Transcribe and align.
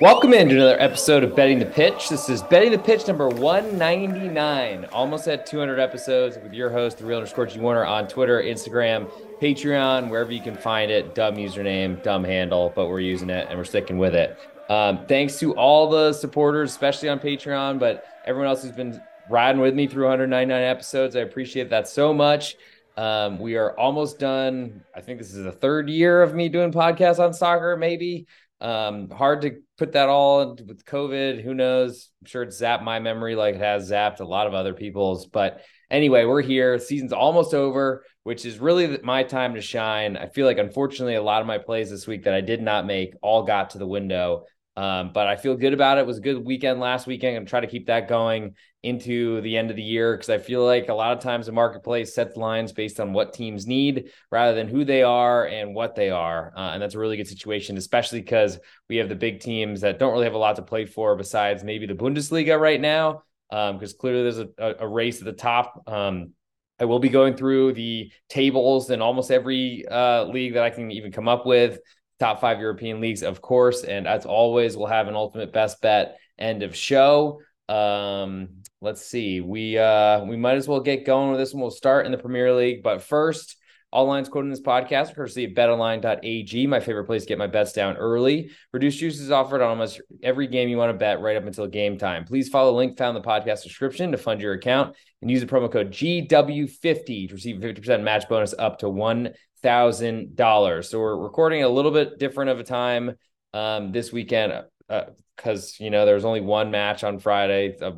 Welcome 0.00 0.32
into 0.32 0.54
another 0.54 0.80
episode 0.80 1.24
of 1.24 1.36
Betting 1.36 1.58
the 1.58 1.66
Pitch. 1.66 2.08
This 2.08 2.30
is 2.30 2.42
Betting 2.44 2.72
the 2.72 2.78
Pitch 2.78 3.06
number 3.06 3.28
199. 3.28 4.86
Almost 4.86 5.28
at 5.28 5.44
200 5.44 5.78
episodes 5.78 6.38
with 6.42 6.54
your 6.54 6.70
host, 6.70 6.96
the 6.96 7.04
real 7.04 7.18
underscore 7.18 7.44
G 7.44 7.60
Warner 7.60 7.84
on 7.84 8.08
Twitter, 8.08 8.42
Instagram, 8.42 9.10
Patreon, 9.42 10.08
wherever 10.08 10.32
you 10.32 10.40
can 10.40 10.56
find 10.56 10.90
it. 10.90 11.14
Dumb 11.14 11.36
username, 11.36 12.02
dumb 12.02 12.24
handle, 12.24 12.72
but 12.74 12.88
we're 12.88 13.00
using 13.00 13.28
it 13.28 13.48
and 13.50 13.58
we're 13.58 13.64
sticking 13.66 13.98
with 13.98 14.14
it. 14.14 14.38
Um, 14.70 15.04
thanks 15.06 15.38
to 15.40 15.54
all 15.54 15.90
the 15.90 16.14
supporters, 16.14 16.70
especially 16.70 17.10
on 17.10 17.18
Patreon, 17.18 17.78
but 17.78 18.06
everyone 18.24 18.48
else 18.48 18.62
who's 18.62 18.72
been 18.72 19.02
riding 19.28 19.60
with 19.60 19.74
me 19.74 19.86
through 19.86 20.04
199 20.04 20.62
episodes. 20.62 21.14
I 21.14 21.20
appreciate 21.20 21.68
that 21.68 21.86
so 21.86 22.14
much. 22.14 22.56
Um, 22.96 23.38
we 23.38 23.56
are 23.56 23.78
almost 23.78 24.18
done. 24.18 24.82
I 24.94 25.02
think 25.02 25.18
this 25.18 25.34
is 25.34 25.44
the 25.44 25.52
third 25.52 25.90
year 25.90 26.22
of 26.22 26.34
me 26.34 26.48
doing 26.48 26.72
podcasts 26.72 27.18
on 27.18 27.34
soccer, 27.34 27.76
maybe. 27.76 28.26
Um, 28.60 29.08
hard 29.10 29.42
to 29.42 29.60
put 29.78 29.92
that 29.92 30.08
all 30.08 30.54
with 30.54 30.84
COVID. 30.84 31.42
Who 31.42 31.54
knows? 31.54 32.10
I'm 32.20 32.26
sure 32.26 32.42
it's 32.42 32.60
zapped 32.60 32.82
my 32.82 32.98
memory 32.98 33.34
like 33.34 33.54
it 33.54 33.60
has 33.60 33.90
zapped 33.90 34.20
a 34.20 34.24
lot 34.24 34.46
of 34.46 34.54
other 34.54 34.74
people's. 34.74 35.26
But 35.26 35.62
anyway, 35.90 36.24
we're 36.26 36.42
here. 36.42 36.78
Season's 36.78 37.12
almost 37.12 37.54
over, 37.54 38.04
which 38.22 38.44
is 38.44 38.58
really 38.58 38.98
my 39.02 39.22
time 39.22 39.54
to 39.54 39.62
shine. 39.62 40.16
I 40.16 40.26
feel 40.26 40.46
like, 40.46 40.58
unfortunately, 40.58 41.14
a 41.14 41.22
lot 41.22 41.40
of 41.40 41.46
my 41.46 41.58
plays 41.58 41.90
this 41.90 42.06
week 42.06 42.24
that 42.24 42.34
I 42.34 42.42
did 42.42 42.60
not 42.60 42.86
make 42.86 43.14
all 43.22 43.44
got 43.44 43.70
to 43.70 43.78
the 43.78 43.86
window. 43.86 44.44
Um, 44.76 45.12
but 45.12 45.26
I 45.26 45.36
feel 45.36 45.56
good 45.56 45.74
about 45.74 45.98
it. 45.98 46.02
it. 46.02 46.06
was 46.06 46.18
a 46.18 46.22
good 46.22 46.44
weekend 46.44 46.80
last 46.80 47.06
weekend. 47.06 47.36
and 47.36 47.46
try 47.46 47.60
to 47.60 47.66
keep 47.66 47.86
that 47.86 48.08
going 48.08 48.54
into 48.82 49.40
the 49.42 49.56
end 49.56 49.70
of 49.70 49.76
the 49.76 49.82
year 49.82 50.16
because 50.16 50.30
I 50.30 50.38
feel 50.38 50.64
like 50.64 50.88
a 50.88 50.94
lot 50.94 51.12
of 51.12 51.22
times 51.22 51.46
the 51.46 51.52
marketplace 51.52 52.14
sets 52.14 52.36
lines 52.36 52.72
based 52.72 52.98
on 52.98 53.12
what 53.12 53.34
teams 53.34 53.66
need 53.66 54.10
rather 54.30 54.54
than 54.54 54.68
who 54.68 54.84
they 54.84 55.02
are 55.02 55.46
and 55.46 55.74
what 55.74 55.94
they 55.94 56.10
are. 56.10 56.52
Uh, 56.56 56.70
and 56.72 56.82
that's 56.82 56.94
a 56.94 56.98
really 56.98 57.16
good 57.16 57.28
situation, 57.28 57.76
especially 57.76 58.20
because 58.20 58.58
we 58.88 58.96
have 58.96 59.08
the 59.08 59.14
big 59.14 59.40
teams 59.40 59.82
that 59.82 59.98
don't 59.98 60.12
really 60.12 60.24
have 60.24 60.34
a 60.34 60.38
lot 60.38 60.56
to 60.56 60.62
play 60.62 60.86
for 60.86 61.14
besides 61.14 61.62
maybe 61.62 61.86
the 61.86 61.94
Bundesliga 61.94 62.58
right 62.58 62.80
now, 62.80 63.22
because 63.50 63.92
um, 63.92 63.98
clearly 63.98 64.22
there's 64.22 64.38
a, 64.38 64.48
a, 64.78 64.88
race 64.88 65.18
at 65.18 65.26
the 65.26 65.32
top. 65.32 65.82
Um, 65.86 66.32
I 66.78 66.86
will 66.86 67.00
be 67.00 67.10
going 67.10 67.36
through 67.36 67.74
the 67.74 68.10
tables 68.30 68.90
in 68.90 69.02
almost 69.02 69.30
every 69.30 69.84
uh, 69.86 70.24
league 70.24 70.54
that 70.54 70.64
I 70.64 70.70
can 70.70 70.90
even 70.90 71.12
come 71.12 71.28
up 71.28 71.44
with 71.44 71.80
top 72.20 72.40
five 72.40 72.60
European 72.60 73.00
leagues, 73.00 73.22
of 73.22 73.40
course. 73.40 73.82
And 73.82 74.06
as 74.06 74.26
always, 74.26 74.76
we'll 74.76 74.86
have 74.86 75.08
an 75.08 75.16
ultimate 75.16 75.52
best 75.52 75.80
bet 75.80 76.18
end 76.38 76.62
of 76.62 76.76
show. 76.76 77.40
Um, 77.68 78.62
let's 78.80 79.04
see. 79.04 79.40
We 79.40 79.78
uh 79.78 80.24
we 80.24 80.36
might 80.36 80.56
as 80.56 80.68
well 80.68 80.80
get 80.80 81.06
going 81.06 81.30
with 81.30 81.40
this 81.40 81.52
one. 81.52 81.62
We'll 81.62 81.70
start 81.70 82.06
in 82.06 82.12
the 82.12 82.18
Premier 82.18 82.52
League, 82.54 82.82
but 82.82 83.02
first, 83.02 83.56
all 83.92 84.06
lines 84.06 84.28
quoted 84.28 84.46
in 84.46 84.50
this 84.50 84.60
podcast 84.60 85.10
are 85.10 85.14
courtesy 85.14 85.44
of 85.44 85.52
betonline.ag, 85.52 86.66
my 86.68 86.78
favorite 86.78 87.06
place 87.06 87.22
to 87.22 87.28
get 87.28 87.38
my 87.38 87.48
bets 87.48 87.72
down 87.72 87.96
early. 87.96 88.50
Reduced 88.72 89.00
juice 89.00 89.18
is 89.18 89.32
offered 89.32 89.62
on 89.62 89.68
almost 89.68 90.00
every 90.22 90.46
game 90.46 90.68
you 90.68 90.76
want 90.76 90.90
to 90.90 90.98
bet 90.98 91.20
right 91.20 91.36
up 91.36 91.44
until 91.44 91.66
game 91.66 91.98
time. 91.98 92.24
Please 92.24 92.48
follow 92.48 92.70
the 92.70 92.76
link 92.76 92.96
found 92.96 93.16
in 93.16 93.22
the 93.22 93.28
podcast 93.28 93.64
description 93.64 94.12
to 94.12 94.18
fund 94.18 94.40
your 94.40 94.52
account 94.52 94.96
and 95.22 95.30
use 95.30 95.40
the 95.40 95.46
promo 95.46 95.70
code 95.70 95.90
GW50 95.90 97.28
to 97.28 97.34
receive 97.34 97.56
50% 97.56 98.02
match 98.02 98.28
bonus 98.28 98.54
up 98.56 98.78
to 98.78 98.88
one 98.88 99.30
thousand 99.62 100.36
dollars. 100.36 100.88
So 100.90 100.98
we're 100.98 101.16
recording 101.16 101.62
a 101.62 101.68
little 101.68 101.90
bit 101.90 102.18
different 102.18 102.50
of 102.50 102.60
a 102.60 102.64
time 102.64 103.16
um, 103.52 103.92
this 103.92 104.12
weekend 104.12 104.64
because 104.88 105.76
uh, 105.80 105.84
you 105.84 105.90
know 105.90 106.04
there 106.04 106.14
was 106.14 106.24
only 106.24 106.40
one 106.40 106.70
match 106.70 107.04
on 107.04 107.18
Friday, 107.18 107.76
a, 107.80 107.92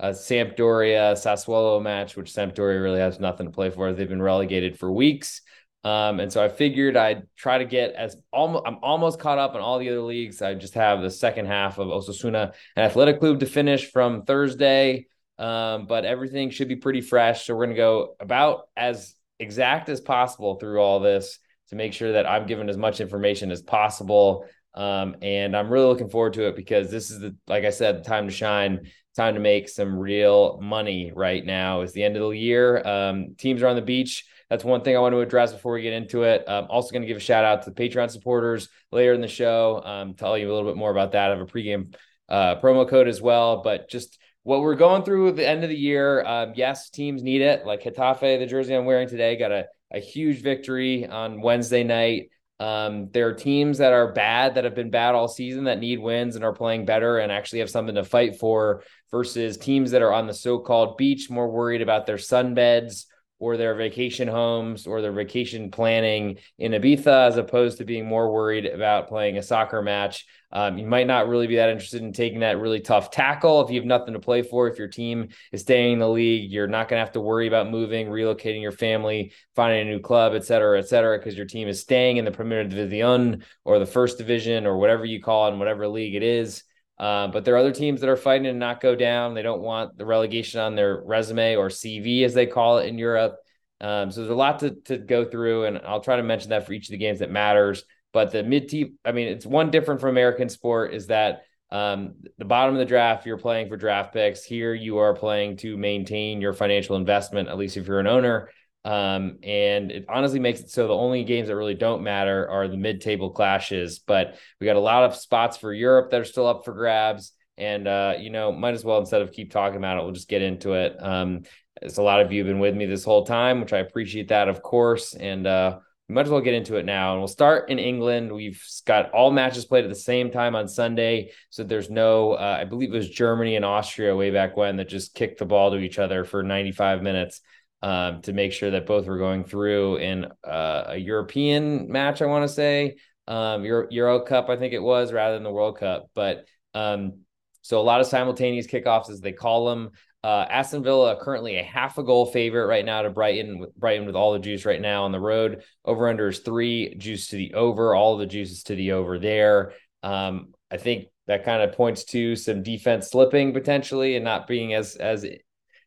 a 0.00 0.10
Sampdoria 0.10 1.14
Sassuolo 1.14 1.82
match, 1.82 2.16
which 2.16 2.32
Sampdoria 2.32 2.82
really 2.82 3.00
has 3.00 3.18
nothing 3.20 3.46
to 3.46 3.52
play 3.52 3.70
for. 3.70 3.92
They've 3.92 4.08
been 4.08 4.22
relegated 4.22 4.78
for 4.78 4.90
weeks. 4.90 5.42
Um, 5.84 6.18
and 6.20 6.32
so 6.32 6.42
I 6.44 6.48
figured 6.48 6.96
I'd 6.96 7.26
try 7.36 7.58
to 7.58 7.64
get 7.64 7.92
as 7.94 8.16
almost 8.32 8.64
I'm 8.66 8.78
almost 8.82 9.20
caught 9.20 9.38
up 9.38 9.54
on 9.54 9.60
all 9.60 9.78
the 9.78 9.88
other 9.88 10.02
leagues. 10.02 10.42
I 10.42 10.54
just 10.54 10.74
have 10.74 11.00
the 11.00 11.10
second 11.10 11.46
half 11.46 11.78
of 11.78 11.88
Osasuna 11.88 12.52
and 12.76 12.84
Athletic 12.84 13.20
Club 13.20 13.40
to 13.40 13.46
finish 13.46 13.90
from 13.90 14.24
Thursday. 14.24 15.06
Um, 15.38 15.86
but 15.86 16.04
everything 16.04 16.50
should 16.50 16.66
be 16.66 16.76
pretty 16.76 17.00
fresh. 17.00 17.46
So 17.46 17.54
we're 17.54 17.66
gonna 17.66 17.76
go 17.76 18.16
about 18.18 18.68
as 18.76 19.14
exact 19.38 19.88
as 19.88 20.00
possible 20.00 20.56
through 20.56 20.80
all 20.80 21.00
this 21.00 21.38
to 21.70 21.76
make 21.76 21.92
sure 21.92 22.12
that 22.12 22.26
I'm 22.26 22.46
given 22.46 22.68
as 22.68 22.76
much 22.76 23.00
information 23.00 23.50
as 23.50 23.62
possible. 23.62 24.46
Um, 24.74 25.16
and 25.22 25.56
I'm 25.56 25.70
really 25.70 25.86
looking 25.86 26.08
forward 26.08 26.34
to 26.34 26.48
it 26.48 26.56
because 26.56 26.90
this 26.90 27.10
is 27.10 27.20
the, 27.20 27.36
like 27.46 27.64
I 27.64 27.70
said, 27.70 28.04
time 28.04 28.26
to 28.26 28.32
shine, 28.32 28.90
time 29.16 29.34
to 29.34 29.40
make 29.40 29.68
some 29.68 29.98
real 29.98 30.58
money 30.62 31.12
right 31.14 31.44
now. 31.44 31.82
Is 31.82 31.92
the 31.92 32.04
end 32.04 32.16
of 32.16 32.22
the 32.22 32.36
year. 32.36 32.86
Um, 32.86 33.34
teams 33.36 33.62
are 33.62 33.68
on 33.68 33.76
the 33.76 33.82
beach. 33.82 34.24
That's 34.48 34.64
one 34.64 34.82
thing 34.82 34.96
I 34.96 35.00
want 35.00 35.12
to 35.12 35.20
address 35.20 35.52
before 35.52 35.74
we 35.74 35.82
get 35.82 35.92
into 35.92 36.22
it. 36.22 36.44
I'm 36.48 36.66
also 36.70 36.90
going 36.90 37.02
to 37.02 37.08
give 37.08 37.18
a 37.18 37.20
shout 37.20 37.44
out 37.44 37.64
to 37.64 37.70
the 37.70 37.76
Patreon 37.76 38.10
supporters 38.10 38.68
later 38.90 39.12
in 39.12 39.20
the 39.20 39.28
show. 39.28 39.82
Um, 39.84 40.14
tell 40.14 40.38
you 40.38 40.50
a 40.50 40.54
little 40.54 40.70
bit 40.70 40.78
more 40.78 40.90
about 40.90 41.12
that. 41.12 41.30
I 41.30 41.36
have 41.36 41.40
a 41.40 41.50
pregame 41.50 41.94
uh, 42.30 42.56
promo 42.56 42.88
code 42.88 43.08
as 43.08 43.20
well, 43.20 43.62
but 43.62 43.90
just 43.90 44.18
what 44.48 44.62
we're 44.62 44.74
going 44.74 45.02
through 45.02 45.28
at 45.28 45.36
the 45.36 45.46
end 45.46 45.62
of 45.62 45.68
the 45.68 45.76
year, 45.76 46.24
um, 46.24 46.54
yes, 46.56 46.88
teams 46.88 47.22
need 47.22 47.42
it. 47.42 47.66
Like 47.66 47.82
Getafe, 47.82 48.38
the 48.38 48.46
jersey 48.46 48.74
I'm 48.74 48.86
wearing 48.86 49.06
today, 49.06 49.36
got 49.36 49.52
a, 49.52 49.66
a 49.92 49.98
huge 49.98 50.40
victory 50.40 51.06
on 51.06 51.42
Wednesday 51.42 51.84
night. 51.84 52.30
Um, 52.58 53.10
there 53.12 53.28
are 53.28 53.34
teams 53.34 53.76
that 53.76 53.92
are 53.92 54.14
bad 54.14 54.54
that 54.54 54.64
have 54.64 54.74
been 54.74 54.88
bad 54.88 55.14
all 55.14 55.28
season 55.28 55.64
that 55.64 55.80
need 55.80 55.98
wins 55.98 56.34
and 56.34 56.46
are 56.46 56.54
playing 56.54 56.86
better 56.86 57.18
and 57.18 57.30
actually 57.30 57.58
have 57.58 57.68
something 57.68 57.96
to 57.96 58.04
fight 58.04 58.40
for 58.40 58.84
versus 59.10 59.58
teams 59.58 59.90
that 59.90 60.00
are 60.00 60.14
on 60.14 60.26
the 60.26 60.32
so-called 60.32 60.96
beach 60.96 61.28
more 61.28 61.50
worried 61.50 61.82
about 61.82 62.06
their 62.06 62.16
sunbeds 62.16 63.04
or 63.38 63.56
their 63.56 63.74
vacation 63.74 64.26
homes 64.26 64.86
or 64.86 65.00
their 65.00 65.12
vacation 65.12 65.70
planning 65.70 66.38
in 66.58 66.72
Ibiza, 66.72 67.28
as 67.28 67.36
opposed 67.36 67.78
to 67.78 67.84
being 67.84 68.06
more 68.06 68.32
worried 68.32 68.66
about 68.66 69.08
playing 69.08 69.38
a 69.38 69.42
soccer 69.42 69.80
match. 69.80 70.26
Um, 70.50 70.78
you 70.78 70.86
might 70.86 71.06
not 71.06 71.28
really 71.28 71.46
be 71.46 71.56
that 71.56 71.68
interested 71.68 72.02
in 72.02 72.12
taking 72.12 72.40
that 72.40 72.58
really 72.58 72.80
tough 72.80 73.10
tackle 73.10 73.60
if 73.60 73.70
you 73.70 73.78
have 73.78 73.86
nothing 73.86 74.14
to 74.14 74.18
play 74.18 74.42
for. 74.42 74.66
If 74.66 74.78
your 74.78 74.88
team 74.88 75.28
is 75.52 75.60
staying 75.60 75.92
in 75.94 75.98
the 75.98 76.08
league, 76.08 76.50
you're 76.50 76.66
not 76.66 76.88
going 76.88 76.98
to 76.98 77.04
have 77.04 77.12
to 77.12 77.20
worry 77.20 77.46
about 77.46 77.70
moving, 77.70 78.08
relocating 78.08 78.62
your 78.62 78.72
family, 78.72 79.32
finding 79.54 79.86
a 79.86 79.90
new 79.90 80.00
club, 80.00 80.32
et 80.34 80.44
cetera, 80.44 80.78
et 80.78 80.88
cetera, 80.88 81.18
because 81.18 81.36
your 81.36 81.46
team 81.46 81.68
is 81.68 81.80
staying 81.80 82.16
in 82.16 82.24
the 82.24 82.30
Premier 82.30 82.64
Division 82.64 83.44
or 83.64 83.78
the 83.78 83.86
first 83.86 84.16
division 84.18 84.66
or 84.66 84.78
whatever 84.78 85.04
you 85.04 85.22
call 85.22 85.48
it 85.48 85.52
in 85.52 85.58
whatever 85.58 85.86
league 85.86 86.14
it 86.14 86.22
is. 86.22 86.64
Uh, 86.98 87.28
but 87.28 87.44
there 87.44 87.54
are 87.54 87.58
other 87.58 87.72
teams 87.72 88.00
that 88.00 88.10
are 88.10 88.16
fighting 88.16 88.44
to 88.44 88.52
not 88.52 88.80
go 88.80 88.96
down. 88.96 89.34
They 89.34 89.42
don't 89.42 89.62
want 89.62 89.96
the 89.96 90.04
relegation 90.04 90.60
on 90.60 90.74
their 90.74 91.00
resume 91.04 91.56
or 91.56 91.68
CV, 91.68 92.24
as 92.24 92.34
they 92.34 92.46
call 92.46 92.78
it 92.78 92.86
in 92.86 92.98
Europe. 92.98 93.36
Um, 93.80 94.10
so 94.10 94.20
there's 94.20 94.32
a 94.32 94.34
lot 94.34 94.58
to, 94.60 94.70
to 94.86 94.98
go 94.98 95.24
through, 95.24 95.66
and 95.66 95.78
I'll 95.78 96.00
try 96.00 96.16
to 96.16 96.22
mention 96.22 96.50
that 96.50 96.66
for 96.66 96.72
each 96.72 96.88
of 96.88 96.92
the 96.92 96.98
games 96.98 97.20
that 97.20 97.30
matters. 97.30 97.84
But 98.12 98.32
the 98.32 98.42
mid 98.42 98.68
team, 98.68 98.98
I 99.04 99.12
mean, 99.12 99.28
it's 99.28 99.46
one 99.46 99.70
different 99.70 100.00
from 100.00 100.10
American 100.10 100.48
sport 100.48 100.92
is 100.94 101.06
that 101.08 101.42
um, 101.70 102.14
the 102.38 102.44
bottom 102.44 102.74
of 102.74 102.78
the 102.78 102.86
draft, 102.86 103.26
you're 103.26 103.36
playing 103.36 103.68
for 103.68 103.76
draft 103.76 104.12
picks. 104.12 104.42
Here, 104.42 104.74
you 104.74 104.98
are 104.98 105.14
playing 105.14 105.58
to 105.58 105.76
maintain 105.76 106.40
your 106.40 106.54
financial 106.54 106.96
investment, 106.96 107.48
at 107.48 107.58
least 107.58 107.76
if 107.76 107.86
you're 107.86 108.00
an 108.00 108.06
owner. 108.06 108.50
Um, 108.88 109.36
and 109.42 109.92
it 109.92 110.06
honestly 110.08 110.40
makes 110.40 110.60
it 110.60 110.70
so 110.70 110.88
the 110.88 110.94
only 110.94 111.22
games 111.22 111.48
that 111.48 111.56
really 111.56 111.74
don't 111.74 112.02
matter 112.02 112.48
are 112.48 112.68
the 112.68 112.78
mid-table 112.78 113.30
clashes. 113.32 113.98
But 113.98 114.38
we 114.58 114.64
got 114.64 114.76
a 114.76 114.80
lot 114.80 115.04
of 115.04 115.14
spots 115.14 115.58
for 115.58 115.74
Europe 115.74 116.10
that 116.10 116.22
are 116.22 116.24
still 116.24 116.46
up 116.46 116.64
for 116.64 116.72
grabs. 116.72 117.32
And 117.58 117.86
uh, 117.86 118.14
you 118.18 118.30
know, 118.30 118.50
might 118.50 118.72
as 118.72 118.86
well 118.86 118.98
instead 118.98 119.20
of 119.20 119.30
keep 119.30 119.52
talking 119.52 119.76
about 119.76 119.98
it, 119.98 120.04
we'll 120.04 120.14
just 120.14 120.28
get 120.28 120.40
into 120.40 120.72
it. 120.72 120.96
Um, 121.00 121.42
as 121.82 121.98
a 121.98 122.02
lot 122.02 122.22
of 122.22 122.32
you 122.32 122.40
have 122.40 122.46
been 122.46 122.60
with 122.60 122.74
me 122.74 122.86
this 122.86 123.04
whole 123.04 123.26
time, 123.26 123.60
which 123.60 123.74
I 123.74 123.78
appreciate 123.78 124.28
that, 124.28 124.48
of 124.48 124.62
course. 124.62 125.12
And 125.12 125.46
uh, 125.46 125.80
we 126.08 126.14
might 126.14 126.24
as 126.24 126.30
well 126.30 126.40
get 126.40 126.54
into 126.54 126.76
it 126.76 126.86
now. 126.86 127.12
And 127.12 127.20
we'll 127.20 127.28
start 127.28 127.68
in 127.68 127.78
England. 127.78 128.32
We've 128.32 128.64
got 128.86 129.10
all 129.10 129.30
matches 129.30 129.66
played 129.66 129.84
at 129.84 129.90
the 129.90 129.96
same 129.96 130.30
time 130.30 130.56
on 130.56 130.66
Sunday. 130.66 131.32
So 131.50 131.62
there's 131.62 131.90
no, 131.90 132.32
uh, 132.32 132.56
I 132.58 132.64
believe 132.64 132.94
it 132.94 132.96
was 132.96 133.10
Germany 133.10 133.54
and 133.56 133.66
Austria 133.66 134.16
way 134.16 134.30
back 134.30 134.56
when 134.56 134.76
that 134.76 134.88
just 134.88 135.14
kicked 135.14 135.40
the 135.40 135.44
ball 135.44 135.72
to 135.72 135.78
each 135.78 135.98
other 135.98 136.24
for 136.24 136.42
95 136.42 137.02
minutes 137.02 137.42
um, 137.82 138.22
to 138.22 138.32
make 138.32 138.52
sure 138.52 138.70
that 138.70 138.86
both 138.86 139.06
were 139.06 139.18
going 139.18 139.44
through 139.44 139.96
in 139.96 140.26
uh, 140.44 140.84
a 140.88 140.96
European 140.96 141.90
match, 141.90 142.22
I 142.22 142.26
want 142.26 142.48
to 142.48 142.54
say. 142.54 142.96
Um, 143.26 143.64
Euro, 143.64 143.86
Euro 143.90 144.20
Cup, 144.20 144.48
I 144.48 144.56
think 144.56 144.72
it 144.72 144.82
was, 144.82 145.12
rather 145.12 145.34
than 145.34 145.44
the 145.44 145.52
World 145.52 145.78
Cup. 145.78 146.10
But 146.14 146.46
um, 146.74 147.20
so 147.62 147.80
a 147.80 147.82
lot 147.82 148.00
of 148.00 148.06
simultaneous 148.06 148.66
kickoffs, 148.66 149.10
as 149.10 149.20
they 149.20 149.32
call 149.32 149.66
them. 149.66 149.90
Uh, 150.24 150.44
Aston 150.50 150.82
Villa 150.82 151.16
currently 151.20 151.58
a 151.58 151.62
half 151.62 151.96
a 151.98 152.02
goal 152.02 152.26
favorite 152.26 152.66
right 152.66 152.84
now 152.84 153.02
to 153.02 153.10
Brighton. 153.10 153.66
Brighton 153.76 154.06
with 154.06 154.16
all 154.16 154.32
the 154.32 154.38
juice 154.40 154.64
right 154.64 154.80
now 154.80 155.04
on 155.04 155.12
the 155.12 155.20
road. 155.20 155.62
Over 155.84 156.08
under 156.08 156.28
is 156.28 156.40
three. 156.40 156.94
Juice 156.96 157.28
to 157.28 157.36
the 157.36 157.54
over. 157.54 157.94
All 157.94 158.16
the 158.16 158.26
juices 158.26 158.64
to 158.64 158.74
the 158.74 158.92
over 158.92 159.18
there. 159.18 159.72
Um, 160.02 160.54
I 160.70 160.76
think 160.76 161.06
that 161.28 161.44
kind 161.44 161.62
of 161.62 161.76
points 161.76 162.04
to 162.06 162.34
some 162.34 162.62
defense 162.62 163.10
slipping 163.10 163.52
potentially 163.52 164.16
and 164.16 164.24
not 164.24 164.48
being 164.48 164.74
as 164.74 164.96
as 164.96 165.24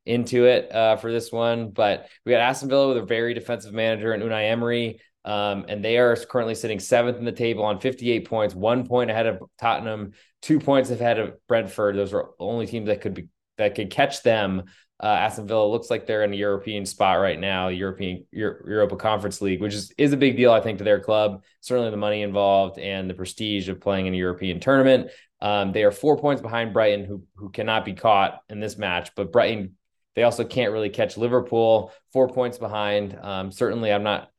into 0.05 0.45
it 0.45 0.73
uh, 0.73 0.95
for 0.97 1.11
this 1.11 1.31
one. 1.31 1.71
But 1.71 2.07
we 2.25 2.31
got 2.31 2.41
Aston 2.41 2.69
Villa 2.69 2.89
with 2.89 2.97
a 2.97 3.05
very 3.05 3.33
defensive 3.33 3.73
manager 3.73 4.13
and 4.13 4.23
Unai 4.23 4.49
Emery. 4.49 4.99
Um, 5.23 5.65
and 5.67 5.85
they 5.85 5.97
are 5.97 6.15
currently 6.15 6.55
sitting 6.55 6.79
seventh 6.79 7.17
in 7.17 7.25
the 7.25 7.31
table 7.31 7.63
on 7.63 7.79
58 7.79 8.27
points, 8.27 8.55
one 8.55 8.87
point 8.87 9.11
ahead 9.11 9.27
of 9.27 9.43
Tottenham, 9.59 10.13
two 10.41 10.59
points 10.59 10.89
ahead 10.89 11.19
of 11.19 11.35
Brentford. 11.47 11.95
Those 11.95 12.13
are 12.13 12.31
only 12.39 12.65
teams 12.65 12.87
that 12.87 13.01
could 13.01 13.13
be 13.13 13.27
that 13.57 13.75
could 13.75 13.91
catch 13.91 14.23
them. 14.23 14.63
Uh, 15.01 15.07
Aston 15.07 15.47
Villa 15.47 15.65
looks 15.65 15.89
like 15.89 16.05
they're 16.05 16.23
in 16.23 16.33
a 16.33 16.37
European 16.37 16.85
spot 16.85 17.19
right 17.19 17.39
now, 17.39 17.69
European 17.69 18.25
Euro- 18.31 18.63
Europa 18.67 18.95
Conference 18.95 19.41
League, 19.41 19.61
which 19.61 19.73
is 19.73 19.91
is 19.97 20.13
a 20.13 20.17
big 20.17 20.37
deal, 20.37 20.51
I 20.51 20.61
think, 20.61 20.77
to 20.77 20.83
their 20.83 20.99
club. 20.99 21.43
Certainly, 21.59 21.91
the 21.91 21.97
money 21.97 22.21
involved 22.23 22.79
and 22.79 23.09
the 23.09 23.13
prestige 23.13 23.69
of 23.69 23.81
playing 23.81 24.07
in 24.07 24.13
a 24.13 24.17
European 24.17 24.59
tournament. 24.59 25.11
Um, 25.39 25.71
they 25.71 25.83
are 25.83 25.91
four 25.91 26.17
points 26.17 26.41
behind 26.41 26.73
Brighton, 26.73 27.05
who 27.05 27.23
who 27.35 27.49
cannot 27.49 27.85
be 27.85 27.93
caught 27.93 28.41
in 28.49 28.59
this 28.59 28.77
match. 28.77 29.11
But 29.15 29.31
Brighton, 29.31 29.75
they 30.15 30.23
also 30.23 30.43
can't 30.43 30.71
really 30.71 30.89
catch 30.89 31.17
Liverpool. 31.17 31.91
Four 32.13 32.27
points 32.29 32.57
behind. 32.57 33.17
Um, 33.21 33.51
certainly, 33.51 33.91
I'm 33.91 34.03
not. 34.03 34.29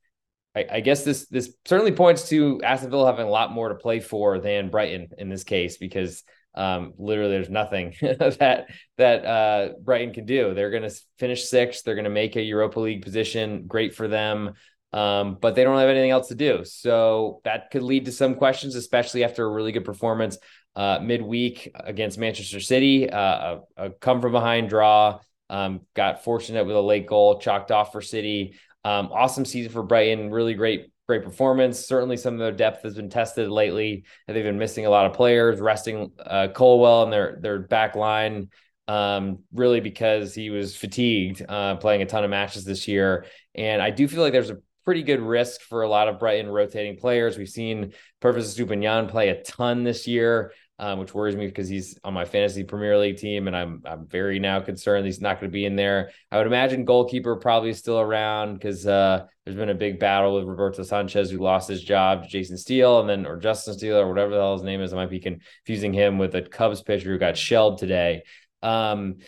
I, 0.55 0.67
I, 0.71 0.81
guess 0.81 1.03
this 1.03 1.27
this 1.29 1.55
certainly 1.65 1.93
points 1.93 2.29
to 2.29 2.61
Aston 2.63 2.91
Villa 2.91 3.07
having 3.07 3.27
a 3.27 3.31
lot 3.31 3.53
more 3.53 3.71
to 3.71 3.75
play 3.75 4.01
for 4.01 4.39
than 4.39 4.69
Brighton 4.69 5.09
in 5.17 5.31
this 5.31 5.45
case 5.45 5.79
because 5.79 6.23
um, 6.55 6.93
literally 6.99 7.31
there's 7.31 7.49
nothing 7.49 7.95
that 8.03 8.67
that 8.99 9.25
uh, 9.25 9.69
Brighton 9.83 10.13
can 10.13 10.27
do. 10.27 10.53
They're 10.53 10.71
going 10.71 10.89
to 10.89 10.95
finish 11.19 11.45
sixth. 11.45 11.85
They're 11.85 11.95
going 11.95 12.05
to 12.05 12.11
make 12.11 12.37
a 12.37 12.43
Europa 12.43 12.81
League 12.81 13.03
position. 13.03 13.65
Great 13.67 13.95
for 13.95 14.09
them. 14.09 14.53
Um, 14.93 15.39
but 15.41 15.55
they 15.55 15.65
don't 15.65 15.79
have 15.79 15.89
anything 15.89 16.11
else 16.11 16.29
to 16.29 16.35
do. 16.35 16.65
So 16.65 17.41
that 17.45 17.71
could 17.71 17.83
lead 17.83 18.05
to 18.05 18.13
some 18.13 18.35
questions, 18.35 18.75
especially 18.75 19.25
after 19.25 19.47
a 19.47 19.51
really 19.51 19.73
good 19.73 19.87
performance 19.87 20.37
uh, 20.77 20.99
midweek 21.03 21.71
against 21.75 22.19
Manchester 22.19 22.61
City, 22.61 23.09
uh, 23.09 23.59
a, 23.77 23.87
a, 23.87 23.91
come 23.91 24.21
from 24.21 24.33
behind 24.33 24.69
draw. 24.69 25.19
Um, 25.53 25.83
got 25.95 26.25
fortunate 26.25 26.67
with 26.67 26.75
a 26.75 26.81
late 26.81 27.07
goal, 27.07 27.39
chalked 27.39 27.71
off 27.71 27.93
for 27.93 28.01
City. 28.01 28.57
Um, 28.85 29.11
awesome 29.13 29.45
season 29.45 29.71
for 29.71 29.83
Brighton. 29.83 30.31
Really 30.31 30.55
great, 30.55 30.91
great 31.07 31.23
performance. 31.23 31.79
Certainly, 31.79 32.17
some 32.17 32.35
of 32.35 32.41
their 32.41 32.53
depth 32.53 32.83
has 32.83 32.97
been 32.97 33.11
tested 33.11 33.49
lately. 33.49 34.05
They've 34.27 34.43
been 34.43 34.59
missing 34.59 34.87
a 34.87 34.91
lot 34.91 35.07
of 35.07 35.13
players, 35.13 35.61
resting 35.61 36.11
uh, 36.19 36.49
Colwill 36.55 37.05
and 37.05 37.13
their 37.13 37.39
their 37.41 37.59
back 37.61 37.95
line. 37.95 38.49
Um, 38.89 39.45
really 39.55 39.79
because 39.79 40.35
he 40.35 40.51
was 40.51 40.75
fatigued 40.75 41.41
uh, 41.49 41.77
playing 41.77 42.03
a 42.03 42.07
ton 42.07 42.25
of 42.25 42.31
matches 42.31 42.65
this 42.65 42.89
year. 42.89 43.27
And 43.55 43.81
I 43.81 43.91
do 43.91 44.09
feel 44.09 44.23
like 44.23 44.33
there's 44.33 44.51
a 44.51 44.59
pretty 44.85 45.03
good 45.03 45.21
risk 45.21 45.61
for 45.61 45.83
a 45.83 45.89
lot 45.89 46.09
of 46.09 46.19
Brighton 46.19 46.51
rotating 46.51 46.97
players. 46.97 47.39
We've 47.39 47.49
seen 47.49 47.93
Pervis 48.21 48.57
Estupiñán 48.57 49.09
play 49.09 49.29
a 49.29 49.43
ton 49.43 49.85
this 49.85 50.07
year, 50.09 50.53
um, 50.83 50.99
which 50.99 51.15
worries 51.15 51.37
me 51.37 51.47
because 51.47 51.69
he's 51.69 51.97
on 52.03 52.13
my 52.13 52.25
fantasy 52.25 52.65
Premier 52.65 52.99
League 52.99 53.17
team, 53.17 53.47
and 53.47 53.57
I'm 53.57 53.83
I'm 53.87 54.05
very 54.09 54.41
now 54.41 54.59
concerned 54.59 55.07
he's 55.07 55.21
not 55.21 55.39
going 55.39 55.49
to 55.49 55.55
be 55.55 55.65
in 55.65 55.77
there. 55.77 56.11
I 56.29 56.39
would 56.39 56.49
imagine 56.49 56.85
goalkeeper 56.85 57.37
probably 57.37 57.73
still 57.73 58.01
around 58.01 58.55
because 58.55 58.85
uh, 58.85 59.27
there's 59.45 59.57
been 59.57 59.69
a 59.69 59.75
big 59.75 60.01
battle 60.01 60.35
with 60.35 60.45
Roberto 60.45 60.83
Sanchez 60.83 61.31
who 61.31 61.39
lost 61.39 61.69
his 61.69 61.85
job 61.85 62.25
to 62.25 62.29
Jason 62.29 62.59
Steele, 62.59 62.99
and 62.99 63.09
then 63.09 63.27
or 63.27 63.37
Justin 63.37 63.75
Steele 63.75 63.97
or 63.97 64.09
whatever 64.09 64.33
the 64.33 64.39
hell 64.39 64.55
his 64.55 64.65
name 64.65 64.81
is. 64.81 64.93
I 64.93 64.97
might 64.97 65.11
be 65.11 65.21
confusing 65.21 65.93
him 65.93 66.19
with 66.19 66.35
a 66.35 66.43
Cubs 66.43 66.83
pitcher 66.83 67.13
who 67.13 67.19
got 67.19 67.37
shelled 67.37 67.79
today. 67.79 68.25
Um, 68.61 69.19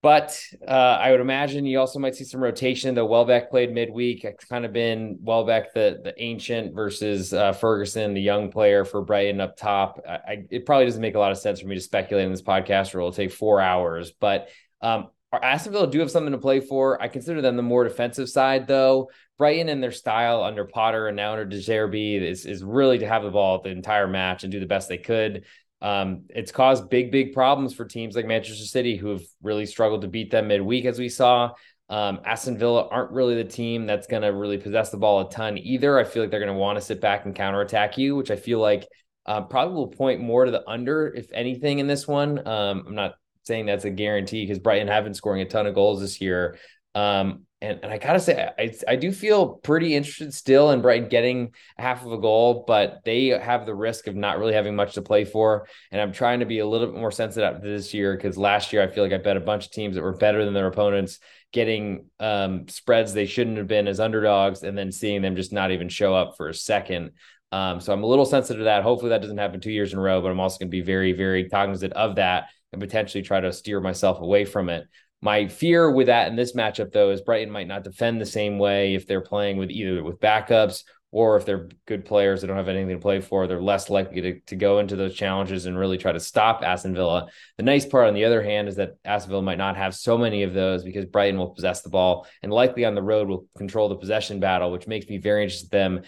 but 0.00 0.40
uh, 0.66 0.70
I 0.70 1.10
would 1.10 1.20
imagine 1.20 1.66
you 1.66 1.80
also 1.80 1.98
might 1.98 2.14
see 2.14 2.24
some 2.24 2.40
rotation. 2.40 2.94
Though 2.94 3.06
Welbeck 3.06 3.50
played 3.50 3.72
midweek, 3.72 4.24
it's 4.24 4.44
kind 4.44 4.64
of 4.64 4.72
been 4.72 5.18
Welbeck 5.20 5.74
the 5.74 6.00
the 6.04 6.14
ancient 6.22 6.74
versus 6.74 7.34
uh, 7.34 7.52
Ferguson, 7.52 8.14
the 8.14 8.20
young 8.20 8.50
player 8.50 8.84
for 8.84 9.02
Brighton 9.02 9.40
up 9.40 9.56
top. 9.56 10.00
I, 10.08 10.12
I, 10.12 10.44
it 10.50 10.66
probably 10.66 10.84
doesn't 10.84 11.02
make 11.02 11.16
a 11.16 11.18
lot 11.18 11.32
of 11.32 11.38
sense 11.38 11.60
for 11.60 11.66
me 11.66 11.74
to 11.74 11.80
speculate 11.80 12.26
in 12.26 12.30
this 12.30 12.42
podcast, 12.42 12.94
or 12.94 12.98
it'll 12.98 13.12
take 13.12 13.32
four 13.32 13.60
hours. 13.60 14.12
But 14.12 14.48
um, 14.80 15.08
Aston 15.32 15.72
Villa 15.72 15.90
do 15.90 15.98
have 15.98 16.10
something 16.10 16.32
to 16.32 16.38
play 16.38 16.60
for. 16.60 17.02
I 17.02 17.08
consider 17.08 17.42
them 17.42 17.56
the 17.56 17.62
more 17.62 17.84
defensive 17.84 18.28
side, 18.28 18.66
though. 18.66 19.10
Brighton 19.36 19.68
and 19.68 19.82
their 19.82 19.92
style 19.92 20.42
under 20.42 20.64
Potter 20.64 21.08
and 21.08 21.16
now 21.16 21.32
under 21.32 21.44
De 21.44 21.58
Zerbi 21.58 22.20
is 22.20 22.46
is 22.46 22.64
really 22.64 22.98
to 22.98 23.06
have 23.06 23.22
the 23.22 23.30
ball 23.30 23.60
the 23.62 23.70
entire 23.70 24.08
match 24.08 24.42
and 24.42 24.52
do 24.52 24.60
the 24.60 24.66
best 24.66 24.88
they 24.88 24.98
could. 24.98 25.44
Um, 25.80 26.24
it's 26.28 26.50
caused 26.50 26.90
big, 26.90 27.12
big 27.12 27.32
problems 27.32 27.74
for 27.74 27.84
teams 27.84 28.16
like 28.16 28.26
Manchester 28.26 28.64
City, 28.64 28.96
who 28.96 29.10
have 29.10 29.22
really 29.42 29.66
struggled 29.66 30.02
to 30.02 30.08
beat 30.08 30.30
them 30.30 30.48
midweek, 30.48 30.84
as 30.84 30.98
we 30.98 31.08
saw. 31.08 31.52
Um, 31.88 32.20
Aston 32.24 32.58
Villa 32.58 32.86
aren't 32.88 33.12
really 33.12 33.34
the 33.36 33.48
team 33.48 33.86
that's 33.86 34.06
going 34.06 34.22
to 34.22 34.28
really 34.28 34.58
possess 34.58 34.90
the 34.90 34.98
ball 34.98 35.20
a 35.20 35.30
ton 35.30 35.56
either. 35.56 35.98
I 35.98 36.04
feel 36.04 36.22
like 36.22 36.30
they're 36.30 36.40
going 36.40 36.52
to 36.52 36.58
want 36.58 36.76
to 36.78 36.84
sit 36.84 37.00
back 37.00 37.24
and 37.24 37.34
counterattack 37.34 37.96
you, 37.96 38.16
which 38.16 38.30
I 38.30 38.36
feel 38.36 38.58
like 38.58 38.86
uh, 39.24 39.42
probably 39.42 39.74
will 39.74 39.88
point 39.88 40.20
more 40.20 40.44
to 40.44 40.50
the 40.50 40.68
under, 40.68 41.08
if 41.14 41.32
anything, 41.32 41.78
in 41.78 41.86
this 41.86 42.06
one. 42.06 42.46
Um, 42.46 42.84
I'm 42.88 42.94
not 42.94 43.14
saying 43.44 43.66
that's 43.66 43.84
a 43.84 43.90
guarantee 43.90 44.44
because 44.44 44.58
Brighton 44.58 44.88
have 44.88 45.04
been 45.04 45.14
scoring 45.14 45.40
a 45.42 45.46
ton 45.46 45.66
of 45.66 45.74
goals 45.74 46.00
this 46.00 46.20
year. 46.20 46.58
Um, 46.94 47.46
and, 47.60 47.80
and 47.82 47.92
I 47.92 47.98
gotta 47.98 48.20
say, 48.20 48.48
I, 48.58 48.72
I 48.86 48.96
do 48.96 49.10
feel 49.10 49.54
pretty 49.54 49.94
interested 49.94 50.32
still 50.32 50.70
in 50.70 50.80
Brighton 50.80 51.08
getting 51.08 51.54
half 51.76 52.04
of 52.04 52.12
a 52.12 52.18
goal, 52.18 52.64
but 52.66 53.00
they 53.04 53.28
have 53.28 53.66
the 53.66 53.74
risk 53.74 54.06
of 54.06 54.14
not 54.14 54.38
really 54.38 54.54
having 54.54 54.76
much 54.76 54.94
to 54.94 55.02
play 55.02 55.24
for. 55.24 55.66
And 55.90 56.00
I'm 56.00 56.12
trying 56.12 56.40
to 56.40 56.46
be 56.46 56.60
a 56.60 56.66
little 56.66 56.86
bit 56.86 57.00
more 57.00 57.10
sensitive 57.10 57.60
this 57.60 57.92
year 57.92 58.16
because 58.16 58.38
last 58.38 58.72
year 58.72 58.82
I 58.82 58.86
feel 58.86 59.02
like 59.02 59.12
I 59.12 59.18
bet 59.18 59.36
a 59.36 59.40
bunch 59.40 59.66
of 59.66 59.72
teams 59.72 59.96
that 59.96 60.02
were 60.02 60.16
better 60.16 60.44
than 60.44 60.54
their 60.54 60.68
opponents 60.68 61.18
getting 61.52 62.06
um, 62.20 62.68
spreads 62.68 63.12
they 63.12 63.26
shouldn't 63.26 63.56
have 63.56 63.66
been 63.66 63.88
as 63.88 64.00
underdogs, 64.00 64.62
and 64.62 64.76
then 64.76 64.92
seeing 64.92 65.22
them 65.22 65.36
just 65.36 65.52
not 65.52 65.70
even 65.70 65.88
show 65.88 66.14
up 66.14 66.36
for 66.36 66.48
a 66.48 66.54
second. 66.54 67.12
Um, 67.50 67.80
so 67.80 67.92
I'm 67.92 68.02
a 68.02 68.06
little 68.06 68.26
sensitive 68.26 68.60
to 68.60 68.64
that. 68.64 68.82
Hopefully 68.82 69.10
that 69.10 69.22
doesn't 69.22 69.38
happen 69.38 69.60
two 69.60 69.72
years 69.72 69.92
in 69.92 69.98
a 69.98 70.02
row, 70.02 70.20
but 70.20 70.30
I'm 70.30 70.40
also 70.40 70.58
going 70.58 70.68
to 70.68 70.76
be 70.76 70.82
very, 70.82 71.12
very 71.12 71.48
cognizant 71.48 71.94
of 71.94 72.16
that 72.16 72.48
and 72.72 72.80
potentially 72.82 73.22
try 73.22 73.40
to 73.40 73.52
steer 73.52 73.80
myself 73.80 74.20
away 74.20 74.44
from 74.44 74.68
it. 74.68 74.86
My 75.20 75.48
fear 75.48 75.90
with 75.90 76.06
that 76.06 76.28
in 76.28 76.36
this 76.36 76.54
matchup, 76.54 76.92
though, 76.92 77.10
is 77.10 77.20
Brighton 77.20 77.52
might 77.52 77.66
not 77.66 77.84
defend 77.84 78.20
the 78.20 78.26
same 78.26 78.58
way 78.58 78.94
if 78.94 79.06
they're 79.06 79.20
playing 79.20 79.56
with 79.56 79.70
either 79.70 80.02
with 80.02 80.20
backups 80.20 80.84
or 81.10 81.36
if 81.36 81.46
they're 81.46 81.68
good 81.86 82.04
players 82.04 82.40
that 82.40 82.48
don't 82.48 82.56
have 82.56 82.68
anything 82.68 82.94
to 82.94 83.00
play 83.00 83.20
for, 83.20 83.46
they're 83.46 83.62
less 83.62 83.88
likely 83.88 84.20
to, 84.20 84.40
to 84.40 84.56
go 84.56 84.78
into 84.78 84.94
those 84.94 85.14
challenges 85.14 85.64
and 85.64 85.78
really 85.78 85.96
try 85.96 86.12
to 86.12 86.20
stop 86.20 86.62
Aston 86.62 86.94
Villa. 86.94 87.28
The 87.56 87.62
nice 87.62 87.86
part, 87.86 88.08
on 88.08 88.14
the 88.14 88.26
other 88.26 88.42
hand, 88.42 88.68
is 88.68 88.76
that 88.76 88.96
Aston 89.04 89.30
Villa 89.30 89.42
might 89.42 89.58
not 89.58 89.76
have 89.76 89.94
so 89.94 90.18
many 90.18 90.42
of 90.42 90.52
those 90.52 90.84
because 90.84 91.06
Brighton 91.06 91.38
will 91.38 91.54
possess 91.54 91.80
the 91.80 91.88
ball 91.88 92.26
and 92.42 92.52
likely 92.52 92.84
on 92.84 92.94
the 92.94 93.02
road 93.02 93.28
will 93.28 93.46
control 93.56 93.88
the 93.88 93.96
possession 93.96 94.38
battle, 94.38 94.70
which 94.70 94.86
makes 94.86 95.08
me 95.08 95.16
very 95.16 95.42
interested 95.42 95.74
in 95.74 95.94
them 95.94 96.04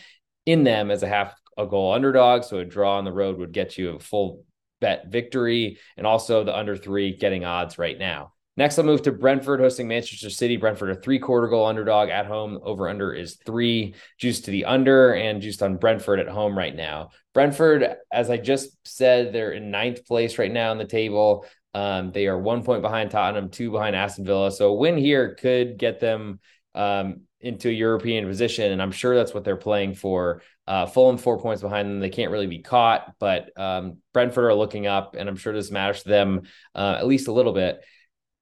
in 0.46 0.64
them 0.64 0.90
as 0.90 1.02
a 1.02 1.08
half 1.08 1.34
a 1.56 1.66
goal 1.66 1.92
underdog. 1.92 2.44
So 2.44 2.58
a 2.58 2.64
draw 2.64 2.98
on 2.98 3.04
the 3.04 3.12
road 3.12 3.38
would 3.38 3.52
get 3.52 3.78
you 3.78 3.90
a 3.96 3.98
full 3.98 4.44
bet 4.80 5.06
victory 5.08 5.78
and 5.96 6.06
also 6.06 6.44
the 6.44 6.56
under 6.56 6.76
three 6.76 7.16
getting 7.16 7.44
odds 7.44 7.78
right 7.78 7.98
now. 7.98 8.32
Next, 8.56 8.78
I'll 8.78 8.84
move 8.84 9.02
to 9.02 9.12
Brentford 9.12 9.60
hosting 9.60 9.88
Manchester 9.88 10.28
City. 10.28 10.56
Brentford, 10.56 10.90
a 10.90 10.94
three 10.94 11.18
quarter 11.18 11.48
goal 11.48 11.66
underdog 11.66 12.08
at 12.08 12.26
home. 12.26 12.58
Over 12.62 12.88
under 12.88 13.12
is 13.12 13.36
three, 13.46 13.94
juiced 14.18 14.46
to 14.46 14.50
the 14.50 14.64
under 14.64 15.14
and 15.14 15.40
juiced 15.40 15.62
on 15.62 15.76
Brentford 15.76 16.20
at 16.20 16.28
home 16.28 16.58
right 16.58 16.74
now. 16.74 17.10
Brentford, 17.32 17.96
as 18.12 18.28
I 18.28 18.36
just 18.36 18.76
said, 18.84 19.32
they're 19.32 19.52
in 19.52 19.70
ninth 19.70 20.04
place 20.04 20.36
right 20.36 20.52
now 20.52 20.72
on 20.72 20.78
the 20.78 20.84
table. 20.84 21.46
Um, 21.74 22.10
they 22.12 22.26
are 22.26 22.38
one 22.38 22.64
point 22.64 22.82
behind 22.82 23.10
Tottenham, 23.10 23.50
two 23.50 23.70
behind 23.70 23.94
Aston 23.94 24.24
Villa. 24.24 24.50
So 24.50 24.70
a 24.70 24.74
win 24.74 24.98
here 24.98 25.36
could 25.36 25.78
get 25.78 26.00
them 26.00 26.40
um, 26.74 27.22
into 27.40 27.68
a 27.68 27.72
European 27.72 28.26
position, 28.26 28.72
and 28.72 28.82
I'm 28.82 28.92
sure 28.92 29.14
that's 29.14 29.32
what 29.32 29.44
they're 29.44 29.56
playing 29.56 29.94
for. 29.94 30.42
Uh, 30.66 30.86
Fulham 30.86 31.16
four 31.16 31.38
points 31.38 31.62
behind 31.62 31.88
them; 31.88 32.00
they 32.00 32.10
can't 32.10 32.30
really 32.30 32.46
be 32.46 32.58
caught. 32.58 33.14
But 33.18 33.58
um, 33.58 33.98
Brentford 34.12 34.44
are 34.44 34.54
looking 34.54 34.86
up, 34.86 35.14
and 35.16 35.28
I'm 35.28 35.36
sure 35.36 35.52
this 35.52 35.70
matters 35.70 36.02
to 36.02 36.08
them 36.08 36.42
uh, 36.74 36.96
at 36.98 37.06
least 37.06 37.28
a 37.28 37.32
little 37.32 37.52
bit. 37.52 37.82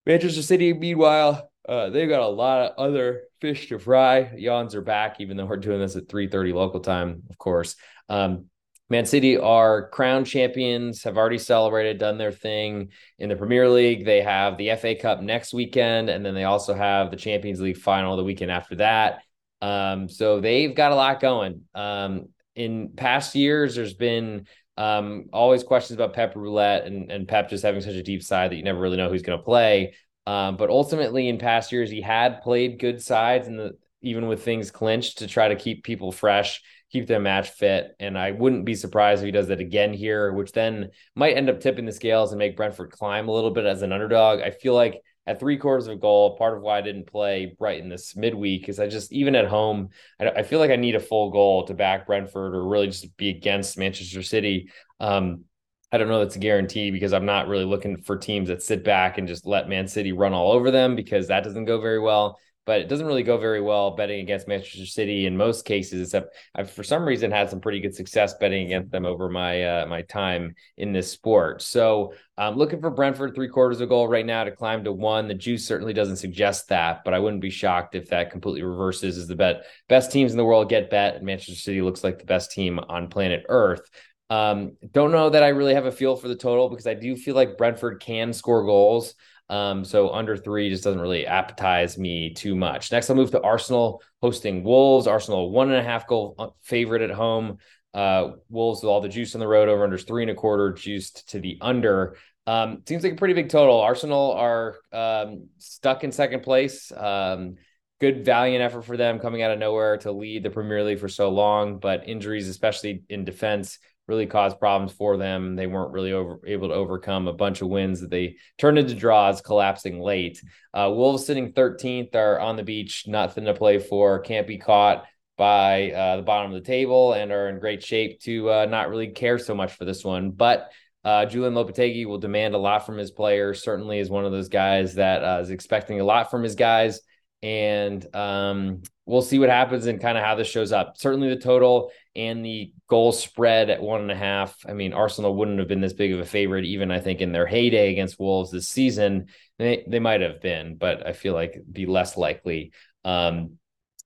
Manchester 0.08 0.40
City, 0.40 0.72
meanwhile, 0.72 1.50
uh, 1.68 1.90
they've 1.90 2.08
got 2.08 2.22
a 2.22 2.26
lot 2.26 2.62
of 2.62 2.78
other 2.78 3.24
fish 3.42 3.68
to 3.68 3.78
fry. 3.78 4.32
Yawns 4.34 4.74
are 4.74 4.80
back, 4.80 5.20
even 5.20 5.36
though 5.36 5.44
we're 5.44 5.58
doing 5.58 5.78
this 5.78 5.96
at 5.96 6.08
3:30 6.08 6.54
local 6.54 6.80
time, 6.80 7.24
of 7.28 7.36
course. 7.36 7.76
Um, 8.08 8.46
Man 8.88 9.04
City 9.04 9.36
are 9.36 9.90
crown 9.90 10.24
champions, 10.24 11.02
have 11.02 11.18
already 11.18 11.36
celebrated, 11.36 11.98
done 11.98 12.16
their 12.16 12.32
thing 12.32 12.90
in 13.18 13.28
the 13.28 13.36
Premier 13.36 13.68
League. 13.68 14.06
They 14.06 14.22
have 14.22 14.56
the 14.56 14.70
FA 14.70 14.94
Cup 14.94 15.20
next 15.20 15.52
weekend, 15.52 16.08
and 16.08 16.24
then 16.24 16.34
they 16.34 16.44
also 16.44 16.72
have 16.72 17.10
the 17.10 17.18
Champions 17.18 17.60
League 17.60 17.76
final 17.76 18.16
the 18.16 18.24
weekend 18.24 18.50
after 18.50 18.76
that. 18.76 19.20
Um, 19.60 20.08
so 20.08 20.40
they've 20.40 20.74
got 20.74 20.92
a 20.92 20.94
lot 20.94 21.20
going. 21.20 21.64
Um, 21.74 22.28
in 22.54 22.92
past 22.96 23.34
years, 23.34 23.74
there's 23.74 23.92
been 23.92 24.46
um, 24.78 25.24
always 25.32 25.64
questions 25.64 25.96
about 25.96 26.14
Pep 26.14 26.36
Roulette 26.36 26.86
and, 26.86 27.10
and 27.10 27.26
Pep 27.26 27.50
just 27.50 27.64
having 27.64 27.80
such 27.80 27.96
a 27.96 28.02
deep 28.02 28.22
side 28.22 28.52
that 28.52 28.56
you 28.56 28.62
never 28.62 28.78
really 28.78 28.96
know 28.96 29.10
who's 29.10 29.22
going 29.22 29.36
to 29.36 29.44
play. 29.44 29.94
Um, 30.24 30.56
but 30.56 30.70
ultimately, 30.70 31.28
in 31.28 31.38
past 31.38 31.72
years, 31.72 31.90
he 31.90 32.00
had 32.00 32.42
played 32.42 32.78
good 32.78 33.02
sides, 33.02 33.48
and 33.48 33.72
even 34.02 34.28
with 34.28 34.44
things 34.44 34.70
clinched, 34.70 35.18
to 35.18 35.26
try 35.26 35.48
to 35.48 35.56
keep 35.56 35.82
people 35.82 36.12
fresh, 36.12 36.62
keep 36.92 37.08
them 37.08 37.24
match 37.24 37.50
fit. 37.50 37.96
And 37.98 38.16
I 38.16 38.30
wouldn't 38.30 38.64
be 38.64 38.76
surprised 38.76 39.22
if 39.22 39.26
he 39.26 39.32
does 39.32 39.48
that 39.48 39.60
again 39.60 39.92
here, 39.92 40.32
which 40.32 40.52
then 40.52 40.90
might 41.16 41.36
end 41.36 41.50
up 41.50 41.60
tipping 41.60 41.84
the 41.84 41.92
scales 41.92 42.30
and 42.30 42.38
make 42.38 42.56
Brentford 42.56 42.92
climb 42.92 43.28
a 43.28 43.32
little 43.32 43.50
bit 43.50 43.66
as 43.66 43.82
an 43.82 43.92
underdog. 43.92 44.40
I 44.40 44.50
feel 44.52 44.74
like 44.74 45.02
at 45.28 45.38
three 45.38 45.58
quarters 45.58 45.86
of 45.86 45.92
a 45.92 46.00
goal. 46.00 46.38
Part 46.38 46.56
of 46.56 46.62
why 46.62 46.78
I 46.78 46.80
didn't 46.80 47.06
play 47.06 47.54
Brighton 47.58 47.90
this 47.90 48.16
midweek 48.16 48.70
is 48.70 48.80
I 48.80 48.88
just 48.88 49.12
even 49.12 49.36
at 49.36 49.46
home, 49.46 49.90
I, 50.18 50.30
I, 50.30 50.42
feel 50.42 50.58
like 50.58 50.70
I 50.70 50.76
need 50.76 50.94
a 50.94 51.00
full 51.00 51.30
goal 51.30 51.66
to 51.66 51.74
back 51.74 52.06
Brentford 52.06 52.54
or 52.54 52.66
really 52.66 52.86
just 52.86 53.14
be 53.18 53.28
against 53.28 53.76
Manchester 53.76 54.22
City. 54.22 54.70
Um, 55.00 55.44
I 55.92 55.98
don't 55.98 56.08
know 56.08 56.18
that's 56.18 56.36
a 56.36 56.40
guarantee 56.40 56.90
because 56.90 57.12
I'm 57.12 57.26
not 57.26 57.46
really 57.46 57.66
looking 57.66 57.98
for 57.98 58.16
teams 58.16 58.48
that 58.48 58.62
sit 58.62 58.84
back 58.84 59.18
and 59.18 59.28
just 59.28 59.46
let 59.46 59.68
Man 59.68 59.86
City 59.86 60.12
run 60.12 60.32
all 60.32 60.52
over 60.52 60.70
them 60.70 60.96
because 60.96 61.28
that 61.28 61.44
doesn't 61.44 61.66
go 61.66 61.78
very 61.78 62.00
well 62.00 62.38
but 62.68 62.82
it 62.82 62.88
doesn't 62.90 63.06
really 63.06 63.22
go 63.22 63.38
very 63.38 63.62
well 63.62 63.92
betting 63.92 64.20
against 64.20 64.46
Manchester 64.46 64.84
City 64.84 65.24
in 65.24 65.38
most 65.38 65.64
cases. 65.64 66.02
Except 66.02 66.36
I've 66.54 66.70
for 66.70 66.82
some 66.82 67.02
reason 67.02 67.30
had 67.30 67.48
some 67.48 67.62
pretty 67.62 67.80
good 67.80 67.94
success 67.94 68.34
betting 68.34 68.66
against 68.66 68.90
them 68.90 69.06
over 69.06 69.30
my 69.30 69.64
uh, 69.64 69.86
my 69.86 70.02
time 70.02 70.54
in 70.76 70.92
this 70.92 71.10
sport. 71.10 71.62
So 71.62 72.12
I'm 72.36 72.56
looking 72.56 72.82
for 72.82 72.90
Brentford 72.90 73.34
three 73.34 73.48
quarters 73.48 73.80
of 73.80 73.88
goal 73.88 74.06
right 74.06 74.26
now 74.26 74.44
to 74.44 74.50
climb 74.50 74.84
to 74.84 74.92
one. 74.92 75.28
The 75.28 75.34
juice 75.34 75.66
certainly 75.66 75.94
doesn't 75.94 76.18
suggest 76.18 76.68
that, 76.68 77.04
but 77.06 77.14
I 77.14 77.20
wouldn't 77.20 77.40
be 77.40 77.48
shocked 77.48 77.94
if 77.94 78.10
that 78.10 78.30
completely 78.30 78.62
reverses. 78.62 79.16
As 79.16 79.28
the 79.28 79.34
bet 79.34 79.62
best 79.88 80.12
teams 80.12 80.32
in 80.32 80.36
the 80.36 80.44
world 80.44 80.68
get 80.68 80.90
bet, 80.90 81.14
and 81.14 81.24
Manchester 81.24 81.54
City 81.54 81.80
looks 81.80 82.04
like 82.04 82.18
the 82.18 82.26
best 82.26 82.50
team 82.50 82.78
on 82.78 83.08
planet 83.08 83.46
Earth. 83.48 83.88
Um, 84.28 84.76
don't 84.92 85.12
know 85.12 85.30
that 85.30 85.42
I 85.42 85.48
really 85.48 85.72
have 85.72 85.86
a 85.86 85.90
feel 85.90 86.16
for 86.16 86.28
the 86.28 86.36
total 86.36 86.68
because 86.68 86.86
I 86.86 86.92
do 86.92 87.16
feel 87.16 87.34
like 87.34 87.56
Brentford 87.56 88.00
can 88.00 88.34
score 88.34 88.66
goals. 88.66 89.14
Um, 89.50 89.84
so 89.84 90.10
under 90.10 90.36
three 90.36 90.68
just 90.68 90.84
doesn't 90.84 91.00
really 91.00 91.24
appetize 91.24 91.96
me 91.96 92.34
too 92.34 92.54
much. 92.54 92.92
Next, 92.92 93.08
I'll 93.08 93.16
move 93.16 93.30
to 93.30 93.40
Arsenal 93.40 94.02
hosting 94.20 94.62
Wolves. 94.62 95.06
Arsenal 95.06 95.50
one 95.50 95.70
and 95.70 95.78
a 95.78 95.82
half 95.82 96.06
goal 96.06 96.34
uh, 96.38 96.48
favorite 96.62 97.02
at 97.02 97.10
home. 97.10 97.58
Uh, 97.94 98.32
Wolves 98.50 98.82
with 98.82 98.90
all 98.90 99.00
the 99.00 99.08
juice 99.08 99.34
on 99.34 99.40
the 99.40 99.48
road 99.48 99.68
over 99.68 99.84
under 99.84 99.98
three 99.98 100.22
and 100.22 100.30
a 100.30 100.34
quarter, 100.34 100.72
juiced 100.72 101.30
to 101.30 101.40
the 101.40 101.58
under. 101.60 102.16
Um, 102.46 102.82
seems 102.86 103.02
like 103.02 103.14
a 103.14 103.16
pretty 103.16 103.34
big 103.34 103.48
total. 103.48 103.80
Arsenal 103.80 104.32
are 104.32 104.76
um, 104.92 105.48
stuck 105.58 106.04
in 106.04 106.12
second 106.12 106.42
place. 106.42 106.92
Um, 106.92 107.56
good 108.00 108.24
valiant 108.24 108.62
effort 108.62 108.82
for 108.82 108.96
them 108.96 109.18
coming 109.18 109.42
out 109.42 109.50
of 109.50 109.58
nowhere 109.58 109.96
to 109.98 110.12
lead 110.12 110.42
the 110.42 110.50
Premier 110.50 110.84
League 110.84 111.00
for 111.00 111.08
so 111.08 111.30
long, 111.30 111.78
but 111.78 112.08
injuries, 112.08 112.48
especially 112.48 113.02
in 113.08 113.24
defense, 113.24 113.78
really 114.08 114.26
caused 114.26 114.58
problems 114.58 114.92
for 114.92 115.16
them. 115.16 115.54
They 115.54 115.66
weren't 115.66 115.92
really 115.92 116.12
over, 116.12 116.40
able 116.46 116.68
to 116.68 116.74
overcome 116.74 117.28
a 117.28 117.32
bunch 117.32 117.60
of 117.60 117.68
wins 117.68 118.00
that 118.00 118.10
they 118.10 118.36
turned 118.56 118.78
into 118.78 118.94
draws, 118.94 119.40
collapsing 119.40 120.00
late. 120.00 120.42
Uh, 120.72 120.90
Wolves 120.92 121.26
sitting 121.26 121.52
13th 121.52 122.14
are 122.14 122.40
on 122.40 122.56
the 122.56 122.62
beach, 122.62 123.04
nothing 123.06 123.44
to 123.44 123.54
play 123.54 123.78
for, 123.78 124.20
can't 124.20 124.46
be 124.46 124.58
caught 124.58 125.04
by 125.36 125.92
uh, 125.92 126.16
the 126.16 126.22
bottom 126.22 126.52
of 126.52 126.60
the 126.60 126.66
table, 126.66 127.12
and 127.12 127.30
are 127.30 127.48
in 127.48 127.60
great 127.60 127.84
shape 127.84 128.20
to 128.22 128.50
uh, 128.50 128.64
not 128.64 128.88
really 128.88 129.08
care 129.08 129.38
so 129.38 129.54
much 129.54 129.72
for 129.74 129.84
this 129.84 130.02
one. 130.02 130.30
But 130.30 130.72
uh, 131.04 131.26
Julian 131.26 131.54
Lopetegui 131.54 132.06
will 132.06 132.18
demand 132.18 132.54
a 132.54 132.58
lot 132.58 132.84
from 132.84 132.98
his 132.98 133.10
players. 133.10 133.62
Certainly, 133.62 134.00
is 134.00 134.10
one 134.10 134.24
of 134.24 134.32
those 134.32 134.48
guys 134.48 134.94
that 134.94 135.22
uh, 135.22 135.40
is 135.40 135.50
expecting 135.50 136.00
a 136.00 136.04
lot 136.04 136.30
from 136.30 136.42
his 136.42 136.56
guys 136.56 137.00
and 137.42 138.14
um, 138.14 138.82
we'll 139.06 139.22
see 139.22 139.38
what 139.38 139.48
happens 139.48 139.86
and 139.86 140.00
kind 140.00 140.18
of 140.18 140.24
how 140.24 140.34
this 140.34 140.48
shows 140.48 140.72
up. 140.72 140.96
Certainly, 140.96 141.28
the 141.28 141.40
total 141.40 141.90
and 142.16 142.44
the 142.44 142.72
goal 142.88 143.12
spread 143.12 143.70
at 143.70 143.82
one 143.82 144.00
and 144.00 144.10
a 144.10 144.16
half. 144.16 144.56
I 144.68 144.72
mean, 144.72 144.92
Arsenal 144.92 145.34
wouldn't 145.36 145.58
have 145.58 145.68
been 145.68 145.80
this 145.80 145.92
big 145.92 146.12
of 146.12 146.20
a 146.20 146.24
favorite, 146.24 146.64
even 146.64 146.90
I 146.90 147.00
think 147.00 147.20
in 147.20 147.32
their 147.32 147.46
heyday 147.46 147.92
against 147.92 148.18
Wolves 148.18 148.50
this 148.50 148.68
season. 148.68 149.26
They 149.58 149.84
they 149.88 150.00
might 150.00 150.20
have 150.20 150.40
been, 150.40 150.76
but 150.76 151.06
I 151.06 151.12
feel 151.12 151.34
like 151.34 151.60
be 151.70 151.86
less 151.86 152.16
likely. 152.16 152.72
Um, 153.04 153.58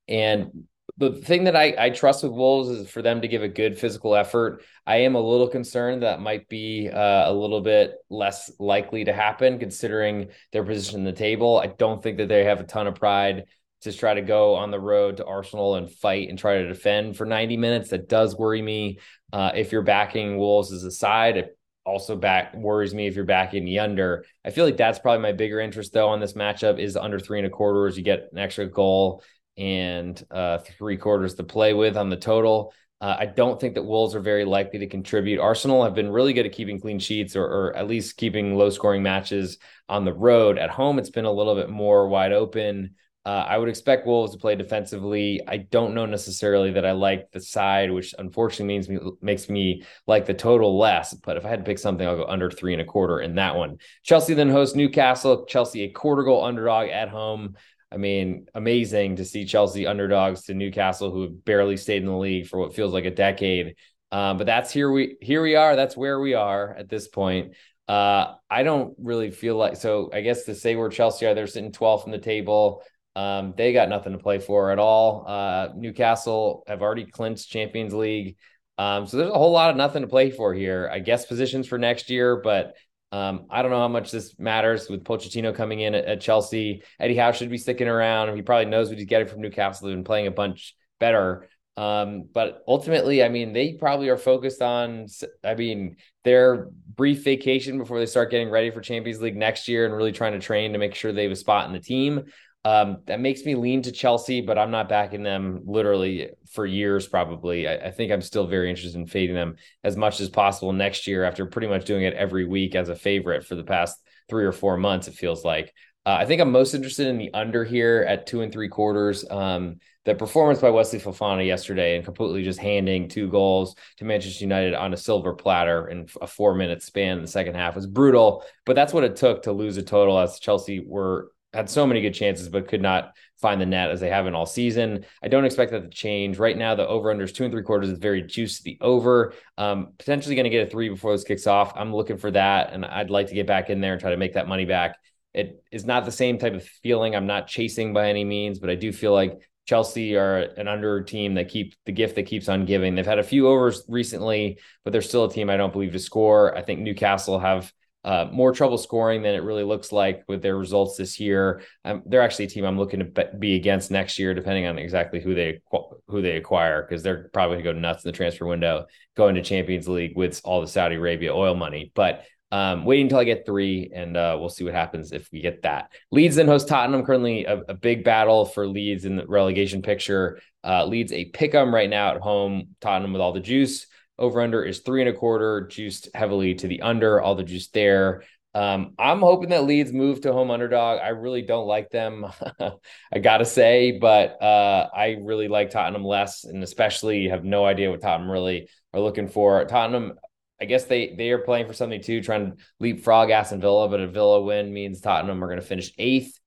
and 0.09 0.67
the 0.99 1.13
thing 1.13 1.45
that 1.45 1.57
I, 1.57 1.75
I 1.79 1.91
trust 1.91 2.23
with 2.23 2.33
Wolves 2.33 2.69
is 2.69 2.91
for 2.91 3.01
them 3.01 3.23
to 3.23 3.29
give 3.29 3.43
a 3.43 3.49
good 3.49 3.79
physical 3.79 4.15
effort. 4.15 4.63
I 4.87 4.99
am 4.99 5.15
a 5.15 5.21
little 5.21 5.49
concerned 5.49 6.03
that 6.03 6.21
might 6.21 6.49
be 6.49 6.91
uh, 6.91 7.31
a 7.31 7.33
little 7.33 7.63
bit 7.63 7.95
less 8.11 8.51
likely 8.59 9.05
to 9.05 9.13
happen 9.13 9.59
considering 9.59 10.29
their 10.53 10.65
position 10.65 11.01
in 11.01 11.05
the 11.05 11.13
table. 11.13 11.59
I 11.59 11.69
don't 11.69 12.03
think 12.03 12.19
that 12.19 12.29
they 12.29 12.45
have 12.45 12.61
a 12.61 12.65
ton 12.65 12.87
of 12.87 12.95
pride 12.95 13.45
to 13.83 13.93
try 13.93 14.15
to 14.15 14.23
go 14.23 14.55
on 14.55 14.71
the 14.71 14.79
road 14.79 15.17
to 15.17 15.25
Arsenal 15.25 15.77
and 15.77 15.91
fight 15.91 16.29
and 16.29 16.39
try 16.39 16.59
to 16.59 16.69
defend 16.69 17.17
for 17.17 17.27
90 17.27 17.57
minutes. 17.57 17.91
That 17.91 18.09
does 18.09 18.37
worry 18.37 18.63
me. 18.63 18.99
Uh, 19.33 19.51
if 19.55 19.73
you're 19.73 19.83
backing 19.83 20.37
Wolves 20.37 20.73
as 20.73 20.85
a 20.85 20.91
side, 20.91 21.37
it 21.37 21.59
also 21.85 22.15
back 22.17 22.55
worries 22.55 22.95
me 22.95 23.07
if 23.07 23.17
you're 23.17 23.25
backing 23.25 23.65
the 23.65 23.81
under. 23.81 24.25
I 24.45 24.51
feel 24.51 24.65
like 24.65 24.77
that's 24.77 24.99
probably 24.99 25.23
my 25.23 25.33
bigger 25.33 25.59
interest 25.59 25.93
though 25.93 26.09
on 26.09 26.21
this 26.21 26.35
matchup 26.35 26.79
is 26.79 26.97
under 26.97 27.19
three 27.19 27.39
and 27.39 27.47
a 27.47 27.51
quarter 27.51 27.87
as 27.87 27.97
you 27.97 28.05
get 28.05 28.29
an 28.31 28.39
extra 28.39 28.67
goal 28.67 29.25
and 29.57 30.25
uh, 30.31 30.59
three 30.59 30.97
quarters 30.97 31.35
to 31.35 31.45
play 31.45 31.75
with 31.75 31.97
on 31.97 32.11
the 32.11 32.17
total. 32.17 32.73
Uh, 33.01 33.17
I 33.19 33.27
don't 33.27 33.61
think 33.61 33.75
that 33.75 33.83
Wolves 33.83 34.15
are 34.15 34.21
very 34.21 34.45
likely 34.45 34.79
to 34.79 34.87
contribute. 34.87 35.41
Arsenal 35.41 35.83
have 35.83 35.95
been 35.95 36.13
really 36.13 36.33
good 36.33 36.47
at 36.47 36.53
keeping 36.53 36.81
clean 36.81 37.01
sheets 37.01 37.35
or, 37.35 37.45
or 37.45 37.77
at 37.77 37.89
least 37.89 38.17
keeping 38.17 38.55
low 38.55 38.71
scoring 38.71 39.03
matches 39.03 39.59
on 39.89 40.05
the 40.05 40.13
road. 40.13 40.57
At 40.57 40.71
home, 40.71 41.01
it's 41.01 41.11
been 41.11 41.25
a 41.25 41.33
little 41.33 41.57
bit 41.57 41.69
more 41.69 42.09
wide 42.09 42.33
open. 42.33 42.95
Uh, 43.25 43.45
I 43.49 43.57
would 43.57 43.69
expect 43.69 44.07
Wolves 44.07 44.33
to 44.33 44.39
play 44.39 44.57
defensively. 44.57 45.41
I 45.47 45.59
don't 45.59 45.95
know 45.95 46.07
necessarily 46.07 46.73
that 46.73 46.85
I 46.85 46.91
like 46.91 47.31
the 47.31 47.41
side, 47.41 47.91
which 47.91 48.15
unfortunately 48.19 48.67
means 48.67 48.89
me 48.89 48.99
makes 49.21 49.49
me 49.49 49.85
like 50.09 50.27
the 50.27 50.35
total 50.35 50.77
less. 50.77 51.15
But 51.15 51.37
if 51.37 51.45
I 51.45 51.49
had 51.49 51.61
to 51.61 51.65
pick 51.65 51.79
something, 51.79 52.07
I'll 52.07 52.17
go 52.17 52.25
under 52.25 52.51
three 52.51 52.73
and 52.73 52.83
a 52.83 52.85
quarter 52.85 53.21
in 53.21 53.37
that 53.37 53.55
one. 53.55 53.79
Chelsea 54.03 54.35
then 54.35 54.51
hosts 54.51 54.75
Newcastle. 54.75 55.45
Chelsea 55.45 55.85
a 55.85 55.91
quarter 55.91 56.25
goal 56.25 56.45
underdog 56.45 56.89
at 56.89 57.11
home. 57.11 57.55
I 57.93 57.97
mean, 57.97 58.47
amazing 58.55 59.17
to 59.17 59.25
see 59.25 59.45
Chelsea 59.45 59.87
underdogs 59.87 60.43
to 60.45 60.55
Newcastle, 60.55 61.11
who 61.11 61.23
have 61.23 61.45
barely 61.45 61.77
stayed 61.77 62.03
in 62.03 62.09
the 62.09 62.17
league 62.17 62.47
for 62.47 62.59
what 62.59 62.75
feels 62.75 62.93
like 62.93 63.05
a 63.05 63.11
decade. 63.11 63.77
Um, 64.11 64.39
but 64.39 64.47
that's 64.47 64.71
here 64.71 64.91
we 64.91 65.17
here 65.21 65.43
we 65.43 65.57
are. 65.57 65.77
That's 65.77 65.97
where 65.97 66.21
we 66.21 66.35
are 66.35 66.75
at 66.75 66.89
this 66.89 67.09
point. 67.09 67.55
Uh, 67.89 68.35
I 68.49 68.63
don't 68.63 68.95
really 68.99 69.31
feel 69.31 69.57
like 69.57 69.77
so. 69.77 70.11
I 70.13 70.21
guess 70.21 70.45
to 70.45 70.55
say 70.55 70.77
where 70.77 70.89
Chelsea 70.89 71.27
are, 71.27 71.35
they're 71.35 71.47
sitting 71.47 71.73
12th 71.73 72.07
in 72.07 72.13
the 72.13 72.19
table. 72.19 72.83
Um, 73.15 73.55
they 73.57 73.73
got 73.73 73.89
nothing 73.89 74.13
to 74.13 74.19
play 74.19 74.39
for 74.39 74.71
at 74.71 74.79
all. 74.79 75.25
Uh, 75.27 75.69
Newcastle 75.75 76.65
have 76.67 76.81
already 76.81 77.05
clinched 77.05 77.51
Champions 77.51 77.93
League. 77.93 78.37
Um, 78.79 79.07
so 79.07 79.17
there's 79.19 79.31
a 79.31 79.35
whole 79.35 79.53
lot 79.53 79.71
of 79.71 79.77
nothing 79.77 80.03
to 80.03 80.09
play 80.09 80.31
for 80.31 80.55
here. 80.55 80.89
I 80.91 80.99
guess 80.99 81.27
positions 81.27 81.67
for 81.67 81.79
next 81.79 82.09
year, 82.09 82.41
but 82.43 82.75
um, 83.13 83.45
I 83.51 83.61
don't 83.61 83.71
know 83.71 83.79
how 83.79 83.89
much 83.89 84.11
this 84.11 84.39
matters 84.39 84.89
with 84.89 85.05
Pochettino 85.05 85.55
coming 85.55 85.81
in 85.81 85.95
at, 85.95 86.07
at, 86.07 86.21
Chelsea. 86.23 86.83
Eddie 86.99 87.17
Howe 87.17 87.33
should 87.33 87.51
be 87.51 87.59
sticking 87.59 87.87
around. 87.87 88.35
He 88.35 88.41
probably 88.43 88.65
knows 88.65 88.89
what 88.89 88.97
he's 88.97 89.07
getting 89.07 89.29
from 89.29 89.43
Newcastle 89.43 89.89
and 89.89 90.05
playing 90.05 90.29
a 90.29 90.31
bunch 90.31 90.75
better. 90.99 91.49
Um, 91.77 92.29
but 92.33 92.63
ultimately, 92.67 93.23
I 93.23 93.29
mean, 93.29 93.53
they 93.53 93.75
probably 93.75 94.09
are 94.09 94.17
focused 94.17 94.63
on, 94.63 95.07
I 95.45 95.55
mean, 95.55 95.97
their 96.25 96.69
brief 96.95 97.23
vacation 97.23 97.79
before 97.79 97.99
they 97.99 98.07
start 98.07 98.31
getting 98.31 98.51
ready 98.51 98.71
for 98.71 98.81
Champions 98.81 99.21
League 99.21 99.37
next 99.37 99.69
year 99.69 99.85
and 99.85 99.95
really 99.95 100.13
trying 100.13 100.33
to 100.33 100.39
train 100.39 100.73
to 100.73 100.79
make 100.79 100.95
sure 100.95 101.13
they 101.13 101.25
have 101.25 101.33
a 101.33 101.37
spot 101.37 101.67
in 101.67 101.73
the 101.73 101.81
team. 101.81 102.25
Um, 102.65 102.99
that 103.07 103.19
makes 103.19 103.45
me 103.45 103.57
lean 103.57 103.83
to 103.83 103.93
Chelsea, 103.93 104.41
but 104.41 104.57
I'm 104.57 104.71
not 104.71 104.89
backing 104.89 105.25
them 105.25 105.63
literally 105.65 106.31
for 106.53 106.65
years, 106.65 107.09
probably. 107.09 107.67
I, 107.67 107.89
I, 107.89 107.91
think 107.91 108.13
I'm 108.13 108.23
still 108.23 108.47
very 108.47 108.71
interested 108.71 108.97
in 108.97 109.09
fading 109.09 109.35
them 109.35 109.57
as 109.83 109.97
much 109.97 110.21
as 110.21 110.29
possible 110.29 110.73
next 110.73 111.09
year 111.09 111.25
after 111.25 111.45
pretty 111.45 111.67
much 111.67 111.87
doing 111.87 112.05
it 112.05 112.15
every 112.15 112.45
week 112.45 112.77
as 112.77 112.89
a 112.89 112.95
favorite 112.95 113.45
for 113.45 113.57
the 113.57 113.65
past 113.65 114.01
three 114.29 114.45
or 114.45 114.53
four 114.53 114.77
months, 114.77 115.09
it 115.09 115.15
feels 115.15 115.45
like. 115.45 115.75
Uh, 116.07 116.17
I 116.21 116.27
think 116.27 116.41
I'm 116.41 116.53
most 116.53 116.75
interested 116.75 117.09
in 117.09 117.19
the 117.19 117.35
under 117.35 117.65
here 117.65 118.05
at 118.09 118.27
two 118.27 118.43
and 118.43 118.53
three 118.53 118.69
quarters. 118.69 119.29
Um, 119.29 119.79
the 120.05 120.15
performance 120.15 120.61
by 120.61 120.71
Wesley 120.71 120.99
Fofana 120.99 121.47
yesterday 121.47 121.97
and 121.97 122.05
completely 122.05 122.43
just 122.43 122.59
handing 122.59 123.09
two 123.09 123.29
goals 123.29 123.77
to 123.99 124.05
Manchester 124.05 124.43
United 124.45 124.75
on 124.75 124.93
a 124.93 124.97
silver 124.97 125.33
platter 125.33 125.89
in 125.89 126.09
a 126.21 126.27
four 126.27 126.55
minute 126.55 126.83
span 126.83 127.19
in 127.19 127.23
the 127.23 127.29
second 127.29 127.55
half 127.55 127.77
was 127.77 127.87
brutal. 127.87 128.45
But 128.67 128.75
that's 128.75 128.93
what 128.93 129.05
it 129.05 129.15
took 129.15 129.45
to 129.45 129.53
lose 129.53 129.77
a 129.77 129.83
total 129.83 130.19
as 130.19 130.41
Chelsea 130.41 130.85
were 130.85 131.31
had 131.53 131.69
so 131.69 131.87
many 131.87 132.01
good 132.01 132.15
chances, 132.15 132.49
but 132.49 132.69
could 132.69 132.81
not 132.81 133.13
find 133.41 133.61
the 133.61 133.67
net 133.67 133.91
as 133.91 134.01
they 134.01 134.09
haven't 134.09 134.35
all 134.35 134.47
season. 134.47 135.05
I 135.23 135.29
don't 135.29 135.45
expect 135.45 135.73
that 135.73 135.83
to 135.83 135.89
change. 135.89 136.39
Right 136.39 136.57
now, 136.57 136.75
the 136.75 136.87
over 136.87 137.11
under 137.11 137.25
is 137.25 137.33
two 137.33 137.45
and 137.45 137.53
three 137.53 137.63
quarters 137.63 137.91
is 137.91 137.99
very 137.99 138.23
juicy. 138.23 138.63
The 138.65 138.79
over, 138.81 139.35
um, 139.59 139.93
potentially 139.99 140.35
going 140.35 140.45
to 140.45 140.51
get 140.51 140.67
a 140.67 140.71
three 140.71 140.89
before 140.89 141.13
this 141.13 141.25
kicks 141.25 141.47
off. 141.47 141.73
I'm 141.77 141.95
looking 141.95 142.17
for 142.17 142.31
that, 142.31 142.73
and 142.73 142.85
I'd 142.85 143.11
like 143.11 143.29
to 143.29 143.35
get 143.35 143.47
back 143.47 143.69
in 143.69 143.81
there 143.81 143.93
and 143.93 144.01
try 144.01 144.11
to 144.11 144.17
make 144.17 144.35
that 144.35 144.49
money 144.49 144.65
back. 144.65 144.97
It 145.35 145.63
is 145.71 145.85
not 145.85 146.05
the 146.05 146.13
same 146.13 146.39
type 146.39 146.55
of 146.55 146.65
feeling. 146.65 147.15
I'm 147.15 147.27
not 147.27 147.47
chasing 147.47 147.93
by 147.93 148.09
any 148.09 148.25
means, 148.25 148.59
but 148.59 148.71
I 148.71 148.75
do 148.75 148.93
feel 148.93 149.13
like 149.13 149.41
Chelsea 149.67 150.17
are 150.17 150.39
an 150.39 150.69
under 150.69 151.03
team 151.03 151.35
that 151.35 151.49
keep 151.49 151.75
the 151.87 151.93
gift 151.93 152.17
that 152.17 152.25
keeps 152.25 152.49
on 152.49 152.65
giving. 152.65 152.95
They've 152.95 153.07
had 153.07 153.19
a 153.19 153.23
few 153.23 153.47
overs 153.47 153.85
recently, 153.89 154.59
but 154.85 154.93
they're 154.93 155.03
still 155.03 155.25
a 155.25 155.33
team 155.33 155.49
I 155.49 155.57
don't 155.57 155.73
believe 155.73 155.93
to 155.93 155.99
score. 155.99 156.57
I 156.57 156.63
think 156.63 156.81
Newcastle 156.81 157.39
have 157.39 157.73
uh, 158.05 158.27
more 158.33 158.53
trouble 158.53 158.79
scoring 158.79 159.23
than 159.23 159.35
it 159.35 159.43
really 159.43 159.63
looks 159.63 159.93
like 159.93 160.25
with 160.27 160.43
their 160.43 160.57
results 160.57 160.97
this 160.97 161.21
year. 161.21 161.63
Um, 161.85 162.03
they're 162.07 162.23
actually 162.23 162.47
a 162.47 162.49
team 162.49 162.65
I'm 162.65 162.79
looking 162.79 163.01
to 163.01 163.31
be 163.39 163.55
against 163.55 163.91
next 163.91 164.19
year, 164.19 164.35
depending 164.35 164.67
on 164.67 164.79
exactly 164.79 165.21
who 165.21 165.35
they 165.35 165.61
who 166.09 166.23
they 166.23 166.37
acquire, 166.37 166.83
because 166.83 167.03
they're 167.03 167.31
probably 167.33 167.63
going 167.63 167.65
to 167.65 167.73
go 167.73 167.79
nuts 167.79 168.05
in 168.05 168.09
the 168.09 168.17
transfer 168.17 168.47
window, 168.47 168.87
going 169.17 169.37
to 169.37 169.43
Champions 169.43 169.89
League 169.89 170.17
with 170.17 170.41
all 170.45 170.61
the 170.61 170.67
Saudi 170.67 170.97
Arabia 170.97 171.33
oil 171.33 171.55
money. 171.55 171.93
But 171.95 172.25
um, 172.53 172.85
waiting 172.85 173.07
until 173.07 173.19
I 173.19 173.25
get 173.25 173.47
three, 173.47 173.91
and 173.95 174.15
uh, 174.15 174.37
we'll 174.39 174.51
see 174.51 174.63
what 174.63 174.75
happens 174.75 175.13
if 175.13 175.31
we 175.33 175.41
get 175.41 175.63
that. 175.63 175.91
Leeds 176.11 176.37
and 176.37 176.49
host 176.49 176.69
Tottenham 176.69 177.03
currently 177.03 177.47
a, 177.47 177.63
a, 177.69 177.75
big 177.75 178.05
battle 178.05 178.45
for 178.45 178.67
Leeds 178.67 179.07
in 179.07 179.17
the 179.17 179.27
relegation 179.27 179.81
picture. 179.81 180.39
Uh, 180.63 180.85
Leeds 180.85 181.13
a 181.13 181.25
pick 181.25 181.55
'em 181.55 181.75
right 181.75 181.89
now 181.89 182.15
at 182.15 182.21
home. 182.21 182.77
Tottenham 182.83 183.15
with 183.15 183.23
all 183.23 183.33
the 183.33 183.41
juice. 183.41 183.87
Over 184.19 184.41
under 184.41 184.63
is 184.63 184.81
three 184.81 185.01
and 185.01 185.09
a 185.09 185.13
quarter, 185.13 185.67
juiced 185.69 186.09
heavily 186.15 186.55
to 186.57 186.69
the 186.69 186.83
under, 186.83 187.21
all 187.21 187.35
the 187.35 187.43
juice 187.43 187.69
there. 187.69 188.23
Um, 188.55 188.93
I'm 188.99 189.21
hoping 189.21 189.49
that 189.49 189.65
Leeds 189.65 189.93
move 189.93 190.21
to 190.23 190.33
home 190.33 190.51
underdog. 190.51 191.01
I 191.01 191.09
really 191.09 191.41
don't 191.43 191.67
like 191.67 191.89
them, 191.91 192.27
I 193.13 193.19
gotta 193.19 193.47
say, 193.47 193.99
but 193.99 194.43
uh, 194.43 194.91
I 194.95 195.17
really 195.23 195.49
like 195.49 195.71
Tottenham 195.71 196.05
less, 196.05 196.45
and 196.45 196.63
especially 196.63 197.29
have 197.29 197.45
no 197.45 197.65
idea 197.65 197.91
what 197.91 198.03
Tottenham 198.03 198.31
really 198.31 198.69
are 198.93 199.01
looking 199.01 199.29
for. 199.29 199.65
Tottenham, 199.65 200.15
I 200.61 200.67
guess 200.67 200.85
they 200.85 201.15
they 201.17 201.31
are 201.31 201.39
playing 201.39 201.67
for 201.67 201.73
something 201.73 202.03
too, 202.03 202.23
trying 202.23 202.51
to 202.51 202.57
leapfrog 202.79 203.31
Aston 203.31 203.61
Villa, 203.61 203.89
but 203.89 204.01
a 204.01 204.07
Villa 204.07 204.43
win 204.43 204.73
means 204.73 205.01
Tottenham 205.01 205.43
are 205.43 205.49
going 205.49 205.61
to 205.61 205.67
finish 205.67 205.93
eighth. 205.97 206.39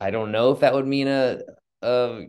I 0.00 0.12
don't 0.12 0.30
know 0.30 0.52
if 0.52 0.60
that 0.60 0.74
would 0.74 0.86
mean 0.86 1.08
a, 1.08 1.40
a 1.82 2.26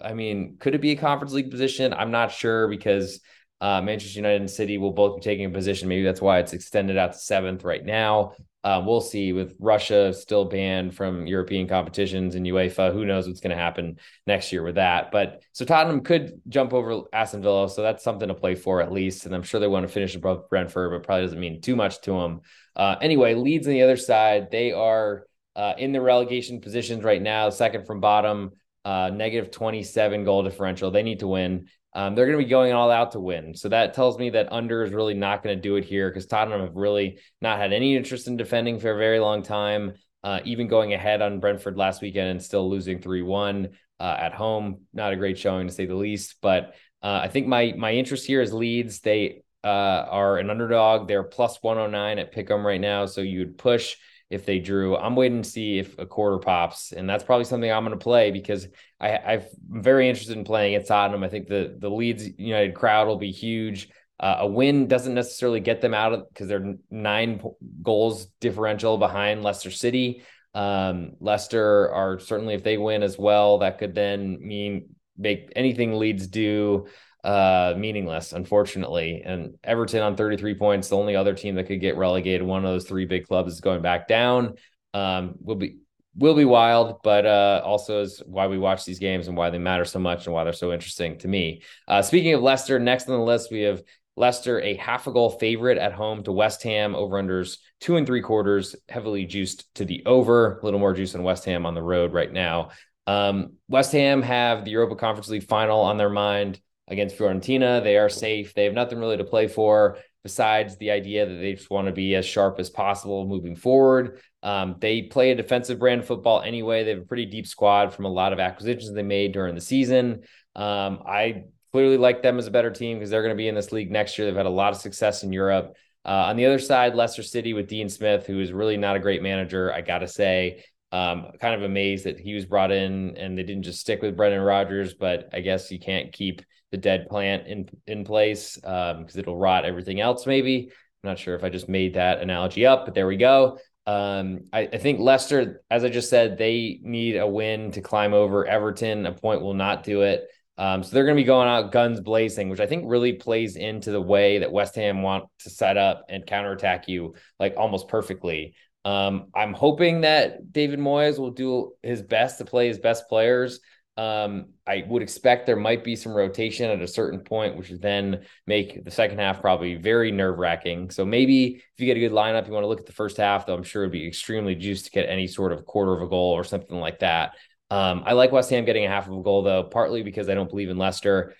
I 0.00 0.12
mean, 0.14 0.56
could 0.58 0.74
it 0.74 0.80
be 0.80 0.90
a 0.90 0.96
conference 0.96 1.32
league 1.32 1.50
position? 1.50 1.94
I'm 1.94 2.10
not 2.10 2.32
sure 2.32 2.68
because 2.68 3.20
Uh, 3.60 3.82
Manchester 3.82 4.18
United 4.18 4.40
and 4.40 4.50
City 4.50 4.78
will 4.78 4.92
both 4.92 5.16
be 5.16 5.22
taking 5.22 5.44
a 5.44 5.50
position. 5.50 5.88
Maybe 5.88 6.02
that's 6.02 6.20
why 6.20 6.38
it's 6.38 6.52
extended 6.52 6.96
out 6.96 7.12
to 7.12 7.18
seventh 7.18 7.64
right 7.64 7.84
now. 7.84 8.32
Um, 8.62 8.84
we'll 8.84 9.00
see 9.00 9.32
with 9.32 9.54
Russia 9.58 10.12
still 10.12 10.44
banned 10.44 10.94
from 10.94 11.26
European 11.26 11.66
competitions 11.66 12.34
and 12.34 12.44
UEFA. 12.44 12.92
Who 12.92 13.06
knows 13.06 13.26
what's 13.26 13.40
going 13.40 13.56
to 13.56 13.62
happen 13.62 13.96
next 14.26 14.52
year 14.52 14.62
with 14.62 14.74
that? 14.74 15.10
But 15.10 15.42
so 15.52 15.64
Tottenham 15.64 16.02
could 16.02 16.40
jump 16.48 16.74
over 16.74 17.02
Aston 17.12 17.42
Villa, 17.42 17.70
so 17.70 17.82
that's 17.82 18.04
something 18.04 18.28
to 18.28 18.34
play 18.34 18.54
for 18.54 18.82
at 18.82 18.92
least. 18.92 19.24
And 19.24 19.34
I'm 19.34 19.42
sure 19.42 19.60
they 19.60 19.66
want 19.66 19.86
to 19.86 19.92
finish 19.92 20.14
above 20.14 20.50
Brentford, 20.50 20.90
but 20.90 21.06
probably 21.06 21.24
doesn't 21.24 21.40
mean 21.40 21.62
too 21.62 21.74
much 21.74 22.02
to 22.02 22.12
them. 22.12 22.40
Uh, 22.76 22.96
anyway, 23.00 23.34
Leeds 23.34 23.66
on 23.66 23.72
the 23.72 23.82
other 23.82 23.96
side, 23.96 24.50
they 24.50 24.72
are 24.72 25.26
uh, 25.56 25.74
in 25.78 25.92
the 25.92 26.00
relegation 26.00 26.60
positions 26.60 27.02
right 27.02 27.20
now, 27.20 27.48
second 27.48 27.86
from 27.86 28.00
bottom, 28.00 28.52
uh, 28.84 29.10
negative 29.12 29.50
27 29.50 30.24
goal 30.24 30.42
differential. 30.42 30.90
They 30.90 31.02
need 31.02 31.20
to 31.20 31.28
win. 31.28 31.68
Um, 31.92 32.14
they're 32.14 32.26
going 32.26 32.38
to 32.38 32.44
be 32.44 32.50
going 32.50 32.72
all 32.72 32.90
out 32.90 33.12
to 33.12 33.20
win. 33.20 33.54
So 33.54 33.68
that 33.68 33.94
tells 33.94 34.18
me 34.18 34.30
that 34.30 34.52
under 34.52 34.84
is 34.84 34.92
really 34.92 35.14
not 35.14 35.42
going 35.42 35.56
to 35.56 35.60
do 35.60 35.76
it 35.76 35.84
here 35.84 36.08
because 36.08 36.26
Tottenham 36.26 36.60
have 36.60 36.76
really 36.76 37.18
not 37.40 37.58
had 37.58 37.72
any 37.72 37.96
interest 37.96 38.28
in 38.28 38.36
defending 38.36 38.78
for 38.78 38.92
a 38.92 38.98
very 38.98 39.18
long 39.18 39.42
time. 39.42 39.94
Uh, 40.22 40.40
even 40.44 40.68
going 40.68 40.92
ahead 40.92 41.22
on 41.22 41.40
Brentford 41.40 41.76
last 41.76 42.02
weekend 42.02 42.28
and 42.28 42.42
still 42.42 42.68
losing 42.68 43.00
3 43.00 43.22
1 43.22 43.70
uh, 43.98 44.16
at 44.18 44.34
home. 44.34 44.82
Not 44.92 45.12
a 45.12 45.16
great 45.16 45.38
showing 45.38 45.66
to 45.66 45.72
say 45.72 45.86
the 45.86 45.94
least. 45.94 46.36
But 46.40 46.74
uh, 47.02 47.20
I 47.22 47.28
think 47.28 47.46
my 47.46 47.74
my 47.76 47.92
interest 47.92 48.26
here 48.26 48.42
is 48.42 48.52
Leeds. 48.52 49.00
They 49.00 49.42
uh, 49.64 49.66
are 49.66 50.38
an 50.38 50.50
underdog. 50.50 51.08
They're 51.08 51.22
plus 51.22 51.58
109 51.62 52.18
at 52.18 52.34
Pick'em 52.34 52.64
right 52.64 52.80
now. 52.80 53.06
So 53.06 53.20
you 53.20 53.40
would 53.40 53.58
push 53.58 53.96
if 54.30 54.46
they 54.46 54.60
drew. 54.60 54.96
I'm 54.96 55.16
waiting 55.16 55.42
to 55.42 55.48
see 55.48 55.78
if 55.78 55.98
a 55.98 56.06
quarter 56.06 56.38
pops, 56.38 56.92
and 56.92 57.08
that's 57.10 57.24
probably 57.24 57.44
something 57.44 57.70
I'm 57.70 57.84
going 57.84 57.98
to 57.98 58.02
play 58.02 58.30
because 58.30 58.68
I, 59.00 59.16
I'm 59.16 59.42
very 59.68 60.08
interested 60.08 60.36
in 60.36 60.44
playing 60.44 60.76
at 60.76 60.86
Tottenham. 60.86 61.24
I 61.24 61.28
think 61.28 61.48
the 61.48 61.74
the 61.76 61.90
Leeds 61.90 62.28
United 62.38 62.74
crowd 62.74 63.08
will 63.08 63.18
be 63.18 63.32
huge. 63.32 63.90
Uh, 64.18 64.36
a 64.40 64.46
win 64.46 64.86
doesn't 64.86 65.14
necessarily 65.14 65.60
get 65.60 65.80
them 65.80 65.94
out 65.94 66.12
of 66.12 66.28
because 66.28 66.46
they're 66.46 66.74
nine 66.90 67.42
goals 67.82 68.26
differential 68.40 68.98
behind 68.98 69.42
Leicester 69.42 69.70
City. 69.70 70.22
Um, 70.54 71.12
Leicester 71.20 71.90
are 71.90 72.18
certainly 72.18 72.54
if 72.54 72.62
they 72.62 72.76
win 72.76 73.02
as 73.02 73.18
well, 73.18 73.58
that 73.58 73.78
could 73.78 73.94
then 73.94 74.38
mean 74.40 74.94
make 75.16 75.52
anything 75.56 75.94
Leeds 75.94 76.26
do 76.26 76.86
uh, 77.24 77.74
meaningless, 77.76 78.32
unfortunately. 78.32 79.22
And 79.24 79.54
Everton 79.62 80.02
on 80.02 80.16
33 80.16 80.54
points, 80.54 80.88
the 80.88 80.96
only 80.96 81.16
other 81.16 81.34
team 81.34 81.54
that 81.56 81.64
could 81.64 81.80
get 81.80 81.96
relegated. 81.96 82.42
One 82.46 82.64
of 82.64 82.70
those 82.70 82.86
three 82.86 83.06
big 83.06 83.26
clubs 83.26 83.52
is 83.52 83.60
going 83.60 83.82
back 83.82 84.08
down. 84.08 84.54
Um, 84.94 85.34
will 85.40 85.56
be 85.56 85.78
will 86.16 86.34
be 86.34 86.44
wild, 86.44 87.02
but 87.02 87.24
uh, 87.24 87.62
also 87.64 88.02
is 88.02 88.20
why 88.26 88.48
we 88.48 88.58
watch 88.58 88.84
these 88.84 88.98
games 88.98 89.28
and 89.28 89.36
why 89.36 89.50
they 89.50 89.58
matter 89.58 89.84
so 89.84 90.00
much 90.00 90.26
and 90.26 90.34
why 90.34 90.42
they're 90.42 90.52
so 90.52 90.72
interesting 90.72 91.18
to 91.18 91.28
me. 91.28 91.62
Uh, 91.86 92.02
speaking 92.02 92.34
of 92.34 92.42
Leicester, 92.42 92.78
next 92.78 93.08
on 93.08 93.16
the 93.16 93.24
list 93.24 93.52
we 93.52 93.60
have 93.60 93.82
Leicester, 94.16 94.60
a 94.60 94.74
half 94.74 95.06
a 95.06 95.12
goal 95.12 95.30
favorite 95.30 95.78
at 95.78 95.92
home 95.92 96.22
to 96.24 96.32
West 96.32 96.62
Ham. 96.64 96.94
Over 96.94 97.22
unders 97.22 97.58
two 97.80 97.96
and 97.96 98.06
three 98.06 98.22
quarters, 98.22 98.74
heavily 98.88 99.24
juiced 99.24 99.72
to 99.76 99.84
the 99.84 100.04
over. 100.04 100.58
A 100.58 100.64
little 100.64 100.80
more 100.80 100.94
juice 100.94 101.14
on 101.14 101.22
West 101.22 101.44
Ham 101.44 101.64
on 101.64 101.74
the 101.74 101.82
road 101.82 102.12
right 102.12 102.30
now. 102.30 102.70
Um, 103.06 103.54
West 103.68 103.92
Ham 103.92 104.22
have 104.22 104.64
the 104.64 104.72
Europa 104.72 104.96
Conference 104.96 105.28
League 105.28 105.48
final 105.48 105.80
on 105.80 105.96
their 105.96 106.10
mind 106.10 106.60
against 106.90 107.16
Fiorentina. 107.16 107.82
They 107.82 107.96
are 107.96 108.08
safe. 108.08 108.52
They 108.54 108.64
have 108.64 108.74
nothing 108.74 108.98
really 108.98 109.16
to 109.16 109.24
play 109.24 109.48
for 109.48 109.98
besides 110.22 110.76
the 110.76 110.90
idea 110.90 111.26
that 111.26 111.34
they 111.34 111.54
just 111.54 111.70
want 111.70 111.86
to 111.86 111.92
be 111.92 112.14
as 112.14 112.26
sharp 112.26 112.60
as 112.60 112.68
possible 112.68 113.26
moving 113.26 113.56
forward. 113.56 114.20
Um, 114.42 114.76
they 114.78 115.02
play 115.02 115.30
a 115.30 115.34
defensive 115.34 115.78
brand 115.78 116.02
of 116.02 116.06
football 116.06 116.42
anyway. 116.42 116.84
They 116.84 116.90
have 116.90 117.02
a 117.02 117.06
pretty 117.06 117.26
deep 117.26 117.46
squad 117.46 117.94
from 117.94 118.04
a 118.04 118.10
lot 118.10 118.32
of 118.32 118.40
acquisitions 118.40 118.92
they 118.92 119.02
made 119.02 119.32
during 119.32 119.54
the 119.54 119.60
season. 119.60 120.22
Um, 120.54 121.02
I 121.06 121.44
clearly 121.72 121.96
like 121.96 122.22
them 122.22 122.38
as 122.38 122.46
a 122.46 122.50
better 122.50 122.70
team 122.70 122.98
because 122.98 123.10
they're 123.10 123.22
going 123.22 123.34
to 123.34 123.40
be 123.40 123.48
in 123.48 123.54
this 123.54 123.72
league 123.72 123.90
next 123.90 124.18
year. 124.18 124.26
They've 124.26 124.36
had 124.36 124.46
a 124.46 124.50
lot 124.50 124.72
of 124.72 124.80
success 124.80 125.22
in 125.22 125.32
Europe. 125.32 125.76
Uh, 126.04 126.26
on 126.28 126.36
the 126.36 126.46
other 126.46 126.58
side, 126.58 126.94
Leicester 126.94 127.22
City 127.22 127.52
with 127.52 127.68
Dean 127.68 127.88
Smith, 127.88 128.26
who 128.26 128.40
is 128.40 128.52
really 128.52 128.76
not 128.76 128.96
a 128.96 129.00
great 129.00 129.22
manager, 129.22 129.72
I 129.72 129.82
got 129.82 129.98
to 129.98 130.08
say. 130.08 130.64
Um, 130.92 131.28
kind 131.40 131.54
of 131.54 131.62
amazed 131.62 132.04
that 132.04 132.18
he 132.18 132.34
was 132.34 132.46
brought 132.46 132.72
in 132.72 133.16
and 133.16 133.38
they 133.38 133.44
didn't 133.44 133.62
just 133.62 133.80
stick 133.80 134.02
with 134.02 134.16
Brendan 134.16 134.40
Rodgers, 134.40 134.94
but 134.94 135.28
I 135.32 135.40
guess 135.40 135.70
you 135.70 135.78
can't 135.78 136.12
keep 136.12 136.42
the 136.70 136.76
dead 136.76 137.08
plant 137.08 137.46
in 137.46 137.68
in 137.86 138.04
place 138.04 138.56
because 138.56 139.14
um, 139.14 139.20
it'll 139.20 139.36
rot 139.36 139.64
everything 139.64 140.00
else. 140.00 140.26
Maybe 140.26 140.70
I'm 141.02 141.08
not 141.08 141.18
sure 141.18 141.34
if 141.34 141.44
I 141.44 141.48
just 141.48 141.68
made 141.68 141.94
that 141.94 142.20
analogy 142.20 142.66
up, 142.66 142.84
but 142.84 142.94
there 142.94 143.06
we 143.06 143.16
go. 143.16 143.58
Um, 143.86 144.40
I, 144.52 144.60
I, 144.60 144.78
think 144.78 145.00
Leicester, 145.00 145.62
as 145.70 145.84
I 145.84 145.88
just 145.88 146.10
said, 146.10 146.36
they 146.36 146.78
need 146.82 147.16
a 147.16 147.26
win 147.26 147.72
to 147.72 147.80
climb 147.80 148.12
over 148.12 148.46
Everton. 148.46 149.06
A 149.06 149.12
point 149.12 149.40
will 149.40 149.54
not 149.54 149.82
do 149.82 150.02
it. 150.02 150.28
Um, 150.58 150.82
so 150.82 150.90
they're 150.90 151.04
going 151.04 151.16
to 151.16 151.22
be 151.22 151.26
going 151.26 151.48
out 151.48 151.72
guns 151.72 152.00
blazing, 152.00 152.50
which 152.50 152.60
I 152.60 152.66
think 152.66 152.84
really 152.86 153.14
plays 153.14 153.56
into 153.56 153.90
the 153.90 154.00
way 154.00 154.40
that 154.40 154.52
West 154.52 154.74
Ham 154.74 155.00
want 155.00 155.24
to 155.40 155.50
set 155.50 155.78
up 155.78 156.04
and 156.10 156.26
counterattack 156.26 156.86
you 156.86 157.14
like 157.38 157.54
almost 157.56 157.88
perfectly. 157.88 158.54
Um, 158.84 159.28
I'm 159.34 159.54
hoping 159.54 160.02
that 160.02 160.52
David 160.52 160.78
Moyes 160.78 161.18
will 161.18 161.30
do 161.30 161.72
his 161.82 162.02
best 162.02 162.38
to 162.38 162.44
play 162.44 162.68
his 162.68 162.78
best 162.78 163.08
players. 163.08 163.60
Um, 164.00 164.54
I 164.66 164.82
would 164.88 165.02
expect 165.02 165.44
there 165.44 165.56
might 165.56 165.84
be 165.84 165.94
some 165.94 166.14
rotation 166.14 166.70
at 166.70 166.80
a 166.80 166.88
certain 166.88 167.20
point, 167.20 167.58
which 167.58 167.68
would 167.68 167.82
then 167.82 168.24
make 168.46 168.82
the 168.82 168.90
second 168.90 169.18
half 169.18 169.42
probably 169.42 169.74
very 169.74 170.10
nerve 170.10 170.38
wracking. 170.38 170.88
So 170.88 171.04
maybe 171.04 171.56
if 171.56 171.62
you 171.76 171.84
get 171.84 171.98
a 171.98 172.00
good 172.00 172.12
lineup, 172.12 172.46
you 172.46 172.54
want 172.54 172.64
to 172.64 172.68
look 172.68 172.80
at 172.80 172.86
the 172.86 172.92
first 172.92 173.18
half, 173.18 173.44
though 173.44 173.52
I'm 173.52 173.62
sure 173.62 173.82
it'd 173.82 173.92
be 173.92 174.06
extremely 174.06 174.54
juiced 174.54 174.86
to 174.86 174.90
get 174.90 175.10
any 175.10 175.26
sort 175.26 175.52
of 175.52 175.66
quarter 175.66 175.92
of 175.92 176.00
a 176.00 176.08
goal 176.08 176.32
or 176.32 176.44
something 176.44 176.78
like 176.78 177.00
that. 177.00 177.34
Um, 177.68 178.02
I 178.06 178.14
like 178.14 178.32
West 178.32 178.48
Ham 178.48 178.64
getting 178.64 178.86
a 178.86 178.88
half 178.88 179.06
of 179.06 179.12
a 179.12 179.22
goal, 179.22 179.42
though, 179.42 179.64
partly 179.64 180.02
because 180.02 180.30
I 180.30 180.34
don't 180.34 180.48
believe 180.48 180.70
in 180.70 180.78
Leicester. 180.78 181.34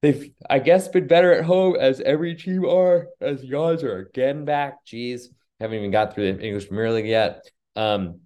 They've, 0.00 0.30
I 0.48 0.58
guess, 0.58 0.88
been 0.88 1.08
better 1.08 1.34
at 1.34 1.44
home 1.44 1.76
as 1.78 2.00
every 2.00 2.34
team 2.34 2.64
are, 2.64 3.08
as 3.20 3.44
odds 3.52 3.84
are 3.84 3.98
again 3.98 4.46
back. 4.46 4.86
Jeez, 4.86 5.24
haven't 5.60 5.76
even 5.76 5.90
got 5.90 6.14
through 6.14 6.32
the 6.32 6.42
English 6.42 6.68
Premier 6.68 6.92
League 6.92 7.08
yet. 7.08 7.42
Um, 7.74 8.20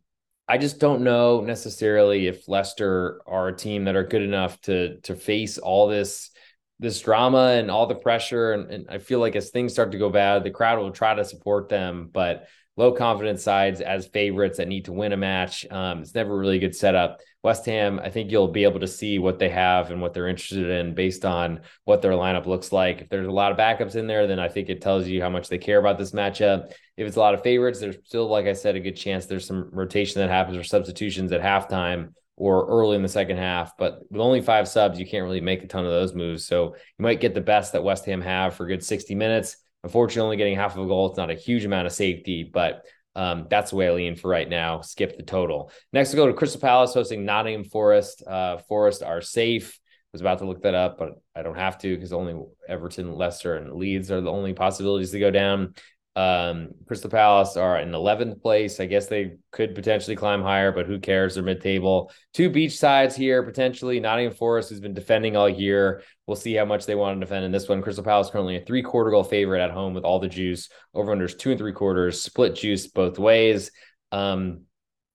I 0.51 0.59
just 0.59 0.81
don't 0.81 1.03
know 1.03 1.43
necessarily 1.43 2.27
if 2.27 2.49
Leicester 2.49 3.23
are 3.25 3.49
a 3.49 3.57
team 3.57 3.85
that 3.85 3.95
are 3.95 4.03
good 4.03 4.23
enough 4.23 4.61
to 4.63 4.99
to 5.03 5.15
face 5.15 5.59
all 5.59 5.87
this 5.87 6.33
this 6.81 6.99
drama 7.01 7.53
and 7.53 7.71
all 7.71 7.87
the 7.87 7.95
pressure. 7.95 8.53
And, 8.53 8.69
and 8.69 8.87
I 8.91 8.99
feel 8.99 9.21
like 9.21 9.37
as 9.37 9.51
things 9.51 9.73
start 9.73 9.93
to 9.93 9.99
go 9.99 10.11
bad, 10.11 10.43
the 10.43 10.51
crowd 10.51 10.81
will 10.81 10.91
try 10.91 11.15
to 11.15 11.25
support 11.25 11.69
them, 11.69 12.11
but 12.13 12.49
low 12.77 12.91
confidence 12.91 13.45
sides 13.45 13.81
as 13.81 14.09
favorites 14.09 14.57
that 14.57 14.67
need 14.67 14.87
to 14.87 14.93
win 14.93 15.13
a 15.13 15.17
match. 15.17 15.71
Um, 15.71 16.01
it's 16.01 16.17
never 16.17 16.37
really 16.37 16.57
a 16.57 16.61
good 16.61 16.75
setup. 16.75 17.21
West 17.43 17.65
Ham, 17.67 17.99
I 18.03 18.11
think 18.11 18.31
you'll 18.31 18.49
be 18.49 18.65
able 18.65 18.81
to 18.81 18.87
see 18.87 19.19
what 19.19 19.39
they 19.39 19.49
have 19.49 19.91
and 19.91 20.03
what 20.03 20.13
they're 20.13 20.29
interested 20.29 20.69
in 20.69 20.95
based 20.95 21.25
on 21.25 21.61
what 21.85 22.03
their 22.03 22.13
lineup 22.13 22.47
looks 22.47 22.71
like. 22.71 23.01
If 23.01 23.09
there's 23.09 23.27
a 23.27 23.33
lot 23.33 23.51
of 23.51 23.57
backups 23.57 23.97
in 23.97 24.07
there, 24.07 24.27
then 24.27 24.39
I 24.39 24.49
think 24.49 24.69
it 24.69 24.83
tells 24.83 25.07
you 25.07 25.23
how 25.23 25.31
much 25.31 25.49
they 25.49 25.57
care 25.57 25.79
about 25.79 25.97
this 25.97 26.13
matchup. 26.13 26.71
If 26.99 27.07
it's 27.07 27.17
a 27.17 27.21
lot 27.21 27.33
of 27.33 27.43
favorites, 27.43 27.81
there's 27.81 27.97
still, 28.05 28.29
like 28.29 28.47
I 28.47 28.53
said, 28.53 28.77
a 28.77 28.81
good 28.81 28.97
chance 28.97 29.25
there's 29.25 29.47
some 29.47 29.71
rotation 29.73 30.21
that 30.21 30.29
happens 30.29 30.59
or 30.59 30.65
substitutions 30.65 31.33
at 31.33 31.41
halftime 31.41 32.13
or 32.37 32.67
early 32.67 32.97
in 32.97 33.03
the 33.03 33.09
second 33.09 33.39
half. 33.39 33.75
But 33.79 34.01
with 34.11 34.21
only 34.21 34.43
five 34.43 34.69
subs, 34.69 34.99
you 34.99 35.07
can't 35.07 35.25
really 35.25 35.41
make 35.41 35.63
a 35.63 35.67
ton 35.67 35.87
of 35.87 35.91
those 35.91 36.15
moves. 36.15 36.47
So 36.47 36.75
you 36.75 37.03
might 37.03 37.21
get 37.21 37.33
the 37.33 37.41
best 37.41 37.73
that 37.73 37.85
West 37.85 38.05
Ham 38.05 38.21
have 38.21 38.55
for 38.55 38.65
a 38.65 38.69
good 38.69 38.85
60 38.85 39.15
minutes. 39.15 39.57
Unfortunately, 39.83 40.25
only 40.25 40.37
getting 40.37 40.57
half 40.57 40.77
of 40.77 40.85
a 40.85 40.87
goal. 40.87 41.09
It's 41.09 41.17
not 41.17 41.31
a 41.31 41.35
huge 41.35 41.65
amount 41.65 41.87
of 41.87 41.93
safety, 41.93 42.43
but 42.43 42.85
um, 43.17 43.47
that's 43.51 43.71
the 43.71 43.77
way 43.77 43.89
I 43.89 43.93
lean 43.93 44.17
for 44.17 44.29
right 44.29 44.49
now. 44.49 44.83
Skip 44.83 45.17
the 45.17 45.23
total. 45.23 45.71
Next, 45.93 46.13
we 46.13 46.17
go 46.17 46.27
to 46.27 46.33
Crystal 46.33 46.61
Palace 46.61 46.95
hosting 46.95 47.25
Nottingham 47.25 47.65
Forest. 47.65 48.23
Uh, 48.27 48.59
Forest 48.69 49.03
are 49.03 49.21
safe. 49.21 49.79
I 49.83 50.09
was 50.13 50.21
about 50.21 50.39
to 50.41 50.47
look 50.47 50.63
that 50.63 50.75
up, 50.75 50.99
but 50.99 51.21
I 51.37 51.43
don't 51.43 51.59
have 51.59 51.79
to 51.79 51.95
because 51.95 52.13
only 52.13 52.35
Everton, 52.69 53.15
Leicester, 53.15 53.57
and 53.57 53.75
Leeds 53.75 54.11
are 54.11 54.21
the 54.21 54.31
only 54.31 54.55
possibilities 54.55 55.13
to 55.13 55.21
go 55.21 55.31
down. 55.31 55.75
Um, 56.17 56.71
Crystal 56.87 57.09
Palace 57.09 57.57
are 57.57 57.79
in 57.79 57.91
11th 57.91 58.43
place. 58.43 58.81
I 58.81 58.87
guess 58.87 59.07
they 59.07 59.37
could 59.53 59.75
potentially 59.75 60.17
climb 60.17 60.43
higher, 60.43 60.73
but 60.73 60.87
who 60.87 60.99
cares? 60.99 61.35
They're 61.35 61.45
mid 61.45 61.61
table. 61.61 62.11
Two 62.35 62.51
beach 62.51 62.79
sides 62.79 63.15
here, 63.15 63.43
potentially. 63.43 64.01
Nottingham 64.01 64.35
Forest, 64.35 64.71
who's 64.71 64.81
been 64.81 64.95
defending 64.95 65.37
all 65.37 65.49
year. 65.49 66.03
We'll 66.27 66.37
see 66.37 66.55
how 66.55 66.65
much 66.65 66.85
they 66.85 66.97
want 66.97 67.17
to 67.17 67.25
defend 67.25 67.45
in 67.45 67.53
this 67.53 67.69
one. 67.69 67.81
Crystal 67.81 68.05
Palace 68.05 68.31
currently 68.31 68.57
a 68.57 68.65
three 68.65 68.83
quarter 68.83 69.11
goal 69.11 69.25
favorite 69.25 69.63
at 69.63 69.71
home 69.71 69.95
with 69.95 70.05
all 70.05 70.19
the 70.19 70.29
juice. 70.29 70.69
Over 70.95 71.15
unders 71.15 71.39
two 71.39 71.51
and 71.51 71.59
three 71.59 71.73
quarters, 71.73 72.21
split 72.21 72.57
juice 72.57 72.89
both 72.89 73.19
ways. 73.19 73.71
Um, 74.11 74.63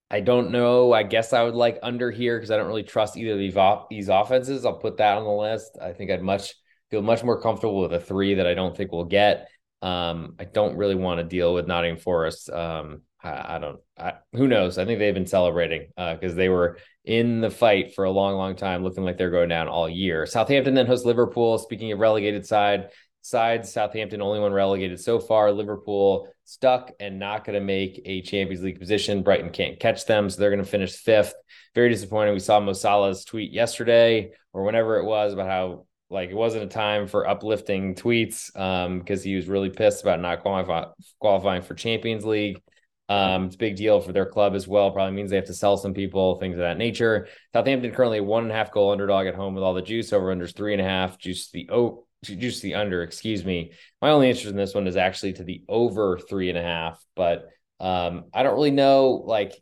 I 0.09 0.21
don't 0.21 0.51
know. 0.51 0.93
I 0.93 1.03
guess 1.03 1.33
I 1.33 1.43
would 1.43 1.55
like 1.55 1.79
under 1.83 2.11
here 2.11 2.37
because 2.37 2.51
I 2.51 2.57
don't 2.57 2.67
really 2.67 2.83
trust 2.83 3.17
either 3.17 3.33
of 3.33 3.89
these 3.89 4.07
offenses. 4.07 4.65
I'll 4.65 4.77
put 4.77 4.97
that 4.97 5.17
on 5.17 5.23
the 5.23 5.29
list. 5.29 5.77
I 5.81 5.91
think 5.93 6.11
I'd 6.11 6.21
much 6.21 6.53
feel 6.91 7.01
much 7.01 7.23
more 7.23 7.41
comfortable 7.41 7.81
with 7.81 7.93
a 7.93 7.99
three 7.99 8.35
that 8.35 8.47
I 8.47 8.53
don't 8.53 8.77
think 8.77 8.91
we'll 8.91 9.05
get. 9.05 9.49
Um, 9.81 10.35
I 10.39 10.45
don't 10.45 10.77
really 10.77 10.95
want 10.95 11.19
to 11.19 11.23
deal 11.23 11.53
with 11.53 11.67
Nottingham 11.67 11.99
Forest. 11.99 12.49
Um, 12.49 13.01
I, 13.23 13.55
I 13.55 13.59
don't. 13.59 13.79
I, 13.97 14.13
who 14.33 14.47
knows? 14.47 14.77
I 14.77 14.85
think 14.85 14.99
they've 14.99 15.13
been 15.13 15.25
celebrating 15.25 15.89
uh 15.97 16.15
because 16.15 16.33
uh, 16.33 16.35
they 16.35 16.49
were 16.49 16.77
in 17.03 17.41
the 17.41 17.49
fight 17.49 17.93
for 17.93 18.05
a 18.05 18.11
long, 18.11 18.35
long 18.35 18.55
time, 18.55 18.83
looking 18.83 19.03
like 19.03 19.17
they're 19.17 19.29
going 19.29 19.49
down 19.49 19.67
all 19.67 19.89
year. 19.89 20.25
Southampton 20.25 20.73
then 20.73 20.87
hosts 20.87 21.05
Liverpool. 21.05 21.57
Speaking 21.57 21.91
of 21.91 21.99
relegated 21.99 22.45
side 22.45 22.89
sides, 23.21 23.73
Southampton 23.73 24.21
only 24.21 24.39
one 24.39 24.53
relegated 24.53 24.99
so 24.99 25.19
far. 25.19 25.51
Liverpool 25.51 26.27
stuck 26.43 26.91
and 26.99 27.17
not 27.17 27.43
going 27.43 27.59
to 27.59 27.65
make 27.65 27.99
a 28.05 28.21
Champions 28.21 28.63
League 28.63 28.79
position. 28.79 29.23
Brighton 29.23 29.49
can't 29.49 29.79
catch 29.79 30.05
them, 30.05 30.29
so 30.29 30.39
they're 30.39 30.51
going 30.51 30.63
to 30.63 30.69
finish 30.69 30.95
fifth. 30.95 31.33
Very 31.73 31.89
disappointing. 31.89 32.33
We 32.33 32.39
saw 32.39 32.59
Mo 32.59 32.73
Salah's 32.73 33.25
tweet 33.25 33.51
yesterday 33.51 34.31
or 34.53 34.63
whenever 34.63 34.99
it 34.99 35.05
was 35.05 35.33
about 35.33 35.47
how 35.47 35.85
like 36.09 36.29
it 36.29 36.35
wasn't 36.35 36.63
a 36.63 36.67
time 36.67 37.07
for 37.07 37.27
uplifting 37.27 37.95
tweets 37.95 38.55
um 38.59 38.99
because 38.99 39.23
he 39.23 39.35
was 39.35 39.47
really 39.47 39.69
pissed 39.69 40.03
about 40.03 40.21
not 40.21 40.41
qualify, 40.41 40.85
qualifying 41.19 41.61
for 41.61 41.73
Champions 41.73 42.25
League. 42.25 42.61
Um, 43.07 43.45
it's 43.45 43.55
a 43.55 43.59
big 43.59 43.75
deal 43.75 44.01
for 44.01 44.13
their 44.13 44.25
club 44.25 44.55
as 44.55 44.67
well. 44.67 44.91
Probably 44.91 45.13
means 45.13 45.29
they 45.29 45.35
have 45.35 45.45
to 45.45 45.53
sell 45.53 45.77
some 45.77 45.93
people, 45.93 46.39
things 46.39 46.55
of 46.55 46.61
that 46.61 46.77
nature. 46.77 47.27
Southampton 47.53 47.91
currently 47.91 48.19
one 48.19 48.43
and 48.43 48.51
a 48.51 48.55
half 48.55 48.71
goal 48.71 48.91
underdog 48.91 49.27
at 49.27 49.35
home 49.35 49.53
with 49.53 49.63
all 49.63 49.75
the 49.75 49.81
juice 49.81 50.11
over 50.11 50.33
unders 50.35 50.55
three 50.55 50.73
and 50.73 50.81
a 50.81 50.85
half. 50.85 51.19
Juice 51.19 51.51
the 51.51 51.69
oh, 51.71 52.07
juice 52.23 52.61
the 52.61 52.75
under. 52.75 53.03
Excuse 53.03 53.45
me. 53.45 53.73
My 54.01 54.09
only 54.09 54.29
interest 54.29 54.47
in 54.47 54.55
this 54.55 54.73
one 54.73 54.87
is 54.87 54.97
actually 54.97 55.33
to 55.33 55.43
the 55.43 55.63
over 55.69 56.17
three 56.17 56.49
and 56.49 56.57
a 56.57 56.63
half, 56.63 57.03
but 57.15 57.49
um, 57.79 58.25
I 58.33 58.43
don't 58.43 58.55
really 58.55 58.71
know. 58.71 59.23
Like 59.25 59.53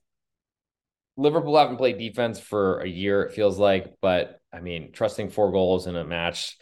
Liverpool 1.18 1.58
haven't 1.58 1.78
played 1.78 1.98
defense 1.98 2.40
for 2.40 2.80
a 2.80 2.88
year. 2.88 3.24
It 3.24 3.34
feels 3.34 3.60
like, 3.60 3.94
but 4.02 4.40
I 4.54 4.60
mean, 4.60 4.92
trusting 4.92 5.30
four 5.30 5.52
goals 5.52 5.88
in 5.88 5.96
a 5.96 6.04
match 6.04 6.58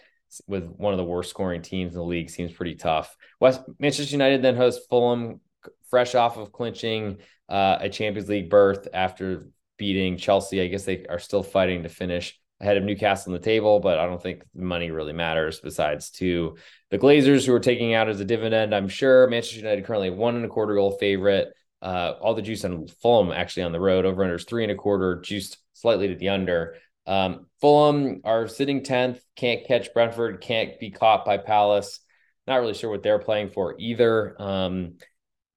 with 0.48 0.66
one 0.78 0.94
of 0.94 0.98
the 0.98 1.04
worst 1.04 1.30
scoring 1.30 1.62
teams 1.62 1.94
in 1.94 2.00
the 2.00 2.06
league 2.06 2.30
seems 2.30 2.54
pretty 2.54 2.76
tough. 2.76 3.16
West 3.40 3.62
Manchester 3.80 4.14
United 4.14 4.42
then 4.42 4.56
hosts 4.56 4.86
Fulham 4.90 5.42
fresh 5.90 6.16
off 6.16 6.38
of 6.38 6.52
clinching 6.52 7.18
uh, 7.50 7.78
a 7.82 7.90
Champions 7.90 8.30
League 8.30 8.50
berth 8.50 8.88
after 8.94 9.50
beating 9.78 10.16
Chelsea. 10.18 10.62
I 10.62 10.68
guess 10.68 10.86
they 10.86 11.06
are 11.08 11.20
still 11.20 11.44
fighting 11.44 11.84
to 11.84 11.90
finish 11.90 12.40
ahead 12.62 12.78
of 12.78 12.84
Newcastle 12.84 13.34
on 13.34 13.40
the 13.40 13.44
table, 13.44 13.80
but 13.80 14.00
I 14.00 14.06
don't 14.06 14.22
think 14.22 14.44
money 14.56 14.92
really 14.92 15.14
matters 15.14 15.60
besides 15.60 16.12
to 16.12 16.56
the 16.92 17.00
Glazers 17.00 17.46
who 17.46 17.54
are 17.54 17.60
taking 17.60 17.94
out 17.94 18.08
as 18.08 18.20
a 18.20 18.26
dividend. 18.26 18.74
I'm 18.74 18.88
sure 18.88 19.28
Manchester 19.28 19.58
United 19.58 19.86
currently 19.86 20.12
one 20.12 20.36
and 20.36 20.46
a 20.46 20.48
quarter 20.48 20.76
goal 20.76 20.92
favorite. 20.92 21.50
Uh, 21.82 22.14
all 22.22 22.36
the 22.36 22.44
juice 22.44 22.64
on 22.64 22.88
Fulham 23.02 23.32
actually 23.32 23.64
on 23.64 23.72
the 23.72 23.80
road 23.80 24.06
over 24.06 24.24
unders 24.24 24.48
three 24.48 24.64
and 24.64 24.72
a 24.72 24.76
quarter, 24.76 25.20
juiced 25.20 25.58
slightly 25.74 26.08
to 26.10 26.16
the 26.16 26.30
under. 26.30 26.76
Um, 27.08 27.48
Fulham 27.60 28.22
are 28.24 28.48
sitting 28.48 28.82
10th, 28.82 29.20
can't 29.36 29.66
catch 29.66 29.94
Brentford, 29.94 30.42
can't 30.42 30.80
be 30.80 30.92
caught 30.92 31.26
by 31.26 31.38
Palace. 31.38 32.00
Not 32.48 32.58
really 32.58 32.74
sure 32.74 32.90
what 32.90 33.04
they're 33.04 33.20
playing 33.20 33.50
for 33.50 33.76
either. 33.80 34.36
Um, 34.42 34.96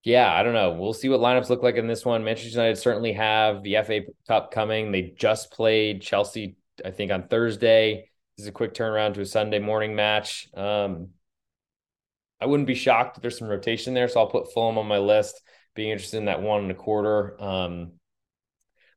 yeah, 0.04 0.32
I 0.32 0.42
don't 0.42 0.52
know. 0.52 0.72
We'll 0.72 0.92
see 0.92 1.08
what 1.08 1.20
lineups 1.20 1.48
look 1.48 1.62
like 1.62 1.76
in 1.76 1.86
this 1.86 2.04
one. 2.04 2.24
Manchester 2.24 2.50
United 2.50 2.76
certainly 2.76 3.14
have 3.14 3.62
the 3.62 3.76
FA 3.82 4.00
Cup 4.28 4.50
coming. 4.50 4.92
They 4.92 5.14
just 5.16 5.50
played 5.50 6.02
Chelsea, 6.02 6.56
I 6.84 6.90
think, 6.90 7.10
on 7.10 7.28
Thursday. 7.28 8.10
This 8.36 8.44
is 8.44 8.48
a 8.48 8.52
quick 8.52 8.74
turnaround 8.74 9.14
to 9.14 9.22
a 9.22 9.26
Sunday 9.26 9.60
morning 9.60 9.94
match. 9.94 10.48
Um, 10.54 11.10
I 12.38 12.46
wouldn't 12.46 12.66
be 12.66 12.74
shocked 12.74 13.16
if 13.16 13.22
there's 13.22 13.38
some 13.38 13.48
rotation 13.48 13.94
there, 13.94 14.08
so 14.08 14.20
I'll 14.20 14.26
put 14.26 14.52
Fulham 14.52 14.76
on 14.76 14.86
my 14.86 14.98
list. 14.98 15.40
Being 15.74 15.90
interested 15.90 16.18
in 16.18 16.26
that 16.26 16.42
one 16.42 16.62
and 16.62 16.70
a 16.70 16.74
quarter. 16.74 17.42
Um, 17.42 17.92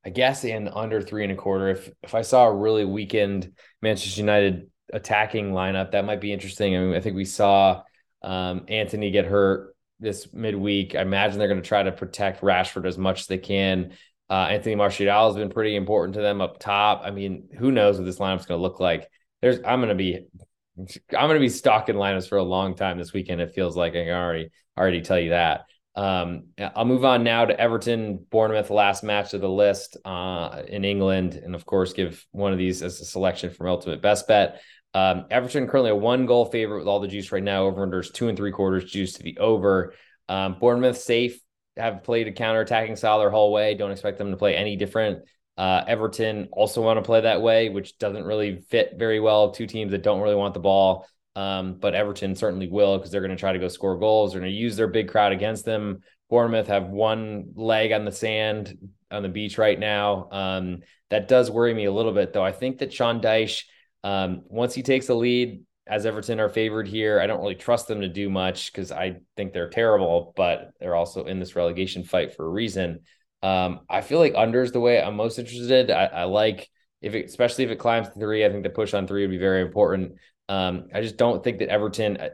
I 0.08 0.10
guess 0.10 0.46
in 0.46 0.70
under 0.70 1.02
three 1.02 1.24
and 1.24 1.34
a 1.34 1.36
quarter. 1.36 1.68
If 1.68 1.92
if 2.02 2.16
I 2.16 2.22
saw 2.22 2.48
a 2.48 2.56
really 2.56 2.86
weakened 2.86 3.52
Manchester 3.82 4.22
United 4.22 4.72
attacking 4.94 5.52
lineup, 5.52 5.92
that 5.92 6.06
might 6.06 6.22
be 6.22 6.32
interesting. 6.32 6.78
I 6.78 6.80
mean, 6.80 6.96
I 6.96 7.02
think 7.02 7.18
we 7.18 7.26
saw 7.26 7.84
um, 8.22 8.64
Antony 8.70 9.12
get 9.12 9.26
hurt 9.26 9.76
this 10.00 10.32
midweek. 10.34 10.96
I 10.96 11.02
imagine 11.02 11.38
they're 11.38 11.50
going 11.50 11.62
to 11.62 11.68
try 11.68 11.84
to 11.84 11.92
protect 11.92 12.42
Rashford 12.42 12.88
as 12.88 12.98
much 12.98 13.20
as 13.20 13.28
they 13.28 13.38
can. 13.38 13.92
Uh, 14.30 14.48
Anthony 14.50 14.76
Martial 14.76 15.28
has 15.28 15.36
been 15.36 15.50
pretty 15.50 15.76
important 15.76 16.16
to 16.16 16.22
them 16.22 16.40
up 16.40 16.58
top. 16.58 17.02
I 17.04 17.12
mean, 17.12 17.50
who 17.58 17.74
knows 17.74 17.98
what 17.98 18.06
this 18.06 18.20
lineup's 18.20 18.46
going 18.46 18.60
to 18.60 18.62
look 18.62 18.80
like? 18.80 19.10
There's, 19.42 19.58
I'm 19.66 19.80
going 19.82 19.90
to 19.90 19.96
be, 19.96 20.26
I'm 20.78 21.28
going 21.28 21.34
to 21.34 21.40
be 21.40 21.50
stalking 21.50 21.96
lineups 21.96 22.30
for 22.30 22.38
a 22.38 22.44
long 22.44 22.76
time 22.76 22.98
this 22.98 23.12
weekend. 23.12 23.42
It 23.42 23.56
feels 23.56 23.76
like 23.76 23.92
I 23.92 24.06
can 24.06 24.14
already, 24.14 24.52
already 24.78 25.02
tell 25.02 25.20
you 25.20 25.32
that. 25.32 25.66
Um, 25.98 26.50
I'll 26.76 26.86
move 26.86 27.04
on 27.04 27.24
now 27.24 27.46
to 27.46 27.60
Everton, 27.60 28.24
Bournemouth, 28.30 28.70
last 28.70 29.04
match 29.04 29.34
of 29.34 29.42
the 29.42 29.50
list 29.50 29.98
uh, 30.06 30.62
in 30.68 30.86
England, 30.86 31.34
and 31.34 31.56
of 31.56 31.66
course, 31.66 31.94
give 31.94 32.24
one 32.32 32.54
of 32.54 32.60
these 32.60 32.84
as 32.84 33.02
a 33.02 33.06
selection 33.06 33.50
from 33.50 33.68
Ultimate 33.68 34.00
Best 34.02 34.28
Bet. 34.28 34.62
Um, 34.94 35.26
Everton 35.32 35.68
currently 35.68 35.90
a 35.90 35.96
one 35.96 36.28
goal 36.28 36.46
favorite 36.46 36.78
with 36.80 36.88
all 36.88 37.00
the 37.00 37.08
juice 37.08 37.32
right 37.32 37.44
now. 37.44 37.66
Over 37.66 37.86
unders 37.86 38.14
two 38.14 38.30
and 38.30 38.38
three 38.38 38.52
quarters 38.52 38.86
juice 38.86 39.14
to 39.14 39.24
the 39.24 39.40
over. 39.40 39.96
Um, 40.30 40.58
Bournemouth 40.60 41.00
safe 41.00 41.42
have 41.78 42.04
played 42.04 42.28
a 42.28 42.32
counter 42.32 42.62
attacking 42.62 42.96
style 42.96 43.20
their 43.20 43.32
whole 43.32 43.52
way. 43.52 43.74
Don't 43.74 43.92
expect 43.92 44.20
them 44.20 44.32
to 44.32 44.38
play 44.38 44.56
any 44.56 44.76
different. 44.76 45.24
Uh, 45.58 45.84
Everton 45.88 46.50
also 46.52 46.84
want 46.84 46.98
to 46.98 47.02
play 47.02 47.22
that 47.22 47.42
way, 47.42 47.70
which 47.70 47.98
doesn't 47.98 48.24
really 48.24 48.62
fit 48.70 48.94
very 48.98 49.20
well. 49.20 49.52
Two 49.52 49.66
teams 49.66 49.92
that 49.92 50.04
don't 50.04 50.22
really 50.22 50.36
want 50.36 50.54
the 50.54 50.60
ball. 50.60 51.08
Um, 51.38 51.76
but 51.80 51.94
Everton 51.94 52.36
certainly 52.36 52.68
will 52.68 52.98
because 52.98 53.12
they're 53.12 53.22
going 53.22 53.30
to 53.30 53.38
try 53.38 53.54
to 53.54 53.60
go 53.60 53.68
score 53.68 54.00
goals. 54.00 54.32
They're 54.32 54.42
going 54.42 54.52
to 54.52 54.58
use 54.58 54.76
their 54.76 54.88
big 54.88 55.08
crowd 55.08 55.34
against 55.34 55.66
them. 55.66 56.00
Bournemouth 56.32 56.68
have 56.68 56.88
one 56.88 57.52
leg 57.56 57.92
on 57.92 58.06
the 58.06 58.12
sand 58.12 58.76
on 59.12 59.22
the 59.22 59.30
beach 59.30 59.60
right 59.60 59.80
now. 59.80 60.30
Um, 60.32 60.80
that 61.12 61.28
does 61.28 61.52
worry 61.52 61.76
me 61.76 61.86
a 61.86 61.92
little 61.92 62.12
bit, 62.12 62.34
though. 62.34 62.44
I 62.44 62.52
think 62.52 62.80
that 62.80 62.92
Sean 62.92 63.22
Dyche 63.22 63.66
um, 64.04 64.42
once 64.48 64.74
he 64.74 64.82
takes 64.82 65.06
the 65.08 65.14
lead, 65.14 65.64
as 65.86 66.06
Everton 66.06 66.40
are 66.40 66.50
favored 66.50 66.88
here, 66.88 67.20
I 67.20 67.28
don't 67.28 67.40
really 67.40 67.56
trust 67.56 67.88
them 67.88 68.02
to 68.02 68.10
do 68.10 68.30
much 68.30 68.72
because 68.72 68.92
I 68.92 69.18
think 69.36 69.54
they're 69.54 69.70
terrible, 69.70 70.34
but 70.36 70.72
they're 70.80 70.96
also 70.96 71.26
in 71.26 71.40
this 71.40 71.56
relegation 71.56 72.04
fight 72.04 72.36
for 72.36 72.46
a 72.46 72.50
reason. 72.50 73.02
Um, 73.44 73.82
I 73.90 74.02
feel 74.02 74.20
like 74.20 74.34
under 74.36 74.64
is 74.64 74.72
the 74.72 74.80
way 74.80 75.02
I'm 75.02 75.16
most 75.16 75.40
interested. 75.40 75.92
I, 75.92 76.06
I 76.06 76.24
like 76.24 76.68
if 77.02 77.14
it, 77.14 77.26
especially 77.26 77.64
if 77.64 77.70
it 77.70 77.80
climbs 77.80 78.10
to 78.10 78.20
three, 78.20 78.46
I 78.46 78.50
think 78.50 78.64
the 78.64 78.70
push 78.70 78.94
on 78.94 79.08
three 79.08 79.22
would 79.22 79.32
be 79.32 79.38
very 79.38 79.62
important. 79.62 80.14
Um, 80.50 80.88
I 80.94 81.02
just 81.02 81.18
don't 81.18 81.44
think 81.44 81.60
that 81.60 81.70
Everton 81.70 82.18
uh, 82.18 82.30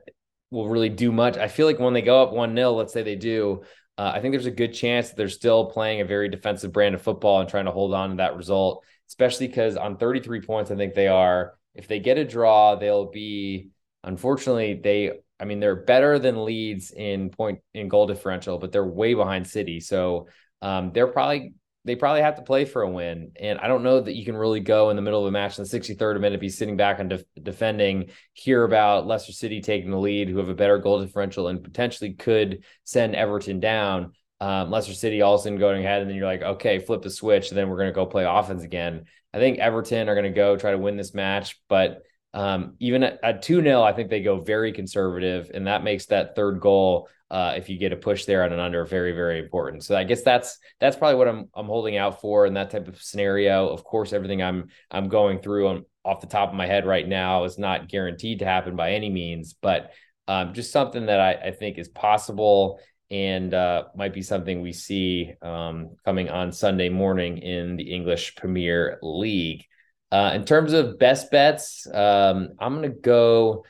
will 0.52 0.69
really 0.69 0.89
do 0.89 1.12
much. 1.12 1.38
I 1.38 1.47
feel 1.47 1.65
like 1.65 1.80
when 1.80 1.93
they 1.93 2.02
go 2.02 2.21
up 2.21 2.32
one 2.32 2.56
0 2.56 2.73
let's 2.73 2.93
say 2.93 3.04
they 3.04 3.15
do, 3.15 3.63
uh, 3.97 4.12
I 4.13 4.21
think 4.21 4.34
there's 4.34 4.45
a 4.45 4.52
good 4.52 4.73
chance 4.73 5.10
that 5.10 5.17
they're 5.17 5.30
still 5.30 5.65
playing 5.65 6.02
a 6.02 6.06
very 6.06 6.30
defensive 6.30 6.71
brand 6.71 6.95
of 6.95 7.02
football 7.02 7.39
and 7.39 7.49
trying 7.49 7.65
to 7.65 7.71
hold 7.71 7.93
on 7.93 8.12
to 8.12 8.15
that 8.17 8.36
result 8.36 8.84
especially 9.13 9.47
because 9.47 9.78
on 9.78 9.97
33 9.97 10.41
points, 10.41 10.71
I 10.71 10.76
think 10.76 10.95
they 10.95 11.08
are. 11.08 11.54
If 11.76 11.88
they 11.88 11.99
get 11.99 12.17
a 12.17 12.26
draw, 12.26 12.76
they'll 12.76 13.12
be 13.12 13.69
unfortunately 14.04 14.80
they 14.84 15.12
I 15.39 15.45
mean 15.45 15.60
they're 15.60 15.76
better 15.76 16.19
than 16.19 16.45
Leeds 16.45 16.91
in 16.91 17.30
point 17.30 17.60
in 17.73 17.88
goal 17.88 18.08
differential, 18.08 18.58
but 18.58 18.71
they're 18.71 18.84
way 18.84 19.13
behind 19.13 19.47
City. 19.47 19.80
So 19.80 20.28
um, 20.63 20.91
they're 20.93 21.08
probably 21.08 21.54
they 21.86 21.96
probably 21.96 22.22
have 22.22 22.36
to 22.36 22.41
play 22.41 22.65
for 22.65 22.82
a 22.82 22.89
win. 22.89 23.32
And 23.39 23.60
I 23.60 23.67
don't 23.67 23.84
know 23.84 24.00
that 24.00 24.15
you 24.15 24.24
can 24.24 24.38
really 24.38 24.62
go 24.62 24.89
in 24.89 24.96
the 24.96 25.02
middle 25.02 25.22
of 25.22 25.28
a 25.28 25.32
match 25.32 25.58
in 25.58 25.65
the 25.65 25.69
63rd 25.69 26.19
minute, 26.22 26.39
be 26.39 26.50
sitting 26.50 26.78
back 26.78 27.00
and 27.00 27.10
def- 27.10 27.26
defending, 27.41 28.10
hear 28.34 28.63
about 28.63 29.06
Leicester 29.06 29.34
City 29.34 29.62
taking 29.62 29.91
the 29.91 30.00
lead, 30.00 30.30
who 30.30 30.38
have 30.38 30.50
a 30.50 30.54
better 30.54 30.78
goal 30.78 31.02
differential 31.02 31.50
and 31.50 31.63
potentially 31.63 32.13
could 32.13 32.63
send 32.84 33.15
Everton 33.15 33.60
down 33.60 34.13
um, 34.43 34.72
Leicester 34.72 34.93
City 34.93 35.22
all 35.22 35.36
of 35.36 35.39
a 35.39 35.43
sudden 35.43 35.58
going 35.58 35.86
ahead, 35.86 36.02
and 36.02 36.10
then 36.10 36.17
you're 36.17 36.26
like, 36.26 36.41
okay, 36.41 36.80
flip 36.80 37.02
the 37.02 37.10
switch, 37.10 37.50
and 37.50 37.58
then 37.58 37.69
we're 37.69 37.78
going 37.78 37.88
to 37.88 37.93
go 37.93 38.06
play 38.06 38.26
offense 38.26 38.63
again. 38.63 39.06
I 39.34 39.39
think 39.39 39.58
Everton 39.60 40.10
are 40.10 40.15
going 40.15 40.26
to 40.26 40.36
go 40.36 40.58
try 40.58 40.72
to 40.72 40.78
win 40.78 40.98
this 40.98 41.13
match, 41.13 41.62
but 41.69 42.04
um, 42.34 42.76
even 42.80 43.04
at, 43.04 43.19
at 43.24 43.41
2 43.41 43.62
0, 43.62 43.82
I 43.84 43.93
think 43.93 44.10
they 44.10 44.22
go 44.22 44.39
very 44.41 44.72
conservative, 44.72 45.52
and 45.54 45.67
that 45.67 45.84
makes 45.84 46.08
that 46.08 46.36
third 46.36 46.60
goal, 46.60 47.10
uh, 47.30 47.54
if 47.56 47.69
you 47.69 47.78
get 47.78 47.93
a 47.93 47.96
push 47.96 48.26
there 48.26 48.43
on 48.43 48.52
an 48.52 48.60
under, 48.60 48.86
very, 48.86 49.12
very 49.12 49.39
important. 49.39 49.84
So 49.84 49.96
I 49.96 50.04
guess 50.04 50.24
that's 50.24 50.58
that's 50.80 50.96
probably 50.96 51.17
what 51.17 51.28
I'm 51.28 51.50
I'm 51.54 51.67
holding 51.67 51.98
out 51.98 52.22
for 52.22 52.46
in 52.46 52.56
that 52.56 52.72
type 52.72 52.88
of 52.88 53.02
scenario. 53.02 53.69
Of 53.69 53.84
course, 53.84 54.13
everything 54.13 54.41
I'm 54.41 54.69
I'm 54.89 55.10
going 55.10 55.39
through 55.39 55.67
on, 55.67 55.86
off 56.04 56.22
the 56.22 56.28
top 56.28 56.50
of 56.50 56.56
my 56.56 56.67
head 56.67 56.86
right 56.86 57.08
now 57.08 57.43
is 57.43 57.58
not 57.58 57.88
guaranteed 57.88 58.39
to 58.39 58.46
happen 58.46 58.76
by 58.76 58.93
any 58.93 59.10
means, 59.10 59.54
but 59.54 59.91
um, 60.28 60.54
just 60.54 60.72
something 60.72 61.08
that 61.08 61.19
I, 61.19 61.34
I 61.34 61.52
think 61.52 61.78
is 61.78 61.89
possible 61.89 62.80
and 63.12 63.54
uh, 63.54 63.84
might 63.96 64.13
be 64.13 64.22
something 64.22 64.62
we 64.62 64.74
see 64.74 65.34
um, 65.41 65.91
coming 66.04 66.30
on 66.30 66.52
Sunday 66.52 66.89
morning 66.89 67.38
in 67.38 67.76
the 67.76 67.93
English 67.93 68.36
Premier 68.36 68.98
League. 69.04 69.65
Uh, 70.13 70.32
in 70.36 70.45
terms 70.45 70.73
of 70.73 70.99
best 70.99 71.32
bets, 71.32 71.88
um, 71.91 72.49
I'm 72.60 72.76
going 72.80 72.84
to 72.84 72.95
go. 72.99 73.65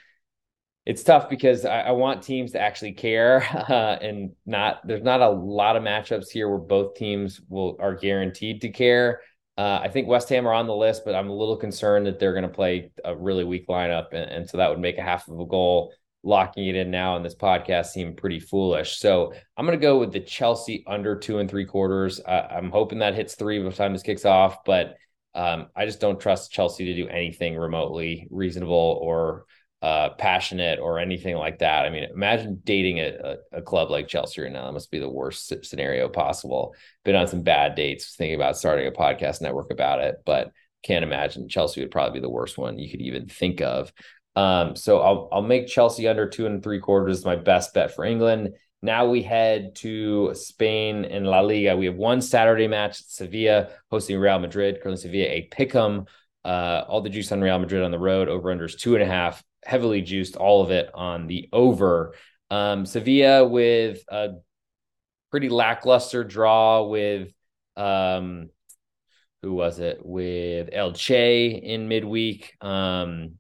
It's 0.86 1.02
tough 1.02 1.30
because 1.30 1.64
I, 1.64 1.84
I, 1.84 1.92
want 1.92 2.22
teams 2.22 2.52
to 2.52 2.60
actually 2.60 2.92
care, 2.92 3.48
uh, 3.70 3.98
and 4.02 4.34
not 4.46 4.86
there's 4.86 5.04
not 5.04 5.22
a 5.22 5.30
lot 5.30 5.78
of 5.78 5.84
matchups 5.84 6.28
here 6.30 6.50
where 6.50 6.58
both 6.58 6.96
teams 6.96 7.40
will 7.48 7.78
are 7.80 7.96
guaranteed 7.96 8.60
to 8.60 8.70
care. 8.70 9.22
Uh, 9.58 9.80
I 9.84 9.88
think 9.88 10.10
West 10.10 10.28
Ham 10.28 10.46
are 10.46 10.54
on 10.54 10.68
the 10.68 10.76
list, 10.76 11.04
but 11.06 11.16
I'm 11.16 11.30
a 11.30 11.34
little 11.34 11.56
concerned 11.56 12.08
that 12.08 12.20
they're 12.20 12.34
going 12.34 12.44
to 12.44 12.50
play 12.50 12.92
a 13.06 13.16
really 13.16 13.46
weak 13.46 13.70
lineup, 13.70 14.08
and, 14.12 14.30
and 14.30 14.50
so 14.50 14.58
that 14.58 14.70
would 14.70 14.80
make 14.80 14.98
a 14.98 15.02
half 15.02 15.30
of 15.30 15.40
a 15.40 15.46
goal 15.46 15.94
locking 16.26 16.68
it 16.68 16.76
in 16.76 16.92
now 16.92 17.16
on 17.16 17.24
this 17.24 17.36
podcast 17.36 17.88
seem 17.88 18.16
pretty 18.16 18.42
foolish. 18.42 18.98
So 18.98 19.34
I'm 19.56 19.66
going 19.66 19.80
to 19.80 19.82
go 19.82 19.98
with 19.98 20.12
the 20.12 20.20
Chelsea 20.20 20.84
under 20.88 21.18
two 21.18 21.40
and 21.40 21.50
three 21.50 21.66
quarters. 21.66 22.20
I'm 22.26 22.70
hoping 22.70 23.00
that 23.00 23.16
hits 23.16 23.36
three 23.36 23.60
by 23.60 23.70
the 23.70 23.76
time 23.76 23.94
this 23.94 24.04
kicks 24.04 24.26
off, 24.26 24.64
but 24.66 24.96
um, 25.36 25.68
I 25.76 25.86
just 25.86 26.00
don't 26.00 26.20
trust 26.20 26.52
Chelsea 26.52 26.86
to 26.86 26.96
do 26.96 27.08
anything 27.08 27.56
remotely 27.56 28.28
reasonable 28.30 29.00
or 29.02 29.46
uh, 29.82 30.10
passionate 30.18 30.80
or 30.80 30.98
anything 30.98 31.36
like 31.36 31.60
that. 31.60 31.86
I 31.86 31.90
mean, 31.90 32.06
imagine 32.06 32.62
dating 32.64 33.00
a, 33.00 33.38
a, 33.52 33.58
a, 33.58 33.62
club 33.62 33.92
like 33.92 34.08
Chelsea 34.08 34.42
right 34.42 34.52
now. 34.52 34.66
That 34.66 34.72
must 34.72 34.92
be 34.92 35.00
the 35.00 35.10
worst 35.10 35.54
scenario 35.66 36.08
possible. 36.08 36.74
Been 37.04 37.16
on 37.16 37.28
some 37.28 37.42
bad 37.42 37.76
dates 37.76 38.16
thinking 38.16 38.36
about 38.36 38.58
starting 38.58 38.88
a 38.88 38.92
podcast 38.92 39.42
network 39.42 39.72
about 39.72 40.00
it, 40.00 40.22
but 40.26 40.54
can't 40.84 41.04
imagine 41.04 41.50
Chelsea 41.50 41.82
would 41.82 41.92
probably 41.92 42.20
be 42.20 42.24
the 42.24 42.30
worst 42.30 42.58
one 42.58 42.80
you 42.80 42.90
could 42.90 43.02
even 43.02 43.28
think 43.28 43.60
of. 43.60 43.92
Um, 44.38 44.78
so 44.78 45.02
I'll 45.02 45.30
I'll 45.32 45.42
make 45.42 45.68
Chelsea 45.68 46.08
under 46.08 46.30
two 46.30 46.46
and 46.46 46.64
three 46.64 46.80
quarters 46.80 47.26
my 47.26 47.36
best 47.36 47.74
bet 47.74 47.94
for 47.94 48.06
England. 48.06 48.54
Now 48.84 49.08
we 49.08 49.24
head 49.24 49.76
to 49.78 50.36
Spain 50.36 51.06
and 51.06 51.26
La 51.26 51.40
Liga. 51.40 51.76
We 51.76 51.88
have 51.88 51.96
one 51.96 52.22
Saturday 52.22 52.68
match, 52.68 53.02
Sevilla 53.08 53.70
hosting 53.90 54.20
Real 54.20 54.38
Madrid. 54.38 54.80
Currently 54.84 55.02
Sevilla 55.02 55.28
a 55.28 55.50
pick'em 55.50 56.06
Uh, 56.46 56.84
all 56.90 57.02
the 57.02 57.10
juice 57.10 57.32
on 57.32 57.40
Real 57.40 57.58
Madrid 57.58 57.84
on 57.84 57.92
the 57.92 57.98
road, 57.98 58.28
over 58.28 58.54
unders 58.54 58.78
two 58.78 58.96
and 58.96 59.04
a 59.04 59.08
half, 59.08 59.42
heavily 59.64 60.02
juiced, 60.02 60.36
all 60.36 60.62
of 60.62 60.72
it 60.72 60.90
on 60.94 61.28
the 61.28 61.48
over. 61.54 62.16
Um, 62.52 62.86
Sevilla 62.86 63.48
with 63.48 64.04
a 64.10 64.32
pretty 65.32 65.48
lackluster 65.48 66.26
draw 66.26 66.84
with 66.84 67.32
um, 67.78 68.50
who 69.42 69.54
was 69.54 69.80
it 69.80 70.00
with 70.04 70.70
Elche 70.72 71.62
in 71.64 71.88
midweek. 71.88 72.54
Um, 72.60 73.40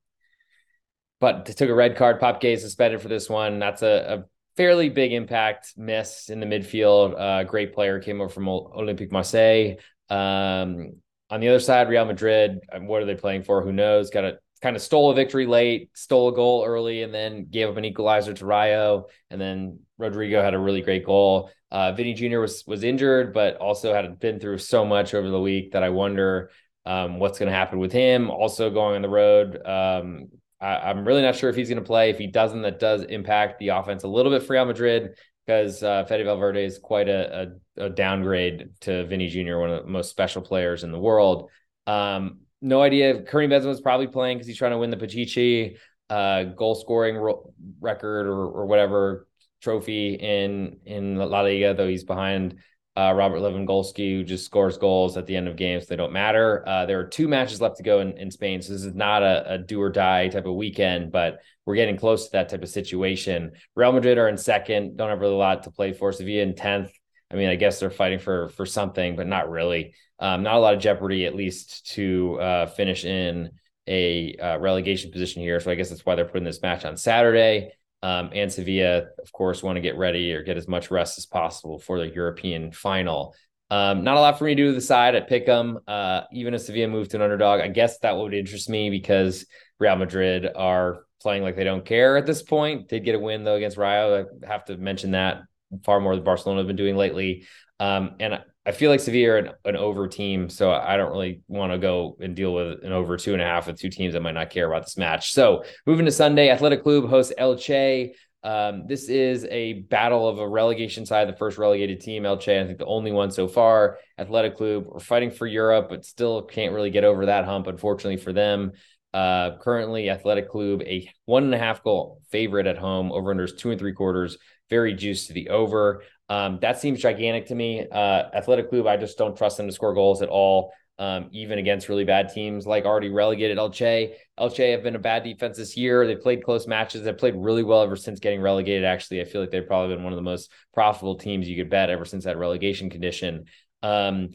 but 1.19 1.45
took 1.45 1.69
a 1.69 1.75
red 1.75 1.97
card. 1.97 2.19
Pape 2.19 2.39
Gueye 2.39 2.59
suspended 2.59 3.01
for 3.01 3.09
this 3.09 3.29
one. 3.29 3.59
That's 3.59 3.81
a, 3.81 3.95
a 4.13 4.23
fairly 4.55 4.89
big 4.89 5.13
impact 5.13 5.73
miss 5.77 6.29
in 6.29 6.39
the 6.39 6.45
midfield. 6.45 7.19
Uh, 7.19 7.43
great 7.43 7.73
player 7.73 7.99
came 7.99 8.21
over 8.21 8.29
from 8.29 8.45
Olympique 8.45 9.11
Marseille. 9.11 9.75
Um, 10.09 10.93
on 11.29 11.39
the 11.39 11.49
other 11.49 11.59
side, 11.59 11.89
Real 11.89 12.05
Madrid. 12.05 12.59
Um, 12.71 12.87
what 12.87 13.01
are 13.01 13.05
they 13.05 13.15
playing 13.15 13.43
for? 13.43 13.63
Who 13.63 13.71
knows? 13.71 14.09
Got 14.09 14.25
a 14.25 14.39
kind 14.61 14.75
of 14.75 14.81
stole 14.81 15.11
a 15.11 15.15
victory 15.15 15.45
late, 15.45 15.89
stole 15.93 16.29
a 16.29 16.33
goal 16.33 16.63
early, 16.65 17.03
and 17.03 17.13
then 17.13 17.45
gave 17.49 17.69
up 17.69 17.77
an 17.77 17.85
equalizer 17.85 18.33
to 18.33 18.45
Rayo. 18.45 19.07
And 19.29 19.41
then 19.41 19.79
Rodrygo 19.99 20.43
had 20.43 20.53
a 20.53 20.59
really 20.59 20.81
great 20.81 21.05
goal. 21.05 21.49
Uh, 21.71 21.91
Vinny 21.91 22.13
Jr. 22.13 22.39
was 22.39 22.63
was 22.67 22.83
injured, 22.83 23.33
but 23.33 23.57
also 23.57 23.93
had 23.93 24.19
been 24.19 24.39
through 24.39 24.59
so 24.59 24.85
much 24.85 25.13
over 25.13 25.29
the 25.29 25.39
week 25.39 25.71
that 25.71 25.83
I 25.83 25.89
wonder 25.89 26.51
um, 26.85 27.19
what's 27.19 27.39
going 27.39 27.49
to 27.49 27.57
happen 27.57 27.79
with 27.79 27.91
him. 27.91 28.29
Also 28.29 28.69
going 28.69 28.95
on 28.95 29.01
the 29.01 29.09
road. 29.09 29.65
Um, 29.65 30.27
I, 30.63 30.91
am 30.91 31.05
really 31.05 31.21
not 31.21 31.35
sure 31.35 31.49
if 31.49 31.55
he's 31.55 31.69
going 31.69 31.81
to 31.81 31.85
play. 31.85 32.09
If 32.09 32.17
he 32.17 32.27
doesn't, 32.27 32.61
that 32.61 32.79
does 32.79 33.03
impact 33.03 33.59
the 33.59 33.69
offense 33.69 34.03
a 34.03 34.07
little 34.07 34.31
bit 34.31 34.43
for 34.43 34.53
Real 34.53 34.65
Madrid 34.65 35.15
because 35.45 35.83
uh, 35.83 36.05
Fede 36.05 36.25
Valverde 36.25 36.63
is 36.63 36.79
quite 36.79 37.09
a, 37.09 37.51
a, 37.77 37.85
a, 37.85 37.89
downgrade 37.89 38.69
to 38.81 39.05
Vinny 39.05 39.27
Jr., 39.27 39.57
one 39.57 39.71
of 39.71 39.83
the 39.83 39.89
most 39.89 40.09
special 40.09 40.41
players 40.41 40.83
in 40.83 40.91
the 40.91 40.99
world. 40.99 41.49
Um, 41.85 42.39
no 42.61 42.81
idea. 42.81 43.15
If 43.15 43.25
Karim 43.27 43.51
Benzema 43.51 43.71
is 43.71 43.81
probably 43.81 44.07
playing 44.07 44.37
because 44.37 44.47
he's 44.47 44.57
trying 44.57 44.71
to 44.71 44.77
win 44.77 44.89
the 44.89 44.95
Pichichi 44.95 45.77
uh, 46.09 46.43
goal 46.43 46.75
scoring 46.75 47.17
ro- 47.17 47.53
record 47.81 48.27
or, 48.27 48.45
or 48.45 48.65
whatever 48.65 49.27
trophy 49.61 50.13
in 50.13 50.77
in 50.85 51.17
La 51.17 51.41
Liga, 51.41 51.73
though 51.73 51.87
he's 51.87 52.05
behind 52.05 52.59
uh, 52.95 53.13
Robert 53.15 53.39
Lewandowski, 53.39 54.17
who 54.17 54.23
just 54.23 54.45
scores 54.45 54.77
goals 54.77 55.17
at 55.17 55.25
the 55.25 55.35
end 55.35 55.47
of 55.47 55.55
games. 55.55 55.87
They 55.87 55.95
don't 55.95 56.13
matter. 56.13 56.63
Uh, 56.67 56.85
there 56.85 56.99
are 56.99 57.07
two 57.07 57.27
matches 57.27 57.59
left 57.59 57.77
to 57.77 57.83
go 57.83 58.01
in, 58.01 58.17
in 58.17 58.29
Spain, 58.29 58.61
so 58.61 58.73
this 58.73 58.83
is 58.83 58.93
not 58.93 59.23
a, 59.23 59.53
a, 59.53 59.57
do 59.57 59.81
or 59.81 59.89
die 59.89 60.27
type 60.27 60.45
of 60.45 60.55
weekend, 60.55 61.11
but 61.11 61.39
we're 61.65 61.75
getting 61.75 61.97
close 61.97 62.25
to 62.25 62.31
that 62.33 62.49
type 62.49 62.61
of 62.61 62.69
situation. 62.69 63.53
Real 63.75 63.91
Madrid 63.91 64.19
are 64.19 64.29
in 64.29 64.37
second, 64.37 64.95
don't 64.95 65.09
have 65.09 65.21
really 65.21 65.33
a 65.33 65.37
lot 65.37 65.63
to 65.63 65.71
play 65.71 65.93
for. 65.93 66.11
Sevilla 66.11 66.43
in 66.43 66.55
tenth. 66.55 66.91
I 67.31 67.35
mean, 67.35 67.49
I 67.49 67.55
guess 67.55 67.79
they're 67.79 67.89
fighting 67.89 68.19
for 68.19 68.49
for 68.49 68.65
something, 68.65 69.15
but 69.15 69.25
not 69.25 69.49
really. 69.49 69.95
Um, 70.19 70.43
not 70.43 70.55
a 70.55 70.59
lot 70.59 70.75
of 70.75 70.79
jeopardy, 70.79 71.25
at 71.25 71.35
least 71.35 71.91
to 71.93 72.39
uh, 72.39 72.65
finish 72.67 73.05
in 73.05 73.49
a 73.87 74.35
uh, 74.35 74.59
relegation 74.59 75.11
position 75.11 75.41
here. 75.41 75.59
So 75.59 75.71
I 75.71 75.75
guess 75.75 75.89
that's 75.89 76.05
why 76.05 76.13
they're 76.13 76.25
putting 76.25 76.43
this 76.43 76.61
match 76.61 76.85
on 76.85 76.95
Saturday. 76.95 77.71
Um, 78.03 78.31
and 78.33 78.51
Sevilla, 78.51 79.05
of 79.17 79.31
course, 79.31 79.63
want 79.63 79.77
to 79.77 79.81
get 79.81 79.97
ready 79.97 80.33
or 80.33 80.43
get 80.43 80.57
as 80.57 80.67
much 80.67 80.91
rest 80.91 81.17
as 81.17 81.25
possible 81.25 81.79
for 81.79 81.97
the 81.97 82.13
European 82.13 82.73
final. 82.73 83.33
Um, 83.71 84.03
not 84.03 84.17
a 84.17 84.19
lot 84.19 84.37
for 84.37 84.43
me 84.43 84.51
to 84.51 84.61
do 84.61 84.65
with 84.67 84.75
the 84.75 84.81
side 84.81 85.15
at 85.15 85.29
Pick'em. 85.29 85.77
Uh, 85.87 86.23
even 86.33 86.53
if 86.53 86.61
Sevilla 86.61 86.89
moved 86.89 87.11
to 87.11 87.17
an 87.17 87.23
underdog, 87.23 87.61
I 87.61 87.69
guess 87.69 87.97
that 87.99 88.17
would 88.17 88.33
interest 88.33 88.69
me 88.69 88.89
because 88.89 89.45
Real 89.79 89.95
Madrid 89.95 90.47
are 90.53 91.05
playing 91.21 91.43
like 91.43 91.55
they 91.55 91.63
don't 91.63 91.85
care 91.85 92.17
at 92.17 92.25
this 92.25 92.43
point. 92.43 92.89
Did 92.89 93.05
get 93.05 93.15
a 93.15 93.19
win 93.19 93.45
though 93.45 93.55
against 93.55 93.77
Rayo. 93.77 94.27
I 94.43 94.47
have 94.47 94.65
to 94.65 94.75
mention 94.75 95.11
that 95.11 95.43
far 95.85 96.01
more 96.01 96.13
than 96.13 96.25
Barcelona 96.25 96.59
have 96.59 96.67
been 96.67 96.75
doing 96.75 96.97
lately. 96.97 97.45
Um, 97.79 98.15
and 98.19 98.43
I 98.65 98.71
feel 98.71 98.89
like 98.89 99.01
Sevilla 99.01 99.33
are 99.33 99.37
an, 99.37 99.49
an, 99.65 99.75
over 99.75 100.07
team, 100.07 100.49
so 100.49 100.71
I 100.71 100.95
don't 100.95 101.11
really 101.11 101.41
want 101.47 101.73
to 101.73 101.77
go 101.77 102.15
and 102.21 102.33
deal 102.33 102.53
with 102.53 102.83
an 102.83 102.93
over 102.93 103.17
two 103.17 103.33
and 103.33 103.41
a 103.41 103.45
half 103.45 103.67
with 103.67 103.77
two 103.77 103.89
teams 103.89 104.13
that 104.13 104.21
might 104.21 104.35
not 104.35 104.51
care 104.51 104.67
about 104.67 104.83
this 104.83 104.97
match. 104.97 105.33
So 105.33 105.63
moving 105.85 106.05
to 106.05 106.11
Sunday, 106.11 106.49
Athletic 106.49 106.83
Club 106.83 107.09
hosts 107.09 107.33
Elche. 107.37 108.11
Um, 108.41 108.87
this 108.87 109.09
is 109.09 109.45
a 109.49 109.73
battle 109.73 110.27
of 110.27 110.39
a 110.39 110.47
relegation 110.47 111.05
side, 111.05 111.27
the 111.27 111.35
first 111.35 111.57
relegated 111.57 111.99
team, 112.01 112.23
Elche. 112.23 112.61
I 112.61 112.65
think 112.65 112.77
the 112.77 112.85
only 112.85 113.11
one 113.11 113.31
so 113.31 113.47
far. 113.47 113.97
Athletic 114.17 114.55
Club, 114.55 114.85
we're 114.87 114.99
fighting 114.99 115.31
for 115.31 115.47
Europe, 115.47 115.87
but 115.89 116.05
still 116.05 116.41
can't 116.41 116.73
really 116.73 116.89
get 116.89 117.03
over 117.03 117.25
that 117.25 117.45
hump, 117.45 117.67
unfortunately 117.67 118.17
for 118.17 118.31
them. 118.31 118.71
Uh, 119.13 119.57
currently, 119.59 120.09
Athletic 120.09 120.49
Club, 120.49 120.81
a 120.83 121.09
one 121.25 121.43
and 121.43 121.53
a 121.53 121.59
half 121.59 121.83
goal 121.83 122.21
favorite 122.31 122.67
at 122.67 122.77
home, 122.77 123.11
over 123.11 123.33
unders 123.33 123.57
two 123.57 123.71
and 123.71 123.79
three 123.79 123.93
quarters, 123.93 124.37
very 124.69 124.93
juiced 124.93 125.27
to 125.27 125.33
the 125.33 125.49
over. 125.49 126.03
Um, 126.33 126.57
that 126.61 126.79
seems 126.79 126.99
gigantic 126.99 127.45
to 127.47 127.55
me. 127.55 127.85
Uh, 127.91 128.23
Athletic 128.33 128.69
Club, 128.69 128.87
I 128.87 128.97
just 128.97 129.19
don't 129.19 129.37
trust 129.37 129.57
them 129.57 129.67
to 129.67 129.71
score 129.71 129.93
goals 129.93 130.23
at 130.23 130.29
all, 130.29 130.73
um, 130.97 131.29
even 131.31 131.59
against 131.59 131.89
really 131.89 132.05
bad 132.05 132.29
teams 132.33 132.65
like 132.65 132.85
already 132.85 133.09
relegated 133.09 133.59
Elche. 133.59 134.15
Elche 134.39 134.71
have 134.71 134.81
been 134.81 134.95
a 134.95 134.99
bad 134.99 135.23
defense 135.23 135.57
this 135.57 135.77
year. 135.77 136.07
They 136.07 136.15
played 136.15 136.43
close 136.43 136.65
matches. 136.65 137.03
They've 137.03 137.15
played 137.15 137.35
really 137.37 137.61
well 137.61 137.83
ever 137.83 137.95
since 137.95 138.19
getting 138.19 138.41
relegated. 138.41 138.83
Actually, 138.83 139.21
I 139.21 139.25
feel 139.25 139.41
like 139.41 139.51
they've 139.51 139.67
probably 139.67 139.95
been 139.95 140.03
one 140.03 140.11
of 140.11 140.17
the 140.17 140.23
most 140.23 140.51
profitable 140.73 141.19
teams 141.19 141.47
you 141.47 141.55
could 141.55 141.69
bet 141.69 141.91
ever 141.91 142.03
since 142.03 142.23
that 142.23 142.39
relegation 142.39 142.89
condition. 142.89 143.45
Um, 143.83 144.29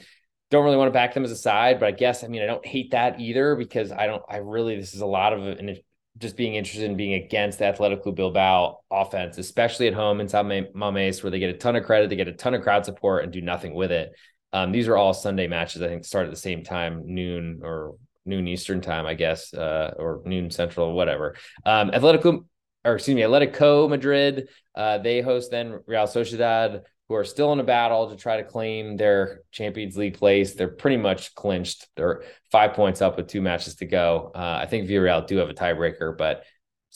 don't 0.53 0.65
really 0.65 0.77
want 0.77 0.89
to 0.89 0.93
back 0.93 1.15
them 1.15 1.25
as 1.25 1.33
a 1.33 1.37
side, 1.37 1.81
but 1.81 1.89
I 1.89 1.93
guess 1.93 2.23
I 2.23 2.29
mean 2.29 2.43
I 2.43 2.47
don't 2.47 2.65
hate 2.65 2.93
that 2.93 3.19
either 3.19 3.57
because 3.57 3.91
I 3.91 4.07
don't. 4.07 4.23
I 4.29 4.37
really 4.37 4.77
this 4.77 4.95
is 4.95 5.01
a 5.01 5.07
lot 5.07 5.33
of 5.33 5.45
an 5.45 5.77
just 6.19 6.37
being 6.37 6.55
interested 6.55 6.91
in 6.91 6.97
being 6.97 7.15
against 7.15 7.59
the 7.59 7.65
Atletico 7.65 8.15
Bilbao 8.15 8.81
offense, 8.91 9.39
especially 9.39 9.87
at 9.87 9.95
home 9.95 10.21
in 10.21 10.29
San 10.29 10.47
Mamés, 10.47 11.23
where 11.23 11.31
they 11.31 11.39
get 11.39 11.51
a 11.51 11.59
ton 11.59 11.77
of 11.77 11.85
credit, 11.85 12.11
they 12.11 12.17
get 12.17 12.29
a 12.29 12.33
ton 12.33 12.55
of 12.55 12.63
crowd 12.63 12.85
support, 12.85 13.25
and 13.25 13.33
do 13.33 13.41
nothing 13.41 13.75
with 13.75 13.93
it. 13.93 14.13
Um, 14.53 14.73
these 14.73 14.89
are 14.89 14.97
all 14.97 15.15
Sunday 15.15 15.47
matches. 15.47 15.83
I 15.83 15.89
think 15.89 16.05
start 16.05 16.27
at 16.27 16.31
the 16.31 16.37
same 16.37 16.65
time, 16.65 17.03
noon 17.07 17.61
or 17.63 17.97
noon 18.25 18.49
Eastern 18.49 18.81
time, 18.81 19.07
I 19.07 19.15
guess, 19.15 19.53
uh, 19.55 19.95
or 19.99 20.23
noon 20.25 20.51
Central, 20.51 20.93
whatever. 20.93 21.37
Um, 21.65 21.91
Atletico, 21.91 22.45
or 22.85 22.95
excuse 22.95 23.15
me, 23.15 23.23
Atletico 23.23 23.89
Madrid. 23.89 24.49
Uh, 24.75 24.99
they 24.99 25.21
host 25.21 25.51
then 25.51 25.81
Real 25.87 26.05
Sociedad 26.05 26.83
who 27.09 27.15
are 27.15 27.25
still 27.25 27.53
in 27.53 27.61
a 27.61 27.65
battle 27.65 28.11
to 28.11 28.17
try 28.17 28.37
to 28.37 28.45
claim 28.45 28.97
their 28.97 29.41
Champions 29.51 29.97
League 29.97 30.19
place. 30.19 30.55
They're 30.55 30.69
pretty 30.69 30.99
much 30.99 31.35
clinched. 31.35 31.89
They're 31.97 32.23
five 32.53 32.75
points 32.75 33.01
up 33.01 33.17
with 33.17 33.29
two 33.29 33.41
matches 33.41 33.77
to 33.77 33.87
go. 33.87 34.31
Uh, 34.35 34.59
I 34.61 34.67
think 34.67 34.89
Villarreal 34.89 35.27
do 35.27 35.39
have 35.39 35.49
a 35.49 35.55
tiebreaker, 35.55 36.17
but 36.17 36.45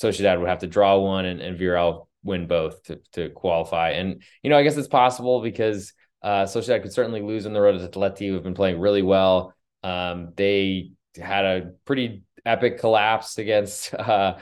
Sociedad 0.01 0.39
would 0.39 0.49
have 0.49 0.61
to 0.61 0.67
draw 0.67 0.99
one 0.99 1.25
and, 1.25 1.41
and 1.41 1.59
Villarreal 1.59 2.09
win 2.23 2.47
both 2.47 2.83
to, 2.85 3.01
to 3.13 3.31
qualify. 3.31 3.91
And, 3.91 4.23
you 4.43 4.51
know, 4.51 4.59
I 4.59 4.63
guess 4.63 4.77
it's 4.77 4.89
possible 4.89 5.41
because 5.41 5.95
uh, 6.23 6.45
Sociedad 6.45 6.83
could 6.83 6.93
certainly 6.93 7.23
lose 7.23 7.47
on 7.47 7.55
the 7.55 7.61
road 7.61 7.79
to 7.79 7.89
Atleti, 7.89 8.29
who 8.29 8.35
have 8.35 8.43
been 8.43 8.55
playing 8.55 8.81
really 8.81 9.03
well. 9.03 9.55
Um, 9.83 10.33
they 10.37 10.93
had 11.17 11.45
a 11.45 11.73
pretty 11.85 12.23
epic 12.45 12.79
collapse 12.79 13.39
against 13.39 13.95
uh, 13.99 14.37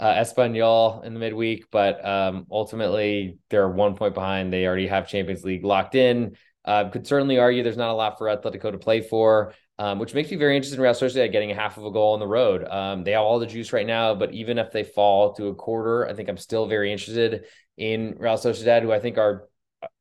uh, 0.00 0.14
Espanyol 0.14 1.04
in 1.04 1.14
the 1.14 1.20
midweek, 1.20 1.66
but 1.70 2.04
um, 2.04 2.46
ultimately 2.50 3.38
they're 3.50 3.68
one 3.68 3.94
point 3.94 4.14
behind. 4.14 4.52
They 4.52 4.66
already 4.66 4.88
have 4.88 5.08
Champions 5.08 5.44
League 5.44 5.64
locked 5.64 5.94
in. 5.94 6.36
Uh, 6.64 6.88
could 6.90 7.06
certainly 7.06 7.38
argue 7.38 7.62
there's 7.62 7.76
not 7.76 7.90
a 7.90 7.94
lot 7.94 8.18
for 8.18 8.26
Atletico 8.26 8.70
to 8.70 8.78
play 8.78 9.00
for, 9.00 9.52
um, 9.78 9.98
which 9.98 10.14
makes 10.14 10.30
me 10.30 10.36
very 10.36 10.56
interested 10.56 10.76
in 10.76 10.82
Real 10.82 10.92
Sociedad 10.92 11.32
getting 11.32 11.50
a 11.50 11.56
half 11.56 11.76
of 11.76 11.84
a 11.84 11.90
goal 11.90 12.14
on 12.14 12.20
the 12.20 12.26
road. 12.26 12.64
Um, 12.68 13.04
they 13.04 13.12
have 13.12 13.22
all 13.22 13.38
the 13.38 13.46
juice 13.46 13.72
right 13.72 13.86
now, 13.86 14.14
but 14.14 14.32
even 14.32 14.58
if 14.58 14.70
they 14.70 14.84
fall 14.84 15.34
to 15.34 15.48
a 15.48 15.54
quarter, 15.54 16.06
I 16.06 16.14
think 16.14 16.28
I'm 16.28 16.36
still 16.36 16.66
very 16.66 16.92
interested 16.92 17.46
in 17.76 18.14
Real 18.18 18.34
Sociedad, 18.34 18.82
who 18.82 18.92
I 18.92 19.00
think 19.00 19.18
are 19.18 19.48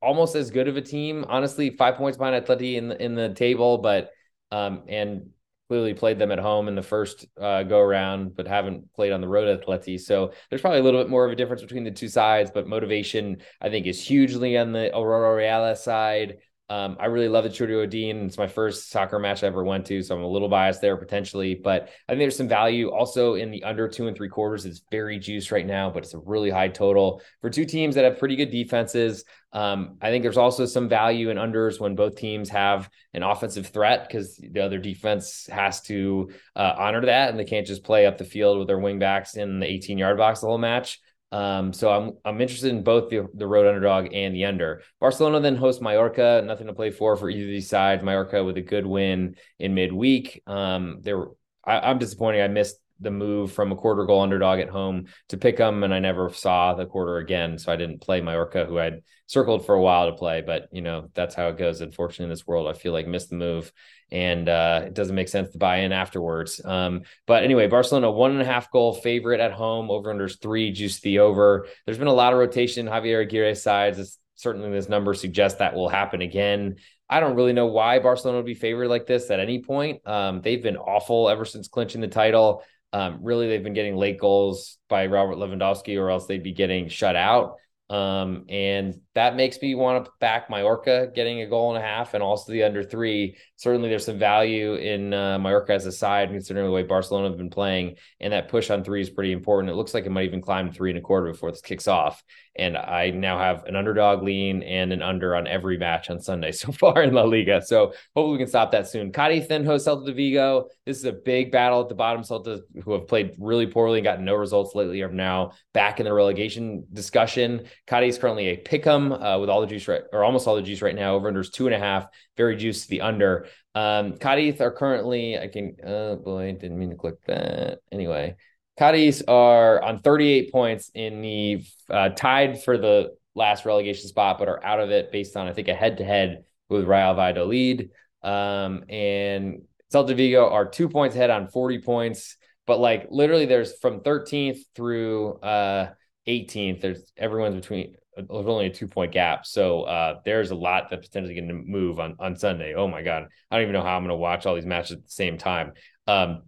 almost 0.01 0.35
as 0.35 0.51
good 0.51 0.67
of 0.67 0.77
a 0.77 0.81
team. 0.81 1.25
Honestly, 1.27 1.71
five 1.71 1.95
points 1.95 2.17
behind 2.17 2.45
Atleti 2.45 2.75
in 2.75 2.89
the 2.89 3.03
in 3.03 3.15
the 3.15 3.33
table, 3.33 3.79
but 3.79 4.11
um, 4.51 4.83
and 4.87 5.29
clearly 5.71 5.93
played 5.93 6.19
them 6.19 6.33
at 6.33 6.37
home 6.37 6.67
in 6.67 6.75
the 6.75 6.81
first 6.81 7.25
uh, 7.39 7.63
go 7.63 7.79
around, 7.79 8.35
but 8.35 8.45
haven't 8.45 8.93
played 8.93 9.13
on 9.13 9.21
the 9.21 9.27
road 9.27 9.47
at 9.47 9.65
Atleti. 9.65 9.97
So 9.97 10.33
there's 10.49 10.61
probably 10.61 10.81
a 10.81 10.83
little 10.83 10.99
bit 10.99 11.09
more 11.09 11.23
of 11.23 11.31
a 11.31 11.35
difference 11.37 11.61
between 11.61 11.85
the 11.85 11.91
two 11.91 12.09
sides, 12.09 12.51
but 12.53 12.67
motivation 12.67 13.37
I 13.61 13.69
think 13.69 13.87
is 13.87 14.05
hugely 14.05 14.57
on 14.57 14.73
the 14.73 14.93
Aurora 14.93 15.33
Real 15.33 15.73
side. 15.77 16.39
Um, 16.71 16.95
I 17.01 17.07
really 17.07 17.27
love 17.27 17.43
the 17.43 17.49
Churio 17.49 17.87
Dean. 17.89 18.27
It's 18.27 18.37
my 18.37 18.47
first 18.47 18.91
soccer 18.91 19.19
match 19.19 19.43
I 19.43 19.47
ever 19.47 19.61
went 19.61 19.85
to, 19.87 20.01
so 20.01 20.15
I'm 20.15 20.23
a 20.23 20.27
little 20.27 20.47
biased 20.47 20.79
there 20.79 20.95
potentially. 20.95 21.53
But 21.53 21.89
I 22.07 22.13
think 22.13 22.19
there's 22.19 22.37
some 22.37 22.47
value 22.47 22.91
also 22.91 23.33
in 23.33 23.51
the 23.51 23.61
under 23.65 23.89
two 23.89 24.07
and 24.07 24.15
three 24.15 24.29
quarters. 24.29 24.65
It's 24.65 24.81
very 24.89 25.19
juiced 25.19 25.51
right 25.51 25.65
now, 25.65 25.89
but 25.89 26.03
it's 26.03 26.13
a 26.13 26.19
really 26.19 26.49
high 26.49 26.69
total 26.69 27.21
for 27.41 27.49
two 27.49 27.65
teams 27.65 27.95
that 27.95 28.05
have 28.05 28.19
pretty 28.19 28.37
good 28.37 28.51
defenses. 28.51 29.25
Um, 29.51 29.97
I 30.01 30.11
think 30.11 30.23
there's 30.23 30.37
also 30.37 30.65
some 30.65 30.87
value 30.87 31.29
in 31.29 31.35
unders 31.35 31.77
when 31.77 31.93
both 31.93 32.15
teams 32.15 32.47
have 32.47 32.89
an 33.13 33.21
offensive 33.21 33.67
threat 33.67 34.07
because 34.07 34.37
the 34.37 34.61
other 34.61 34.77
defense 34.77 35.47
has 35.51 35.81
to 35.81 36.31
uh, 36.55 36.73
honor 36.77 37.05
that, 37.05 37.31
and 37.31 37.37
they 37.37 37.43
can't 37.43 37.67
just 37.67 37.83
play 37.83 38.05
up 38.05 38.17
the 38.17 38.23
field 38.23 38.57
with 38.57 38.69
their 38.69 38.79
wingbacks 38.79 39.35
in 39.35 39.59
the 39.59 39.69
18 39.69 39.97
yard 39.97 40.15
box 40.17 40.39
the 40.39 40.47
whole 40.47 40.57
match. 40.57 41.01
Um, 41.31 41.71
so 41.71 41.89
I'm 41.89 42.17
I'm 42.25 42.41
interested 42.41 42.71
in 42.71 42.83
both 42.83 43.09
the, 43.09 43.27
the 43.33 43.47
road 43.47 43.67
underdog 43.67 44.13
and 44.13 44.35
the 44.35 44.45
under. 44.45 44.81
Barcelona 44.99 45.39
then 45.39 45.55
hosts 45.55 45.81
Mallorca. 45.81 46.43
Nothing 46.45 46.67
to 46.67 46.73
play 46.73 46.91
for 46.91 47.15
for 47.15 47.29
either 47.29 47.45
of 47.45 47.49
these 47.49 47.69
sides. 47.69 48.03
Mallorca 48.03 48.43
with 48.43 48.57
a 48.57 48.61
good 48.61 48.85
win 48.85 49.35
in 49.57 49.73
midweek. 49.73 50.43
Um, 50.45 50.99
there 51.01 51.25
I, 51.65 51.91
am 51.91 51.99
disappointed. 51.99 52.41
I 52.41 52.47
missed 52.47 52.77
the 52.99 53.11
move 53.11 53.51
from 53.51 53.71
a 53.71 53.75
quarter 53.75 54.05
goal 54.05 54.21
underdog 54.21 54.59
at 54.59 54.69
home 54.69 55.05
to 55.29 55.37
pick 55.37 55.57
them, 55.57 55.83
and 55.83 55.93
I 55.93 55.99
never 55.99 56.29
saw 56.31 56.73
the 56.73 56.85
quarter 56.85 57.17
again, 57.17 57.57
so 57.57 57.71
I 57.71 57.75
didn't 57.75 58.01
play 58.01 58.21
Mallorca, 58.21 58.65
who 58.65 58.77
I'd 58.77 59.01
circled 59.25 59.65
for 59.65 59.73
a 59.73 59.81
while 59.81 60.11
to 60.11 60.17
play. 60.17 60.41
But 60.41 60.67
you 60.71 60.81
know 60.81 61.09
that's 61.13 61.35
how 61.35 61.47
it 61.47 61.57
goes. 61.57 61.81
Unfortunately, 61.81 62.25
in 62.25 62.29
this 62.29 62.45
world, 62.45 62.67
I 62.67 62.73
feel 62.77 62.93
like 62.93 63.07
missed 63.07 63.29
the 63.29 63.35
move, 63.37 63.71
and 64.11 64.49
uh, 64.49 64.83
it 64.85 64.93
doesn't 64.93 65.15
make 65.15 65.29
sense 65.29 65.51
to 65.51 65.57
buy 65.57 65.77
in 65.77 65.91
afterwards. 65.91 66.59
Um, 66.63 67.03
but 67.25 67.43
anyway, 67.43 67.67
Barcelona 67.67 68.11
one 68.11 68.31
and 68.31 68.41
a 68.41 68.45
half 68.45 68.69
goal 68.71 68.93
favorite 68.93 69.39
at 69.39 69.53
home. 69.53 69.89
Over 69.89 70.11
under 70.11 70.27
three, 70.27 70.71
juice 70.71 70.99
the 70.99 71.19
over. 71.19 71.67
There's 71.85 71.97
been 71.97 72.07
a 72.07 72.13
lot 72.13 72.33
of 72.33 72.39
rotation. 72.39 72.87
Javier 72.87 73.25
Aguirre's 73.25 73.63
sides. 73.63 73.99
It's, 73.99 74.17
certainly, 74.35 74.71
this 74.71 74.89
number 74.89 75.13
suggests 75.13 75.59
that 75.59 75.75
will 75.75 75.89
happen 75.89 76.21
again. 76.21 76.75
I 77.09 77.19
don't 77.19 77.35
really 77.35 77.53
know 77.53 77.67
why 77.67 77.99
Barcelona 77.99 78.39
would 78.39 78.45
be 78.45 78.53
favored 78.53 78.87
like 78.87 79.05
this 79.05 79.29
at 79.31 79.39
any 79.39 79.61
point. 79.61 80.05
Um, 80.07 80.41
they've 80.41 80.63
been 80.63 80.77
awful 80.77 81.29
ever 81.29 81.45
since 81.45 81.67
clinching 81.67 82.01
the 82.01 82.07
title. 82.07 82.63
Um, 82.93 83.19
really, 83.21 83.47
they've 83.47 83.63
been 83.63 83.73
getting 83.73 83.95
late 83.95 84.19
goals 84.19 84.77
by 84.89 85.05
Robert 85.05 85.35
Lewandowski, 85.35 85.97
or 85.97 86.09
else 86.09 86.25
they'd 86.25 86.43
be 86.43 86.53
getting 86.53 86.89
shut 86.89 87.15
out. 87.15 87.55
Um, 87.89 88.45
and 88.49 88.99
that 89.13 89.35
makes 89.35 89.61
me 89.61 89.75
want 89.75 90.05
to 90.05 90.11
back 90.21 90.49
Mallorca 90.49 91.11
getting 91.13 91.41
a 91.41 91.47
goal 91.47 91.75
and 91.75 91.83
a 91.83 91.85
half 91.85 92.13
and 92.13 92.23
also 92.23 92.51
the 92.51 92.63
under 92.63 92.81
three. 92.81 93.35
Certainly, 93.57 93.89
there's 93.89 94.05
some 94.05 94.17
value 94.17 94.75
in 94.75 95.13
uh, 95.13 95.37
Mallorca 95.37 95.73
as 95.73 95.85
a 95.85 95.91
side, 95.91 96.29
considering 96.29 96.65
the 96.65 96.71
way 96.71 96.83
Barcelona 96.83 97.27
have 97.27 97.37
been 97.37 97.49
playing. 97.49 97.97
And 98.21 98.31
that 98.31 98.47
push 98.47 98.69
on 98.69 98.83
three 98.83 99.01
is 99.01 99.09
pretty 99.09 99.33
important. 99.33 99.71
It 99.71 99.75
looks 99.75 99.93
like 99.93 100.05
it 100.05 100.11
might 100.11 100.25
even 100.25 100.41
climb 100.41 100.71
three 100.71 100.91
and 100.91 100.97
a 100.97 101.01
quarter 101.01 101.29
before 101.31 101.51
this 101.51 101.61
kicks 101.61 101.89
off. 101.89 102.23
And 102.55 102.77
I 102.77 103.11
now 103.11 103.37
have 103.37 103.63
an 103.65 103.75
underdog 103.75 104.23
lean 104.23 104.63
and 104.63 104.91
an 104.91 105.01
under 105.01 105.35
on 105.35 105.47
every 105.47 105.77
match 105.77 106.09
on 106.09 106.19
Sunday 106.19 106.51
so 106.53 106.71
far 106.71 107.03
in 107.03 107.13
La 107.13 107.23
Liga. 107.23 107.61
So 107.61 107.93
hopefully 108.15 108.33
we 108.33 108.37
can 108.37 108.47
stop 108.47 108.71
that 108.71 108.87
soon. 108.87 109.11
Cadiz 109.11 109.47
then 109.47 109.65
hosts 109.65 109.87
Celta 109.87 110.05
de 110.05 110.13
Vigo. 110.13 110.67
This 110.85 110.97
is 110.97 111.05
a 111.05 111.13
big 111.13 111.51
battle 111.51 111.81
at 111.81 111.89
the 111.89 111.95
bottom. 111.95 112.23
Celta, 112.23 112.61
who 112.83 112.93
have 112.93 113.07
played 113.07 113.35
really 113.39 113.67
poorly 113.67 113.99
and 113.99 114.05
gotten 114.05 114.25
no 114.25 114.35
results 114.35 114.73
lately, 114.73 115.01
are 115.01 115.11
now 115.11 115.51
back 115.73 115.99
in 115.99 116.05
the 116.05 116.13
relegation 116.13 116.85
discussion. 116.93 117.65
Cadiz 117.87 118.15
is 118.15 118.17
currently 118.17 118.47
a 118.47 118.57
pick 118.57 118.87
'em 118.87 119.00
uh, 119.09 119.37
with 119.39 119.49
all 119.49 119.61
the 119.61 119.67
juice 119.67 119.87
right, 119.87 120.01
or 120.11 120.23
almost 120.23 120.47
all 120.47 120.55
the 120.55 120.61
juice 120.61 120.81
right 120.81 120.95
now. 120.95 121.15
Over 121.15 121.31
unders 121.31 121.51
two 121.51 121.67
and 121.67 121.75
a 121.75 121.79
half, 121.79 122.07
very 122.35 122.57
juice 122.57 122.83
to 122.83 122.89
the 122.89 123.01
under. 123.01 123.47
Um, 123.73 124.17
Cadiz 124.17 124.59
are 124.59 124.71
currently, 124.71 125.39
I 125.39 125.47
can, 125.47 125.77
oh 125.85 126.17
boy, 126.17 126.51
didn't 126.59 126.77
mean 126.77 126.89
to 126.89 126.95
click 126.97 127.15
that. 127.27 127.79
Anyway, 127.91 128.35
Cadiz 128.77 129.23
are 129.27 129.81
on 129.81 129.99
38 129.99 130.51
points 130.51 130.91
in 130.93 131.21
the 131.21 131.63
uh, 131.89 132.09
tied 132.09 132.61
for 132.63 132.77
the 132.77 133.15
last 133.33 133.65
relegation 133.65 134.07
spot, 134.07 134.37
but 134.39 134.49
are 134.49 134.63
out 134.63 134.81
of 134.81 134.91
it 134.91 135.11
based 135.11 135.37
on, 135.37 135.47
I 135.47 135.53
think, 135.53 135.69
a 135.69 135.73
head 135.73 135.97
to 135.97 136.03
head 136.03 136.43
with 136.69 136.85
Real 136.85 137.13
Valladolid. 137.13 137.91
Um, 138.23 138.83
and 138.89 139.61
Celta 139.93 140.15
Vigo 140.15 140.49
are 140.49 140.69
two 140.69 140.89
points 140.89 141.15
ahead 141.15 141.29
on 141.29 141.47
40 141.47 141.79
points. 141.79 142.37
But 142.67 142.79
like 142.79 143.07
literally, 143.09 143.45
there's 143.45 143.77
from 143.79 144.01
13th 144.01 144.59
through 144.75 145.39
uh, 145.39 145.89
18th, 146.27 146.81
there's 146.81 147.11
everyone's 147.17 147.55
between 147.55 147.95
there's 148.15 148.27
only 148.29 148.67
a 148.67 148.69
two 148.69 148.87
point 148.87 149.11
gap. 149.11 149.45
So 149.45 149.83
uh, 149.83 150.19
there's 150.25 150.51
a 150.51 150.55
lot 150.55 150.89
that 150.89 151.01
potentially 151.01 151.35
going 151.35 151.47
to 151.47 151.53
move 151.53 151.99
on 151.99 152.15
on 152.19 152.35
Sunday. 152.35 152.73
Oh 152.75 152.87
my 152.87 153.01
god, 153.01 153.27
I 153.49 153.55
don't 153.55 153.63
even 153.63 153.73
know 153.73 153.83
how 153.83 153.95
I'm 153.95 154.03
going 154.03 154.09
to 154.09 154.15
watch 154.15 154.45
all 154.45 154.55
these 154.55 154.65
matches 154.65 154.93
at 154.93 155.03
the 155.03 155.11
same 155.11 155.37
time. 155.37 155.73
Um, 156.07 156.43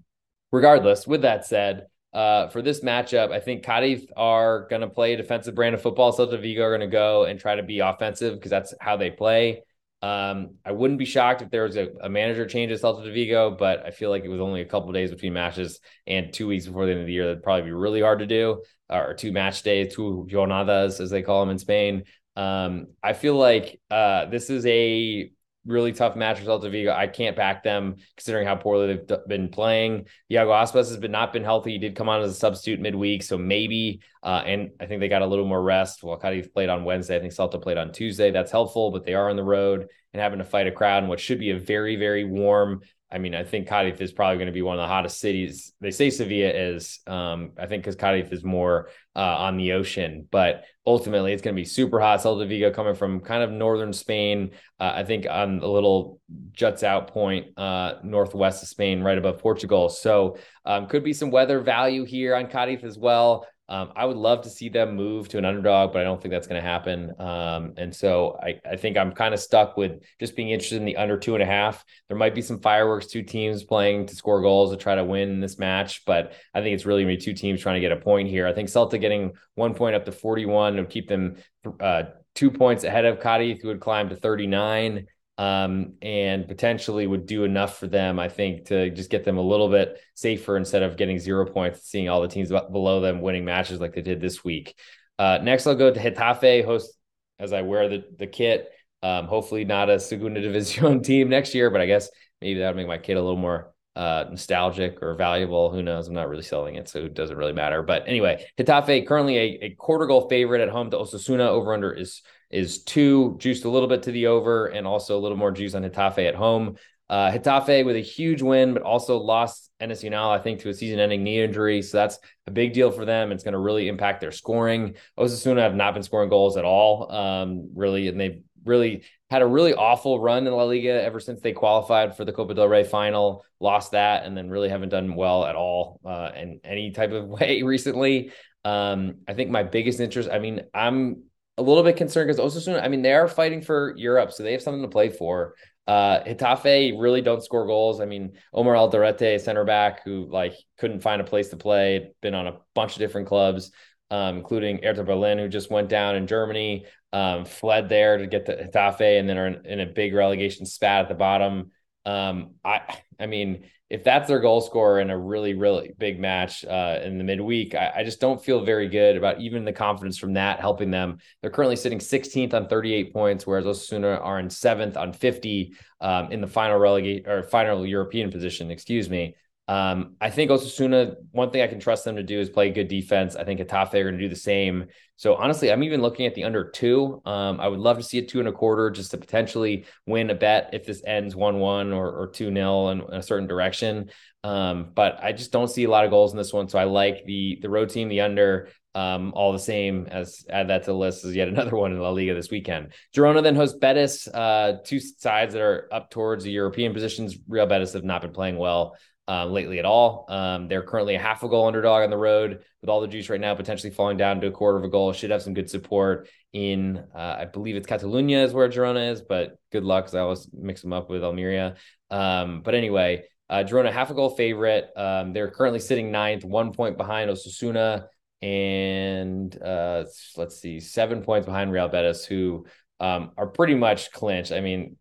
regardless, 0.52 1.08
with 1.08 1.22
that 1.22 1.46
said, 1.46 1.88
uh, 2.14 2.48
for 2.50 2.62
this 2.62 2.82
matchup, 2.82 3.32
I 3.32 3.40
think 3.40 3.64
Cadiz 3.64 4.06
are 4.16 4.68
going 4.70 4.82
to 4.82 4.90
play 4.90 5.14
a 5.14 5.18
defensive 5.18 5.56
brand 5.56 5.74
of 5.74 5.82
football. 5.82 6.14
Celta 6.14 6.40
Vigo 6.40 6.64
are 6.64 6.78
going 6.78 6.88
to 6.88 6.94
go 6.94 7.26
and 7.26 7.40
try 7.40 7.56
to 7.56 7.64
be 7.64 7.80
offensive 7.80 8.36
because 8.36 8.52
that's 8.52 8.74
how 8.80 8.98
they 8.98 9.10
play. 9.10 9.64
Um, 10.04 10.56
I 10.66 10.74
wouldn't 10.74 11.00
be 11.00 11.06
shocked 11.06 11.42
if 11.42 11.50
there 11.50 11.64
was 11.64 11.78
a, 11.78 11.88
a 12.02 12.10
manager 12.10 12.46
change 12.46 12.74
at 12.74 12.82
Celta 12.82 13.12
Vigo, 13.14 13.52
but 13.52 13.86
I 13.86 13.92
feel 13.92 14.10
like 14.10 14.26
it 14.26 14.30
was 14.30 14.42
only 14.42 14.60
a 14.60 14.66
couple 14.66 14.92
days 14.92 15.12
between 15.12 15.32
matches 15.32 15.80
and 16.06 16.34
two 16.34 16.46
weeks 16.46 16.66
before 16.66 16.86
the 16.86 16.92
end 16.92 17.00
of 17.00 17.08
the 17.08 17.14
year. 17.14 17.26
That'd 17.26 17.42
probably 17.42 17.64
be 17.64 17.72
really 17.72 18.02
hard 18.02 18.20
to 18.20 18.28
do, 18.28 18.64
or 18.90 19.14
two 19.14 19.32
match 19.32 19.64
days, 19.64 19.96
two 19.96 20.28
jornadas, 20.30 21.00
as 21.00 21.10
they 21.10 21.22
call 21.22 21.40
them 21.40 21.52
in 21.52 21.58
Spain. 21.58 22.04
Um, 22.36 22.88
I 23.02 23.14
feel 23.14 23.36
like 23.36 23.80
uh, 23.90 24.26
this 24.26 24.50
is 24.50 24.66
a 24.66 25.32
really 25.66 25.94
tough 25.94 26.16
match 26.16 26.40
for 26.40 26.46
Celta 26.46 26.70
Vigo. 26.70 26.92
I 26.92 27.08
can't 27.08 27.36
back 27.36 27.64
them 27.64 27.96
considering 28.18 28.48
how 28.48 28.56
poorly 28.56 28.96
they've 28.96 29.28
been 29.28 29.50
playing. 29.50 30.08
Iago 30.32 30.52
Aspas 30.52 30.90
has 30.90 30.98
been 30.98 31.12
not 31.12 31.34
been 31.34 31.44
healthy. 31.44 31.72
He 31.72 31.78
did 31.78 31.96
come 31.96 32.10
on 32.10 32.22
as 32.22 32.32
a 32.32 32.36
substitute 32.36 32.80
midweek, 32.80 33.24
so 33.24 33.38
maybe. 33.38 34.02
Uh, 34.22 34.44
and 34.46 34.72
I 34.80 34.86
think 34.86 35.00
they 35.00 35.08
got 35.08 35.22
a 35.22 35.28
little 35.28 35.46
more 35.46 35.62
rest. 35.62 36.04
Well, 36.04 36.18
Cadiz 36.18 36.48
played 36.48 36.70
on 36.70 36.84
Wednesday. 36.84 37.16
I 37.16 37.20
think 37.20 37.34
Celta 37.34 37.62
played 37.62 37.78
on 37.78 37.92
Tuesday. 37.92 38.32
That's 38.32 38.52
helpful, 38.52 38.92
but 38.92 39.06
they 39.06 39.14
are 39.14 39.30
on 39.30 39.36
the 39.36 39.44
road 39.44 39.88
and 40.14 40.22
having 40.22 40.40
to 40.40 40.46
fight 40.46 40.68
a 40.68 40.72
crowd 40.72 41.04
in 41.04 41.10
what 41.10 41.20
should 41.20 41.40
be 41.40 41.52
a 41.52 41.60
very, 41.60 41.96
very 41.96 42.24
warm 42.24 42.82
I 43.14 43.20
mean, 43.20 43.36
I 43.36 43.44
think 43.44 43.68
Cadiz 43.68 44.02
is 44.02 44.12
probably 44.12 44.38
going 44.38 44.48
to 44.48 44.54
be 44.54 44.64
one 44.64 44.80
of 44.80 44.84
the 44.84 44.88
hottest 44.88 45.20
cities. 45.20 45.72
They 45.80 45.92
say 45.92 46.10
Sevilla 46.10 46.50
is, 46.50 47.00
um, 47.06 47.52
I 47.60 47.68
think, 47.68 47.84
because 47.84 47.96
Cadiz 47.96 48.32
is 48.32 48.44
more 48.44 48.90
uh, 49.16 49.20
on 49.20 49.58
the 49.58 49.74
ocean, 49.74 50.28
but 50.32 50.64
ultimately 50.88 51.32
it's 51.32 51.44
going 51.44 51.56
to 51.56 51.62
be 51.62 51.66
super 51.66 52.00
hot. 52.00 52.22
Celta 52.22 52.48
Vigo 52.48 52.72
coming 52.72 52.96
from 52.96 53.20
kind 53.20 53.44
of 53.44 53.52
northern 53.52 53.94
Spain, 53.94 54.52
uh, 54.80 54.94
I 54.96 55.04
think 55.04 55.28
on 55.30 55.60
a 55.60 55.68
little 55.68 56.20
juts 56.54 56.82
out 56.82 57.10
point 57.10 57.58
uh, 57.58 58.00
northwest 58.04 58.64
of 58.64 58.70
Spain, 58.70 59.04
right 59.04 59.18
above 59.18 59.38
Portugal. 59.38 59.90
So 59.90 60.38
um, 60.66 60.88
could 60.88 61.04
be 61.04 61.14
some 61.14 61.30
weather 61.30 61.60
value 61.60 62.06
here 62.06 62.36
on 62.36 62.48
Cadiz 62.48 62.84
as 62.84 62.98
well. 62.98 63.46
Um, 63.70 63.94
I 63.96 64.06
would 64.06 64.18
love 64.18 64.42
to 64.42 64.50
see 64.50 64.68
them 64.68 64.96
move 64.96 65.30
to 65.30 65.38
an 65.38 65.46
underdog, 65.46 65.94
but 65.94 66.02
I 66.02 66.04
don't 66.04 66.22
think 66.22 66.34
that's 66.34 66.48
going 66.48 66.62
to 66.62 66.68
happen. 66.68 67.14
Um, 67.18 67.74
and 67.78 67.96
so 67.96 68.38
I, 68.42 68.60
I 68.70 68.76
think 68.76 68.98
I'm 68.98 69.14
kind 69.14 69.34
of 69.34 69.40
stuck 69.40 69.78
with 69.78 70.04
just 70.20 70.36
being 70.36 70.50
interested 70.50 70.78
in 70.78 70.86
the 70.86 70.98
under 70.98 71.18
two 71.18 71.34
and 71.34 71.42
a 71.42 71.46
half. 71.46 71.84
There 72.10 72.18
might 72.18 72.36
be 72.36 72.42
some 72.42 72.60
fireworks, 72.60 73.08
two 73.08 73.24
teams 73.24 73.64
playing 73.64 74.08
to 74.08 74.16
score 74.16 74.42
goals 74.42 74.72
to 74.72 74.78
try 74.78 74.96
to 74.96 75.04
win 75.04 75.40
this 75.40 75.58
match, 75.58 76.04
but 76.06 76.34
I 76.54 76.62
think 76.62 76.76
it's 76.76 76.86
really 76.86 77.04
going 77.04 77.18
to 77.18 77.20
be 77.20 77.26
two 77.26 77.38
teams 77.38 77.62
trying 77.62 77.76
to 77.76 77.82
get 77.82 77.94
a 77.94 78.02
point 78.02 78.28
here. 78.28 78.48
I 78.48 78.54
think 78.54 78.68
Celta 78.68 79.00
getting 79.00 79.32
one 79.56 79.74
point 79.74 79.96
up 79.96 80.06
to 80.06 80.12
41 80.12 80.76
would 80.76 80.90
keep 80.90 81.08
them 81.08 81.38
uh, 81.80 82.04
two 82.36 82.52
points 82.52 82.84
ahead 82.84 83.06
of 83.06 83.22
Cadiz, 83.22 83.62
who 83.62 83.70
would 83.70 83.80
climb 83.80 84.10
to 84.10 84.16
39 84.16 85.08
um, 85.38 85.94
and 86.02 86.48
potentially 86.48 87.08
would 87.08 87.26
do 87.26 87.44
enough 87.44 87.80
for 87.80 87.88
them, 87.88 88.20
I 88.20 88.30
think, 88.30 88.66
to 88.66 88.90
just 88.92 89.10
get 89.10 89.24
them 89.24 89.38
a 89.38 89.42
little 89.42 89.70
bit 89.70 90.00
safer 90.14 90.58
instead 90.58 90.84
of 90.84 90.98
getting 90.98 91.20
zero 91.20 91.46
points, 91.46 91.84
seeing 91.84 92.08
all 92.08 92.22
the 92.22 92.28
teams 92.28 92.50
below 92.50 93.02
them 93.02 93.22
winning 93.22 93.46
matches 93.46 93.80
like 93.80 93.94
they 93.94 94.02
did 94.02 94.22
this 94.22 94.44
week. 94.44 94.76
Uh, 95.18 95.40
next, 95.42 95.66
I'll 95.66 95.76
go 95.76 95.92
to 95.92 96.00
Getafe, 96.00 96.66
host 96.66 96.94
as 97.40 97.52
I 97.52 97.62
wear 97.62 97.90
the, 97.90 98.04
the 98.18 98.28
kit. 98.28 98.70
Um, 99.02 99.26
hopefully, 99.26 99.66
not 99.66 99.90
a 99.90 100.00
Segunda 100.00 100.42
División 100.42 101.04
team 101.06 101.30
next 101.30 101.56
year, 101.56 101.70
but 101.70 101.82
I 101.82 101.88
guess 101.88 102.10
maybe 102.40 102.60
that'll 102.60 102.76
make 102.76 102.88
my 102.88 102.98
kit 102.98 103.18
a 103.18 103.22
little 103.22 103.36
more 103.36 103.74
uh, 103.96 104.26
nostalgic 104.30 105.02
or 105.02 105.16
valuable. 105.16 105.72
Who 105.72 105.84
knows? 105.84 106.08
I'm 106.08 106.14
not 106.14 106.30
really 106.30 106.44
selling 106.44 106.76
it, 106.76 106.90
so 106.90 107.00
it 107.00 107.14
doesn't 107.14 107.38
really 107.38 107.54
matter. 107.54 107.84
But 107.84 108.08
anyway, 108.08 108.46
Getafe 108.58 109.08
currently 109.08 109.38
a, 109.38 109.60
a 109.64 109.76
quarter 109.76 110.06
goal 110.06 110.30
favorite 110.30 110.62
at 110.62 110.70
home 110.70 110.92
to 110.92 110.98
Osasuna. 110.98 111.48
Over 111.48 111.74
under 111.74 111.92
is 111.92 112.22
is 112.54 112.84
two, 112.84 113.36
juiced 113.40 113.66
a 113.66 113.70
little 113.70 113.88
bit 113.88 114.04
to 114.04 114.12
the 114.12 114.28
over, 114.28 114.68
and 114.68 114.86
also 114.86 115.18
a 115.18 115.22
little 115.22 115.38
more 115.38 115.52
juice 115.52 115.74
on 115.74 115.84
Getafe 115.84 116.28
at 116.28 116.36
home. 116.36 116.78
Uh, 117.10 117.32
Getafe 117.32 117.86
with 117.86 117.96
a 117.96 118.02
huge 118.02 118.42
win, 118.42 118.74
but 118.74 118.84
also 118.84 119.18
lost 119.18 119.72
Enes 119.82 120.04
I 120.14 120.40
think, 120.40 120.62
to 120.62 120.70
a 120.70 120.74
season-ending 120.74 121.24
knee 121.24 121.42
injury. 121.42 121.82
So 121.82 121.98
that's 121.98 122.20
a 122.48 122.52
big 122.52 122.74
deal 122.74 122.92
for 122.92 123.06
them. 123.06 123.32
It's 123.32 123.44
going 123.44 123.54
to 123.54 123.60
really 123.60 123.88
impact 123.88 124.22
their 124.22 124.32
scoring. 124.32 124.96
Osasuna 125.18 125.60
have 125.60 125.76
not 125.76 125.94
been 125.94 126.04
scoring 126.04 126.30
goals 126.30 126.56
at 126.56 126.64
all, 126.64 127.12
um, 127.12 127.70
really, 127.76 128.08
and 128.08 128.20
they've 128.20 128.42
really 128.66 129.04
had 129.30 129.42
a 129.42 129.48
really 129.48 129.74
awful 129.74 130.20
run 130.20 130.48
in 130.48 130.54
La 130.54 130.64
Liga 130.64 131.04
ever 131.04 131.20
since 131.20 131.42
they 131.42 131.52
qualified 131.54 132.16
for 132.16 132.24
the 132.24 132.32
Copa 132.32 132.54
del 132.54 132.68
Rey 132.68 132.84
final, 132.84 133.44
lost 133.60 133.92
that, 133.92 134.26
and 134.26 134.38
then 134.38 134.50
really 134.50 134.70
haven't 134.70 134.90
done 134.90 135.16
well 135.16 135.46
at 135.46 135.56
all 135.56 136.00
uh, 136.06 136.30
in 136.36 136.62
any 136.64 136.92
type 136.92 137.12
of 137.12 137.28
way 137.40 137.64
recently. 137.64 138.32
Um, 138.64 139.16
I 139.28 139.34
think 139.34 139.50
my 139.50 139.64
biggest 139.64 140.00
interest, 140.00 140.30
I 140.32 140.40
mean, 140.40 140.62
I'm 140.74 141.24
a 141.58 141.62
little 141.62 141.84
bit 141.84 141.98
concerned 141.98 142.28
because 142.28 142.56
Osasuna, 142.56 142.84
I 142.84 142.88
mean, 142.88 143.02
they 143.02 143.14
are 143.14 143.28
fighting 143.28 143.62
for 143.62 143.94
Europe, 143.98 144.32
so 144.32 144.44
they 144.44 144.54
have 144.54 144.62
something 144.62 144.82
to 144.82 144.88
play 144.88 145.10
for. 145.10 145.56
Uh, 145.86 146.24
Getafe 146.24 147.00
really 147.00 147.22
don't 147.22 147.44
score 147.44 147.68
goals. 147.68 148.00
I 148.00 148.06
mean, 148.06 148.34
Omar 148.54 148.76
Alderete, 148.76 149.40
center 149.42 149.66
back, 149.66 150.04
who 150.04 150.28
like 150.30 150.54
couldn't 150.78 151.02
find 151.02 151.22
a 151.22 151.26
place 151.26 151.50
to 151.50 151.58
play, 151.58 152.12
been 152.22 152.34
on 152.34 152.48
a 152.48 152.58
bunch 152.74 152.94
of 152.94 153.00
different 153.00 153.28
clubs, 153.28 153.72
um, 154.10 154.38
including 154.38 154.82
Hertha 154.82 155.04
Berlin, 155.04 155.38
who 155.38 155.50
just 155.50 155.70
went 155.70 155.90
down 155.90 156.16
in 156.16 156.26
Germany, 156.26 156.86
um, 157.12 157.46
fled 157.46 157.90
there 157.90 158.18
to 158.18 158.28
get 158.28 158.46
to 158.46 158.70
Getafe, 158.70 159.20
and 159.20 159.28
then 159.28 159.38
are 159.38 159.48
in, 159.48 159.66
in 159.66 159.80
a 159.82 159.86
big 159.86 160.14
relegation 160.14 160.66
spat 160.66 161.02
at 161.02 161.10
the 161.10 161.16
bottom. 161.16 161.72
Um, 162.06 162.56
I, 162.64 162.98
I 163.20 163.28
mean, 163.28 163.70
if 163.94 164.04
that's 164.04 164.28
their 164.28 164.40
goal 164.40 164.60
scorer 164.60 165.02
in 165.02 165.12
a 165.12 165.18
really, 165.18 165.54
really 165.54 165.94
big 166.00 166.20
match 166.20 166.66
uh, 166.66 167.00
in 167.04 167.20
the 167.20 167.24
midweek, 167.24 167.76
I, 167.76 167.92
I, 167.98 168.04
just 168.04 168.20
don't 168.20 168.44
feel 168.44 168.66
very 168.66 168.90
good 168.90 169.16
about 169.16 169.40
even 169.40 169.66
the 169.66 169.72
confidence 169.72 170.18
from 170.18 170.34
that 170.34 170.60
helping 170.60 170.90
them. 170.90 171.20
They're 171.40 171.52
currently 171.52 171.76
sitting 171.76 172.00
16th 172.00 172.56
on 172.56 172.68
38 172.68 173.14
points, 173.14 173.46
whereas 173.46 173.66
Osasuna 173.66 174.20
are 174.20 174.40
in 174.40 174.50
seventh 174.50 174.98
on 174.98 175.14
50 175.14 175.76
um, 176.02 176.32
in 176.32 176.42
the 176.42 176.48
final 176.48 176.80
relegate 176.80 177.28
or 177.28 177.44
final 177.44 177.86
European 177.86 178.32
position, 178.32 178.72
excuse 178.72 179.12
me. 179.12 179.36
Um, 179.68 180.18
I 180.20 180.30
think 180.30 180.52
Osasuna, 180.52 181.16
one 181.32 181.50
thing 181.50 181.62
I 181.62 181.68
can 181.68 181.80
trust 181.80 182.04
them 182.04 182.18
to 182.18 182.24
do 182.24 182.40
is 182.40 182.50
play 182.50 182.70
good 182.70 182.90
defense. 182.90 183.36
I 183.36 183.46
think 183.46 183.62
Getafe 183.62 183.94
are 183.94 184.04
going 184.04 184.16
to 184.16 184.20
do 184.20 184.28
the 184.28 184.36
same. 184.36 184.88
So 185.16 185.36
honestly, 185.36 185.72
I'm 185.72 185.84
even 185.84 186.02
looking 186.02 186.26
at 186.26 186.36
the 186.36 186.44
under 186.44 186.70
two. 186.70 187.22
Um, 187.26 187.62
I 187.62 187.70
would 187.70 187.80
love 187.80 187.98
to 187.98 188.04
see 188.04 188.18
a 188.18 188.26
two 188.26 188.40
and 188.40 188.50
a 188.50 188.52
quarter 188.52 188.90
just 188.90 189.12
to 189.12 189.18
potentially 189.18 189.86
win 190.06 190.30
a 190.30 190.36
bet 190.36 190.72
if 190.74 190.86
this 190.86 191.02
ends 191.06 191.34
one 191.36 191.60
one 191.60 191.94
or, 191.94 192.12
or 192.12 192.28
two 192.28 192.52
nil 192.52 192.90
in, 192.90 193.02
in, 193.02 193.14
a 193.14 193.24
certain 193.24 193.48
direction. 193.48 194.10
Um, 194.44 194.92
but 194.94 195.24
I 195.24 195.32
just 195.32 195.54
don't 195.54 195.70
see 195.70 195.86
a 195.86 195.90
lot 195.90 196.04
of 196.04 196.12
goals 196.12 196.34
in 196.34 196.38
this 196.38 196.52
one. 196.52 196.68
So 196.68 196.78
I 196.78 196.84
like 196.84 197.24
the 197.26 197.58
the 197.62 197.70
road 197.70 197.90
team, 197.90 198.10
the 198.10 198.22
under. 198.22 198.70
Um, 198.96 199.34
all 199.34 199.54
the 199.54 199.58
same 199.58 200.06
as 200.12 200.46
add 200.52 200.68
that 200.68 200.84
to 200.84 200.92
the 200.92 200.96
list 200.96 201.26
as 201.26 201.36
yet 201.36 201.48
another 201.48 201.76
one 201.76 201.94
in 201.94 202.00
La 202.00 202.12
Liga 202.12 202.36
this 202.36 202.52
weekend. 202.52 202.94
Girona 203.16 203.42
then 203.42 203.56
hosts 203.56 203.76
Betis, 203.76 204.28
uh, 204.28 204.78
two 204.84 205.00
sides 205.00 205.54
that 205.54 205.64
are 205.64 205.90
up 205.92 206.12
towards 206.12 206.44
the 206.44 206.52
European 206.52 206.94
positions. 206.94 207.36
Real 207.48 207.66
Betis 207.66 207.94
have 207.94 208.04
not 208.04 208.22
been 208.22 208.34
playing 208.34 208.58
well 208.58 208.96
uh, 209.28 209.46
lately 209.46 209.80
at 209.80 209.86
all. 209.86 210.26
Um, 210.28 210.68
they're 210.68 210.84
currently 210.84 211.16
a 211.16 211.20
half 211.20 211.44
a 211.44 211.50
goal 211.50 211.68
underdog 211.68 212.04
on 212.04 212.10
the 212.10 212.18
road 212.18 212.64
with 212.82 212.90
all 212.90 213.02
the 213.02 213.08
juice 213.08 213.30
right 213.30 213.40
now, 213.40 213.56
potentially 213.56 213.92
falling 213.92 214.18
down 214.18 214.42
to 214.42 214.48
a 214.48 214.52
quarter 214.52 214.78
of 214.78 214.84
a 214.84 214.90
goal. 214.90 215.14
Should 215.14 215.32
have 215.32 215.42
some 215.42 215.54
good 215.54 215.70
support 215.70 216.28
in, 216.52 216.98
uh, 217.16 217.38
I 217.40 217.46
believe 217.46 217.76
it's 217.76 217.88
Catalunya 217.88 218.44
is 218.44 218.54
where 218.54 218.68
Girona 218.70 219.12
is, 219.12 219.22
but 219.22 219.58
good 219.72 219.84
luck 219.84 220.06
because 220.06 220.16
I 220.16 220.20
always 220.20 220.50
mix 220.54 220.82
them 220.82 220.94
up 220.94 221.10
with 221.10 221.24
Almeria. 221.24 221.76
Um, 222.12 222.62
but 222.62 222.76
anyway, 222.76 223.24
uh, 223.50 223.64
Girona 223.64 223.92
half 223.92 224.12
a 224.12 224.14
goal 224.14 224.32
favorite. 224.32 224.90
Um, 224.96 225.32
they're 225.32 225.52
currently 225.52 225.80
sitting 225.80 226.12
ninth, 226.12 226.44
one 226.44 226.74
point 226.74 226.98
behind 226.98 227.30
Osasuna, 227.30 228.08
and 228.42 229.56
uh, 229.62 230.04
let's 230.36 230.60
see, 230.60 230.82
seven 230.82 231.22
points 231.22 231.46
behind 231.46 231.72
Real 231.72 231.88
Betis, 231.88 232.26
who 232.26 232.66
um, 233.00 233.32
are 233.38 233.48
pretty 233.48 233.76
much 233.76 234.12
clinched. 234.12 234.52
I 234.52 234.60
mean, 234.60 234.98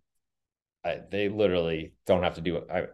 I, 0.85 1.01
they 1.11 1.29
literally 1.29 1.95
don't 2.07 2.23
have 2.23 2.37
to 2.37 2.41
do 2.41 2.57
it 2.57 2.91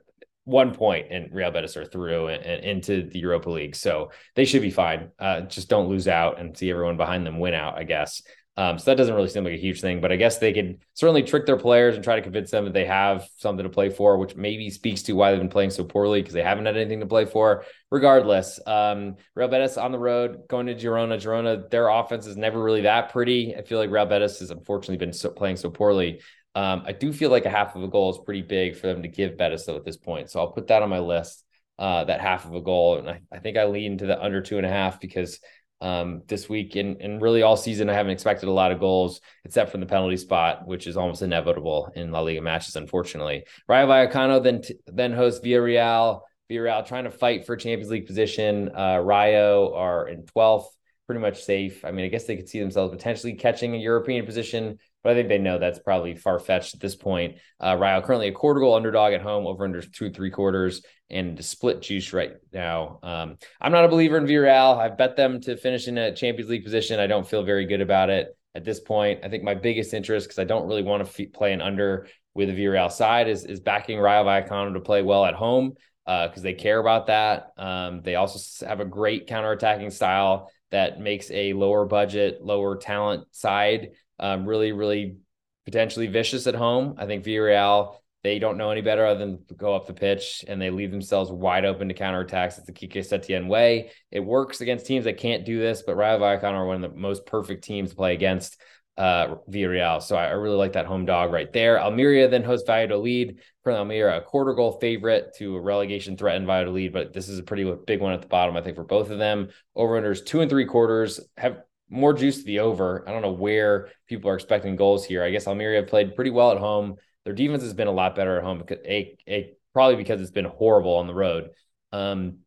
one 0.49 0.75
point 0.75 1.09
and 1.11 1.33
Real 1.33 1.51
Betis 1.51 1.77
are 1.77 1.85
through 1.85 2.29
and, 2.29 2.43
and, 2.43 2.65
into 2.65 3.03
the 3.03 3.19
Europa 3.19 3.51
League. 3.51 3.77
So 3.77 4.11
they 4.35 4.47
should 4.47 4.63
be 4.63 4.71
fine. 4.71 5.11
Uh, 5.19 5.43
just 5.43 5.69
don't 5.69 5.89
lose 5.89 6.09
out 6.09 6.41
and 6.41 6.57
see 6.57 6.71
everyone 6.71 6.97
behind 6.97 7.27
them 7.27 7.39
win 7.39 7.53
out, 7.53 7.77
I 7.77 7.85
guess. 7.85 8.23
Um, 8.57 8.77
so 8.77 8.91
that 8.91 8.97
doesn't 8.97 9.15
really 9.15 9.29
seem 9.29 9.45
like 9.45 9.53
a 9.53 9.57
huge 9.57 9.81
thing, 9.81 10.01
but 10.01 10.11
I 10.11 10.17
guess 10.17 10.39
they 10.39 10.53
could 10.53 10.79
certainly 10.95 11.23
trick 11.23 11.47
their 11.47 11.59
players 11.59 11.95
and 11.95 12.03
try 12.03 12.17
to 12.17 12.23
convince 12.23 12.51
them 12.51 12.65
that 12.65 12.73
they 12.73 12.87
have 12.87 13.29
something 13.37 13.63
to 13.63 13.71
play 13.71 13.89
for, 13.89 14.19
which 14.19 14.35
maybe 14.35 14.69
speaks 14.69 15.03
to 15.03 15.13
why 15.13 15.31
they've 15.31 15.39
been 15.39 15.49
playing 15.49 15.71
so 15.71 15.85
poorly 15.85 16.21
because 16.21 16.35
they 16.35 16.43
haven't 16.43 16.67
had 16.67 16.77
anything 16.77 16.99
to 16.99 17.07
play 17.07 17.25
for. 17.25 17.65
Regardless, 17.93 18.59
um, 18.67 19.15
Real 19.37 19.47
Betis 19.47 19.77
on 19.77 19.93
the 19.93 19.99
road 19.99 20.49
going 20.49 20.67
to 20.67 20.75
Girona. 20.75 21.21
Girona, 21.21 21.71
their 21.71 21.89
offense 21.89 22.27
is 22.27 22.37
never 22.37 22.61
really 22.61 22.81
that 22.81 23.13
pretty. 23.13 23.55
I 23.55 23.63
feel 23.63 23.79
like 23.79 23.91
Real 23.91 24.07
Betis 24.07 24.41
has 24.41 24.51
unfortunately 24.51 24.97
been 24.97 25.13
so, 25.13 25.31
playing 25.31 25.57
so 25.57 25.71
poorly. 25.71 26.21
Um, 26.59 26.83
I 26.85 26.91
do 26.91 27.13
feel 27.13 27.31
like 27.31 27.47
a 27.47 27.51
half 27.51 27.77
of 27.77 27.85
a 27.85 27.89
goal 27.89 28.11
is 28.11 28.19
pretty 28.19 28.43
big 28.43 28.75
for 28.75 28.89
them 28.89 29.03
to 29.03 29.09
give 29.09 29.39
Betis 29.39 29.65
though 29.65 29.77
at 29.77 29.85
this 29.85 29.97
point. 29.97 30.29
So 30.29 30.41
I'll 30.41 30.51
put 30.51 30.67
that 30.67 30.83
on 30.83 30.89
my 30.89 30.99
list, 30.99 31.45
uh, 31.79 32.03
that 32.03 32.21
half 32.21 32.47
of 32.47 32.53
a 32.53 32.61
goal. 32.61 32.99
And 32.99 33.09
I, 33.09 33.21
I 33.31 33.39
think 33.39 33.57
I 33.57 33.67
lean 33.67 33.99
to 33.99 34.07
the 34.07 34.21
under 34.21 34.43
two 34.43 34.57
and 34.57 34.67
a 34.67 34.69
half 34.69 35.01
because 35.01 35.39
um, 35.81 36.23
this 36.27 36.49
week 36.49 36.75
and, 36.75 37.01
and 37.01 37.23
really 37.23 37.43
all 37.43 37.57
season, 37.57 37.89
I 37.89 37.93
haven't 37.93 38.11
expected 38.11 38.49
a 38.49 38.53
lot 38.53 38.73
of 38.73 38.81
goals 38.81 39.21
except 39.45 39.71
from 39.71 39.79
the 39.79 39.87
penalty 39.87 40.17
spot, 40.17 40.67
which 40.67 40.89
is 40.89 40.97
almost 40.97 41.23
inevitable 41.23 41.93
in 41.95 42.11
La 42.11 42.23
Liga 42.23 42.41
matches, 42.41 42.75
unfortunately. 42.75 43.45
Rayo 43.69 43.87
Vallecano 43.87 44.43
then, 44.43 44.63
t- 44.63 44.81
then 44.89 45.13
hosts 45.13 45.41
Villarreal. 45.47 46.23
Villarreal 46.51 46.85
trying 46.85 47.05
to 47.05 47.13
fight 47.13 47.47
for 47.47 47.55
Champions 47.55 47.93
League 47.93 48.09
position. 48.09 48.75
Uh, 48.75 48.99
Rayo 48.99 49.75
are 49.77 50.09
in 50.09 50.25
12th, 50.25 50.67
pretty 51.07 51.21
much 51.21 51.45
safe. 51.45 51.85
I 51.85 51.93
mean, 51.93 52.05
I 52.05 52.09
guess 52.09 52.25
they 52.25 52.35
could 52.35 52.49
see 52.49 52.59
themselves 52.59 52.91
potentially 52.91 53.35
catching 53.35 53.77
a 53.77 53.79
European 53.79 54.27
position 54.27 54.81
but 55.09 55.13
I 55.13 55.21
think 55.21 55.31
they 55.31 55.39
know 55.39 55.59
that's 55.59 55.79
probably 55.79 56.15
far 56.17 56.39
fetched 56.39 56.75
at 56.75 56.81
this 56.81 56.95
point. 56.95 57.37
Uh, 57.59 57.79
Rayo 57.81 58.03
currently 58.03 58.29
a 58.29 58.33
quarter 58.33 58.61
goal 58.61 58.75
underdog 58.75 59.15
at 59.15 59.23
home, 59.23 59.47
over 59.47 59.65
under 59.65 59.81
two 59.81 60.11
three 60.11 60.31
quarters, 60.31 60.83
and 61.09 61.43
split 61.43 61.81
juice 61.81 62.13
right 62.13 62.33
now. 62.53 62.99
Um, 63.03 63.39
I'm 63.59 63.73
not 63.73 63.87
a 63.87 63.89
believer 63.89 64.19
in 64.19 64.27
Villarreal. 64.27 64.77
I've 64.77 64.99
bet 64.99 65.17
them 65.17 65.41
to 65.41 65.57
finish 65.57 65.89
in 65.89 65.97
a 65.97 66.15
Champions 66.15 66.51
League 66.51 66.63
position. 66.63 67.01
I 67.01 67.07
don't 67.07 67.27
feel 67.27 67.43
very 67.43 67.65
good 67.65 67.81
about 67.81 68.11
it 68.11 68.37
at 68.55 68.67
this 68.67 68.81
point. 68.81 69.21
I 69.25 69.31
think 69.31 69.45
my 69.45 69.55
biggest 69.55 69.95
interest, 69.95 70.27
because 70.27 70.39
I 70.39 70.45
don't 70.45 70.69
really 70.69 70.83
want 70.83 71.07
to 71.07 71.25
f- 71.25 71.33
play 71.33 71.55
an 71.55 71.63
under 71.63 72.07
with 72.35 72.49
the 72.49 72.55
Villarreal 72.55 72.93
side, 72.93 73.29
is 73.29 73.47
is 73.47 73.61
backing 73.61 73.99
Rayo 73.99 74.25
Vallecano 74.25 74.75
to 74.75 74.81
play 74.81 75.01
well 75.01 75.25
at 75.25 75.33
home 75.33 75.73
because 76.05 76.41
uh, 76.41 76.43
they 76.43 76.53
care 76.53 76.81
about 76.81 77.07
that. 77.07 77.53
Um, 77.57 78.03
they 78.03 78.17
also 78.17 78.67
have 78.67 78.81
a 78.81 78.85
great 78.85 79.27
counterattacking 79.27 79.91
style 79.91 80.51
that 80.71 81.01
makes 81.01 81.31
a 81.31 81.55
lower 81.55 81.87
budget, 81.87 82.43
lower 82.43 82.77
talent 82.77 83.27
side 83.35 83.93
um, 84.19 84.47
really, 84.47 84.73
really 84.73 85.19
potentially 85.65 86.07
vicious 86.07 86.47
at 86.47 86.55
home. 86.55 86.95
I 86.99 87.07
think 87.07 87.25
Villarreal, 87.25 87.97
they 88.25 88.39
don't 88.39 88.57
know 88.57 88.71
any 88.71 88.81
better 88.81 89.07
other 89.07 89.21
than 89.21 89.39
go 89.57 89.75
up 89.75 89.87
the 89.87 89.93
pitch 89.93 90.45
and 90.49 90.61
they 90.61 90.71
leave 90.71 90.91
themselves 90.91 91.31
wide 91.31 91.65
open 91.65 91.89
to 91.89 91.95
counterattacks. 91.95 92.59
It's 92.59 92.67
the 92.67 92.73
Quique 92.73 93.05
Setién 93.05 93.49
way. 93.49 93.91
It 94.11 94.21
works 94.21 94.61
against 94.61 94.87
teams 94.87 95.05
that 95.05 95.19
can't 95.19 95.45
do 95.45 95.59
this, 95.59 95.83
but 95.83 95.97
Rayo 95.97 96.19
Vallecano 96.19 96.55
are 96.55 96.67
one 96.67 96.83
of 96.83 96.91
the 96.91 96.97
most 96.99 97.27
perfect 97.27 97.65
teams 97.65 97.91
to 97.91 97.97
play 97.97 98.15
against 98.15 98.61
uh, 98.99 99.37
Villarreal. 99.49 100.03
So 100.03 100.17
I, 100.17 100.27
I, 100.27 100.31
really 100.33 100.57
like 100.57 100.73
that 100.73 100.87
home 100.87 101.05
dog 101.05 101.33
right 101.33 101.53
there. 101.53 101.81
Almeria 101.81 102.29
then 102.29 102.43
hosts 102.43 102.67
Valladolid. 102.67 103.39
Currently, 103.63 103.81
Almeria 103.81 104.19
a 104.19 104.23
quarter 104.23 104.55
goal 104.55 104.73
favorite 104.81 105.37
to 105.37 105.55
a 105.55 105.61
relegation 105.61 106.17
threatened 106.17 106.47
Valladolid, 106.47 106.93
but 106.93 107.13
this 107.13 107.29
is 107.29 107.39
a 107.39 107.45
pretty 107.45 107.73
big 107.87 108.01
one 108.01 108.13
at 108.13 108.23
the 108.23 108.27
bottom, 108.27 108.57
I 108.57 108.61
think, 108.61 108.75
for 108.75 108.83
both 108.83 109.11
of 109.11 109.19
them. 109.19 109.51
Over 109.77 110.01
unders 110.01 110.27
two 110.27 110.41
and 110.41 110.51
three 110.51 110.65
quarters 110.65 111.21
have 111.37 111.63
more 111.91 112.13
juice 112.13 112.39
to 112.39 112.45
the 112.45 112.61
over. 112.61 113.09
I 113.09 113.13
don't 113.13 113.23
know 113.23 113.33
where 113.33 113.89
people 114.07 114.31
are 114.31 114.35
expecting 114.35 114.77
goals 114.77 115.05
here. 115.05 115.23
I 115.23 115.31
guess 115.31 115.47
Almeria 115.47 115.83
played 115.83 116.15
pretty 116.15 116.31
well 116.31 116.53
at 116.53 116.59
home. 116.59 116.97
Their 117.25 117.35
defense 117.35 117.63
has 117.63 117.75
been 117.75 117.89
a 117.89 117.93
lot 117.93 118.17
better 118.17 118.39
at 118.39 118.45
home, 118.45 118.59
because, 118.59 118.79
a, 118.85 119.17
a, 119.29 119.53
probably 119.73 119.97
because 119.97 120.21
it's 120.21 120.31
been 120.31 120.45
horrible 120.45 120.97
on 120.97 121.07
the 121.07 121.15
road. 121.15 121.51
Um, 121.93 122.39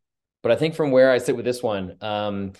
but 0.43 0.51
I 0.51 0.55
think 0.55 0.75
from 0.75 0.91
where 0.91 1.11
I 1.11 1.19
sit 1.19 1.35
with 1.35 1.45
this 1.45 1.61
one, 1.61 1.97
um, 2.01 2.53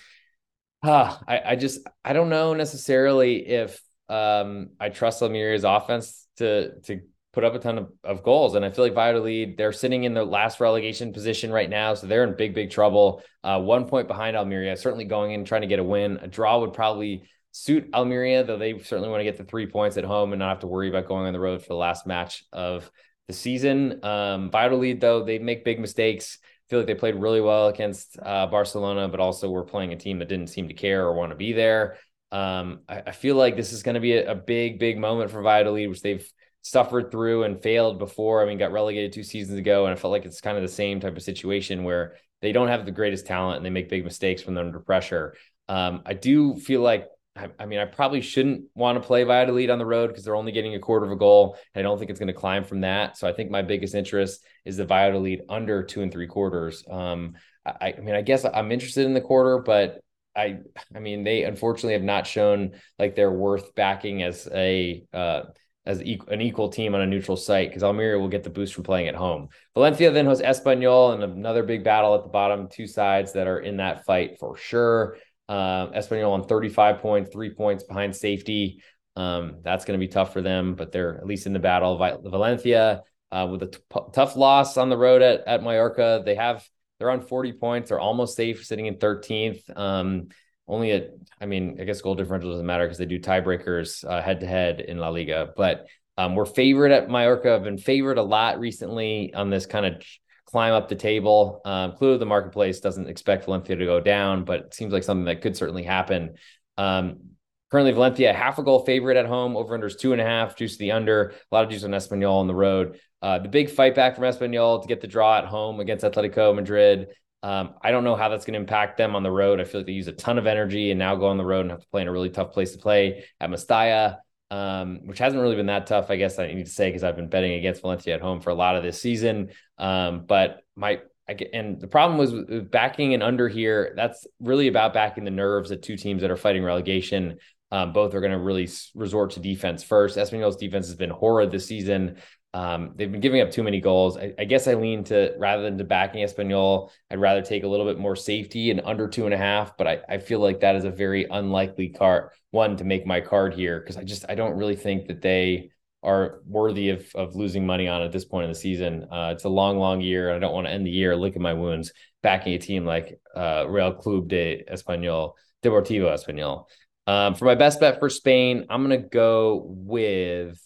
uh, 0.83 1.17
I, 1.27 1.41
I 1.45 1.55
just 1.55 1.81
I 2.03 2.13
don't 2.13 2.29
know 2.29 2.53
necessarily 2.53 3.47
if 3.47 3.81
um, 4.09 4.71
I 4.79 4.89
trust 4.89 5.21
Almeria's 5.21 5.63
offense 5.63 6.27
to 6.37 6.79
to 6.81 7.01
put 7.33 7.43
up 7.43 7.55
a 7.55 7.59
ton 7.59 7.77
of, 7.77 7.91
of 8.03 8.23
goals. 8.23 8.55
And 8.55 8.65
I 8.65 8.71
feel 8.71 8.83
like 8.83 8.93
Valladolid, 8.93 9.55
they're 9.57 9.71
sitting 9.71 10.03
in 10.03 10.13
the 10.13 10.25
last 10.25 10.59
relegation 10.59 11.13
position 11.13 11.51
right 11.51 11.69
now. 11.69 11.93
So 11.93 12.07
they're 12.07 12.23
in 12.23 12.35
big, 12.35 12.53
big 12.53 12.71
trouble. 12.71 13.23
Uh, 13.43 13.61
one 13.61 13.87
point 13.87 14.07
behind 14.07 14.35
Almeria, 14.35 14.75
certainly 14.75 15.05
going 15.05 15.31
in 15.31 15.45
trying 15.45 15.61
to 15.61 15.67
get 15.67 15.79
a 15.79 15.83
win. 15.83 16.19
A 16.21 16.27
draw 16.27 16.59
would 16.59 16.73
probably 16.73 17.23
suit 17.51 17.89
Almeria, 17.93 18.43
though 18.43 18.57
they 18.57 18.77
certainly 18.79 19.09
want 19.09 19.21
to 19.21 19.25
get 19.25 19.37
the 19.37 19.43
three 19.43 19.67
points 19.67 19.97
at 19.97 20.03
home 20.03 20.33
and 20.33 20.39
not 20.39 20.49
have 20.49 20.59
to 20.59 20.67
worry 20.67 20.89
about 20.89 21.07
going 21.07 21.25
on 21.25 21.33
the 21.33 21.39
road 21.39 21.61
for 21.61 21.69
the 21.69 21.75
last 21.75 22.05
match 22.05 22.43
of 22.51 22.89
the 23.27 23.33
season. 23.33 24.03
Um, 24.03 24.51
Valladolid, 24.51 24.99
though, 24.99 25.23
they 25.23 25.39
make 25.39 25.63
big 25.63 25.79
mistakes. 25.79 26.37
Feel 26.69 26.79
like 26.79 26.87
they 26.87 26.95
played 26.95 27.15
really 27.15 27.41
well 27.41 27.67
against 27.67 28.17
uh, 28.21 28.47
Barcelona, 28.47 29.07
but 29.07 29.19
also 29.19 29.49
were 29.49 29.63
playing 29.63 29.93
a 29.93 29.97
team 29.97 30.19
that 30.19 30.29
didn't 30.29 30.47
seem 30.47 30.67
to 30.67 30.73
care 30.73 31.05
or 31.05 31.13
want 31.13 31.31
to 31.31 31.35
be 31.35 31.53
there. 31.53 31.97
Um, 32.31 32.81
I, 32.87 33.03
I, 33.07 33.11
feel 33.11 33.35
like 33.35 33.57
this 33.57 33.73
is 33.73 33.83
going 33.83 33.95
to 33.95 33.99
be 33.99 34.13
a, 34.13 34.31
a, 34.31 34.35
big, 34.35 34.79
big 34.79 34.97
moment 34.97 35.31
for 35.31 35.41
Valladolid, 35.41 35.89
which 35.89 36.01
they've 36.01 36.25
suffered 36.61 37.11
through 37.11 37.43
and 37.43 37.61
failed 37.61 37.99
before. 37.99 38.41
I 38.41 38.45
mean, 38.45 38.57
got 38.57 38.71
relegated 38.71 39.13
two 39.13 39.23
seasons 39.23 39.57
ago, 39.57 39.85
and 39.85 39.93
I 39.93 39.95
felt 39.95 40.11
like 40.11 40.25
it's 40.25 40.41
kind 40.41 40.57
of 40.57 40.63
the 40.63 40.69
same 40.69 40.99
type 40.99 41.17
of 41.17 41.23
situation 41.23 41.83
where 41.83 42.15
they 42.41 42.51
don't 42.51 42.67
have 42.67 42.85
the 42.85 42.91
greatest 42.91 43.25
talent 43.25 43.57
and 43.57 43.65
they 43.65 43.69
make 43.69 43.89
big 43.89 44.03
mistakes 44.03 44.45
when 44.45 44.55
they're 44.55 44.65
under 44.65 44.79
pressure. 44.79 45.35
Um, 45.67 46.01
I 46.05 46.13
do 46.13 46.55
feel 46.55 46.81
like, 46.81 47.07
I, 47.35 47.47
I, 47.59 47.65
mean, 47.65 47.79
I 47.79 47.85
probably 47.85 48.21
shouldn't 48.21 48.65
want 48.75 49.01
to 49.01 49.07
play 49.07 49.23
Valladolid 49.23 49.69
on 49.69 49.79
the 49.79 49.85
road 49.85 50.07
because 50.07 50.25
they're 50.25 50.35
only 50.35 50.51
getting 50.51 50.75
a 50.75 50.79
quarter 50.79 51.05
of 51.05 51.11
a 51.11 51.15
goal. 51.15 51.57
And 51.73 51.79
I 51.79 51.83
don't 51.83 51.97
think 51.97 52.09
it's 52.09 52.19
going 52.19 52.27
to 52.27 52.33
climb 52.33 52.63
from 52.63 52.81
that. 52.81 53.17
So 53.17 53.27
I 53.27 53.33
think 53.33 53.51
my 53.51 53.61
biggest 53.61 53.95
interest 53.95 54.43
is 54.65 54.77
the 54.77 54.85
Valladolid 54.85 55.43
under 55.47 55.83
two 55.83 56.01
and 56.01 56.11
three 56.11 56.27
quarters. 56.27 56.83
Um, 56.89 57.35
I, 57.65 57.93
I 57.97 58.01
mean, 58.01 58.15
I 58.15 58.21
guess 58.21 58.43
I'm 58.43 58.71
interested 58.71 59.05
in 59.05 59.13
the 59.13 59.21
quarter, 59.21 59.59
but 59.59 60.01
I, 60.35 60.57
I 60.93 60.99
mean, 60.99 61.23
they 61.23 61.43
unfortunately 61.43 61.93
have 61.93 62.03
not 62.03 62.27
shown 62.27 62.71
like 62.97 63.15
they're 63.15 63.31
worth 63.31 63.75
backing 63.75 64.23
as 64.23 64.47
a, 64.51 65.05
uh, 65.13 65.43
as 65.85 65.99
an 65.99 66.41
equal 66.41 66.69
team 66.69 66.93
on 66.93 67.01
a 67.01 67.07
neutral 67.07 67.35
site 67.37 67.69
because 67.69 67.83
Almeria 67.83 68.19
will 68.19 68.27
get 68.27 68.43
the 68.43 68.49
boost 68.49 68.73
from 68.73 68.83
playing 68.83 69.07
at 69.07 69.15
home. 69.15 69.49
Valencia 69.73 70.11
then 70.11 70.25
hosts 70.25 70.43
Espanyol 70.43 71.13
and 71.13 71.23
another 71.23 71.63
big 71.63 71.83
battle 71.83 72.13
at 72.15 72.23
the 72.23 72.29
bottom. 72.29 72.67
Two 72.71 72.85
sides 72.85 73.33
that 73.33 73.47
are 73.47 73.59
in 73.59 73.77
that 73.77 74.05
fight 74.05 74.37
for 74.39 74.55
sure. 74.55 75.17
Um, 75.49 75.91
Espanyol 75.93 76.31
on 76.31 76.47
35 76.47 76.99
points, 76.99 77.31
three 77.31 77.53
points 77.53 77.83
behind 77.83 78.15
safety. 78.15 78.83
Um, 79.15 79.57
that's 79.63 79.83
going 79.85 79.99
to 79.99 80.05
be 80.05 80.11
tough 80.11 80.33
for 80.33 80.41
them, 80.41 80.75
but 80.75 80.91
they're 80.91 81.17
at 81.17 81.25
least 81.25 81.47
in 81.47 81.53
the 81.53 81.59
battle. 81.59 81.97
Valencia 81.97 83.01
uh, 83.31 83.47
with 83.49 83.63
a 83.63 84.11
tough 84.13 84.35
loss 84.35 84.77
on 84.77 84.89
the 84.89 84.97
road 84.97 85.21
at, 85.21 85.47
at 85.47 85.63
Mallorca. 85.63 86.21
They 86.23 86.35
have 86.35 86.65
they're 86.99 87.09
on 87.09 87.21
40 87.21 87.53
points. 87.53 87.89
They're 87.89 87.99
almost 87.99 88.35
safe, 88.35 88.63
sitting 88.63 88.85
in 88.85 88.97
13th. 88.97 89.75
Um, 89.75 90.27
only 90.71 90.91
a, 90.91 91.09
I 91.39 91.45
mean, 91.45 91.77
I 91.79 91.83
guess 91.83 92.01
goal 92.01 92.15
differential 92.15 92.49
doesn't 92.49 92.65
matter 92.65 92.85
because 92.85 92.97
they 92.97 93.05
do 93.05 93.19
tiebreakers 93.19 94.03
head 94.23 94.39
to 94.39 94.47
head 94.47 94.79
in 94.79 94.97
La 94.97 95.09
Liga. 95.09 95.49
But 95.55 95.85
um, 96.17 96.35
we're 96.35 96.45
favored 96.45 96.91
at 96.91 97.09
Mallorca. 97.09 97.53
I've 97.53 97.63
been 97.63 97.77
favored 97.77 98.17
a 98.17 98.23
lot 98.23 98.59
recently 98.59 99.33
on 99.33 99.49
this 99.49 99.65
kind 99.65 99.85
of 99.85 100.01
climb 100.45 100.73
up 100.73 100.89
the 100.89 100.95
table. 100.95 101.61
Um, 101.65 101.95
of 101.99 102.19
the 102.19 102.25
marketplace 102.25 102.79
doesn't 102.79 103.07
expect 103.07 103.45
Valencia 103.45 103.75
to 103.75 103.85
go 103.85 103.99
down, 103.99 104.43
but 104.43 104.59
it 104.61 104.73
seems 104.73 104.93
like 104.93 105.03
something 105.03 105.25
that 105.25 105.41
could 105.41 105.55
certainly 105.55 105.83
happen. 105.83 106.35
Um, 106.77 107.31
Currently, 107.71 107.93
Valencia 107.93 108.33
half 108.33 108.59
a 108.59 108.63
goal 108.63 108.83
favorite 108.83 109.15
at 109.15 109.25
home. 109.25 109.55
Over 109.55 109.73
under 109.73 109.87
is 109.87 109.95
two 109.95 110.11
and 110.11 110.19
a 110.19 110.25
half. 110.25 110.57
Juice 110.57 110.75
the 110.75 110.91
under. 110.91 111.33
A 111.51 111.55
lot 111.55 111.63
of 111.63 111.69
juice 111.69 111.85
on 111.85 111.91
Espanyol 111.91 112.33
on 112.33 112.47
the 112.47 112.53
road. 112.53 112.99
Uh, 113.21 113.39
the 113.39 113.47
big 113.47 113.69
fight 113.69 113.95
back 113.95 114.15
from 114.15 114.25
Espanyol 114.25 114.81
to 114.81 114.87
get 114.89 114.99
the 114.99 115.07
draw 115.07 115.37
at 115.37 115.45
home 115.45 115.79
against 115.79 116.03
Atletico 116.03 116.53
Madrid. 116.53 117.07
Um, 117.43 117.73
I 117.81 117.91
don't 117.91 118.03
know 118.03 118.15
how 118.15 118.29
that's 118.29 118.45
going 118.45 118.53
to 118.53 118.59
impact 118.59 118.97
them 118.97 119.15
on 119.15 119.23
the 119.23 119.31
road. 119.31 119.59
I 119.59 119.63
feel 119.63 119.81
like 119.81 119.87
they 119.87 119.93
use 119.93 120.07
a 120.07 120.13
ton 120.13 120.37
of 120.37 120.45
energy 120.45 120.91
and 120.91 120.99
now 120.99 121.15
go 121.15 121.27
on 121.27 121.37
the 121.37 121.45
road 121.45 121.61
and 121.61 121.71
have 121.71 121.81
to 121.81 121.87
play 121.87 122.01
in 122.01 122.07
a 122.07 122.11
really 122.11 122.29
tough 122.29 122.51
place 122.51 122.73
to 122.73 122.77
play 122.77 123.25
at 123.39 123.49
Mestalla, 123.49 124.17
um, 124.51 124.99
which 125.05 125.19
hasn't 125.19 125.41
really 125.41 125.55
been 125.55 125.65
that 125.65 125.87
tough, 125.87 126.09
I 126.09 126.17
guess 126.17 126.37
I 126.37 126.53
need 126.53 126.65
to 126.65 126.71
say, 126.71 126.89
because 126.89 127.03
I've 127.03 127.15
been 127.15 127.29
betting 127.29 127.53
against 127.53 127.81
Valencia 127.81 128.13
at 128.13 128.21
home 128.21 128.41
for 128.41 128.51
a 128.51 128.55
lot 128.55 128.75
of 128.75 128.83
this 128.83 129.01
season. 129.01 129.49
Um, 129.77 130.25
but 130.27 130.61
my 130.75 131.01
I 131.27 131.33
get, 131.33 131.51
and 131.53 131.79
the 131.79 131.87
problem 131.87 132.17
was 132.17 132.33
backing 132.69 133.13
and 133.13 133.23
under 133.23 133.47
here. 133.47 133.93
That's 133.95 134.27
really 134.39 134.67
about 134.67 134.93
backing 134.93 135.23
the 135.23 135.31
nerves 135.31 135.71
of 135.71 135.81
two 135.81 135.95
teams 135.95 136.21
that 136.21 136.31
are 136.31 136.37
fighting 136.37 136.63
relegation. 136.63 137.37
Um, 137.71 137.93
both 137.93 138.13
are 138.13 138.19
going 138.19 138.33
to 138.33 138.37
really 138.37 138.67
resort 138.95 139.31
to 139.31 139.39
defense 139.39 139.81
first. 139.81 140.17
Espanyol's 140.17 140.57
defense 140.57 140.87
has 140.87 140.97
been 140.97 141.09
horrid 141.09 141.51
this 141.51 141.67
season. 141.67 142.17
Um, 142.53 142.93
they've 142.95 143.11
been 143.11 143.21
giving 143.21 143.41
up 143.41 143.51
too 143.51 143.63
many 143.63 143.79
goals. 143.79 144.17
I, 144.17 144.33
I, 144.37 144.43
guess 144.43 144.67
I 144.67 144.73
lean 144.73 145.05
to 145.05 145.33
rather 145.37 145.63
than 145.63 145.77
to 145.77 145.85
backing 145.85 146.25
Espanyol, 146.25 146.89
I'd 147.09 147.19
rather 147.19 147.41
take 147.41 147.63
a 147.63 147.67
little 147.67 147.85
bit 147.85 147.97
more 147.97 148.15
safety 148.15 148.71
and 148.71 148.81
under 148.83 149.07
two 149.07 149.23
and 149.23 149.33
a 149.33 149.37
half. 149.37 149.77
But 149.77 149.87
I, 149.87 149.99
I 150.09 150.17
feel 150.17 150.41
like 150.41 150.59
that 150.59 150.75
is 150.75 150.83
a 150.83 150.91
very 150.91 151.25
unlikely 151.31 151.89
card 151.89 152.31
one 152.51 152.75
to 152.77 152.83
make 152.83 153.05
my 153.05 153.21
card 153.21 153.53
here 153.53 153.79
because 153.79 153.95
I 153.95 154.03
just 154.03 154.25
I 154.27 154.35
don't 154.35 154.57
really 154.57 154.75
think 154.75 155.07
that 155.07 155.21
they 155.21 155.71
are 156.03 156.41
worthy 156.45 156.89
of 156.89 157.09
of 157.15 157.35
losing 157.35 157.65
money 157.65 157.87
on 157.87 158.01
at 158.01 158.11
this 158.11 158.25
point 158.25 158.45
in 158.45 158.51
the 158.51 158.55
season. 158.55 159.07
Uh, 159.09 159.31
it's 159.33 159.45
a 159.45 159.49
long, 159.49 159.77
long 159.77 160.01
year. 160.01 160.35
I 160.35 160.39
don't 160.39 160.53
want 160.53 160.67
to 160.67 160.73
end 160.73 160.85
the 160.85 160.91
year 160.91 161.15
licking 161.15 161.41
my 161.41 161.53
wounds 161.53 161.93
backing 162.21 162.53
a 162.53 162.59
team 162.59 162.85
like 162.85 163.19
uh, 163.35 163.65
Real 163.67 163.93
Club 163.93 164.27
de 164.27 164.63
Español, 164.71 165.33
Deportivo 165.63 166.13
Español. 166.13 166.65
Um, 167.07 167.35
for 167.35 167.45
my 167.45 167.55
best 167.55 167.79
bet 167.79 167.99
for 167.99 168.09
Spain, 168.09 168.67
I'm 168.69 168.87
to 168.89 168.97
go 168.97 169.63
with 169.65 170.59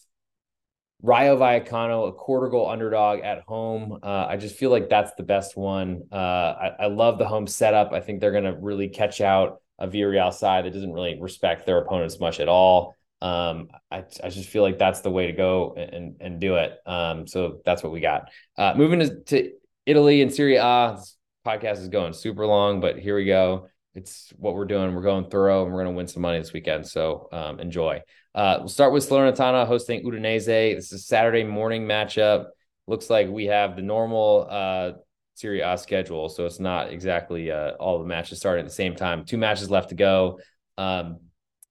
Rayo 1.02 1.38
Vallecano, 1.38 2.10
a 2.10 2.12
quarter 2.12 2.48
goal 2.48 2.70
underdog 2.70 3.20
at 3.20 3.42
home. 3.42 4.00
Uh, 4.02 4.26
I 4.28 4.38
just 4.38 4.56
feel 4.56 4.72
like 4.72 4.90
that's 4.90 5.14
the 5.16 5.24
best 5.24 5.56
one. 5.56 6.04
Uh, 6.12 6.16
I, 6.16 6.72
I, 6.80 6.88
love 6.88 7.20
the 7.20 7.28
home 7.28 7.48
setup. 7.48 7.92
I 7.92 8.00
think 8.00 8.20
they're 8.20 8.32
going 8.32 8.46
to 8.46 8.56
really 8.60 8.88
catch 8.88 9.22
out 9.22 9.62
a 9.78 9.88
Villarreal 9.88 10.34
side 10.34 10.66
that 10.66 10.74
doesn't 10.74 10.92
really 10.92 11.20
respect 11.20 11.66
their 11.66 11.80
opponents 11.80 12.20
much 12.20 12.40
at 12.40 12.48
all. 12.48 12.96
Um, 13.22 13.68
I, 13.92 14.04
I 14.24 14.30
just 14.30 14.50
feel 14.50 14.64
like 14.64 14.80
that's 14.80 15.02
the 15.02 15.12
way 15.12 15.28
to 15.28 15.34
go 15.34 15.74
and 15.76 16.16
and 16.20 16.40
do 16.40 16.56
it. 16.56 16.78
Um, 16.86 17.28
so 17.28 17.60
that's 17.66 17.84
what 17.84 17.92
we 17.92 18.00
got. 18.00 18.30
Uh, 18.58 18.74
moving 18.76 19.00
to, 19.00 19.20
to 19.26 19.52
Italy 19.86 20.22
and 20.22 20.34
Serie 20.34 20.58
A. 20.58 20.96
This 20.98 21.18
podcast 21.46 21.80
is 21.80 21.90
going 21.90 22.14
super 22.14 22.46
long, 22.46 22.80
but 22.80 23.00
here 23.00 23.16
we 23.16 23.26
go 23.26 23.68
it's 23.96 24.34
what 24.38 24.56
we're 24.56 24.66
doing. 24.66 24.94
We're 24.94 25.02
going 25.02 25.30
thorough 25.30 25.64
and 25.64 25.74
we're 25.74 25.84
going 25.84 25.94
to 25.94 25.98
win 25.98 26.08
some 26.08 26.22
money 26.22 26.38
this 26.38 26.52
weekend. 26.52 26.86
So 26.86 27.30
um, 27.32 27.60
enjoy. 27.62 28.02
Uh, 28.36 28.58
we'll 28.60 28.68
start 28.68 28.92
with 28.92 29.08
Salernitana 29.10 29.66
hosting 29.66 30.04
Udinese. 30.04 30.76
This 30.76 30.92
is 30.92 31.08
Saturday 31.08 31.46
morning 31.46 31.86
matchup. 31.86 32.48
Looks 32.88 33.10
like 33.10 33.30
we 33.30 33.46
have 33.46 33.78
the 33.78 33.82
normal 33.82 34.48
uh, 34.50 34.92
Serie 35.36 35.62
A 35.62 35.78
schedule. 35.78 36.28
So 36.28 36.46
it's 36.46 36.60
not 36.60 36.92
exactly 36.92 37.52
uh, 37.52 37.72
all 37.80 38.00
the 38.00 38.06
matches 38.06 38.38
starting 38.38 38.66
at 38.66 38.68
the 38.68 38.76
same 38.76 38.96
time. 38.96 39.24
Two 39.24 39.38
matches 39.38 39.72
left 39.72 39.90
to 39.90 39.96
go. 39.96 40.40
Um, 40.78 41.20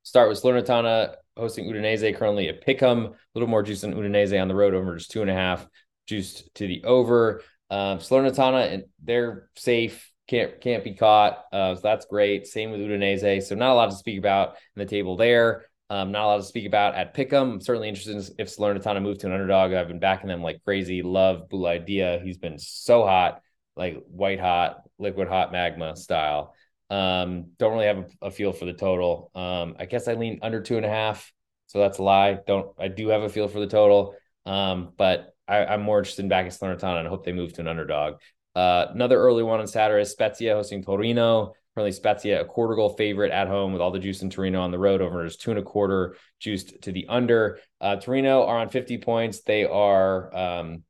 start 0.02 0.30
with 0.30 0.42
Salernitana 0.42 1.16
hosting 1.36 1.66
Udinese 1.66 2.16
currently 2.16 2.48
at 2.48 2.66
Pick'em. 2.66 3.06
A 3.08 3.14
little 3.34 3.48
more 3.48 3.62
juice 3.62 3.82
than 3.82 3.94
Udinese 3.94 4.40
on 4.40 4.48
the 4.48 4.54
road 4.54 4.72
over 4.72 4.96
just 4.96 5.10
two 5.10 5.20
and 5.20 5.30
a 5.30 5.34
half 5.34 5.66
juiced 6.06 6.54
to 6.54 6.66
the 6.66 6.84
over. 6.84 7.42
Um, 7.68 7.98
Salernitana, 7.98 8.72
and 8.72 8.84
they're 9.02 9.50
safe 9.56 10.10
can't 10.26 10.60
can't 10.60 10.84
be 10.84 10.94
caught. 10.94 11.44
Uh, 11.52 11.74
so 11.74 11.80
that's 11.82 12.06
great. 12.06 12.46
Same 12.46 12.70
with 12.70 12.80
Udinese. 12.80 13.42
So 13.44 13.54
not 13.54 13.72
a 13.72 13.74
lot 13.74 13.90
to 13.90 13.96
speak 13.96 14.18
about 14.18 14.56
in 14.74 14.80
the 14.80 14.86
table 14.86 15.16
there. 15.16 15.66
Um, 15.90 16.12
not 16.12 16.24
a 16.24 16.26
lot 16.26 16.36
to 16.38 16.42
speak 16.44 16.66
about 16.66 16.94
at 16.94 17.14
Pick'em. 17.14 17.54
I'm 17.54 17.60
certainly 17.60 17.88
interested 17.88 18.16
in 18.16 18.22
if 18.38 18.48
Salernitana 18.48 19.02
move 19.02 19.18
to 19.18 19.26
an 19.26 19.32
underdog. 19.32 19.72
I've 19.72 19.88
been 19.88 19.98
backing 19.98 20.28
them 20.28 20.42
like 20.42 20.64
crazy. 20.64 21.02
Love 21.02 21.48
Boulaye 21.50 22.22
He's 22.22 22.38
been 22.38 22.58
so 22.58 23.04
hot, 23.04 23.42
like 23.76 24.02
white 24.06 24.40
hot, 24.40 24.82
liquid 24.98 25.28
hot 25.28 25.52
magma 25.52 25.94
style. 25.96 26.54
Um, 26.88 27.50
don't 27.58 27.72
really 27.72 27.86
have 27.86 27.98
a, 27.98 28.26
a 28.26 28.30
feel 28.30 28.52
for 28.52 28.64
the 28.64 28.72
total. 28.72 29.30
Um, 29.34 29.76
I 29.78 29.84
guess 29.84 30.08
I 30.08 30.14
lean 30.14 30.38
under 30.42 30.62
two 30.62 30.76
and 30.76 30.86
a 30.86 30.90
half. 30.90 31.32
So 31.66 31.78
that's 31.78 31.98
a 31.98 32.02
lie. 32.02 32.38
Don't 32.46 32.68
I 32.78 32.88
do 32.88 33.08
have 33.08 33.22
a 33.22 33.28
feel 33.28 33.48
for 33.48 33.60
the 33.60 33.66
total. 33.66 34.14
Um, 34.46 34.92
but 34.96 35.34
I, 35.46 35.74
am 35.74 35.82
more 35.82 35.98
interested 35.98 36.22
in 36.22 36.28
backing 36.28 36.50
Salernitana 36.50 37.00
and 37.00 37.08
hope 37.08 37.24
they 37.24 37.32
move 37.32 37.52
to 37.54 37.60
an 37.60 37.68
underdog. 37.68 38.16
Uh, 38.54 38.86
another 38.90 39.18
early 39.18 39.42
one 39.42 39.60
on 39.60 39.66
Saturday, 39.66 40.04
Spezia 40.04 40.54
hosting 40.54 40.82
Torino. 40.82 41.54
Currently, 41.74 41.92
Spezia 41.92 42.40
a 42.40 42.44
quarter 42.44 42.76
goal 42.76 42.90
favorite 42.90 43.32
at 43.32 43.48
home 43.48 43.72
with 43.72 43.82
all 43.82 43.90
the 43.90 43.98
juice 43.98 44.22
in 44.22 44.30
Torino 44.30 44.60
on 44.60 44.70
the 44.70 44.78
road. 44.78 45.00
Over 45.00 45.26
is 45.26 45.36
two 45.36 45.50
and 45.50 45.58
a 45.58 45.62
quarter 45.62 46.16
juiced 46.38 46.82
to 46.82 46.92
the 46.92 47.06
under. 47.08 47.58
Uh, 47.80 47.96
Torino 47.96 48.44
are 48.44 48.58
on 48.58 48.68
50 48.68 48.98
points. 48.98 49.42
They 49.42 49.64
are 49.64 50.34
um, 50.36 50.84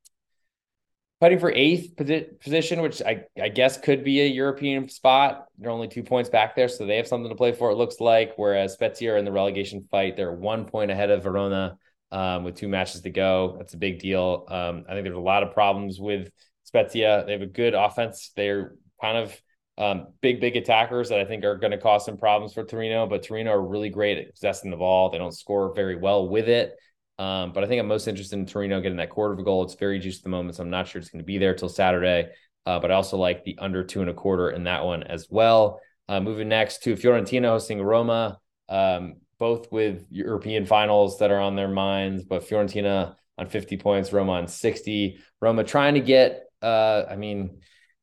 fighting 1.20 1.38
for 1.38 1.50
eighth 1.50 1.96
position, 1.96 2.82
which 2.82 3.00
I, 3.00 3.24
I 3.40 3.48
guess 3.48 3.78
could 3.78 4.04
be 4.04 4.20
a 4.20 4.26
European 4.26 4.90
spot. 4.90 5.46
They're 5.56 5.70
only 5.70 5.88
two 5.88 6.02
points 6.02 6.28
back 6.28 6.54
there, 6.54 6.68
so 6.68 6.84
they 6.84 6.98
have 6.98 7.08
something 7.08 7.30
to 7.30 7.34
play 7.34 7.52
for, 7.52 7.70
it 7.70 7.76
looks 7.76 7.98
like. 7.98 8.34
Whereas 8.36 8.74
Spezia 8.74 9.14
are 9.14 9.16
in 9.16 9.24
the 9.24 9.32
relegation 9.32 9.88
fight. 9.90 10.18
They're 10.18 10.32
one 10.32 10.66
point 10.66 10.90
ahead 10.90 11.08
of 11.08 11.22
Verona 11.22 11.78
um, 12.12 12.44
with 12.44 12.56
two 12.56 12.68
matches 12.68 13.00
to 13.00 13.10
go. 13.10 13.54
That's 13.56 13.72
a 13.72 13.78
big 13.78 14.00
deal. 14.00 14.44
Um, 14.48 14.84
I 14.86 14.92
think 14.92 15.04
there's 15.04 15.16
a 15.16 15.20
lot 15.20 15.42
of 15.42 15.54
problems 15.54 15.98
with 15.98 16.30
Spezia. 16.74 17.24
They 17.24 17.32
have 17.32 17.42
a 17.42 17.46
good 17.46 17.74
offense. 17.74 18.32
They're 18.34 18.74
kind 19.00 19.18
of 19.18 19.40
um, 19.76 20.08
big, 20.20 20.40
big 20.40 20.56
attackers 20.56 21.08
that 21.08 21.20
I 21.20 21.24
think 21.24 21.44
are 21.44 21.56
going 21.56 21.70
to 21.70 21.78
cause 21.78 22.04
some 22.04 22.16
problems 22.16 22.52
for 22.52 22.64
Torino. 22.64 23.06
But 23.06 23.22
Torino 23.22 23.52
are 23.52 23.66
really 23.66 23.90
great 23.90 24.18
at 24.18 24.34
possessing 24.34 24.70
the 24.70 24.76
ball. 24.76 25.10
They 25.10 25.18
don't 25.18 25.32
score 25.32 25.72
very 25.74 25.96
well 25.96 26.28
with 26.28 26.48
it. 26.48 26.74
Um, 27.16 27.52
but 27.52 27.62
I 27.62 27.68
think 27.68 27.80
I'm 27.80 27.86
most 27.86 28.08
interested 28.08 28.36
in 28.36 28.46
Torino 28.46 28.80
getting 28.80 28.98
that 28.98 29.10
quarter 29.10 29.34
of 29.34 29.38
a 29.38 29.44
goal. 29.44 29.62
It's 29.62 29.74
very 29.74 30.00
juiced 30.00 30.20
at 30.20 30.24
the 30.24 30.30
moment, 30.30 30.56
so 30.56 30.64
I'm 30.64 30.70
not 30.70 30.88
sure 30.88 31.00
it's 31.00 31.10
going 31.10 31.22
to 31.22 31.26
be 31.26 31.38
there 31.38 31.54
till 31.54 31.68
Saturday. 31.68 32.30
Uh, 32.66 32.80
but 32.80 32.90
I 32.90 32.94
also 32.94 33.16
like 33.16 33.44
the 33.44 33.56
under 33.58 33.84
two 33.84 34.00
and 34.00 34.10
a 34.10 34.14
quarter 34.14 34.50
in 34.50 34.64
that 34.64 34.84
one 34.84 35.04
as 35.04 35.28
well. 35.30 35.80
Uh, 36.08 36.20
moving 36.20 36.48
next 36.48 36.82
to 36.82 36.96
Fiorentina 36.96 37.46
hosting 37.46 37.80
Roma, 37.80 38.38
um, 38.68 39.16
both 39.38 39.70
with 39.70 40.06
European 40.10 40.66
finals 40.66 41.18
that 41.18 41.30
are 41.30 41.40
on 41.40 41.54
their 41.54 41.68
minds, 41.68 42.24
but 42.24 42.48
Fiorentina 42.48 43.14
on 43.38 43.48
50 43.48 43.76
points, 43.76 44.12
Roma 44.12 44.32
on 44.32 44.48
60. 44.48 45.18
Roma 45.40 45.64
trying 45.64 45.94
to 45.94 46.00
get 46.00 46.44
uh, 46.64 47.06
I 47.10 47.16
mean, 47.16 47.60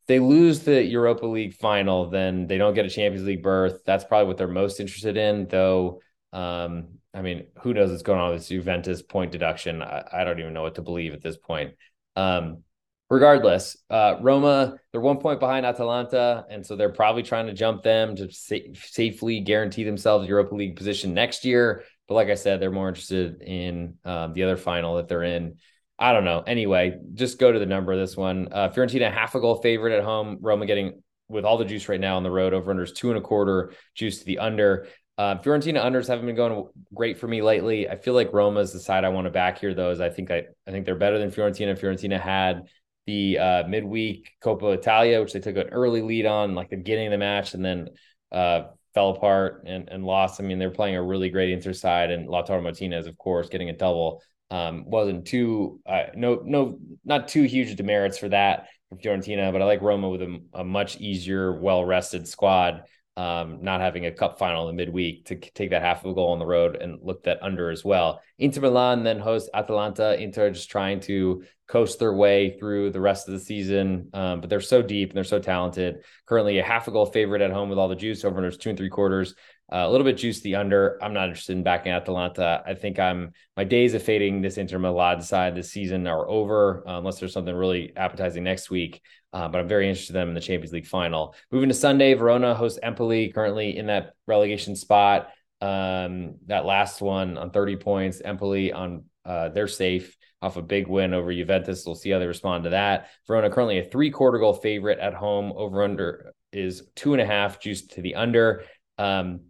they 0.07 0.19
lose 0.19 0.61
the 0.61 0.83
Europa 0.83 1.25
League 1.25 1.55
final, 1.55 2.09
then 2.09 2.47
they 2.47 2.57
don't 2.57 2.73
get 2.73 2.85
a 2.85 2.89
Champions 2.89 3.25
League 3.25 3.43
berth. 3.43 3.81
That's 3.85 4.03
probably 4.03 4.27
what 4.27 4.37
they're 4.37 4.47
most 4.47 4.79
interested 4.79 5.17
in, 5.17 5.47
though. 5.47 6.01
Um, 6.33 6.99
I 7.13 7.21
mean, 7.21 7.47
who 7.61 7.73
knows 7.73 7.91
what's 7.91 8.03
going 8.03 8.19
on 8.19 8.31
with 8.31 8.39
this 8.39 8.49
Juventus 8.49 9.01
point 9.01 9.31
deduction? 9.31 9.81
I, 9.81 10.03
I 10.11 10.23
don't 10.23 10.39
even 10.39 10.53
know 10.53 10.61
what 10.61 10.75
to 10.75 10.81
believe 10.81 11.13
at 11.13 11.21
this 11.21 11.37
point. 11.37 11.73
Um, 12.15 12.63
regardless, 13.09 13.77
uh, 13.89 14.15
Roma, 14.21 14.77
they're 14.91 15.01
one 15.01 15.17
point 15.17 15.39
behind 15.39 15.65
Atalanta, 15.65 16.45
and 16.49 16.65
so 16.65 16.75
they're 16.75 16.89
probably 16.89 17.23
trying 17.23 17.47
to 17.47 17.53
jump 17.53 17.83
them 17.83 18.15
to 18.15 18.31
sa- 18.31 18.55
safely 18.73 19.41
guarantee 19.41 19.83
themselves 19.83 20.27
Europa 20.27 20.55
League 20.55 20.75
position 20.75 21.13
next 21.13 21.45
year. 21.45 21.83
But 22.07 22.15
like 22.15 22.29
I 22.29 22.35
said, 22.35 22.59
they're 22.59 22.71
more 22.71 22.89
interested 22.89 23.41
in 23.41 23.95
um, 24.03 24.33
the 24.33 24.43
other 24.43 24.57
final 24.57 24.95
that 24.95 25.07
they're 25.07 25.23
in. 25.23 25.57
I 26.01 26.13
don't 26.13 26.25
know. 26.25 26.43
Anyway, 26.47 26.99
just 27.13 27.37
go 27.37 27.51
to 27.51 27.59
the 27.59 27.65
number 27.67 27.93
of 27.93 27.99
this 27.99 28.17
one. 28.17 28.47
Uh, 28.51 28.69
Fiorentina 28.69 29.13
half 29.13 29.35
a 29.35 29.39
goal 29.39 29.61
favorite 29.61 29.95
at 29.95 30.03
home. 30.03 30.39
Roma 30.41 30.65
getting 30.65 31.03
with 31.29 31.45
all 31.45 31.59
the 31.59 31.65
juice 31.65 31.87
right 31.87 31.99
now 31.99 32.17
on 32.17 32.23
the 32.23 32.31
road. 32.31 32.53
Over 32.55 32.73
unders 32.73 32.93
two 32.95 33.09
and 33.09 33.19
a 33.19 33.21
quarter. 33.21 33.73
Juice 33.93 34.17
to 34.19 34.25
the 34.25 34.39
under. 34.39 34.87
Uh, 35.19 35.35
Fiorentina 35.37 35.79
unders 35.79 36.07
haven't 36.07 36.25
been 36.25 36.35
going 36.35 36.67
great 36.91 37.19
for 37.19 37.27
me 37.27 37.43
lately. 37.43 37.87
I 37.87 37.97
feel 37.97 38.15
like 38.15 38.33
Roma 38.33 38.61
is 38.61 38.73
the 38.73 38.79
side 38.79 39.05
I 39.05 39.09
want 39.09 39.25
to 39.25 39.31
back 39.31 39.59
here, 39.59 39.75
though. 39.75 39.91
As 39.91 40.01
I 40.01 40.09
think 40.09 40.31
I, 40.31 40.45
I 40.67 40.71
think 40.71 40.87
they're 40.87 40.95
better 40.95 41.19
than 41.19 41.29
Fiorentina. 41.29 41.79
Fiorentina 41.79 42.19
had 42.19 42.63
the 43.05 43.37
uh, 43.37 43.67
midweek 43.67 44.31
Coppa 44.43 44.73
Italia, 44.73 45.21
which 45.21 45.33
they 45.33 45.39
took 45.39 45.57
an 45.57 45.69
early 45.69 46.01
lead 46.01 46.25
on, 46.25 46.55
like 46.55 46.69
the 46.69 46.77
beginning 46.77 47.07
of 47.07 47.11
the 47.11 47.17
match, 47.19 47.53
and 47.53 47.63
then 47.63 47.89
uh, 48.31 48.63
fell 48.95 49.11
apart 49.11 49.65
and, 49.67 49.87
and 49.89 50.03
lost. 50.03 50.41
I 50.41 50.43
mean, 50.43 50.57
they're 50.57 50.71
playing 50.71 50.95
a 50.95 51.03
really 51.03 51.29
great 51.29 51.51
Inter 51.51 51.73
side, 51.73 52.09
and 52.09 52.27
Lautaro 52.27 52.63
Martinez, 52.63 53.05
of 53.05 53.15
course, 53.19 53.49
getting 53.49 53.69
a 53.69 53.77
double 53.77 54.23
um, 54.51 54.83
wasn't 54.85 55.25
too 55.25 55.79
uh, 55.85 56.03
no 56.13 56.41
no 56.43 56.77
not 57.03 57.27
too 57.29 57.43
huge 57.43 57.75
demerits 57.75 58.17
for 58.17 58.29
that 58.29 58.67
for 58.89 58.97
Fiorentina, 58.97 59.51
but 59.51 59.61
I 59.61 59.65
like 59.65 59.81
Roma 59.81 60.09
with 60.09 60.21
a, 60.21 60.41
a 60.53 60.63
much 60.63 60.97
easier, 60.97 61.59
well 61.59 61.83
rested 61.83 62.27
squad. 62.27 62.83
Um, 63.17 63.59
not 63.61 63.81
having 63.81 64.05
a 64.05 64.11
cup 64.11 64.39
final 64.39 64.69
in 64.69 64.75
the 64.75 64.85
midweek 64.85 65.25
to 65.25 65.35
take 65.35 65.71
that 65.71 65.81
half 65.81 66.05
of 66.05 66.11
a 66.11 66.13
goal 66.13 66.31
on 66.31 66.39
the 66.39 66.45
road 66.45 66.77
and 66.77 66.97
look 67.03 67.23
that 67.23 67.43
under 67.43 67.69
as 67.69 67.83
well. 67.83 68.21
Inter 68.39 68.61
Milan 68.61 69.03
then 69.03 69.19
host 69.19 69.49
Atalanta. 69.53 70.19
Inter 70.19 70.49
just 70.49 70.71
trying 70.71 71.01
to 71.01 71.43
coast 71.67 71.99
their 71.99 72.13
way 72.13 72.57
through 72.57 72.89
the 72.89 73.01
rest 73.01 73.27
of 73.27 73.33
the 73.33 73.39
season, 73.39 74.09
um, 74.13 74.39
but 74.39 74.49
they're 74.49 74.61
so 74.61 74.81
deep 74.81 75.09
and 75.09 75.17
they're 75.17 75.23
so 75.25 75.39
talented. 75.39 76.03
Currently 76.25 76.59
a 76.59 76.63
half 76.63 76.87
a 76.87 76.91
goal 76.91 77.05
favorite 77.05 77.41
at 77.41 77.51
home 77.51 77.69
with 77.69 77.77
all 77.77 77.89
the 77.89 77.95
juice 77.95 78.23
over 78.23 78.39
there's 78.39 78.57
two 78.57 78.69
and 78.69 78.77
three 78.77 78.89
quarters. 78.89 79.35
Uh, 79.71 79.85
a 79.87 79.89
little 79.89 80.05
bit 80.05 80.17
juice 80.17 80.41
the 80.41 80.55
under. 80.55 81.01
I'm 81.01 81.13
not 81.13 81.29
interested 81.29 81.55
in 81.55 81.63
backing 81.63 81.93
Atalanta. 81.93 82.61
I 82.65 82.73
think 82.73 82.99
I'm 82.99 83.31
my 83.55 83.63
days 83.63 83.93
of 83.93 84.03
fading 84.03 84.41
this 84.41 84.57
Inter 84.57 84.79
Milan 84.79 85.21
side 85.21 85.55
this 85.55 85.71
season 85.71 86.07
are 86.07 86.29
over, 86.29 86.83
uh, 86.87 86.97
unless 86.97 87.19
there's 87.19 87.31
something 87.31 87.55
really 87.55 87.93
appetizing 87.95 88.43
next 88.43 88.69
week. 88.69 89.01
Uh, 89.31 89.47
but 89.47 89.61
I'm 89.61 89.67
very 89.67 89.87
interested 89.87 90.15
in 90.15 90.19
them 90.19 90.27
in 90.29 90.35
the 90.35 90.41
Champions 90.41 90.73
League 90.73 90.87
final. 90.87 91.35
Moving 91.51 91.69
to 91.69 91.75
Sunday, 91.75 92.13
Verona 92.15 92.53
hosts 92.53 92.79
Empoli, 92.83 93.31
currently 93.31 93.77
in 93.77 93.85
that 93.87 94.13
relegation 94.27 94.75
spot. 94.75 95.29
Um, 95.61 96.35
that 96.47 96.65
last 96.65 97.01
one 97.01 97.37
on 97.37 97.51
30 97.51 97.77
points, 97.77 98.19
Empoli 98.19 98.73
on 98.73 99.05
uh, 99.23 99.49
they're 99.49 99.67
safe 99.67 100.17
off 100.41 100.57
a 100.57 100.61
big 100.61 100.87
win 100.87 101.13
over 101.13 101.31
Juventus. 101.31 101.85
We'll 101.85 101.95
see 101.95 102.09
how 102.09 102.19
they 102.19 102.25
respond 102.25 102.63
to 102.63 102.71
that. 102.71 103.09
Verona 103.27 103.49
currently 103.49 103.79
a 103.79 103.83
three 103.83 104.09
quarter 104.09 104.39
goal 104.39 104.53
favorite 104.53 104.99
at 104.99 105.13
home. 105.13 105.53
Over 105.55 105.83
under 105.83 106.33
is 106.51 106.83
two 106.95 107.13
and 107.13 107.21
a 107.21 107.25
half, 107.25 107.59
juiced 107.59 107.91
to 107.91 108.01
the 108.01 108.15
under. 108.15 108.63
Um, 108.97 109.41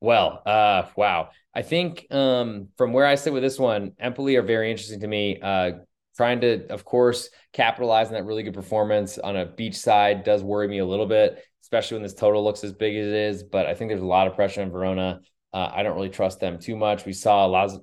well, 0.00 0.42
uh, 0.44 0.84
wow. 0.96 1.30
I 1.54 1.62
think 1.62 2.06
um, 2.10 2.68
from 2.76 2.92
where 2.92 3.06
I 3.06 3.14
sit 3.14 3.32
with 3.32 3.42
this 3.42 3.58
one, 3.58 3.92
Empoli 3.98 4.36
are 4.36 4.42
very 4.42 4.70
interesting 4.70 5.00
to 5.00 5.06
me. 5.06 5.40
Uh, 5.40 5.72
trying 6.16 6.40
to, 6.40 6.66
of 6.68 6.84
course, 6.84 7.28
capitalize 7.52 8.08
on 8.08 8.14
that 8.14 8.24
really 8.24 8.42
good 8.42 8.54
performance 8.54 9.18
on 9.18 9.36
a 9.36 9.46
beach 9.46 9.76
side 9.76 10.24
does 10.24 10.42
worry 10.42 10.66
me 10.66 10.78
a 10.78 10.86
little 10.86 11.06
bit, 11.06 11.42
especially 11.62 11.96
when 11.96 12.02
this 12.02 12.14
total 12.14 12.42
looks 12.42 12.64
as 12.64 12.72
big 12.72 12.96
as 12.96 13.06
it 13.06 13.14
is. 13.14 13.42
But 13.42 13.66
I 13.66 13.74
think 13.74 13.90
there's 13.90 14.02
a 14.02 14.06
lot 14.06 14.26
of 14.26 14.34
pressure 14.34 14.62
on 14.62 14.70
Verona. 14.70 15.20
Uh, 15.52 15.70
I 15.72 15.82
don't 15.82 15.94
really 15.94 16.08
trust 16.08 16.40
them 16.40 16.58
too 16.58 16.76
much. 16.76 17.04
We 17.04 17.12
saw 17.12 17.46
Laz- 17.46 17.78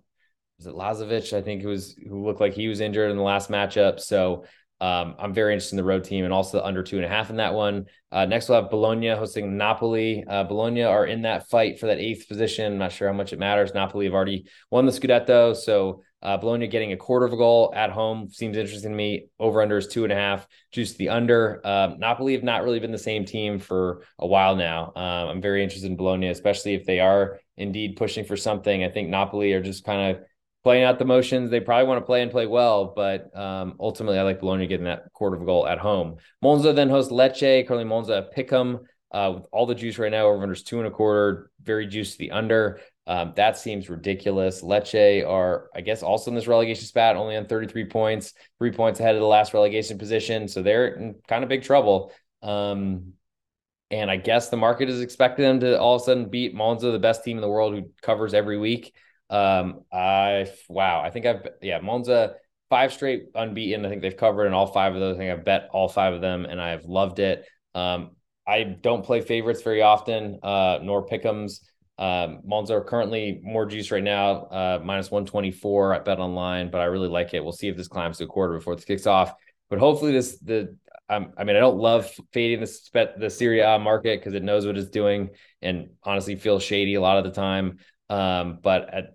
was 0.58 0.68
it 0.68 0.74
Lazovic? 0.74 1.34
I 1.34 1.42
think 1.42 1.64
was 1.64 1.96
who 2.08 2.26
looked 2.26 2.42
like 2.42 2.54
he 2.54 2.68
was 2.68 2.80
injured 2.80 3.12
in 3.12 3.18
the 3.18 3.24
last 3.24 3.50
matchup. 3.50 4.00
So 4.00 4.46
um, 4.84 5.16
I'm 5.18 5.34
very 5.34 5.54
interested 5.54 5.76
in 5.76 5.78
the 5.78 5.86
road 5.86 6.04
team 6.04 6.26
and 6.26 6.34
also 6.34 6.62
under 6.62 6.84
two 6.84 6.98
and 6.98 7.06
a 7.06 7.08
half 7.08 7.30
in 7.30 7.38
that 7.38 7.54
one. 7.54 7.86
Uh, 8.12 8.26
next, 8.26 8.50
we'll 8.50 8.62
have 8.62 8.70
Bologna 8.70 9.12
hosting 9.12 9.56
Napoli. 9.56 10.26
Uh, 10.28 10.44
Bologna 10.44 10.84
are 10.84 11.06
in 11.06 11.22
that 11.22 11.48
fight 11.48 11.80
for 11.80 11.86
that 11.88 12.00
eighth 12.00 12.28
position. 12.28 12.74
I'm 12.74 12.80
not 12.80 12.92
sure 12.92 13.08
how 13.08 13.14
much 13.14 13.32
it 13.32 13.40
matters. 13.40 13.74
Napoli 13.74 14.04
have 14.04 14.14
already 14.14 14.46
won 14.72 14.86
the 14.86 14.92
Scudetto. 14.92 15.56
So 15.56 16.04
uh, 16.22 16.36
Bologna 16.36 16.68
getting 16.68 16.92
a 16.92 16.98
quarter 16.98 17.26
of 17.26 17.32
a 17.32 17.38
goal 17.38 17.72
at 17.74 17.92
home 17.92 18.28
seems 18.30 18.58
interesting 18.58 18.92
to 18.92 18.98
me. 18.98 19.28
Over 19.40 19.62
under 19.62 19.78
is 19.78 19.88
two 19.88 20.04
and 20.04 20.12
a 20.12 20.18
half. 20.18 20.46
Juice 20.74 20.96
the 20.96 21.08
under. 21.08 21.66
Um, 21.66 22.00
Napoli 22.00 22.34
have 22.34 22.44
not 22.44 22.66
really 22.66 22.80
been 22.80 22.92
the 22.92 22.98
same 22.98 23.24
team 23.24 23.60
for 23.60 24.04
a 24.20 24.28
while 24.28 24.58
now. 24.58 24.92
Um, 24.98 25.30
I'm 25.30 25.42
very 25.42 25.64
interested 25.64 25.90
in 25.90 25.96
Bologna, 25.96 26.28
especially 26.28 26.74
if 26.74 26.86
they 26.86 27.00
are 27.00 27.40
indeed 27.56 27.96
pushing 27.96 28.26
for 28.26 28.36
something. 28.36 28.84
I 28.84 28.90
think 28.90 29.08
Napoli 29.08 29.54
are 29.54 29.64
just 29.64 29.86
kind 29.86 30.18
of 30.18 30.24
playing 30.64 30.84
out 30.84 31.00
the 31.00 31.06
motions. 31.06 31.50
They 31.50 31.60
probably 31.60 31.88
want 31.88 32.02
to 32.02 32.06
play 32.06 32.22
and 32.22 32.32
play 32.32 32.48
well, 32.48 32.94
but 32.96 33.36
um, 33.38 33.76
ultimately, 33.80 34.18
I 34.18 34.24
like 34.24 34.40
Bologna 34.40 34.68
getting 34.68 34.86
that 34.86 35.12
quarter 35.14 35.36
of 35.36 35.42
a 35.42 35.46
goal 35.46 35.68
at 35.68 35.78
home. 35.78 36.18
Monza 36.42 36.74
then 36.74 36.90
hosts 36.90 37.12
Lecce. 37.12 37.68
Currently, 37.68 37.86
Monza 37.86 38.28
pick 38.32 38.52
'em 38.52 38.80
uh, 39.12 39.34
with 39.36 39.46
all 39.52 39.66
the 39.66 39.76
juice 39.76 39.98
right 39.98 40.12
now. 40.12 40.28
Over 40.28 40.46
unders 40.46 40.64
two 40.64 40.80
and 40.80 40.88
a 40.88 40.92
quarter, 40.92 41.52
very 41.62 41.88
juice 41.88 42.14
to 42.14 42.18
the 42.18 42.32
under. 42.32 42.80
Um, 43.06 43.34
that 43.36 43.58
seems 43.58 43.90
ridiculous. 43.90 44.62
Lecce 44.62 45.28
are, 45.28 45.70
I 45.76 45.82
guess, 45.82 46.04
also 46.04 46.32
in 46.32 46.36
this 46.36 46.48
relegation 46.48 46.86
spat, 46.86 47.18
only 47.18 47.36
on 47.36 47.46
33 47.46 47.86
points, 47.86 48.34
three 48.58 48.72
points 48.72 49.00
ahead 49.00 49.16
of 49.16 49.22
the 49.22 49.28
last 49.28 49.54
relegation 49.54 49.98
position. 49.98 50.48
So 50.48 50.62
they're 50.62 50.88
in 50.88 51.16
kind 51.28 51.44
of 51.44 51.50
big 51.50 51.64
trouble. 51.64 52.14
Um, 52.42 53.14
and 53.92 54.10
I 54.10 54.16
guess 54.16 54.50
the 54.50 54.58
market 54.58 54.90
is 54.90 55.02
expecting 55.02 55.44
them 55.44 55.60
to 55.60 55.80
all 55.80 55.96
of 55.96 56.02
a 56.02 56.06
sudden 56.06 56.30
beat 56.30 56.56
Monza, 56.56 56.92
the 56.92 57.00
best 57.00 57.24
team 57.24 57.38
in 57.38 57.42
the 57.42 57.50
world 57.50 57.74
who 57.74 57.90
covers 58.02 58.34
every 58.34 58.58
week. 58.58 58.96
Um, 59.34 59.82
I 59.92 60.48
wow, 60.70 61.02
I 61.02 61.10
think 61.10 61.26
I've 61.26 61.48
yeah, 61.62 61.80
Monza 61.80 62.36
five 62.70 62.94
straight 62.94 63.26
unbeaten. 63.34 63.84
I 63.84 63.90
think 63.90 64.04
they've 64.04 64.16
covered 64.16 64.46
in 64.46 64.54
all 64.54 64.68
five 64.68 64.94
of 64.94 65.00
those. 65.00 65.16
I 65.16 65.20
think 65.20 65.32
I've 65.32 65.44
bet 65.44 65.70
all 65.74 65.90
five 65.90 66.14
of 66.14 66.22
them, 66.22 66.46
and 66.46 66.62
I've 66.62 66.86
loved 66.86 67.18
it. 67.18 67.44
Um, 67.74 68.12
I 68.48 68.64
don't 68.64 69.04
play 69.04 69.22
favorites 69.22 69.64
very 69.64 69.82
often, 69.82 70.40
uh, 70.44 70.80
nor 70.84 71.08
pick'ems. 71.08 71.62
Um, 71.98 72.42
Monza 72.46 72.76
are 72.76 72.84
currently 72.84 73.40
more 73.44 73.66
juice 73.66 73.90
right 73.90 74.04
now, 74.04 74.44
uh, 74.46 74.82
minus 74.84 75.10
124 75.10 75.96
at 75.96 76.06
Bet 76.06 76.20
Online, 76.20 76.70
but 76.70 76.82
I 76.82 76.86
really 76.86 77.08
like 77.08 77.34
it. 77.34 77.44
We'll 77.44 77.54
see 77.54 77.70
if 77.70 77.78
this 77.78 77.88
climbs 77.88 78.20
to 78.20 78.26
a 78.26 78.28
quarter 78.28 78.54
before 78.54 78.76
this 78.76 78.86
kicks 78.86 79.08
off. 79.08 79.34
But 79.70 79.80
hopefully, 79.80 80.12
this 80.12 80.38
the 80.38 80.78
I 81.10 81.20
mean, 81.20 81.56
I 81.56 81.60
don't 81.60 81.78
love 81.78 82.12
fading 82.32 82.62
the 82.62 83.14
the 83.18 83.30
Serie 83.30 83.62
A 83.62 83.78
market 83.80 84.20
because 84.20 84.34
it 84.34 84.44
knows 84.44 84.66
what 84.66 84.78
it's 84.78 84.90
doing 84.90 85.30
and 85.62 85.90
honestly 86.04 86.36
feels 86.36 86.64
shady 86.64 86.96
a 86.96 87.02
lot 87.02 87.18
of 87.18 87.24
the 87.24 87.32
time. 87.32 87.78
Um, 88.14 88.60
but 88.62 88.82
at, 88.94 89.06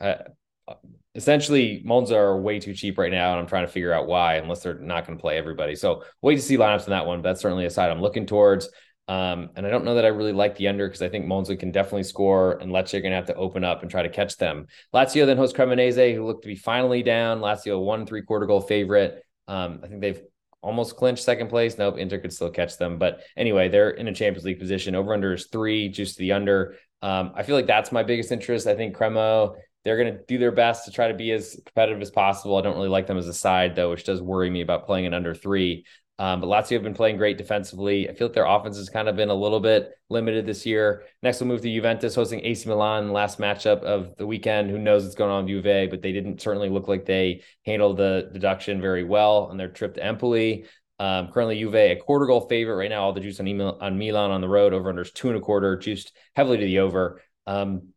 uh, 0.00 0.74
essentially, 1.14 1.80
Monza 1.84 2.16
are 2.16 2.40
way 2.40 2.58
too 2.60 2.74
cheap 2.74 2.98
right 2.98 3.10
now, 3.10 3.32
and 3.32 3.40
I'm 3.40 3.46
trying 3.46 3.66
to 3.66 3.72
figure 3.72 3.94
out 3.94 4.06
why, 4.06 4.34
unless 4.34 4.62
they're 4.62 4.78
not 4.78 5.06
going 5.06 5.16
to 5.16 5.22
play 5.22 5.38
everybody. 5.38 5.74
So 5.74 6.04
wait 6.20 6.36
to 6.36 6.42
see 6.42 6.58
lineups 6.58 6.84
in 6.84 6.90
that 6.90 7.06
one. 7.06 7.22
But 7.22 7.30
that's 7.30 7.40
certainly 7.40 7.64
a 7.64 7.70
side 7.70 7.90
I'm 7.90 8.02
looking 8.02 8.26
towards. 8.26 8.68
Um, 9.08 9.50
and 9.56 9.66
I 9.66 9.70
don't 9.70 9.84
know 9.84 9.96
that 9.96 10.04
I 10.04 10.08
really 10.08 10.32
like 10.32 10.56
the 10.56 10.68
under 10.68 10.86
because 10.86 11.02
I 11.02 11.08
think 11.08 11.26
Monza 11.26 11.56
can 11.56 11.72
definitely 11.72 12.04
score, 12.04 12.58
and 12.60 12.70
Lecce 12.70 12.94
are 12.94 13.00
going 13.00 13.12
to 13.12 13.16
have 13.16 13.26
to 13.26 13.34
open 13.34 13.64
up 13.64 13.82
and 13.82 13.90
try 13.90 14.02
to 14.02 14.08
catch 14.08 14.36
them. 14.36 14.66
Lazio 14.94 15.26
then 15.26 15.38
hosts 15.38 15.56
Cremonese, 15.56 16.14
who 16.14 16.26
look 16.26 16.42
to 16.42 16.48
be 16.48 16.56
finally 16.56 17.02
down. 17.02 17.40
Lazio 17.40 17.82
one 17.82 18.06
three 18.06 18.22
quarter 18.22 18.46
goal 18.46 18.60
favorite. 18.60 19.24
Um, 19.48 19.80
I 19.82 19.88
think 19.88 20.00
they've 20.00 20.22
almost 20.62 20.96
clinched 20.96 21.24
second 21.24 21.48
place. 21.48 21.76
Nope, 21.76 21.98
Inter 21.98 22.18
could 22.18 22.32
still 22.32 22.50
catch 22.50 22.78
them. 22.78 22.98
But 22.98 23.20
anyway, 23.36 23.68
they're 23.68 23.90
in 23.90 24.08
a 24.08 24.14
Champions 24.14 24.44
League 24.44 24.60
position. 24.60 24.94
Over 24.94 25.12
under 25.12 25.34
is 25.34 25.46
three, 25.46 25.88
just 25.88 26.16
the 26.16 26.32
under. 26.32 26.76
Um, 27.02 27.32
I 27.34 27.42
feel 27.42 27.56
like 27.56 27.66
that's 27.66 27.92
my 27.92 28.02
biggest 28.02 28.32
interest. 28.32 28.66
I 28.66 28.76
think 28.76 28.96
Cremo, 28.96 29.56
they're 29.84 29.96
going 29.96 30.14
to 30.14 30.20
do 30.28 30.38
their 30.38 30.52
best 30.52 30.84
to 30.84 30.92
try 30.92 31.08
to 31.08 31.14
be 31.14 31.32
as 31.32 31.60
competitive 31.66 32.00
as 32.00 32.10
possible. 32.10 32.56
I 32.56 32.62
don't 32.62 32.76
really 32.76 32.88
like 32.88 33.08
them 33.08 33.18
as 33.18 33.26
a 33.26 33.34
side, 33.34 33.74
though, 33.74 33.90
which 33.90 34.04
does 34.04 34.22
worry 34.22 34.48
me 34.48 34.60
about 34.60 34.86
playing 34.86 35.06
an 35.06 35.14
under 35.14 35.34
three. 35.34 35.84
Um, 36.18 36.40
but 36.40 36.46
Lazio 36.46 36.74
have 36.74 36.82
been 36.82 36.94
playing 36.94 37.16
great 37.16 37.38
defensively. 37.38 38.08
I 38.08 38.14
feel 38.14 38.28
like 38.28 38.34
their 38.34 38.44
offense 38.44 38.76
has 38.76 38.88
kind 38.88 39.08
of 39.08 39.16
been 39.16 39.30
a 39.30 39.34
little 39.34 39.60
bit 39.60 39.92
limited 40.08 40.46
this 40.46 40.64
year. 40.66 41.04
Next, 41.22 41.40
we'll 41.40 41.48
move 41.48 41.62
to 41.62 41.74
Juventus 41.74 42.14
hosting 42.14 42.44
AC 42.44 42.68
Milan, 42.68 43.12
last 43.12 43.38
matchup 43.38 43.82
of 43.82 44.14
the 44.16 44.26
weekend. 44.26 44.70
Who 44.70 44.78
knows 44.78 45.02
what's 45.02 45.14
going 45.14 45.30
on 45.30 45.44
with 45.44 45.64
Juve, 45.64 45.90
but 45.90 46.02
they 46.02 46.12
didn't 46.12 46.40
certainly 46.40 46.68
look 46.68 46.86
like 46.86 47.06
they 47.06 47.42
handled 47.66 47.96
the 47.96 48.30
deduction 48.32 48.80
very 48.80 49.04
well 49.04 49.46
on 49.46 49.56
their 49.56 49.68
trip 49.68 49.94
to 49.94 50.04
Empoli. 50.04 50.66
Um, 50.98 51.32
currently, 51.32 51.58
Juve 51.58 51.74
a 51.74 51.96
quarter 51.96 52.26
goal 52.26 52.46
favorite 52.46 52.76
right 52.76 52.90
now. 52.90 53.02
All 53.02 53.12
the 53.12 53.20
juice 53.20 53.40
on, 53.40 53.48
email, 53.48 53.78
on 53.80 53.98
Milan 53.98 54.30
on 54.30 54.40
the 54.40 54.48
road. 54.48 54.74
Over 54.74 54.90
under 54.90 55.04
two 55.04 55.28
and 55.28 55.38
a 55.38 55.40
quarter, 55.40 55.76
juiced 55.76 56.12
heavily 56.36 56.58
to 56.58 56.64
the 56.64 56.78
over. 56.80 57.20
Um, 57.46 57.88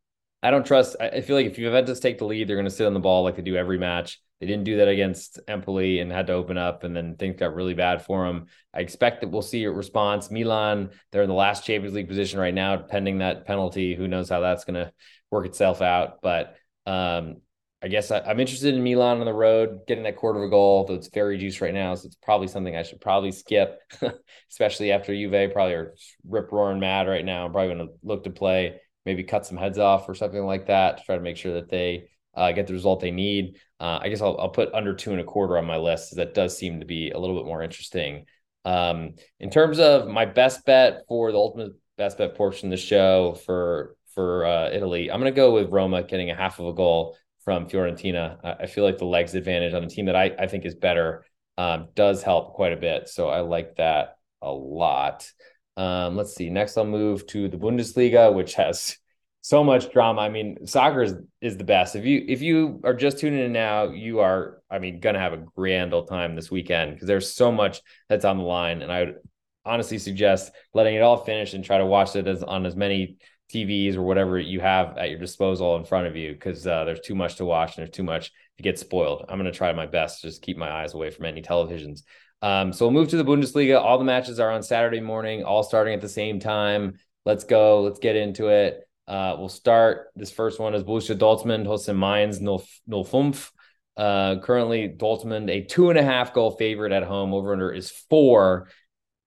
I 0.41 0.51
don't 0.51 0.65
trust. 0.65 0.95
I 0.99 1.21
feel 1.21 1.35
like 1.35 1.47
if 1.47 1.57
Juventus 1.57 1.99
take 1.99 2.17
the 2.17 2.25
lead, 2.25 2.47
they're 2.47 2.55
going 2.55 2.65
to 2.65 2.71
sit 2.71 2.87
on 2.87 2.93
the 2.93 2.99
ball 2.99 3.23
like 3.23 3.35
they 3.35 3.41
do 3.41 3.55
every 3.55 3.77
match. 3.77 4.19
They 4.39 4.47
didn't 4.47 4.65
do 4.65 4.77
that 4.77 4.89
against 4.89 5.39
Empoli 5.47 5.99
and 5.99 6.11
had 6.11 6.27
to 6.27 6.33
open 6.33 6.57
up, 6.57 6.83
and 6.83 6.95
then 6.95 7.15
things 7.15 7.39
got 7.39 7.55
really 7.55 7.73
bad 7.73 8.03
for 8.03 8.25
them. 8.25 8.47
I 8.73 8.81
expect 8.81 9.21
that 9.21 9.29
we'll 9.29 9.41
see 9.41 9.63
a 9.63 9.71
response. 9.71 10.29
Milan, 10.29 10.89
they're 11.11 11.23
in 11.23 11.29
the 11.29 11.35
last 11.35 11.65
Champions 11.65 11.95
League 11.95 12.09
position 12.09 12.39
right 12.39 12.53
now, 12.53 12.75
pending 12.77 13.19
that 13.19 13.45
penalty. 13.45 13.95
Who 13.95 14.07
knows 14.07 14.29
how 14.29 14.41
that's 14.41 14.65
going 14.65 14.75
to 14.75 14.91
work 15.31 15.45
itself 15.45 15.81
out? 15.81 16.21
But 16.21 16.55
um, 16.85 17.37
I 17.81 17.87
guess 17.87 18.11
I, 18.11 18.19
am 18.19 18.39
interested 18.39 18.73
in 18.73 18.83
Milan 18.83 19.19
on 19.19 19.25
the 19.25 19.33
road, 19.33 19.81
getting 19.87 20.03
that 20.03 20.17
quarter 20.17 20.39
of 20.39 20.47
a 20.47 20.49
goal, 20.49 20.85
though 20.85 20.95
it's 20.95 21.07
very 21.09 21.37
juice 21.37 21.61
right 21.61 21.73
now. 21.73 21.93
So 21.95 22.07
it's 22.07 22.15
probably 22.15 22.47
something 22.47 22.75
I 22.75 22.83
should 22.83 22.99
probably 22.99 23.31
skip, 23.31 23.79
especially 24.51 24.91
after 24.91 25.13
Juve 25.13 25.53
probably 25.53 25.75
are 25.75 25.93
rip 26.27 26.51
roaring 26.51 26.79
mad 26.79 27.07
right 27.07 27.23
now. 27.23 27.45
I'm 27.45 27.51
probably 27.51 27.75
going 27.75 27.87
to 27.87 27.93
look 28.03 28.23
to 28.23 28.31
play, 28.31 28.81
maybe 29.05 29.23
cut 29.23 29.45
some 29.45 29.57
heads 29.57 29.77
off 29.77 30.09
or 30.09 30.15
something 30.15 30.43
like 30.43 30.65
that 30.65 30.97
to 30.97 31.03
try 31.03 31.15
to 31.15 31.21
make 31.21 31.37
sure 31.37 31.53
that 31.53 31.69
they 31.69 32.09
uh, 32.35 32.51
get 32.51 32.67
the 32.67 32.73
result 32.73 32.99
they 32.99 33.11
need. 33.11 33.57
Uh, 33.79 33.99
I 34.01 34.09
guess 34.09 34.21
I'll, 34.21 34.37
I'll 34.39 34.49
put 34.49 34.73
under 34.73 34.93
two 34.93 35.11
and 35.11 35.21
a 35.21 35.23
quarter 35.23 35.57
on 35.57 35.65
my 35.65 35.77
list. 35.77 36.15
That 36.15 36.33
does 36.33 36.57
seem 36.57 36.79
to 36.79 36.85
be 36.85 37.11
a 37.11 37.19
little 37.19 37.35
bit 37.35 37.45
more 37.45 37.63
interesting. 37.63 38.25
Um, 38.63 39.15
in 39.39 39.49
terms 39.49 39.79
of 39.79 40.07
my 40.07 40.25
best 40.25 40.65
bet 40.65 41.03
for 41.07 41.31
the 41.31 41.37
ultimate 41.37 41.73
best 41.97 42.17
bet 42.17 42.35
portion 42.35 42.69
of 42.69 42.71
the 42.71 42.77
show 42.77 43.37
for 43.45 43.95
for 44.13 44.45
uh, 44.45 44.69
Italy, 44.71 45.11
I'm 45.11 45.19
going 45.19 45.31
to 45.31 45.35
go 45.35 45.53
with 45.53 45.69
Roma 45.69 46.03
getting 46.03 46.31
a 46.31 46.35
half 46.35 46.59
of 46.59 46.67
a 46.67 46.73
goal 46.73 47.17
from 47.43 47.67
Fiorentina. 47.67 48.39
I 48.59 48.65
feel 48.65 48.83
like 48.83 48.97
the 48.97 49.05
legs 49.05 49.35
advantage 49.35 49.73
on 49.73 49.83
a 49.83 49.89
team 49.89 50.05
that 50.07 50.15
I, 50.15 50.31
I 50.39 50.47
think 50.47 50.65
is 50.65 50.73
better 50.73 51.25
um, 51.57 51.89
does 51.93 52.23
help 52.23 52.53
quite 52.53 52.73
a 52.73 52.77
bit. 52.77 53.07
So 53.07 53.29
I 53.29 53.41
like 53.41 53.75
that 53.75 54.17
a 54.41 54.51
lot. 54.51 55.31
Um, 55.77 56.15
let's 56.15 56.33
see. 56.33 56.49
Next, 56.49 56.77
I'll 56.77 56.85
move 56.85 57.27
to 57.27 57.47
the 57.47 57.57
Bundesliga, 57.57 58.33
which 58.33 58.55
has 58.55 58.97
so 59.45 59.63
much 59.63 59.93
drama. 59.93 60.21
I 60.21 60.29
mean, 60.29 60.65
soccer 60.65 61.03
is, 61.03 61.13
is 61.39 61.55
the 61.55 61.63
best. 61.63 61.95
If 61.95 62.03
you 62.03 62.25
if 62.27 62.41
you 62.41 62.81
are 62.83 62.95
just 62.95 63.19
tuning 63.19 63.41
in 63.41 63.53
now, 63.53 63.89
you 63.89 64.19
are, 64.19 64.63
I 64.71 64.79
mean, 64.79 64.99
gonna 64.99 65.19
have 65.19 65.33
a 65.33 65.45
grand 65.55 65.93
old 65.93 66.09
time 66.09 66.35
this 66.35 66.49
weekend 66.49 66.93
because 66.93 67.07
there's 67.07 67.31
so 67.31 67.51
much 67.51 67.79
that's 68.09 68.25
on 68.25 68.39
the 68.39 68.43
line. 68.43 68.81
And 68.81 68.91
I 68.91 69.01
would 69.01 69.15
honestly 69.63 69.99
suggest 69.99 70.51
letting 70.73 70.95
it 70.95 71.03
all 71.03 71.17
finish 71.17 71.53
and 71.53 71.63
try 71.63 71.77
to 71.77 71.85
watch 71.85 72.15
it 72.15 72.25
as 72.25 72.41
on 72.41 72.65
as 72.65 72.75
many 72.75 73.17
TVs 73.53 73.97
or 73.97 74.01
whatever 74.01 74.39
you 74.39 74.61
have 74.61 74.97
at 74.97 75.11
your 75.11 75.19
disposal 75.19 75.75
in 75.75 75.85
front 75.85 76.07
of 76.07 76.15
you 76.15 76.33
because 76.33 76.65
uh, 76.65 76.83
there's 76.83 77.01
too 77.01 77.13
much 77.13 77.35
to 77.35 77.45
watch 77.45 77.77
and 77.77 77.85
there's 77.85 77.95
too 77.95 78.01
much 78.01 78.31
to 78.57 78.63
get 78.63 78.79
spoiled. 78.79 79.25
I'm 79.29 79.37
going 79.37 79.51
to 79.51 79.55
try 79.55 79.71
my 79.73 79.85
best 79.85 80.21
to 80.21 80.27
just 80.27 80.41
keep 80.41 80.57
my 80.57 80.71
eyes 80.71 80.95
away 80.95 81.11
from 81.11 81.25
any 81.25 81.43
televisions. 81.43 81.99
Um, 82.41 82.73
so 82.73 82.85
we'll 82.85 82.99
move 82.99 83.09
to 83.09 83.17
the 83.17 83.23
Bundesliga. 83.23 83.79
All 83.79 83.99
the 83.99 84.05
matches 84.05 84.39
are 84.39 84.49
on 84.49 84.63
Saturday 84.63 85.01
morning, 85.01 85.43
all 85.43 85.61
starting 85.61 85.93
at 85.93 86.01
the 86.01 86.09
same 86.09 86.39
time. 86.39 86.93
Let's 87.25 87.43
go. 87.43 87.83
Let's 87.83 87.99
get 87.99 88.15
into 88.15 88.47
it. 88.47 88.84
Uh, 89.07 89.35
we'll 89.37 89.49
start. 89.49 90.07
This 90.15 90.31
first 90.31 90.59
one 90.59 90.73
is 90.73 90.83
Borussia 90.83 91.17
Dortmund 91.17 91.65
hosting 91.65 91.99
Mainz 91.99 92.39
05. 92.39 93.51
Uh, 93.97 94.39
currently, 94.39 94.89
Dortmund 94.89 95.49
a 95.49 95.61
two 95.61 95.89
and 95.89 95.99
a 95.99 96.03
half 96.03 96.33
goal 96.33 96.51
favorite 96.51 96.91
at 96.91 97.03
home. 97.03 97.33
Over 97.33 97.53
under 97.53 97.71
is 97.71 97.91
four. 97.91 98.67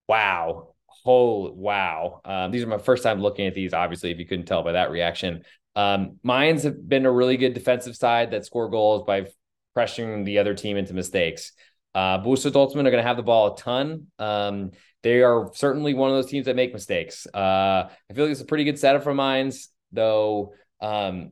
Wow 0.08 0.74
Holy 1.04 1.52
wow 1.54 2.20
um, 2.24 2.50
these 2.50 2.62
are 2.62 2.66
my 2.66 2.78
first 2.78 3.02
time 3.02 3.20
looking 3.20 3.46
at 3.46 3.54
these 3.54 3.72
obviously 3.72 4.10
if 4.10 4.18
you 4.18 4.26
couldn't 4.26 4.46
tell 4.46 4.62
by 4.62 4.72
that 4.72 4.90
reaction 4.90 5.42
um, 5.76 6.18
Mainz 6.24 6.64
have 6.64 6.86
been 6.86 7.06
a 7.06 7.10
really 7.10 7.36
good 7.36 7.54
defensive 7.54 7.96
side 7.96 8.32
that 8.32 8.44
score 8.44 8.68
goals 8.68 9.04
by 9.06 9.28
pressuring 9.76 10.24
the 10.24 10.38
other 10.38 10.54
team 10.54 10.76
into 10.76 10.92
mistakes 10.92 11.52
uh, 11.94 12.18
Borussia 12.18 12.50
Dortmund 12.50 12.86
are 12.86 12.90
going 12.90 12.96
to 12.96 13.02
have 13.02 13.16
the 13.16 13.22
ball 13.22 13.54
a 13.54 13.56
ton. 13.56 14.06
Um, 14.18 14.72
they 15.02 15.22
are 15.22 15.50
certainly 15.54 15.94
one 15.94 16.10
of 16.10 16.16
those 16.16 16.30
teams 16.30 16.46
that 16.46 16.56
make 16.56 16.72
mistakes. 16.72 17.26
Uh, 17.32 17.88
I 17.88 18.14
feel 18.14 18.24
like 18.24 18.32
it's 18.32 18.40
a 18.40 18.46
pretty 18.46 18.64
good 18.64 18.78
setup 18.78 19.04
for 19.04 19.14
Mainz, 19.14 19.68
though. 19.92 20.54
Um, 20.80 21.30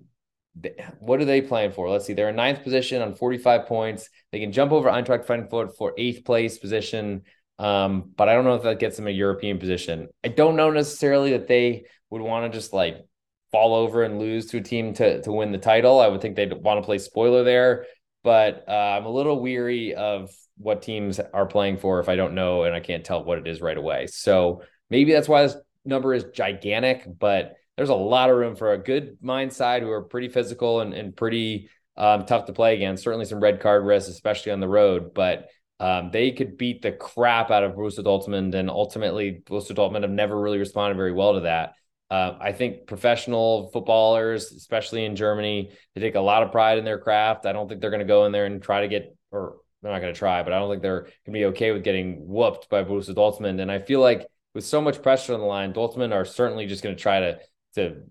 what 1.00 1.20
are 1.20 1.24
they 1.24 1.42
playing 1.42 1.72
for? 1.72 1.90
Let's 1.90 2.06
see. 2.06 2.14
They're 2.14 2.30
in 2.30 2.36
ninth 2.36 2.62
position 2.62 3.02
on 3.02 3.14
45 3.14 3.66
points. 3.66 4.08
They 4.32 4.40
can 4.40 4.52
jump 4.52 4.72
over 4.72 4.88
Eintracht 4.88 5.26
Frankfurt 5.26 5.76
for 5.76 5.92
eighth 5.98 6.24
place 6.24 6.58
position. 6.58 7.22
Um, 7.58 8.12
but 8.16 8.28
I 8.28 8.34
don't 8.34 8.44
know 8.44 8.54
if 8.54 8.62
that 8.62 8.78
gets 8.78 8.96
them 8.96 9.06
a 9.06 9.10
European 9.10 9.58
position. 9.58 10.08
I 10.24 10.28
don't 10.28 10.56
know 10.56 10.70
necessarily 10.70 11.32
that 11.32 11.48
they 11.48 11.84
would 12.10 12.22
want 12.22 12.50
to 12.50 12.56
just 12.56 12.72
like 12.72 13.04
fall 13.50 13.74
over 13.74 14.02
and 14.02 14.18
lose 14.18 14.46
to 14.46 14.58
a 14.58 14.62
team 14.62 14.92
to 14.94 15.22
to 15.22 15.32
win 15.32 15.52
the 15.52 15.58
title. 15.58 16.00
I 16.00 16.08
would 16.08 16.20
think 16.20 16.36
they'd 16.36 16.52
want 16.52 16.78
to 16.78 16.84
play 16.84 16.98
spoiler 16.98 17.44
there, 17.44 17.86
but 18.26 18.64
uh, 18.66 18.72
I'm 18.72 19.06
a 19.06 19.10
little 19.10 19.38
weary 19.38 19.94
of 19.94 20.34
what 20.58 20.82
teams 20.82 21.20
are 21.20 21.46
playing 21.46 21.76
for 21.76 22.00
if 22.00 22.08
I 22.08 22.16
don't 22.16 22.34
know 22.34 22.64
and 22.64 22.74
I 22.74 22.80
can't 22.80 23.04
tell 23.04 23.22
what 23.22 23.38
it 23.38 23.46
is 23.46 23.60
right 23.60 23.76
away. 23.76 24.08
So 24.08 24.62
maybe 24.90 25.12
that's 25.12 25.28
why 25.28 25.44
this 25.44 25.54
number 25.84 26.12
is 26.12 26.24
gigantic, 26.34 27.06
but 27.20 27.54
there's 27.76 27.88
a 27.88 27.94
lot 27.94 28.28
of 28.28 28.36
room 28.36 28.56
for 28.56 28.72
a 28.72 28.78
good 28.78 29.18
Mainz 29.22 29.54
side 29.54 29.84
who 29.84 29.90
are 29.92 30.02
pretty 30.02 30.28
physical 30.28 30.80
and, 30.80 30.92
and 30.92 31.14
pretty 31.14 31.70
um, 31.96 32.26
tough 32.26 32.46
to 32.46 32.52
play 32.52 32.74
against. 32.74 33.04
Certainly 33.04 33.26
some 33.26 33.38
red 33.38 33.60
card 33.60 33.86
risks, 33.86 34.10
especially 34.10 34.50
on 34.50 34.58
the 34.58 34.66
road, 34.66 35.14
but 35.14 35.46
um, 35.78 36.10
they 36.12 36.32
could 36.32 36.58
beat 36.58 36.82
the 36.82 36.90
crap 36.90 37.52
out 37.52 37.62
of 37.62 37.74
Borussia 37.74 38.02
Dortmund, 38.02 38.56
and 38.56 38.68
ultimately 38.68 39.40
Borussia 39.44 39.76
Dortmund 39.76 40.02
have 40.02 40.10
never 40.10 40.36
really 40.36 40.58
responded 40.58 40.96
very 40.96 41.12
well 41.12 41.34
to 41.34 41.40
that. 41.42 41.74
Uh, 42.10 42.36
I 42.40 42.52
think 42.52 42.86
professional 42.86 43.70
footballers, 43.72 44.52
especially 44.52 45.04
in 45.04 45.16
Germany, 45.16 45.72
they 45.94 46.00
take 46.00 46.14
a 46.14 46.20
lot 46.20 46.42
of 46.42 46.52
pride 46.52 46.78
in 46.78 46.84
their 46.84 46.98
craft. 46.98 47.46
I 47.46 47.52
don't 47.52 47.68
think 47.68 47.80
they're 47.80 47.90
going 47.90 48.00
to 48.00 48.06
go 48.06 48.26
in 48.26 48.32
there 48.32 48.46
and 48.46 48.62
try 48.62 48.82
to 48.82 48.88
get, 48.88 49.16
or 49.32 49.56
they're 49.82 49.92
not 49.92 50.00
going 50.00 50.14
to 50.14 50.18
try, 50.18 50.42
but 50.42 50.52
I 50.52 50.58
don't 50.58 50.70
think 50.70 50.82
they're 50.82 51.02
going 51.02 51.12
to 51.26 51.30
be 51.32 51.44
okay 51.46 51.72
with 51.72 51.82
getting 51.82 52.26
whooped 52.26 52.68
by 52.68 52.84
Borussia 52.84 53.14
Dortmund. 53.14 53.60
And 53.60 53.72
I 53.72 53.80
feel 53.80 54.00
like 54.00 54.26
with 54.54 54.64
so 54.64 54.80
much 54.80 55.02
pressure 55.02 55.34
on 55.34 55.40
the 55.40 55.46
line, 55.46 55.72
Dortmund 55.72 56.14
are 56.14 56.24
certainly 56.24 56.66
just 56.66 56.82
going 56.82 56.94
to 56.94 57.02
try 57.02 57.20
to 57.20 57.38
to 57.74 58.02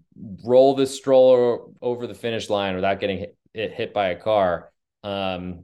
roll 0.43 0.75
this 0.75 0.95
stroller 0.95 1.59
over 1.81 2.05
the 2.05 2.13
finish 2.13 2.49
line 2.49 2.75
without 2.75 2.99
getting 2.99 3.25
hit, 3.53 3.73
hit 3.73 3.93
by 3.93 4.09
a 4.09 4.15
car. 4.15 4.71
Um, 5.03 5.63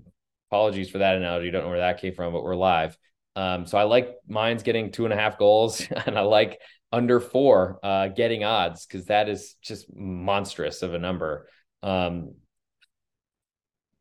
apologies 0.50 0.90
for 0.90 0.98
that 0.98 1.16
analogy. 1.16 1.52
Don't 1.52 1.64
know 1.64 1.70
where 1.70 1.80
that 1.80 2.02
came 2.02 2.14
from, 2.14 2.34
but 2.34 2.44
we're 2.44 2.56
live. 2.56 2.98
Um, 3.36 3.66
so 3.66 3.78
I 3.78 3.84
like 3.84 4.16
Mainz 4.28 4.64
getting 4.64 4.92
two 4.92 5.06
and 5.06 5.14
a 5.14 5.18
half 5.18 5.38
goals, 5.38 5.86
and 6.06 6.18
I 6.18 6.22
like 6.22 6.60
under 6.92 7.20
four 7.20 7.80
uh, 7.84 8.10
getting 8.10 8.44
odds 8.44 8.86
because 8.86 9.06
that 9.06 9.30
is 9.30 9.56
just 9.62 9.86
monstrous 9.96 10.82
of 10.82 10.94
a 10.94 11.00
number. 11.00 11.48
Um, 11.82 12.36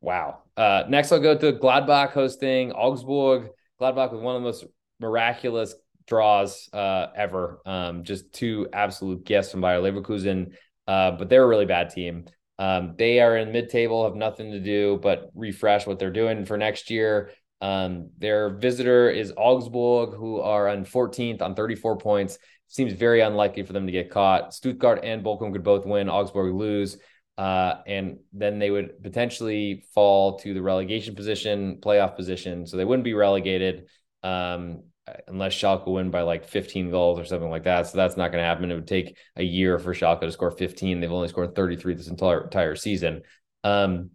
wow. 0.01 0.39
Uh, 0.57 0.83
next, 0.89 1.11
I'll 1.11 1.19
go 1.19 1.37
to 1.37 1.53
Gladbach 1.53 2.11
hosting 2.11 2.71
Augsburg. 2.71 3.49
Gladbach 3.79 4.11
with 4.11 4.21
one 4.21 4.35
of 4.35 4.41
the 4.41 4.47
most 4.47 4.65
miraculous 4.99 5.73
draws 6.07 6.69
uh, 6.73 7.07
ever. 7.15 7.61
Um, 7.65 8.03
just 8.03 8.33
two 8.33 8.67
absolute 8.73 9.23
gifts 9.23 9.51
from 9.51 9.61
Bayer 9.61 9.79
Leverkusen, 9.79 10.53
uh, 10.87 11.11
but 11.11 11.29
they're 11.29 11.43
a 11.43 11.47
really 11.47 11.65
bad 11.65 11.89
team. 11.89 12.25
Um, 12.59 12.95
they 12.97 13.19
are 13.19 13.37
in 13.37 13.51
mid-table, 13.51 14.03
have 14.03 14.15
nothing 14.15 14.51
to 14.51 14.59
do 14.59 14.99
but 15.01 15.31
refresh 15.33 15.87
what 15.87 15.97
they're 15.97 16.11
doing 16.11 16.45
for 16.45 16.57
next 16.57 16.91
year. 16.91 17.31
Um, 17.59 18.09
their 18.17 18.49
visitor 18.49 19.09
is 19.09 19.33
Augsburg, 19.37 20.15
who 20.15 20.41
are 20.41 20.67
on 20.67 20.85
14th 20.85 21.41
on 21.41 21.55
34 21.55 21.97
points. 21.97 22.37
Seems 22.71 22.93
very 22.93 23.19
unlikely 23.19 23.63
for 23.63 23.73
them 23.73 23.85
to 23.85 23.91
get 23.91 24.09
caught. 24.09 24.53
Stuttgart 24.53 25.01
and 25.03 25.25
Bochum 25.25 25.51
could 25.51 25.63
both 25.63 25.85
win. 25.85 26.09
Augsburg 26.09 26.55
lose. 26.55 26.97
Uh, 27.37 27.75
and 27.85 28.19
then 28.31 28.59
they 28.59 28.71
would 28.71 29.03
potentially 29.03 29.83
fall 29.93 30.39
to 30.39 30.53
the 30.53 30.61
relegation 30.61 31.13
position, 31.13 31.79
playoff 31.81 32.15
position. 32.15 32.65
So 32.65 32.77
they 32.77 32.85
wouldn't 32.85 33.03
be 33.03 33.13
relegated. 33.13 33.87
Um, 34.23 34.83
unless 35.27 35.53
Schalke 35.53 35.87
win 35.87 36.11
by 36.11 36.21
like 36.21 36.47
15 36.47 36.91
goals 36.91 37.19
or 37.19 37.25
something 37.25 37.49
like 37.49 37.63
that. 37.63 37.87
So 37.87 37.97
that's 37.97 38.15
not 38.15 38.31
going 38.31 38.41
to 38.41 38.47
happen. 38.47 38.71
It 38.71 38.75
would 38.75 38.87
take 38.87 39.17
a 39.35 39.43
year 39.43 39.77
for 39.77 39.93
Schalke 39.93 40.21
to 40.21 40.31
score 40.31 40.51
15. 40.51 41.01
They've 41.01 41.11
only 41.11 41.27
scored 41.27 41.55
33 41.55 41.95
this 41.95 42.07
entire 42.07 42.43
entire 42.43 42.75
season. 42.75 43.23
Um, 43.65 44.11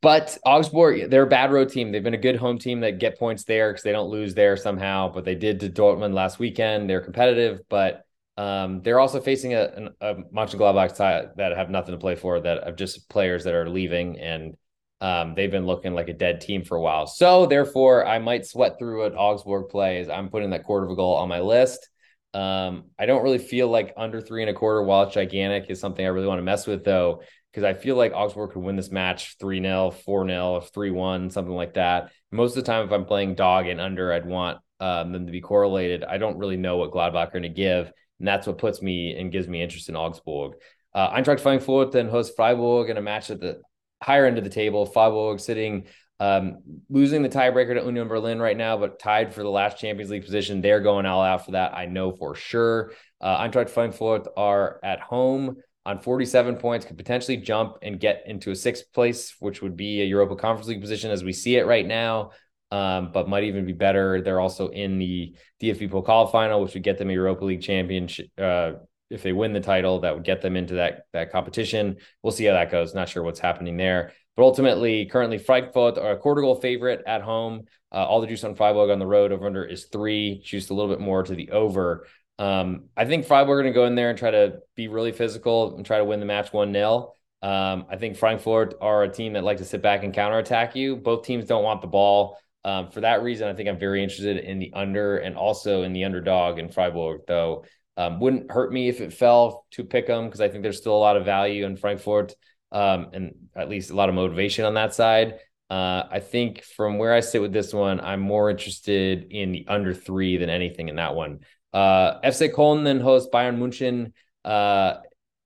but 0.00 0.38
Augsburg, 0.44 1.10
they're 1.10 1.24
a 1.24 1.28
bad 1.28 1.52
road 1.52 1.68
team. 1.68 1.92
They've 1.92 2.02
been 2.02 2.14
a 2.14 2.18
good 2.18 2.36
home 2.36 2.58
team 2.58 2.80
that 2.80 2.98
get 2.98 3.18
points 3.18 3.44
there 3.44 3.70
because 3.70 3.82
they 3.82 3.92
don't 3.92 4.10
lose 4.10 4.34
there 4.34 4.56
somehow. 4.56 5.12
But 5.12 5.24
they 5.24 5.34
did 5.34 5.60
to 5.60 5.70
Dortmund 5.70 6.14
last 6.14 6.38
weekend. 6.38 6.88
They're 6.88 7.00
competitive, 7.00 7.60
but 7.68 8.04
um, 8.36 8.82
they're 8.82 9.00
also 9.00 9.20
facing 9.20 9.54
a, 9.54 9.90
a, 10.00 10.10
a 10.10 10.14
Mönchengladbach 10.32 10.96
side 10.96 11.30
that 11.36 11.56
have 11.56 11.70
nothing 11.70 11.92
to 11.92 11.98
play 11.98 12.16
for. 12.16 12.40
That 12.40 12.64
have 12.64 12.76
just 12.76 13.08
players 13.08 13.44
that 13.44 13.54
are 13.54 13.68
leaving 13.68 14.18
and 14.18 14.56
um, 15.00 15.34
they've 15.34 15.50
been 15.50 15.66
looking 15.66 15.94
like 15.94 16.08
a 16.08 16.14
dead 16.14 16.40
team 16.40 16.62
for 16.62 16.76
a 16.76 16.80
while. 16.80 17.06
So 17.06 17.46
therefore, 17.46 18.06
I 18.06 18.18
might 18.18 18.46
sweat 18.46 18.78
through 18.78 19.02
what 19.02 19.14
Augsburg 19.16 19.70
plays. 19.70 20.08
I'm 20.10 20.28
putting 20.28 20.50
that 20.50 20.64
quarter 20.64 20.84
of 20.84 20.92
a 20.92 20.96
goal 20.96 21.16
on 21.16 21.28
my 21.28 21.40
list. 21.40 21.88
Um, 22.34 22.84
I 22.98 23.06
don't 23.06 23.22
really 23.22 23.38
feel 23.38 23.68
like 23.68 23.94
under 23.96 24.20
three 24.20 24.42
and 24.42 24.50
a 24.50 24.54
quarter, 24.54 24.82
while 24.82 25.04
it's 25.04 25.14
gigantic, 25.14 25.70
is 25.70 25.80
something 25.80 26.04
I 26.04 26.10
really 26.10 26.26
want 26.26 26.38
to 26.38 26.44
mess 26.44 26.66
with 26.66 26.84
though, 26.84 27.22
because 27.50 27.64
I 27.64 27.74
feel 27.74 27.96
like 27.96 28.12
Augsburg 28.14 28.52
could 28.52 28.62
win 28.62 28.76
this 28.76 28.90
match 28.90 29.36
3 29.38 29.60
0, 29.60 29.90
4 29.90 30.26
0, 30.26 30.60
3 30.60 30.90
1, 30.90 31.30
something 31.30 31.54
like 31.54 31.74
that. 31.74 32.12
Most 32.30 32.56
of 32.56 32.64
the 32.64 32.70
time, 32.70 32.86
if 32.86 32.92
I'm 32.92 33.04
playing 33.04 33.34
dog 33.34 33.66
and 33.66 33.80
under, 33.80 34.12
I'd 34.12 34.26
want 34.26 34.58
um, 34.78 35.12
them 35.12 35.26
to 35.26 35.32
be 35.32 35.40
correlated. 35.40 36.04
I 36.04 36.18
don't 36.18 36.38
really 36.38 36.56
know 36.56 36.76
what 36.76 36.92
Gladbach 36.92 37.28
are 37.28 37.30
going 37.30 37.42
to 37.42 37.48
give. 37.48 37.92
And 38.18 38.28
that's 38.28 38.46
what 38.46 38.58
puts 38.58 38.82
me 38.82 39.16
and 39.18 39.32
gives 39.32 39.48
me 39.48 39.62
interest 39.62 39.88
in 39.88 39.96
Augsburg. 39.96 40.52
Uh, 40.94 41.10
Eintracht 41.10 41.40
Frankfurt 41.40 41.92
then 41.92 42.08
hosts 42.08 42.34
Freiburg 42.34 42.90
in 42.90 42.96
a 42.96 43.02
match 43.02 43.30
at 43.30 43.40
the 43.40 43.60
higher 44.02 44.26
end 44.26 44.38
of 44.38 44.44
the 44.44 44.50
table. 44.50 44.86
Freiburg 44.86 45.40
sitting 45.40 45.86
um, 46.18 46.58
losing 46.90 47.22
the 47.22 47.30
tiebreaker 47.30 47.78
to 47.78 47.84
Union 47.84 48.06
Berlin 48.06 48.40
right 48.40 48.56
now, 48.56 48.76
but 48.76 48.98
tied 48.98 49.32
for 49.32 49.42
the 49.42 49.48
last 49.48 49.78
Champions 49.78 50.10
League 50.10 50.24
position. 50.24 50.60
They're 50.60 50.80
going 50.80 51.06
all 51.06 51.22
out 51.22 51.46
for 51.46 51.52
that. 51.52 51.74
I 51.74 51.86
know 51.86 52.12
for 52.12 52.34
sure. 52.34 52.92
Uh, 53.22 53.38
Eintracht 53.38 53.70
Frankfurt 53.70 54.28
are 54.36 54.80
at 54.82 55.00
home 55.00 55.56
on 55.86 55.98
47 55.98 56.56
points, 56.56 56.86
could 56.86 56.98
potentially 56.98 57.36
jump 57.36 57.78
and 57.82 57.98
get 57.98 58.24
into 58.26 58.50
a 58.50 58.56
sixth 58.56 58.92
place, 58.92 59.34
which 59.40 59.62
would 59.62 59.76
be 59.76 60.02
a 60.02 60.04
Europa 60.04 60.36
Conference 60.36 60.68
League 60.68 60.80
position 60.80 61.10
as 61.10 61.24
we 61.24 61.32
see 61.32 61.56
it 61.56 61.66
right 61.66 61.86
now. 61.86 62.30
Um, 62.72 63.10
but 63.12 63.28
might 63.28 63.44
even 63.44 63.66
be 63.66 63.72
better. 63.72 64.20
They're 64.20 64.38
also 64.38 64.68
in 64.68 64.98
the 64.98 65.34
DFB 65.60 65.90
Pokal 65.90 66.30
final, 66.30 66.62
which 66.62 66.74
would 66.74 66.84
get 66.84 66.98
them 66.98 67.10
a 67.10 67.12
Europa 67.12 67.44
League 67.44 67.62
championship, 67.62 68.28
uh, 68.38 68.72
if 69.10 69.24
they 69.24 69.32
win 69.32 69.52
the 69.52 69.60
title, 69.60 70.00
that 70.00 70.14
would 70.14 70.24
get 70.24 70.40
them 70.40 70.56
into 70.56 70.74
that 70.74 71.02
that 71.12 71.32
competition. 71.32 71.96
We'll 72.22 72.32
see 72.32 72.44
how 72.44 72.54
that 72.54 72.70
goes. 72.70 72.94
Not 72.94 73.08
sure 73.08 73.22
what's 73.22 73.40
happening 73.40 73.76
there, 73.76 74.12
but 74.36 74.44
ultimately, 74.44 75.06
currently 75.06 75.38
Frankfurt 75.38 75.98
are 75.98 76.12
a 76.12 76.16
quarter 76.16 76.40
goal 76.40 76.60
favorite 76.60 77.02
at 77.06 77.22
home. 77.22 77.64
Uh, 77.92 78.04
all 78.04 78.20
the 78.20 78.28
juice 78.28 78.44
on 78.44 78.54
Freiburg 78.54 78.90
on 78.90 79.00
the 79.00 79.06
road 79.06 79.32
over 79.32 79.46
under 79.46 79.64
is 79.64 79.86
three. 79.86 80.40
Juice 80.44 80.70
a 80.70 80.74
little 80.74 80.90
bit 80.90 81.00
more 81.00 81.24
to 81.24 81.34
the 81.34 81.50
over. 81.50 82.06
Um, 82.40 82.84
I 82.96 83.04
think 83.04 83.26
Freiburg 83.26 83.50
are 83.50 83.62
going 83.62 83.72
to 83.72 83.78
go 83.78 83.84
in 83.84 83.94
there 83.94 84.08
and 84.08 84.18
try 84.18 84.30
to 84.30 84.60
be 84.74 84.88
really 84.88 85.12
physical 85.12 85.76
and 85.76 85.84
try 85.84 85.98
to 85.98 86.04
win 86.04 86.20
the 86.20 86.26
match 86.26 86.52
one 86.52 86.72
0 86.72 87.12
um, 87.42 87.86
I 87.88 87.96
think 87.96 88.16
Frankfurt 88.16 88.74
are 88.80 89.02
a 89.02 89.08
team 89.08 89.34
that 89.34 89.44
like 89.44 89.58
to 89.58 89.64
sit 89.64 89.82
back 89.82 90.04
and 90.04 90.12
counterattack 90.12 90.76
you. 90.76 90.96
Both 90.96 91.24
teams 91.24 91.46
don't 91.46 91.64
want 91.64 91.80
the 91.80 91.86
ball. 91.86 92.38
Um, 92.64 92.90
for 92.90 93.00
that 93.00 93.22
reason, 93.22 93.48
I 93.48 93.54
think 93.54 93.68
I'm 93.68 93.78
very 93.78 94.02
interested 94.02 94.38
in 94.38 94.58
the 94.58 94.72
under 94.74 95.16
and 95.18 95.36
also 95.36 95.82
in 95.82 95.92
the 95.92 96.04
underdog 96.04 96.58
in 96.58 96.68
Freiburg, 96.68 97.22
though. 97.26 97.64
Um, 97.96 98.20
wouldn't 98.20 98.50
hurt 98.50 98.72
me 98.72 98.88
if 98.88 99.00
it 99.00 99.12
fell 99.12 99.66
to 99.72 99.84
pick 99.84 100.06
them 100.06 100.26
because 100.26 100.40
I 100.40 100.48
think 100.48 100.62
there's 100.62 100.78
still 100.78 100.96
a 100.96 100.98
lot 100.98 101.16
of 101.16 101.24
value 101.24 101.66
in 101.66 101.76
Frankfurt 101.76 102.34
um, 102.72 103.08
and 103.12 103.34
at 103.54 103.68
least 103.68 103.90
a 103.90 103.96
lot 103.96 104.08
of 104.08 104.14
motivation 104.14 104.64
on 104.64 104.74
that 104.74 104.94
side. 104.94 105.38
Uh, 105.68 106.04
I 106.10 106.20
think 106.20 106.62
from 106.62 106.98
where 106.98 107.14
I 107.14 107.20
sit 107.20 107.40
with 107.40 107.52
this 107.52 107.72
one, 107.72 108.00
I'm 108.00 108.20
more 108.20 108.50
interested 108.50 109.28
in 109.30 109.52
the 109.52 109.66
under 109.68 109.94
three 109.94 110.36
than 110.36 110.50
anything 110.50 110.88
in 110.88 110.96
that 110.96 111.14
one. 111.14 111.40
Uh, 111.72 112.20
FC 112.20 112.52
Köln 112.52 112.84
then 112.84 113.00
hosts 113.00 113.30
Bayern 113.32 113.58
Munchen. 113.58 114.12
Uh, 114.44 114.94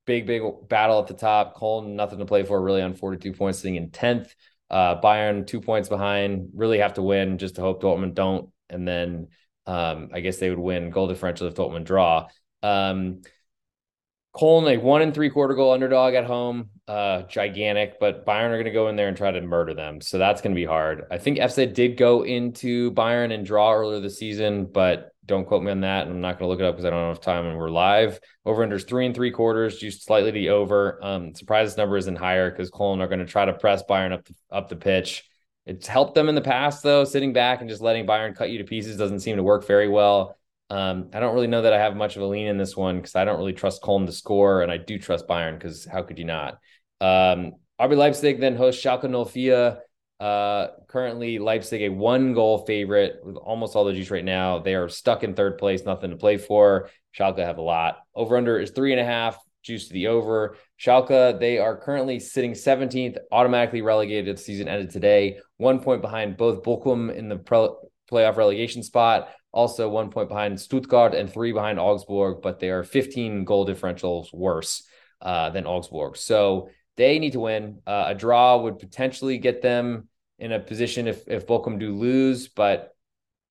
big, 0.07 0.27
big 0.27 0.43
battle 0.69 1.01
at 1.01 1.07
the 1.07 1.15
top. 1.15 1.57
Köln, 1.57 1.95
nothing 1.95 2.19
to 2.19 2.27
play 2.27 2.45
for, 2.45 2.61
really 2.61 2.83
on 2.83 2.95
42 2.95 3.33
points, 3.33 3.59
sitting 3.59 3.77
in 3.77 3.91
10th. 3.91 4.35
Uh, 4.71 5.01
Bayern, 5.01 5.47
two 5.47 5.61
points 5.61 5.89
behind, 5.89 6.51
really 6.55 6.79
have 6.79 6.95
to 6.95 7.03
win 7.03 7.39
just 7.39 7.57
to 7.57 7.61
hope 7.61 7.83
Dortmund 7.83 8.15
don't. 8.15 8.51
And 8.69 8.89
then 8.89 9.29
um, 9.67 10.11
I 10.13 10.21
guess 10.21 10.39
they 10.39 10.51
would 10.51 10.59
win 10.59 10.91
goal 10.91 11.09
differential 11.09 11.47
if 11.47 11.55
Dortmund 11.55 11.85
draw. 11.85 12.29
Um, 12.63 13.23
Köln, 14.35 14.69
a 14.69 14.79
one 14.79 15.03
and 15.03 15.15
three 15.15 15.31
quarter 15.31 15.55
goal 15.55 15.73
underdog 15.73 16.15
at 16.15 16.25
home, 16.25 16.71
uh, 16.89 17.23
gigantic, 17.23 18.01
but 18.01 18.27
Bayern 18.27 18.51
are 18.51 18.57
going 18.57 18.65
to 18.65 18.73
go 18.73 18.89
in 18.89 18.97
there 18.97 19.07
and 19.07 19.17
try 19.17 19.31
to 19.31 19.41
murder 19.41 19.75
them. 19.75 20.01
So 20.01 20.19
that's 20.19 20.41
going 20.41 20.53
to 20.53 20.61
be 20.61 20.65
hard. 20.65 21.05
I 21.11 21.19
think 21.19 21.39
FC 21.39 21.73
did 21.73 21.97
go 21.97 22.23
into 22.25 22.91
Bayern 22.93 23.33
and 23.33 23.47
draw 23.47 23.73
earlier 23.73 24.01
this 24.01 24.19
season, 24.19 24.67
but 24.67 25.14
don't 25.27 25.47
quote 25.47 25.63
me 25.63 25.71
on 25.71 25.81
that. 25.81 26.07
I'm 26.07 26.21
not 26.21 26.39
going 26.39 26.47
to 26.47 26.49
look 26.49 26.61
it 26.61 26.67
up 26.67 26.75
because 26.75 26.85
I 26.85 26.91
don't 26.91 27.09
have 27.09 27.21
time 27.21 27.47
and 27.47 27.57
we're 27.57 27.71
live. 27.71 28.21
Over 28.45 28.67
unders 28.67 28.87
three 28.87 29.07
and 29.07 29.15
three 29.15 29.31
quarters, 29.31 29.79
just 29.79 30.05
slightly 30.05 30.31
the 30.31 30.51
over. 30.51 30.99
Um, 31.03 31.35
surprise 31.35 31.71
this 31.71 31.77
number 31.77 31.97
isn't 31.97 32.17
higher 32.17 32.51
because 32.51 32.71
Köln 32.71 33.01
are 33.01 33.09
going 33.09 33.21
to 33.21 33.27
try 33.27 33.45
to 33.45 33.55
press 33.55 33.83
Bayern 33.89 34.13
up 34.13 34.25
the, 34.25 34.35
up 34.51 34.69
the 34.69 34.77
pitch. 34.77 35.29
It's 35.67 35.87
helped 35.87 36.15
them 36.15 36.29
in 36.29 36.35
the 36.35 36.41
past 36.41 36.83
though. 36.83 37.05
Sitting 37.05 37.33
back 37.33 37.61
and 37.61 37.71
just 37.71 37.83
letting 37.83 38.07
Bayern 38.07 38.37
cut 38.37 38.51
you 38.51 38.59
to 38.59 38.65
pieces 38.65 38.99
doesn't 38.99 39.21
seem 39.21 39.37
to 39.37 39.43
work 39.43 39.67
very 39.67 39.89
well. 39.89 40.37
Um, 40.71 41.11
I 41.13 41.21
don't 41.21 41.35
really 41.35 41.47
know 41.47 41.63
that 41.63 41.73
I 41.73 41.79
have 41.79 41.97
much 41.97 42.17
of 42.17 42.23
a 42.23 42.27
lean 42.27 42.47
in 42.47 42.59
this 42.59 42.77
one 42.77 42.97
because 42.97 43.15
I 43.15 43.25
don't 43.25 43.39
really 43.39 43.53
trust 43.53 43.83
Köln 43.83 44.07
to 44.07 44.13
score, 44.13 44.63
and 44.63 44.73
I 44.73 44.77
do 44.77 44.99
trust 44.99 45.29
Bayern 45.29 45.59
because 45.59 45.85
how 45.85 46.03
could 46.03 46.19
you 46.19 46.25
not? 46.25 46.59
Um, 47.01 47.53
RB 47.81 47.97
Leipzig 47.97 48.41
then 48.41 48.57
hosts 48.57 48.83
Schalke 48.83 49.31
04. 49.31 49.79
Uh, 50.21 50.69
currently, 50.87 51.39
Leipzig 51.39 51.83
a 51.83 51.89
one 51.89 52.35
goal 52.35 52.65
favorite 52.67 53.17
with 53.25 53.37
almost 53.37 53.75
all 53.75 53.85
the 53.85 53.93
juice 53.93 54.11
right 54.11 54.25
now. 54.25 54.59
They 54.59 54.75
are 54.75 54.89
stuck 54.89 55.25
in 55.25 55.35
third 55.35 55.59
place, 55.59 55.85
nothing 55.85 56.11
to 56.11 56.17
play 56.17 56.37
for. 56.37 56.89
Schalke 57.19 57.39
have 57.39 57.59
a 57.59 57.63
lot. 57.63 57.99
Over 58.15 58.37
under 58.37 58.59
is 58.59 58.71
three 58.71 58.93
and 58.93 59.01
a 59.01 59.05
half, 59.05 59.37
juice 59.63 59.89
to 59.89 59.93
the 59.93 60.09
over. 60.09 60.57
Schalke, 60.81 61.39
they 61.41 61.59
are 61.59 61.77
currently 61.77 62.21
sitting 62.21 62.53
17th, 62.53 63.17
automatically 63.33 63.83
relegated. 63.83 64.37
The 64.37 64.41
season 64.41 64.69
ended 64.69 64.91
today, 64.91 65.39
one 65.57 65.81
point 65.81 66.03
behind 66.03 66.37
both 66.37 66.63
Bochum 66.63 67.15
in 67.15 67.29
the 67.29 67.37
pro- 67.37 67.79
playoff 68.11 68.37
relegation 68.37 68.83
spot, 68.83 69.29
also 69.53 69.89
one 69.89 70.11
point 70.11 70.29
behind 70.29 70.61
Stuttgart 70.61 71.15
and 71.15 71.33
three 71.33 71.53
behind 71.53 71.79
Augsburg, 71.79 72.43
but 72.43 72.61
they 72.61 72.71
are 72.71 72.85
15 72.85 73.45
goal 73.45 73.67
differentials 73.67 74.33
worse 74.33 74.85
uh, 75.21 75.51
than 75.51 75.67
Augsburg. 75.67 76.17
So 76.17 76.69
they 76.97 77.19
need 77.19 77.33
to 77.33 77.41
win. 77.41 77.81
Uh, 77.87 78.05
a 78.09 78.15
draw 78.15 78.59
would 78.59 78.79
potentially 78.79 79.39
get 79.39 79.63
them 79.63 80.09
in 80.39 80.53
a 80.53 80.61
position 80.61 81.07
if 81.07 81.27
if 81.29 81.47
Bochum 81.47 81.79
do 81.79 81.95
lose, 81.95 82.49
but 82.49 82.95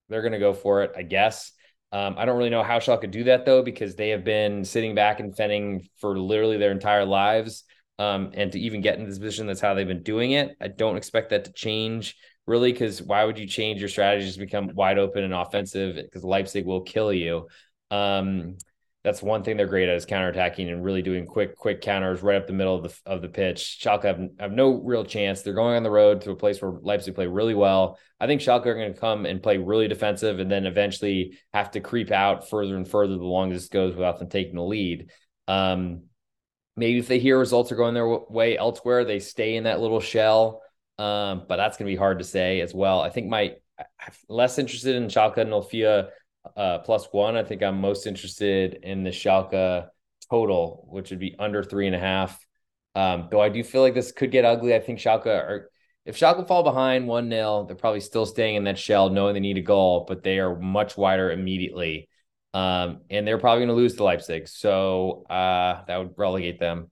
they're 0.09 0.21
going 0.21 0.33
to 0.33 0.39
go 0.39 0.53
for 0.53 0.83
it, 0.83 0.91
I 0.95 1.03
guess. 1.03 1.51
Um, 1.91 2.15
I 2.17 2.25
don't 2.25 2.37
really 2.37 2.49
know 2.49 2.63
how 2.63 2.79
Schalke 2.79 3.01
could 3.01 3.11
do 3.11 3.25
that 3.25 3.45
though, 3.45 3.61
because 3.61 3.95
they 3.95 4.09
have 4.09 4.23
been 4.23 4.65
sitting 4.65 4.95
back 4.95 5.19
and 5.19 5.35
fending 5.35 5.87
for 5.99 6.17
literally 6.17 6.57
their 6.57 6.71
entire 6.71 7.05
lives. 7.05 7.63
Um, 7.99 8.31
and 8.33 8.51
to 8.51 8.59
even 8.59 8.81
get 8.81 8.97
in 8.97 9.05
this 9.05 9.19
position, 9.19 9.45
that's 9.45 9.61
how 9.61 9.75
they've 9.75 9.87
been 9.87 10.01
doing 10.01 10.31
it. 10.31 10.57
I 10.59 10.67
don't 10.67 10.97
expect 10.97 11.29
that 11.29 11.45
to 11.45 11.53
change 11.53 12.15
really, 12.47 12.71
because 12.73 13.01
why 13.01 13.23
would 13.23 13.39
you 13.39 13.47
change 13.47 13.79
your 13.79 13.89
strategies 13.89 14.33
to 14.33 14.39
become 14.39 14.71
wide 14.73 14.97
open 14.97 15.23
and 15.23 15.33
offensive? 15.33 15.95
Because 15.95 16.23
Leipzig 16.23 16.65
will 16.65 16.81
kill 16.81 17.13
you. 17.13 17.47
Um, 17.91 18.57
that's 19.03 19.21
one 19.21 19.43
thing 19.43 19.57
they're 19.57 19.67
great 19.67 19.89
at 19.89 19.95
is 19.95 20.05
counterattacking 20.05 20.71
and 20.71 20.83
really 20.83 21.01
doing 21.01 21.25
quick, 21.25 21.57
quick 21.57 21.81
counters 21.81 22.23
right 22.23 22.37
up 22.37 22.47
the 22.47 22.53
middle 22.53 22.75
of 22.75 22.83
the 22.83 22.99
of 23.05 23.21
the 23.21 23.27
pitch. 23.27 23.79
Schalke 23.81 24.03
have, 24.03 24.21
have 24.39 24.51
no 24.53 24.81
real 24.81 25.03
chance. 25.03 25.41
They're 25.41 25.53
going 25.53 25.75
on 25.75 25.83
the 25.83 25.91
road 25.91 26.21
to 26.21 26.31
a 26.31 26.35
place 26.35 26.61
where 26.61 26.71
Leipzig 26.71 27.15
play 27.15 27.27
really 27.27 27.53
well. 27.53 27.99
I 28.19 28.27
think 28.27 28.39
Schalke 28.39 28.65
are 28.65 28.75
going 28.75 28.93
to 28.93 28.99
come 28.99 29.25
and 29.25 29.43
play 29.43 29.57
really 29.57 29.89
defensive, 29.89 30.39
and 30.39 30.49
then 30.49 30.65
eventually 30.65 31.37
have 31.53 31.71
to 31.71 31.81
creep 31.81 32.11
out 32.11 32.49
further 32.49 32.77
and 32.77 32.87
further 32.87 33.17
the 33.17 33.25
longer 33.25 33.55
this 33.55 33.67
goes 33.67 33.93
without 33.93 34.19
them 34.19 34.29
taking 34.29 34.55
the 34.55 34.63
lead. 34.63 35.09
Um, 35.49 36.03
maybe 36.77 36.99
if 36.99 37.07
they 37.07 37.19
hear 37.19 37.37
results 37.37 37.71
are 37.71 37.75
going 37.75 37.93
their 37.93 38.07
way 38.07 38.57
elsewhere, 38.57 39.03
they 39.03 39.19
stay 39.19 39.57
in 39.57 39.65
that 39.65 39.81
little 39.81 39.99
shell. 39.99 40.61
Um, 40.97 41.45
but 41.49 41.57
that's 41.57 41.75
going 41.75 41.87
to 41.87 41.93
be 41.93 41.97
hard 41.97 42.19
to 42.19 42.25
say 42.25 42.61
as 42.61 42.73
well. 42.73 43.01
I 43.01 43.09
think 43.09 43.27
my 43.27 43.55
less 44.29 44.59
interested 44.59 44.95
in 44.95 45.07
Schalke 45.07 45.37
and 45.37 45.49
Nolfia 45.49 46.09
uh, 46.55 46.79
plus 46.79 47.07
one. 47.11 47.35
I 47.35 47.43
think 47.43 47.63
I'm 47.63 47.79
most 47.79 48.07
interested 48.07 48.79
in 48.83 49.03
the 49.03 49.11
Schalke 49.11 49.87
total, 50.29 50.85
which 50.89 51.09
would 51.09 51.19
be 51.19 51.35
under 51.39 51.63
three 51.63 51.87
and 51.87 51.95
a 51.95 51.99
half. 51.99 52.39
Um, 52.95 53.27
though 53.31 53.41
I 53.41 53.49
do 53.49 53.63
feel 53.63 53.81
like 53.81 53.93
this 53.95 54.11
could 54.11 54.31
get 54.31 54.45
ugly. 54.45 54.75
I 54.75 54.79
think 54.79 54.99
Schalke 54.99 55.27
are 55.27 55.69
if 56.05 56.17
Schalke 56.17 56.47
fall 56.47 56.63
behind 56.63 57.07
one 57.07 57.29
0 57.29 57.65
they're 57.65 57.75
probably 57.75 58.01
still 58.01 58.25
staying 58.25 58.55
in 58.55 58.65
that 58.65 58.77
shell, 58.77 59.09
knowing 59.09 59.33
they 59.33 59.39
need 59.39 59.57
a 59.57 59.61
goal, 59.61 60.05
but 60.07 60.23
they 60.23 60.39
are 60.39 60.59
much 60.59 60.97
wider 60.97 61.31
immediately. 61.31 62.09
Um, 62.53 63.01
and 63.09 63.25
they're 63.25 63.39
probably 63.39 63.65
going 63.65 63.75
to 63.75 63.81
lose 63.81 63.95
to 63.95 64.03
Leipzig, 64.03 64.47
so 64.47 65.25
uh, 65.27 65.83
that 65.87 65.97
would 65.97 66.13
relegate 66.17 66.59
them. 66.59 66.91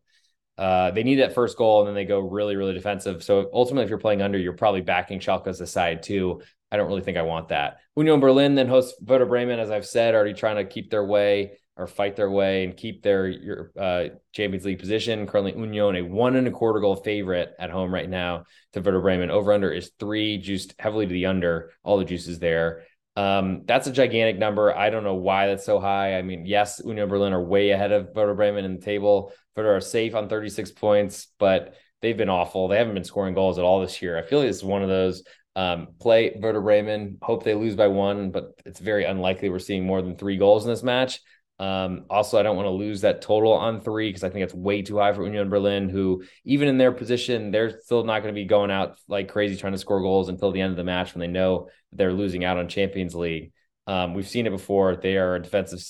Uh, 0.57 0.91
they 0.91 1.03
need 1.03 1.17
that 1.17 1.35
first 1.35 1.57
goal, 1.57 1.81
and 1.81 1.87
then 1.87 1.95
they 1.95 2.05
go 2.05 2.19
really, 2.19 2.55
really 2.55 2.73
defensive. 2.73 3.23
So 3.23 3.49
ultimately, 3.53 3.83
if 3.83 3.89
you're 3.89 3.99
playing 3.99 4.21
under, 4.21 4.39
you're 4.39 4.53
probably 4.53 4.81
backing 4.81 5.19
Schalke 5.19 5.47
as 5.47 5.61
a 5.61 5.67
side 5.67 6.01
too. 6.03 6.41
I 6.71 6.77
don't 6.77 6.87
really 6.87 7.01
think 7.01 7.17
I 7.17 7.23
want 7.23 7.49
that. 7.49 7.77
Union 7.95 8.19
Berlin 8.19 8.55
then 8.55 8.67
hosts 8.67 8.99
Werder 9.01 9.25
Bremen, 9.25 9.59
as 9.59 9.69
I've 9.69 9.85
said, 9.85 10.15
already 10.15 10.33
trying 10.33 10.55
to 10.55 10.65
keep 10.65 10.89
their 10.89 11.05
way 11.05 11.57
or 11.75 11.87
fight 11.87 12.15
their 12.15 12.29
way 12.29 12.63
and 12.63 12.77
keep 12.77 13.01
their 13.01 13.71
uh, 13.77 14.05
Champions 14.33 14.65
League 14.65 14.79
position. 14.79 15.27
Currently, 15.27 15.59
Union 15.59 15.95
a 15.95 16.01
one 16.01 16.35
and 16.35 16.47
a 16.47 16.51
quarter 16.51 16.79
goal 16.79 16.95
favorite 16.95 17.53
at 17.59 17.69
home 17.69 17.93
right 17.93 18.09
now 18.09 18.45
to 18.73 18.81
Werder 18.81 19.01
Bremen. 19.01 19.31
Over 19.31 19.51
under 19.51 19.71
is 19.71 19.91
three, 19.99 20.37
juiced 20.37 20.75
heavily 20.79 21.07
to 21.07 21.13
the 21.13 21.25
under. 21.25 21.71
All 21.83 21.97
the 21.97 22.05
juices 22.05 22.39
there. 22.39 22.83
Um, 23.17 23.63
that's 23.65 23.87
a 23.87 23.91
gigantic 23.91 24.37
number. 24.37 24.75
I 24.75 24.89
don't 24.89 25.03
know 25.03 25.15
why 25.15 25.47
that's 25.47 25.65
so 25.65 25.79
high. 25.79 26.17
I 26.17 26.21
mean, 26.21 26.45
yes, 26.45 26.81
Union 26.85 27.09
Berlin 27.09 27.33
are 27.33 27.43
way 27.43 27.71
ahead 27.71 27.91
of 27.91 28.09
Werder 28.15 28.35
Bremen 28.35 28.63
in 28.63 28.75
the 28.75 28.81
table. 28.81 29.33
Werder 29.55 29.75
are 29.75 29.81
safe 29.81 30.15
on 30.15 30.29
36 30.29 30.71
points, 30.71 31.27
but 31.37 31.75
they've 32.01 32.17
been 32.17 32.29
awful. 32.29 32.67
They 32.67 32.77
haven't 32.77 32.93
been 32.93 33.03
scoring 33.03 33.33
goals 33.33 33.57
at 33.57 33.65
all 33.65 33.81
this 33.81 34.01
year. 34.01 34.17
I 34.17 34.21
feel 34.21 34.39
like 34.39 34.47
it's 34.47 34.63
one 34.63 34.81
of 34.81 34.89
those 34.89 35.23
um, 35.55 35.89
play 35.99 36.37
Werder 36.39 36.61
Bremen. 36.61 37.17
Hope 37.21 37.43
they 37.43 37.55
lose 37.55 37.75
by 37.75 37.87
one, 37.87 38.31
but 38.31 38.53
it's 38.65 38.79
very 38.79 39.05
unlikely 39.05 39.49
we're 39.49 39.59
seeing 39.59 39.85
more 39.85 40.01
than 40.01 40.15
three 40.15 40.37
goals 40.37 40.65
in 40.65 40.71
this 40.71 40.83
match. 40.83 41.19
Um, 41.59 42.05
also, 42.09 42.39
I 42.39 42.43
don't 42.43 42.55
want 42.55 42.65
to 42.65 42.71
lose 42.71 43.01
that 43.01 43.21
total 43.21 43.53
on 43.53 43.81
three 43.81 44.09
because 44.09 44.23
I 44.23 44.29
think 44.29 44.43
it's 44.43 44.53
way 44.53 44.81
too 44.81 44.97
high 44.97 45.13
for 45.13 45.23
Union 45.23 45.49
Berlin, 45.49 45.89
who 45.89 46.23
even 46.43 46.67
in 46.67 46.79
their 46.79 46.91
position, 46.91 47.51
they're 47.51 47.81
still 47.81 48.03
not 48.03 48.23
going 48.23 48.33
to 48.33 48.39
be 48.41 48.45
going 48.45 48.71
out 48.71 48.97
like 49.07 49.27
crazy 49.27 49.55
trying 49.55 49.73
to 49.73 49.77
score 49.77 50.01
goals 50.01 50.29
until 50.29 50.51
the 50.51 50.61
end 50.61 50.71
of 50.71 50.77
the 50.77 50.83
match 50.83 51.13
when 51.13 51.19
they 51.19 51.27
know 51.27 51.69
they're 51.91 52.13
losing 52.13 52.43
out 52.43 52.57
on 52.57 52.67
Champions 52.67 53.13
League. 53.13 53.51
Um, 53.85 54.15
we've 54.15 54.27
seen 54.27 54.47
it 54.47 54.51
before. 54.51 54.95
They 54.95 55.17
are 55.17 55.35
a 55.35 55.41
defensive 55.41 55.83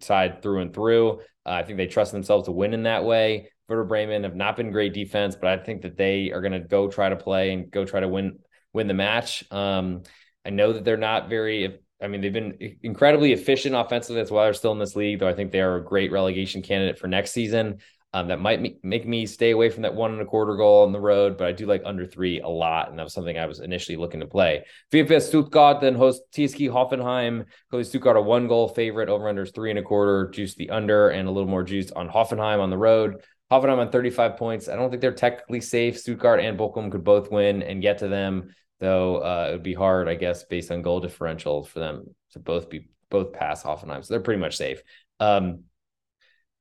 side 0.00 0.40
through 0.42 0.62
and 0.62 0.72
through. 0.72 1.20
Uh, 1.44 1.50
I 1.50 1.62
think 1.62 1.76
they 1.76 1.86
trust 1.86 2.12
themselves 2.12 2.46
to 2.46 2.52
win 2.52 2.72
in 2.72 2.84
that 2.84 3.04
way. 3.04 3.50
Werder 3.68 3.84
Bremen 3.84 4.24
have 4.24 4.34
not 4.34 4.56
been 4.56 4.70
great 4.70 4.94
defense, 4.94 5.36
but 5.36 5.50
I 5.50 5.62
think 5.62 5.82
that 5.82 5.98
they 5.98 6.30
are 6.30 6.40
going 6.40 6.52
to 6.52 6.60
go 6.60 6.88
try 6.88 7.10
to 7.10 7.16
play 7.16 7.52
and 7.52 7.70
go 7.70 7.84
try 7.84 8.00
to 8.00 8.08
win 8.08 8.38
win 8.72 8.88
the 8.88 8.94
match. 8.94 9.44
Um, 9.50 10.02
I 10.44 10.50
know 10.50 10.72
that 10.72 10.84
they're 10.84 10.96
not 10.96 11.28
very. 11.28 11.78
I 12.00 12.06
mean, 12.06 12.20
they've 12.20 12.32
been 12.32 12.76
incredibly 12.82 13.32
efficient 13.32 13.74
offensively. 13.74 14.20
That's 14.20 14.30
why 14.30 14.44
they're 14.44 14.54
still 14.54 14.72
in 14.72 14.78
this 14.78 14.94
league. 14.94 15.18
Though 15.18 15.28
I 15.28 15.34
think 15.34 15.50
they 15.50 15.60
are 15.60 15.76
a 15.76 15.84
great 15.84 16.12
relegation 16.12 16.62
candidate 16.62 16.98
for 16.98 17.08
next 17.08 17.32
season. 17.32 17.78
Um, 18.14 18.28
that 18.28 18.40
might 18.40 18.82
make 18.82 19.06
me 19.06 19.26
stay 19.26 19.50
away 19.50 19.68
from 19.68 19.82
that 19.82 19.94
one 19.94 20.12
and 20.12 20.22
a 20.22 20.24
quarter 20.24 20.56
goal 20.56 20.84
on 20.84 20.92
the 20.92 21.00
road, 21.00 21.36
but 21.36 21.46
I 21.46 21.52
do 21.52 21.66
like 21.66 21.82
under 21.84 22.06
three 22.06 22.40
a 22.40 22.48
lot, 22.48 22.88
and 22.88 22.98
that 22.98 23.02
was 23.02 23.12
something 23.12 23.36
I 23.36 23.44
was 23.44 23.60
initially 23.60 23.96
looking 23.96 24.20
to 24.20 24.26
play. 24.26 24.64
VfB 24.90 25.20
Stuttgart 25.20 25.82
then 25.82 25.94
host 25.94 26.22
TSG 26.32 26.70
Hoffenheim. 26.70 27.44
Clearly, 27.68 27.84
Stuttgart 27.84 28.16
a 28.16 28.22
one 28.22 28.48
goal 28.48 28.68
favorite. 28.68 29.10
Over 29.10 29.28
under 29.28 29.44
three 29.44 29.68
and 29.68 29.78
a 29.78 29.82
quarter. 29.82 30.30
Juice 30.30 30.54
the 30.54 30.70
under 30.70 31.10
and 31.10 31.28
a 31.28 31.30
little 31.30 31.50
more 31.50 31.62
juice 31.62 31.90
on 31.90 32.08
Hoffenheim 32.08 32.60
on 32.60 32.70
the 32.70 32.78
road. 32.78 33.22
Hoffenheim 33.50 33.78
on 33.78 33.90
35 33.90 34.36
points. 34.36 34.68
I 34.68 34.76
don't 34.76 34.90
think 34.90 35.00
they're 35.00 35.12
technically 35.12 35.60
safe. 35.60 35.98
Stuttgart 35.98 36.40
and 36.40 36.58
Bochum 36.58 36.90
could 36.90 37.04
both 37.04 37.30
win 37.30 37.62
and 37.62 37.80
get 37.80 37.98
to 37.98 38.08
them 38.08 38.50
though 38.80 39.16
uh, 39.16 39.48
it 39.50 39.52
would 39.52 39.62
be 39.62 39.74
hard, 39.74 40.08
I 40.08 40.14
guess, 40.14 40.44
based 40.44 40.70
on 40.70 40.82
goal 40.82 41.00
differential 41.00 41.64
for 41.64 41.78
them 41.80 42.14
to 42.32 42.38
both 42.38 42.70
be 42.70 42.88
both 43.10 43.32
pass 43.32 43.62
Hoffenheim. 43.62 44.04
So 44.04 44.14
they're 44.14 44.20
pretty 44.20 44.40
much 44.40 44.56
safe. 44.56 44.82
Um, 45.20 45.64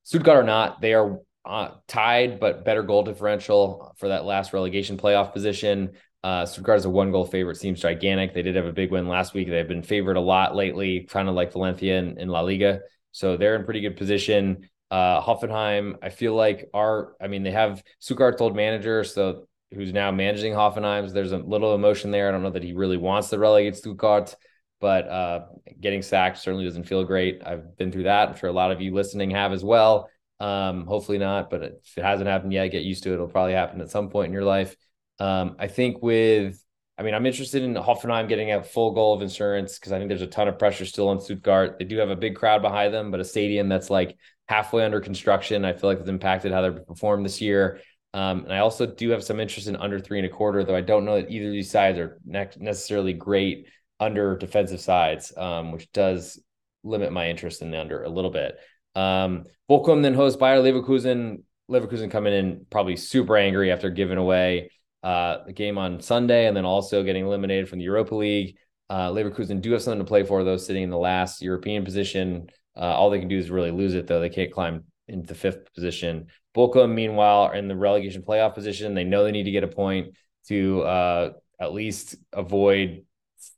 Stuttgart 0.03 0.37
or 0.37 0.43
not, 0.43 0.81
they 0.81 0.93
are 0.93 1.19
uh, 1.45 1.69
tied, 1.87 2.39
but 2.39 2.65
better 2.65 2.83
goal 2.83 3.03
differential 3.03 3.93
for 3.97 4.09
that 4.09 4.25
last 4.25 4.53
relegation 4.53 4.97
playoff 4.97 5.33
position. 5.33 5.91
Uh, 6.23 6.45
Stuttgart 6.45 6.79
is 6.79 6.85
a 6.85 6.89
one 6.89 7.11
goal 7.11 7.25
favorite, 7.25 7.57
seems 7.57 7.81
gigantic. 7.81 8.33
They 8.33 8.41
did 8.41 8.55
have 8.55 8.65
a 8.65 8.73
big 8.73 8.91
win 8.91 9.07
last 9.07 9.33
week. 9.33 9.47
They've 9.47 9.67
been 9.67 9.83
favored 9.83 10.17
a 10.17 10.21
lot 10.21 10.55
lately, 10.55 11.01
kind 11.01 11.29
of 11.29 11.35
like 11.35 11.51
Valencia 11.51 11.97
in, 11.97 12.17
in 12.17 12.29
La 12.29 12.41
Liga. 12.41 12.81
So 13.11 13.37
they're 13.37 13.55
in 13.55 13.65
pretty 13.65 13.81
good 13.81 13.97
position. 13.97 14.69
Uh, 14.89 15.21
Hoffenheim, 15.21 15.95
I 16.01 16.09
feel 16.09 16.33
like 16.33 16.69
are, 16.73 17.13
I 17.21 17.27
mean, 17.27 17.43
they 17.43 17.51
have 17.51 17.83
Stuttgart 17.99 18.37
told 18.37 18.55
manager, 18.55 19.03
so 19.03 19.47
who's 19.73 19.91
now 19.91 20.11
managing 20.11 20.53
Hoffenheim. 20.53 21.11
There's 21.11 21.33
a 21.33 21.37
little 21.37 21.75
emotion 21.75 22.11
there. 22.11 22.29
I 22.29 22.31
don't 22.31 22.43
know 22.43 22.51
that 22.51 22.63
he 22.63 22.73
really 22.73 22.97
wants 22.97 23.29
to 23.29 23.39
relegate 23.39 23.75
Stuttgart, 23.75 24.35
but 24.79 25.07
uh, 25.07 25.45
getting 25.81 26.01
sacked 26.01 26.37
certainly 26.37 26.65
doesn't 26.65 26.85
feel 26.85 27.03
great. 27.03 27.41
I've 27.45 27.75
been 27.77 27.91
through 27.91 28.03
that. 28.03 28.29
I'm 28.29 28.35
sure 28.37 28.49
a 28.49 28.53
lot 28.53 28.71
of 28.71 28.81
you 28.81 28.93
listening 28.93 29.31
have 29.31 29.51
as 29.51 29.63
well. 29.63 30.09
Um, 30.39 30.85
hopefully 30.85 31.17
not, 31.17 31.49
but 31.49 31.63
if 31.63 31.97
it 31.97 32.03
hasn't 32.03 32.29
happened 32.29 32.53
yet, 32.53 32.67
get 32.67 32.83
used 32.83 33.03
to 33.03 33.09
it. 33.09 33.15
It'll 33.15 33.27
probably 33.27 33.53
happen 33.53 33.81
at 33.81 33.89
some 33.89 34.09
point 34.09 34.27
in 34.27 34.33
your 34.33 34.43
life. 34.43 34.75
Um, 35.19 35.55
I 35.57 35.67
think 35.67 36.01
with, 36.01 36.63
I 36.97 37.03
mean, 37.03 37.15
I'm 37.15 37.25
interested 37.25 37.63
in 37.63 37.73
Hoffenheim 37.73 38.29
getting 38.29 38.51
a 38.51 38.63
full 38.63 38.91
goal 38.91 39.15
of 39.15 39.21
insurance 39.21 39.79
because 39.79 39.91
I 39.91 39.97
think 39.97 40.09
there's 40.09 40.21
a 40.21 40.27
ton 40.27 40.47
of 40.47 40.59
pressure 40.59 40.85
still 40.85 41.09
on 41.09 41.19
Stuttgart. 41.19 41.77
They 41.79 41.85
do 41.85 41.97
have 41.97 42.09
a 42.09 42.15
big 42.15 42.35
crowd 42.35 42.61
behind 42.61 42.93
them, 42.93 43.11
but 43.11 43.19
a 43.19 43.25
stadium 43.25 43.67
that's 43.67 43.89
like 43.89 44.15
halfway 44.47 44.83
under 44.83 44.99
construction, 44.99 45.65
I 45.65 45.73
feel 45.73 45.89
like 45.89 45.99
it's 45.99 46.09
impacted 46.09 46.51
how 46.51 46.61
they 46.61 46.79
performed 46.79 47.25
this 47.25 47.41
year. 47.41 47.81
Um, 48.13 48.45
and 48.45 48.53
I 48.53 48.59
also 48.59 48.85
do 48.85 49.09
have 49.11 49.23
some 49.23 49.39
interest 49.39 49.67
in 49.67 49.75
under 49.75 49.99
three 49.99 50.17
and 50.19 50.25
a 50.25 50.29
quarter, 50.29 50.63
though 50.63 50.75
I 50.75 50.81
don't 50.81 51.05
know 51.05 51.21
that 51.21 51.29
either 51.29 51.47
of 51.47 51.51
these 51.51 51.69
sides 51.69 51.99
are 51.99 52.19
ne- 52.25 52.49
necessarily 52.57 53.13
great 53.13 53.67
under 53.99 54.37
defensive 54.37 54.79
sides, 54.79 55.35
um, 55.37 55.71
which 55.71 55.91
does 55.91 56.41
limit 56.83 57.11
my 57.11 57.29
interest 57.29 57.61
in 57.61 57.71
the 57.71 57.79
under 57.79 58.03
a 58.03 58.09
little 58.09 58.31
bit. 58.31 58.57
Um, 58.95 59.43
Bochum 59.69 60.01
then 60.01 60.13
hosts 60.13 60.39
Bayer 60.39 60.61
Leverkusen. 60.61 61.43
Leverkusen 61.69 62.09
coming 62.09 62.33
in 62.33 62.65
probably 62.69 62.95
super 62.95 63.35
angry 63.35 63.71
after 63.71 63.89
giving 63.89 64.17
away 64.17 64.71
uh, 65.03 65.39
the 65.45 65.53
game 65.53 65.77
on 65.77 65.99
Sunday 65.99 66.47
and 66.47 66.55
then 66.55 66.65
also 66.65 67.03
getting 67.03 67.25
eliminated 67.25 67.67
from 67.67 67.79
the 67.79 67.85
Europa 67.85 68.15
League. 68.15 68.55
Uh, 68.89 69.11
Leverkusen 69.11 69.61
do 69.61 69.73
have 69.73 69.81
something 69.81 69.99
to 69.99 70.05
play 70.05 70.23
for, 70.23 70.43
though, 70.45 70.57
sitting 70.57 70.83
in 70.83 70.89
the 70.89 70.97
last 70.97 71.41
European 71.41 71.83
position. 71.83 72.47
Uh, 72.77 72.81
all 72.81 73.09
they 73.09 73.19
can 73.19 73.27
do 73.27 73.37
is 73.37 73.49
really 73.49 73.71
lose 73.71 73.95
it, 73.95 74.07
though. 74.07 74.19
They 74.19 74.29
can't 74.29 74.51
climb 74.51 74.83
into 75.07 75.27
the 75.27 75.35
fifth 75.35 75.73
position. 75.73 76.27
Bochum, 76.55 76.93
meanwhile, 76.93 77.43
are 77.43 77.55
in 77.55 77.67
the 77.67 77.75
relegation 77.75 78.21
playoff 78.21 78.53
position. 78.53 78.93
They 78.93 79.03
know 79.03 79.23
they 79.23 79.31
need 79.31 79.43
to 79.43 79.51
get 79.51 79.63
a 79.63 79.67
point 79.67 80.15
to 80.47 80.81
uh, 80.81 81.29
at 81.59 81.73
least 81.73 82.15
avoid. 82.33 83.05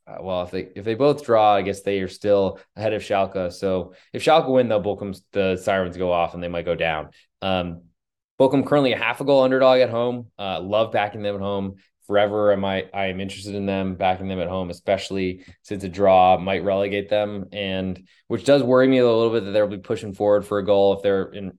Uh, 0.07 0.17
well, 0.21 0.43
if 0.43 0.51
they 0.51 0.69
if 0.75 0.85
they 0.85 0.95
both 0.95 1.25
draw, 1.25 1.55
I 1.55 1.61
guess 1.61 1.81
they 1.81 1.99
are 1.99 2.07
still 2.07 2.59
ahead 2.75 2.93
of 2.93 3.01
Schalke. 3.01 3.51
So 3.51 3.93
if 4.13 4.23
Schalke 4.23 4.51
win, 4.51 4.69
though, 4.69 4.81
Bochum's 4.81 5.23
the 5.31 5.57
sirens 5.57 5.97
go 5.97 6.11
off 6.11 6.33
and 6.33 6.43
they 6.43 6.47
might 6.47 6.65
go 6.65 6.75
down. 6.75 7.09
Um, 7.41 7.83
currently 8.39 8.93
a 8.93 8.97
half 8.97 9.21
a 9.21 9.25
goal 9.25 9.43
underdog 9.43 9.79
at 9.79 9.89
home. 9.89 10.27
Uh, 10.37 10.61
love 10.61 10.91
backing 10.91 11.21
them 11.21 11.35
at 11.35 11.41
home. 11.41 11.75
Forever. 12.09 12.51
I 12.51 12.85
I 12.91 13.05
am 13.05 13.19
interested 13.19 13.53
in 13.53 13.67
them 13.67 13.93
backing 13.93 14.27
them 14.27 14.39
at 14.39 14.47
home, 14.47 14.71
especially 14.71 15.45
since 15.61 15.83
a 15.83 15.87
draw 15.87 16.39
might 16.39 16.63
relegate 16.63 17.07
them, 17.07 17.45
and 17.51 18.03
which 18.27 18.45
does 18.45 18.63
worry 18.63 18.87
me 18.87 18.97
a 18.97 19.05
little 19.05 19.29
bit 19.29 19.45
that 19.45 19.51
they'll 19.51 19.67
be 19.67 19.77
pushing 19.77 20.15
forward 20.15 20.43
for 20.43 20.57
a 20.57 20.65
goal 20.65 20.93
if 20.93 21.03
they're 21.03 21.31
in 21.31 21.51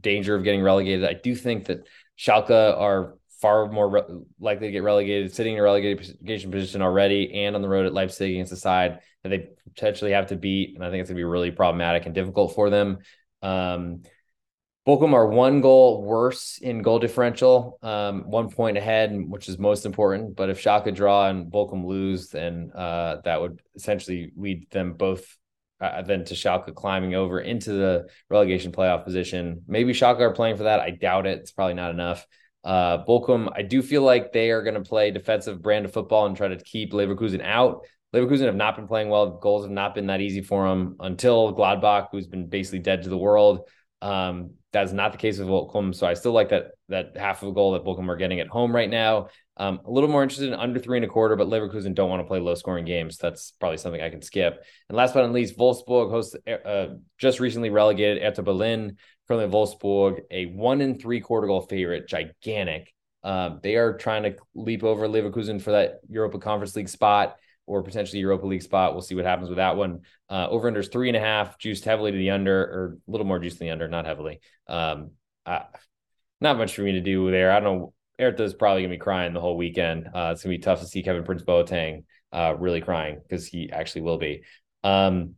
danger 0.00 0.34
of 0.34 0.44
getting 0.44 0.62
relegated. 0.62 1.04
I 1.04 1.12
do 1.12 1.34
think 1.34 1.66
that 1.66 1.86
Schalke 2.18 2.50
are 2.50 3.18
far 3.42 3.70
more 3.70 3.88
re- 3.88 4.24
likely 4.40 4.68
to 4.68 4.72
get 4.72 4.82
relegated, 4.82 5.34
sitting 5.34 5.52
in 5.52 5.60
a 5.60 5.62
relegation 5.62 6.50
position 6.50 6.80
already, 6.80 7.44
and 7.44 7.54
on 7.54 7.60
the 7.60 7.68
road 7.68 7.84
at 7.84 7.92
Leipzig 7.92 8.32
against 8.32 8.52
a 8.52 8.56
side 8.56 9.00
that 9.22 9.28
they 9.28 9.50
potentially 9.74 10.12
have 10.12 10.28
to 10.28 10.36
beat. 10.36 10.74
And 10.74 10.82
I 10.82 10.88
think 10.88 11.02
it's 11.02 11.10
going 11.10 11.16
to 11.16 11.20
be 11.20 11.24
really 11.24 11.50
problematic 11.50 12.06
and 12.06 12.14
difficult 12.14 12.54
for 12.54 12.70
them. 12.70 12.98
Um, 13.42 14.04
Bochum 14.88 15.12
are 15.12 15.26
one 15.26 15.60
goal 15.60 16.02
worse 16.02 16.56
in 16.62 16.80
goal 16.80 16.98
differential, 16.98 17.78
um, 17.82 18.22
one 18.22 18.48
point 18.48 18.78
ahead, 18.78 19.14
which 19.28 19.46
is 19.46 19.58
most 19.58 19.84
important. 19.84 20.34
But 20.34 20.48
if 20.48 20.62
Schalke 20.62 20.94
draw 20.94 21.28
and 21.28 21.52
Bochum 21.52 21.84
lose, 21.84 22.30
then 22.30 22.72
uh, 22.74 23.16
that 23.26 23.38
would 23.38 23.60
essentially 23.76 24.32
lead 24.34 24.70
them 24.70 24.94
both 24.94 25.36
uh, 25.78 26.00
then 26.00 26.24
to 26.24 26.34
Schalke 26.34 26.74
climbing 26.74 27.14
over 27.14 27.38
into 27.38 27.74
the 27.74 28.08
relegation 28.30 28.72
playoff 28.72 29.04
position. 29.04 29.62
Maybe 29.68 29.92
Schalke 29.92 30.20
are 30.20 30.32
playing 30.32 30.56
for 30.56 30.62
that. 30.62 30.80
I 30.80 30.90
doubt 30.90 31.26
it. 31.26 31.40
It's 31.40 31.52
probably 31.52 31.74
not 31.74 31.90
enough. 31.90 32.26
Uh, 32.64 33.04
Bochum, 33.04 33.52
I 33.54 33.60
do 33.60 33.82
feel 33.82 34.00
like 34.00 34.32
they 34.32 34.50
are 34.52 34.62
going 34.62 34.74
to 34.74 34.80
play 34.80 35.10
defensive 35.10 35.60
brand 35.60 35.84
of 35.84 35.92
football 35.92 36.24
and 36.24 36.34
try 36.34 36.48
to 36.48 36.56
keep 36.56 36.94
Leverkusen 36.94 37.42
out. 37.44 37.84
Leverkusen 38.14 38.46
have 38.46 38.56
not 38.56 38.76
been 38.76 38.88
playing 38.88 39.10
well. 39.10 39.38
Goals 39.38 39.64
have 39.64 39.70
not 39.70 39.94
been 39.94 40.06
that 40.06 40.22
easy 40.22 40.40
for 40.40 40.66
them 40.66 40.96
until 40.98 41.54
Gladbach, 41.54 42.08
who's 42.10 42.26
been 42.26 42.48
basically 42.48 42.78
dead 42.78 43.02
to 43.02 43.10
the 43.10 43.18
world. 43.18 43.68
Um, 44.00 44.52
that's 44.72 44.92
not 44.92 45.12
the 45.12 45.18
case 45.18 45.38
with 45.38 45.48
Bochum. 45.48 45.94
So 45.94 46.06
I 46.06 46.14
still 46.14 46.32
like 46.32 46.50
that 46.50 46.72
that 46.88 47.16
half 47.16 47.42
of 47.42 47.48
a 47.48 47.52
goal 47.52 47.72
that 47.72 47.84
Bochum 47.84 48.08
are 48.08 48.16
getting 48.16 48.40
at 48.40 48.48
home 48.48 48.74
right 48.74 48.90
now. 48.90 49.28
Um, 49.56 49.80
a 49.84 49.90
little 49.90 50.08
more 50.08 50.22
interested 50.22 50.48
in 50.48 50.54
under 50.54 50.78
three 50.78 50.98
and 50.98 51.04
a 51.04 51.08
quarter, 51.08 51.34
but 51.34 51.48
Leverkusen 51.48 51.94
don't 51.94 52.10
want 52.10 52.20
to 52.20 52.26
play 52.26 52.38
low 52.38 52.54
scoring 52.54 52.84
games. 52.84 53.18
That's 53.18 53.52
probably 53.58 53.78
something 53.78 54.00
I 54.00 54.10
can 54.10 54.22
skip. 54.22 54.64
And 54.88 54.96
last 54.96 55.14
but 55.14 55.22
not 55.22 55.32
least, 55.32 55.58
Wolfsburg 55.58 56.10
hosts 56.10 56.36
uh, 56.46 56.86
just 57.18 57.40
recently 57.40 57.70
relegated 57.70 58.22
Hertha 58.22 58.42
Berlin. 58.42 58.96
Currently, 59.26 59.52
Wolfsburg, 59.52 60.20
a 60.30 60.46
one 60.46 60.80
and 60.80 61.00
three 61.00 61.20
quarter 61.20 61.46
goal 61.46 61.62
favorite, 61.62 62.08
gigantic. 62.08 62.92
Um, 63.24 63.60
they 63.62 63.76
are 63.76 63.96
trying 63.96 64.22
to 64.22 64.36
leap 64.54 64.84
over 64.84 65.08
Leverkusen 65.08 65.60
for 65.60 65.72
that 65.72 66.00
Europa 66.08 66.38
Conference 66.38 66.76
League 66.76 66.88
spot 66.88 67.36
or 67.68 67.82
potentially 67.82 68.20
Europa 68.20 68.46
League 68.46 68.62
spot. 68.62 68.94
We'll 68.94 69.02
see 69.02 69.14
what 69.14 69.26
happens 69.26 69.48
with 69.48 69.58
that 69.58 69.76
one. 69.76 70.00
Uh, 70.28 70.48
over 70.48 70.66
under 70.66 70.80
is 70.80 70.88
three 70.88 71.08
and 71.08 71.16
a 71.16 71.20
half, 71.20 71.58
juiced 71.58 71.84
heavily 71.84 72.10
to 72.10 72.18
the 72.18 72.30
under, 72.30 72.60
or 72.60 72.98
a 73.06 73.10
little 73.10 73.26
more 73.26 73.38
juice 73.38 73.56
than 73.58 73.66
the 73.66 73.72
under, 73.72 73.88
not 73.88 74.06
heavily. 74.06 74.40
Um, 74.66 75.10
I, 75.44 75.64
not 76.40 76.56
much 76.56 76.74
for 76.74 76.82
me 76.82 76.92
to 76.92 77.00
do 77.00 77.30
there. 77.30 77.52
I 77.52 77.60
don't 77.60 77.78
know. 77.78 77.92
Hertha's 78.18 78.54
probably 78.54 78.82
gonna 78.82 78.94
be 78.94 78.98
crying 78.98 79.32
the 79.32 79.40
whole 79.40 79.56
weekend. 79.56 80.08
Uh, 80.12 80.30
it's 80.32 80.42
gonna 80.42 80.56
be 80.56 80.58
tough 80.58 80.80
to 80.80 80.86
see 80.86 81.02
Kevin 81.02 81.24
Prince 81.24 81.42
Boateng 81.42 82.04
uh, 82.32 82.54
really 82.58 82.80
crying 82.80 83.20
because 83.22 83.46
he 83.46 83.70
actually 83.70 84.02
will 84.02 84.18
be. 84.18 84.42
Um, 84.82 85.34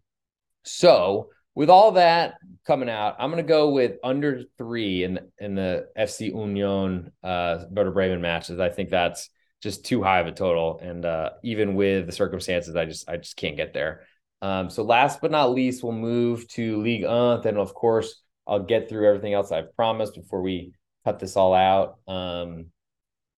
so 0.63 1.31
with 1.55 1.69
all 1.69 1.93
that 1.93 2.35
coming 2.67 2.89
out, 2.89 3.17
I'm 3.19 3.31
gonna 3.31 3.43
go 3.43 3.71
with 3.71 3.97
under 4.03 4.45
three 4.57 5.05
in 5.05 5.19
in 5.39 5.55
the 5.55 5.89
FC 5.99 6.29
Union 6.29 7.13
uh 7.23 7.65
Werder 7.71 7.91
Bremen 7.91 8.23
matches. 8.23 8.61
I 8.61 8.71
think 8.71 8.91
that's 8.91 9.29
just 9.61 9.85
too 9.85 10.03
high 10.03 10.21
of 10.21 10.27
a 10.27 10.33
total. 10.33 10.79
And 10.81 11.05
uh, 11.05 11.31
even 11.43 11.75
with 11.75 12.07
the 12.07 12.13
circumstances, 12.13 12.77
I 12.77 12.87
just 12.87 13.09
I 13.09 13.17
just 13.17 13.37
can't 13.37 13.57
get 13.57 13.73
there. 13.73 14.03
Um, 14.43 14.71
so 14.71 14.83
last 14.83 15.21
but 15.21 15.31
not 15.31 15.53
least, 15.53 15.83
we'll 15.83 15.93
move 15.93 16.49
to 16.49 16.81
Ligue 16.83 17.05
1. 17.05 17.43
Then 17.43 17.57
of 17.57 17.75
course 17.75 18.23
I'll 18.47 18.63
get 18.63 18.89
through 18.89 19.07
everything 19.07 19.35
else 19.35 19.53
I've 19.53 19.75
promised 19.77 20.15
before 20.15 20.41
we 20.43 20.73
cut 21.05 21.19
this 21.19 21.37
all 21.37 21.55
out. 21.55 21.99
Um, 22.09 22.67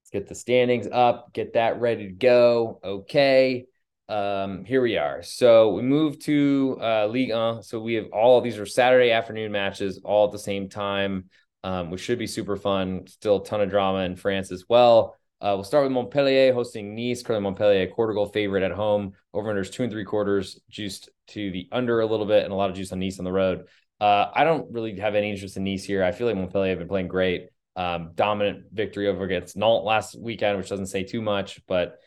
let's 0.00 0.10
get 0.12 0.28
the 0.28 0.34
standings 0.34 0.86
up, 0.90 1.32
get 1.32 1.54
that 1.54 1.80
ready 1.80 2.06
to 2.06 2.12
go. 2.12 2.80
Okay. 2.82 3.66
Um, 4.08 4.64
here 4.64 4.82
we 4.82 4.98
are. 4.98 5.22
So 5.22 5.72
we 5.72 5.82
move 5.82 6.18
to 6.20 6.78
uh, 6.80 7.06
Ligue 7.06 7.32
1. 7.32 7.62
So 7.62 7.80
we 7.80 7.94
have 7.94 8.06
all 8.12 8.40
these 8.40 8.58
are 8.58 8.66
Saturday 8.66 9.10
afternoon 9.10 9.50
matches 9.52 10.00
all 10.04 10.26
at 10.26 10.32
the 10.32 10.38
same 10.38 10.68
time, 10.68 11.30
um, 11.64 11.90
which 11.90 12.00
should 12.00 12.18
be 12.18 12.26
super 12.26 12.56
fun. 12.56 13.06
Still 13.06 13.42
a 13.42 13.44
ton 13.44 13.60
of 13.60 13.70
drama 13.70 14.00
in 14.00 14.16
France 14.16 14.52
as 14.52 14.64
well. 14.68 15.16
Uh, 15.42 15.54
we'll 15.56 15.64
start 15.64 15.82
with 15.82 15.90
Montpellier 15.90 16.54
hosting 16.54 16.94
Nice. 16.94 17.24
Currently, 17.24 17.42
Montpellier, 17.42 17.88
quarter 17.88 18.12
goal 18.12 18.26
favorite 18.26 18.62
at 18.62 18.70
home. 18.70 19.14
Over 19.34 19.52
unders 19.52 19.72
two 19.72 19.82
and 19.82 19.90
three 19.90 20.04
quarters, 20.04 20.60
juiced 20.70 21.10
to 21.28 21.50
the 21.50 21.68
under 21.72 22.00
a 22.00 22.06
little 22.06 22.26
bit, 22.26 22.44
and 22.44 22.52
a 22.52 22.56
lot 22.56 22.70
of 22.70 22.76
juice 22.76 22.92
on 22.92 23.00
Nice 23.00 23.18
on 23.18 23.24
the 23.24 23.32
road. 23.32 23.66
Uh, 24.00 24.26
I 24.32 24.44
don't 24.44 24.72
really 24.72 25.00
have 25.00 25.16
any 25.16 25.30
interest 25.30 25.56
in 25.56 25.64
Nice 25.64 25.82
here. 25.82 26.04
I 26.04 26.12
feel 26.12 26.28
like 26.28 26.36
Montpellier 26.36 26.70
have 26.70 26.78
been 26.78 26.86
playing 26.86 27.08
great. 27.08 27.48
Um, 27.74 28.12
dominant 28.14 28.66
victory 28.72 29.08
over 29.08 29.24
against 29.24 29.56
Nantes 29.56 29.84
last 29.84 30.20
weekend, 30.20 30.58
which 30.58 30.68
doesn't 30.68 30.86
say 30.86 31.02
too 31.02 31.20
much, 31.20 31.60
but 31.66 31.98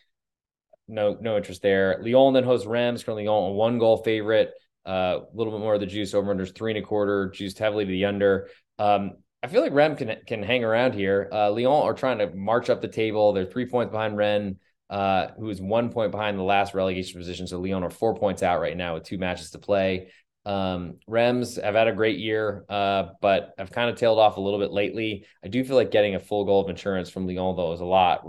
no 0.88 1.18
no 1.20 1.36
interest 1.36 1.62
there. 1.62 2.00
Lyon 2.02 2.34
then 2.34 2.46
hosts 2.46 2.66
Reims. 2.66 3.04
Currently, 3.04 3.28
Lyon 3.28 3.52
a 3.52 3.54
one 3.54 3.80
goal 3.80 3.98
favorite. 3.98 4.54
Uh, 4.88 4.92
a 4.92 4.94
uh, 4.94 5.26
little 5.34 5.52
bit 5.52 5.60
more 5.60 5.74
of 5.74 5.80
the 5.80 5.88
juice 5.88 6.14
over 6.14 6.34
unders 6.34 6.56
three 6.56 6.72
and 6.72 6.78
a 6.78 6.88
quarter, 6.88 7.32
juiced 7.32 7.60
heavily 7.60 7.84
to 7.86 7.92
the 7.92 8.06
under. 8.06 8.50
Um, 8.78 9.14
I 9.46 9.48
feel 9.48 9.62
like 9.62 9.74
Reims 9.74 10.00
can 10.00 10.16
can 10.26 10.42
hang 10.42 10.64
around 10.64 10.96
here. 10.96 11.30
Uh, 11.32 11.52
Lyon 11.52 11.68
are 11.68 11.94
trying 11.94 12.18
to 12.18 12.36
march 12.36 12.72
up 12.72 12.82
the 12.82 12.88
table. 12.88 13.32
They're 13.32 13.46
three 13.46 13.68
points 13.68 13.92
behind 13.92 14.18
Rennes, 14.18 14.58
uh, 14.90 15.28
who 15.38 15.52
is 15.52 15.62
one 15.62 15.92
point 15.92 16.10
behind 16.10 16.40
the 16.40 16.44
last 16.44 16.74
relegation 16.74 17.20
position. 17.20 17.46
So 17.46 17.60
Lyon 17.60 17.84
are 17.84 17.92
four 17.92 18.16
points 18.16 18.42
out 18.42 18.60
right 18.60 18.76
now 18.76 18.96
with 18.96 19.04
two 19.04 19.20
matches 19.20 19.52
to 19.52 19.60
play. 19.60 20.10
Um, 20.48 20.96
Reims 21.06 21.58
have 21.58 21.76
had 21.76 21.88
a 21.88 21.94
great 21.94 22.18
year, 22.18 22.66
uh, 22.70 23.10
but 23.22 23.54
have 23.60 23.70
kind 23.70 23.88
of 23.88 23.98
tailed 23.98 24.18
off 24.18 24.38
a 24.38 24.42
little 24.42 24.60
bit 24.60 24.72
lately. 24.72 25.28
I 25.44 25.48
do 25.48 25.64
feel 25.64 25.76
like 25.76 25.92
getting 25.92 26.16
a 26.16 26.20
full 26.20 26.46
goal 26.46 26.64
of 26.64 26.70
insurance 26.72 27.12
from 27.12 27.28
Lyon 27.28 27.56
though 27.56 27.74
is 27.74 27.82
a 27.82 27.86
lot. 27.86 28.28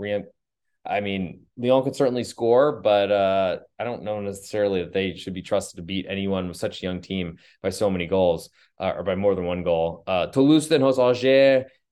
I 0.89 1.01
mean, 1.01 1.41
Lyon 1.57 1.83
could 1.83 1.95
certainly 1.95 2.23
score, 2.23 2.81
but 2.81 3.11
uh, 3.11 3.57
I 3.77 3.83
don't 3.83 4.03
know 4.03 4.21
necessarily 4.21 4.83
that 4.83 4.93
they 4.93 5.15
should 5.15 5.33
be 5.33 5.41
trusted 5.41 5.77
to 5.77 5.83
beat 5.83 6.05
anyone 6.07 6.47
with 6.47 6.57
such 6.57 6.81
a 6.81 6.85
young 6.85 7.01
team 7.01 7.37
by 7.61 7.69
so 7.69 7.89
many 7.89 8.07
goals 8.07 8.49
uh, 8.79 8.93
or 8.95 9.03
by 9.03 9.15
more 9.15 9.35
than 9.35 9.45
one 9.45 9.63
goal. 9.63 10.03
Uh, 10.07 10.27
Toulouse 10.27 10.67
then 10.67 10.81
hosts. 10.81 11.25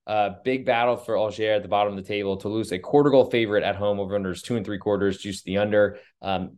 Uh, 0.07 0.29
big 0.43 0.67
battle 0.67 0.97
for 0.97 1.17
Angers 1.17 1.39
at 1.39 1.63
the 1.63 1.67
bottom 1.67 1.97
of 1.97 1.97
the 1.97 2.07
table. 2.07 2.37
Toulouse, 2.37 2.71
a 2.71 2.77
quarter 2.77 3.09
goal 3.09 3.29
favorite 3.31 3.63
at 3.63 3.75
home 3.75 3.99
over 3.99 4.17
unders 4.17 4.43
two 4.43 4.55
and 4.55 4.63
three 4.63 4.77
quarters, 4.77 5.17
juice 5.17 5.41
the 5.41 5.57
under. 5.57 5.97
Um, 6.21 6.57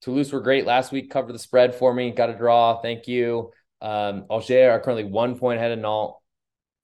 Toulouse 0.00 0.32
were 0.32 0.40
great 0.40 0.66
last 0.66 0.90
week, 0.90 1.10
covered 1.10 1.32
the 1.32 1.38
spread 1.38 1.74
for 1.74 1.94
me, 1.94 2.10
got 2.10 2.30
a 2.30 2.36
draw. 2.36 2.80
Thank 2.80 3.06
you. 3.06 3.52
Um, 3.80 4.26
are 4.28 4.80
currently 4.80 5.04
one 5.04 5.38
point 5.38 5.58
ahead 5.58 5.70
of 5.70 5.78
Nantes 5.78 6.16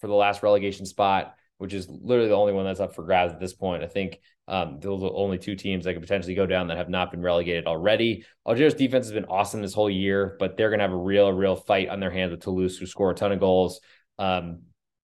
for 0.01 0.07
the 0.07 0.15
last 0.15 0.43
relegation 0.43 0.87
spot, 0.87 1.35
which 1.59 1.75
is 1.75 1.89
literally 1.89 2.29
the 2.29 2.37
only 2.37 2.53
one 2.53 2.65
that's 2.65 2.81
up 2.81 2.95
for 2.95 3.03
grabs 3.03 3.33
at 3.33 3.41
this 3.41 3.53
point. 3.53 3.83
I 3.83 3.89
think 3.89 4.21
um, 4.47 4.79
those 4.81 5.03
are 5.03 5.11
only 5.15 5.39
two 5.39 5.57
teams 5.57 5.85
that 5.85 5.95
could 5.95 6.03
potentially 6.03 6.35
go 6.35 6.47
down 6.47 6.69
that 6.69 6.77
have 6.77 6.91
not 6.91 7.11
been 7.11 7.23
relegated 7.23 7.67
already. 7.67 8.25
Angers' 8.47 8.75
defense 8.75 9.07
has 9.07 9.13
been 9.13 9.25
awesome 9.25 9.63
this 9.63 9.73
whole 9.73 9.89
year, 9.89 10.37
but 10.39 10.57
they're 10.57 10.69
going 10.69 10.81
to 10.81 10.85
have 10.85 10.93
a 10.93 10.97
real, 10.97 11.33
real 11.33 11.57
fight 11.57 11.89
on 11.89 12.01
their 12.01 12.11
hands 12.11 12.31
with 12.31 12.41
Toulouse, 12.41 12.77
who 12.77 12.87
score 12.87 13.11
a 13.11 13.15
ton 13.15 13.33
of 13.33 13.41
goals. 13.41 13.81
Um, 14.19 14.61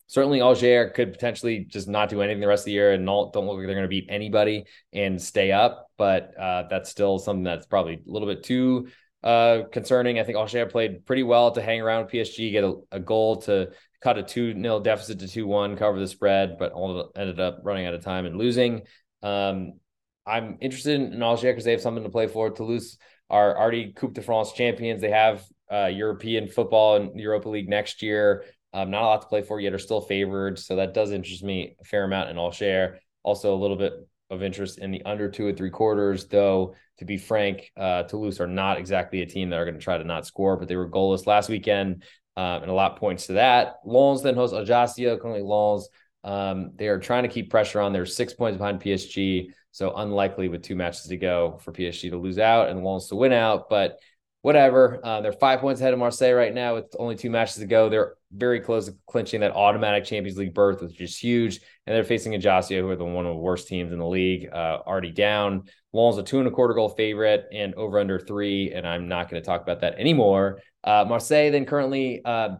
certainly, 0.08 0.42
Angers 0.42 0.92
could 0.94 1.12
potentially 1.12 1.64
just 1.64 1.88
not 1.88 2.10
do 2.10 2.20
anything 2.20 2.40
the 2.40 2.48
rest 2.48 2.62
of 2.62 2.66
the 2.66 2.72
year 2.72 2.92
and 2.92 3.06
don't, 3.06 3.32
don't 3.32 3.46
look 3.46 3.56
like 3.56 3.66
they're 3.66 3.74
going 3.74 3.84
to 3.84 3.88
beat 3.88 4.06
anybody 4.10 4.64
and 4.92 5.20
stay 5.20 5.52
up. 5.52 5.90
But 5.96 6.34
uh, 6.38 6.64
that's 6.68 6.90
still 6.90 7.18
something 7.18 7.44
that's 7.44 7.66
probably 7.66 7.94
a 7.94 8.10
little 8.10 8.28
bit 8.28 8.42
too 8.42 8.88
uh, 9.24 9.62
concerning. 9.72 10.18
I 10.18 10.24
think 10.24 10.36
Angers 10.36 10.70
played 10.70 11.06
pretty 11.06 11.22
well 11.22 11.52
to 11.52 11.62
hang 11.62 11.80
around 11.80 12.10
PSG, 12.10 12.52
get 12.52 12.64
a, 12.64 12.74
a 12.92 13.00
goal 13.00 13.36
to 13.42 13.70
cut 14.02 14.18
a 14.18 14.22
2 14.22 14.60
0 14.60 14.80
deficit 14.80 15.18
to 15.20 15.28
2 15.28 15.46
1, 15.46 15.76
cover 15.76 15.98
the 15.98 16.06
spread, 16.06 16.56
but 16.58 16.72
all 16.72 17.10
ended 17.16 17.40
up 17.40 17.60
running 17.62 17.86
out 17.86 17.94
of 17.94 18.04
time 18.04 18.26
and 18.26 18.36
losing. 18.36 18.82
Um, 19.22 19.74
I'm 20.26 20.58
interested 20.60 21.00
in 21.00 21.22
Angers 21.22 21.42
because 21.42 21.64
they 21.64 21.72
have 21.72 21.80
something 21.80 22.04
to 22.04 22.10
play 22.10 22.26
for. 22.26 22.50
Toulouse 22.50 22.98
are 23.28 23.56
already 23.56 23.92
Coupe 23.92 24.14
de 24.14 24.22
France 24.22 24.52
champions. 24.52 25.00
They 25.00 25.10
have 25.10 25.44
uh, 25.72 25.86
European 25.86 26.48
football 26.48 26.96
and 26.96 27.18
Europa 27.18 27.48
League 27.48 27.68
next 27.68 28.02
year. 28.02 28.44
Um, 28.72 28.90
not 28.90 29.02
a 29.02 29.06
lot 29.06 29.22
to 29.22 29.28
play 29.28 29.42
for 29.42 29.60
yet, 29.60 29.72
are 29.72 29.78
still 29.78 30.00
favored. 30.00 30.58
So 30.58 30.76
that 30.76 30.94
does 30.94 31.10
interest 31.10 31.42
me 31.42 31.76
a 31.80 31.84
fair 31.84 32.04
amount 32.04 32.30
in 32.30 32.38
Angers. 32.38 32.98
Also, 33.22 33.54
a 33.54 33.58
little 33.58 33.76
bit 33.76 33.92
of 34.30 34.42
interest 34.42 34.78
in 34.78 34.90
the 34.90 35.02
under 35.04 35.28
two 35.28 35.48
and 35.48 35.56
three 35.56 35.70
quarters, 35.70 36.26
though, 36.26 36.74
to 36.98 37.04
be 37.04 37.16
frank, 37.16 37.70
uh, 37.76 38.04
Toulouse 38.04 38.40
are 38.40 38.46
not 38.46 38.78
exactly 38.78 39.22
a 39.22 39.26
team 39.26 39.50
that 39.50 39.58
are 39.58 39.64
going 39.64 39.74
to 39.74 39.80
try 39.80 39.98
to 39.98 40.04
not 40.04 40.26
score, 40.26 40.56
but 40.56 40.68
they 40.68 40.76
were 40.76 40.88
goalless 40.88 41.26
last 41.26 41.48
weekend. 41.48 42.04
Um, 42.36 42.62
and 42.62 42.70
a 42.70 42.74
lot 42.74 42.96
points 42.96 43.26
to 43.26 43.34
that. 43.34 43.74
Lens 43.84 44.22
then 44.22 44.36
hosts 44.36 44.56
Ajaccio. 44.56 45.18
Currently, 45.18 45.42
Lens 45.42 45.88
um, 46.24 46.72
they 46.76 46.88
are 46.88 46.98
trying 46.98 47.22
to 47.22 47.28
keep 47.28 47.50
pressure 47.50 47.80
on. 47.80 47.92
They're 47.92 48.06
six 48.06 48.32
points 48.32 48.58
behind 48.58 48.80
PSG, 48.80 49.52
so 49.70 49.94
unlikely 49.96 50.48
with 50.48 50.62
two 50.62 50.76
matches 50.76 51.06
to 51.06 51.16
go 51.16 51.58
for 51.62 51.72
PSG 51.72 52.10
to 52.10 52.18
lose 52.18 52.38
out 52.38 52.68
and 52.68 52.84
Lens 52.84 53.08
to 53.08 53.16
win 53.16 53.32
out. 53.32 53.70
But 53.70 53.98
whatever, 54.42 55.00
uh, 55.04 55.20
they're 55.20 55.32
five 55.32 55.60
points 55.60 55.80
ahead 55.80 55.92
of 55.92 55.98
Marseille 55.98 56.34
right 56.34 56.54
now 56.54 56.74
with 56.74 56.94
only 56.98 57.16
two 57.16 57.30
matches 57.30 57.56
to 57.56 57.66
go. 57.66 57.88
They're 57.88 58.14
very 58.32 58.60
close 58.60 58.86
to 58.86 58.94
clinching 59.06 59.40
that 59.40 59.52
automatic 59.52 60.04
Champions 60.04 60.38
League 60.38 60.54
berth, 60.54 60.82
which 60.82 61.00
is 61.00 61.16
huge. 61.16 61.60
And 61.86 61.96
they're 61.96 62.04
facing 62.04 62.34
Ajaccio, 62.34 62.82
who 62.82 62.88
are 62.88 62.96
the 62.96 63.04
one 63.04 63.26
of 63.26 63.34
the 63.34 63.40
worst 63.40 63.68
teams 63.68 63.92
in 63.92 63.98
the 63.98 64.06
league, 64.06 64.48
uh, 64.52 64.78
already 64.86 65.10
down. 65.10 65.64
Lens 65.92 66.18
a 66.18 66.22
two 66.22 66.38
and 66.38 66.48
a 66.48 66.50
quarter 66.50 66.74
goal 66.74 66.90
favorite 66.90 67.46
and 67.52 67.74
over 67.74 67.98
under 67.98 68.18
three. 68.18 68.72
And 68.72 68.86
I'm 68.86 69.08
not 69.08 69.28
going 69.28 69.42
to 69.42 69.46
talk 69.46 69.62
about 69.62 69.80
that 69.80 69.98
anymore. 69.98 70.60
Uh, 70.84 71.04
Marseille 71.08 71.50
then 71.50 71.66
currently 71.66 72.22
uh, 72.24 72.50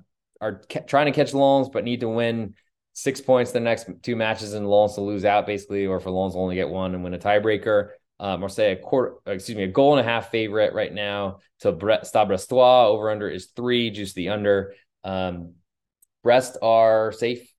are 0.41 0.63
ca- 0.69 0.81
trying 0.81 1.07
to 1.07 1.13
catch 1.13 1.33
Lens, 1.33 1.69
but 1.69 1.85
need 1.85 2.01
to 2.01 2.09
win 2.09 2.55
six 2.93 3.21
points 3.21 3.53
the 3.53 3.61
next 3.61 3.89
two 4.03 4.17
matches 4.17 4.55
and 4.55 4.69
Lens 4.69 4.95
to 4.95 5.01
lose 5.01 5.25
out 5.25 5.47
basically, 5.47 5.87
or 5.87 6.01
for 6.01 6.11
Lens 6.11 6.37
only 6.37 6.55
get 6.55 6.69
one 6.69 6.95
and 6.95 7.05
win 7.05 7.15
a 7.15 7.19
tiebreaker. 7.19 7.91
Uh, 8.19 8.37
Marseille, 8.37 8.73
a 8.73 8.77
quarter, 8.77 9.15
excuse 9.27 9.57
me, 9.57 9.65
a 9.65 9.69
goal 9.69 9.97
and 9.97 10.07
a 10.07 10.11
half 10.11 10.31
favorite 10.31 10.75
right 10.75 10.93
now 10.93 11.39
to 11.61 11.73
Bre- 11.73 12.03
Stade 12.03 12.29
Brestois. 12.29 12.87
Over 12.87 13.11
under 13.11 13.31
is 13.31 13.47
three, 13.57 13.91
juice 13.91 14.13
the 14.13 14.29
under. 14.29 14.75
Um, 15.05 15.55
Brest 16.23 16.59
are 16.61 17.13
safe. 17.13 17.51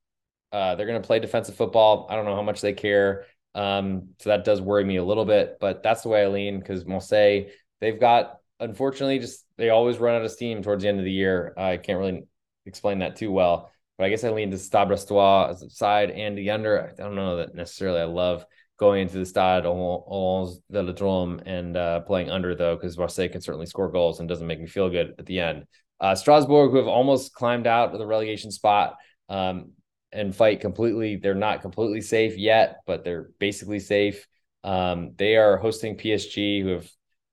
Uh, 0.52 0.76
they're 0.76 0.86
going 0.86 1.02
to 1.02 1.08
play 1.08 1.20
defensive 1.20 1.56
football. 1.56 2.08
I 2.10 2.16
don't 2.16 2.26
know 2.26 2.36
how 2.36 2.44
much 2.44 2.62
they 2.62 2.74
care. 2.74 3.26
Um, 3.56 4.10
so 4.20 4.30
that 4.30 4.46
does 4.46 4.62
worry 4.62 4.84
me 4.84 4.98
a 4.98 5.04
little 5.04 5.26
bit, 5.26 5.58
but 5.60 5.82
that's 5.82 6.04
the 6.04 6.10
way 6.10 6.24
I 6.24 6.28
lean 6.28 6.60
because 6.60 6.86
Marseille, 6.86 7.46
they've 7.80 8.00
got, 8.00 8.38
unfortunately, 8.60 9.20
just 9.20 9.46
they 9.58 9.70
always 9.70 9.98
run 9.98 10.16
out 10.16 10.26
of 10.26 10.32
steam 10.32 10.62
towards 10.62 10.84
the 10.84 10.90
end 10.90 11.00
of 11.00 11.06
the 11.06 11.12
year. 11.12 11.54
I 11.58 11.78
can't 11.78 12.00
really 12.00 12.24
explain 12.66 13.00
that 13.00 13.16
too 13.16 13.32
well, 13.32 13.72
but 13.98 14.06
I 14.06 14.10
guess 14.10 14.24
I 14.24 14.30
lean 14.30 14.52
to 14.52 14.58
Stade 14.58 14.88
Brestois 14.88 15.72
side 15.72 16.12
and 16.12 16.38
the 16.38 16.50
under. 16.52 16.90
I 16.90 17.02
don't 17.02 17.16
know 17.16 17.38
that 17.38 17.56
necessarily 17.56 18.02
I 18.02 18.06
love 18.06 18.46
going 18.78 19.04
into 19.04 19.20
the 19.20 19.26
Stade 19.26 19.64
Olons 19.64 20.56
Velodrome 20.74 21.42
and 21.46 21.78
uh, 21.78 22.00
playing 22.02 22.32
under 22.32 22.56
though, 22.56 22.76
because 22.76 22.98
Marseille 22.98 23.30
can 23.30 23.42
certainly 23.42 23.68
score 23.68 23.92
goals 23.92 24.20
and 24.20 24.28
doesn't 24.28 24.48
make 24.48 24.60
me 24.60 24.68
feel 24.68 24.90
good 24.90 25.14
at 25.20 25.26
the 25.28 25.40
end. 25.40 25.66
Uh, 26.00 26.16
Strasbourg, 26.16 26.72
who 26.72 26.78
have 26.78 26.88
almost 26.88 27.34
climbed 27.34 27.68
out 27.68 27.94
of 27.94 28.00
the 28.00 28.08
relegation 28.08 28.50
spot 28.50 28.96
um, 29.30 29.74
and 30.12 30.36
fight 30.36 30.60
completely, 30.60 31.18
they're 31.18 31.36
not 31.36 31.62
completely 31.62 32.02
safe 32.02 32.38
yet, 32.38 32.78
but 32.88 33.04
they're 33.04 33.30
basically 33.38 33.80
safe. 33.80 34.26
Um, 34.64 35.12
they 35.16 35.36
are 35.36 35.58
hosting 35.58 35.96
PSG, 35.96 36.64
who 36.64 36.70
have 36.70 36.90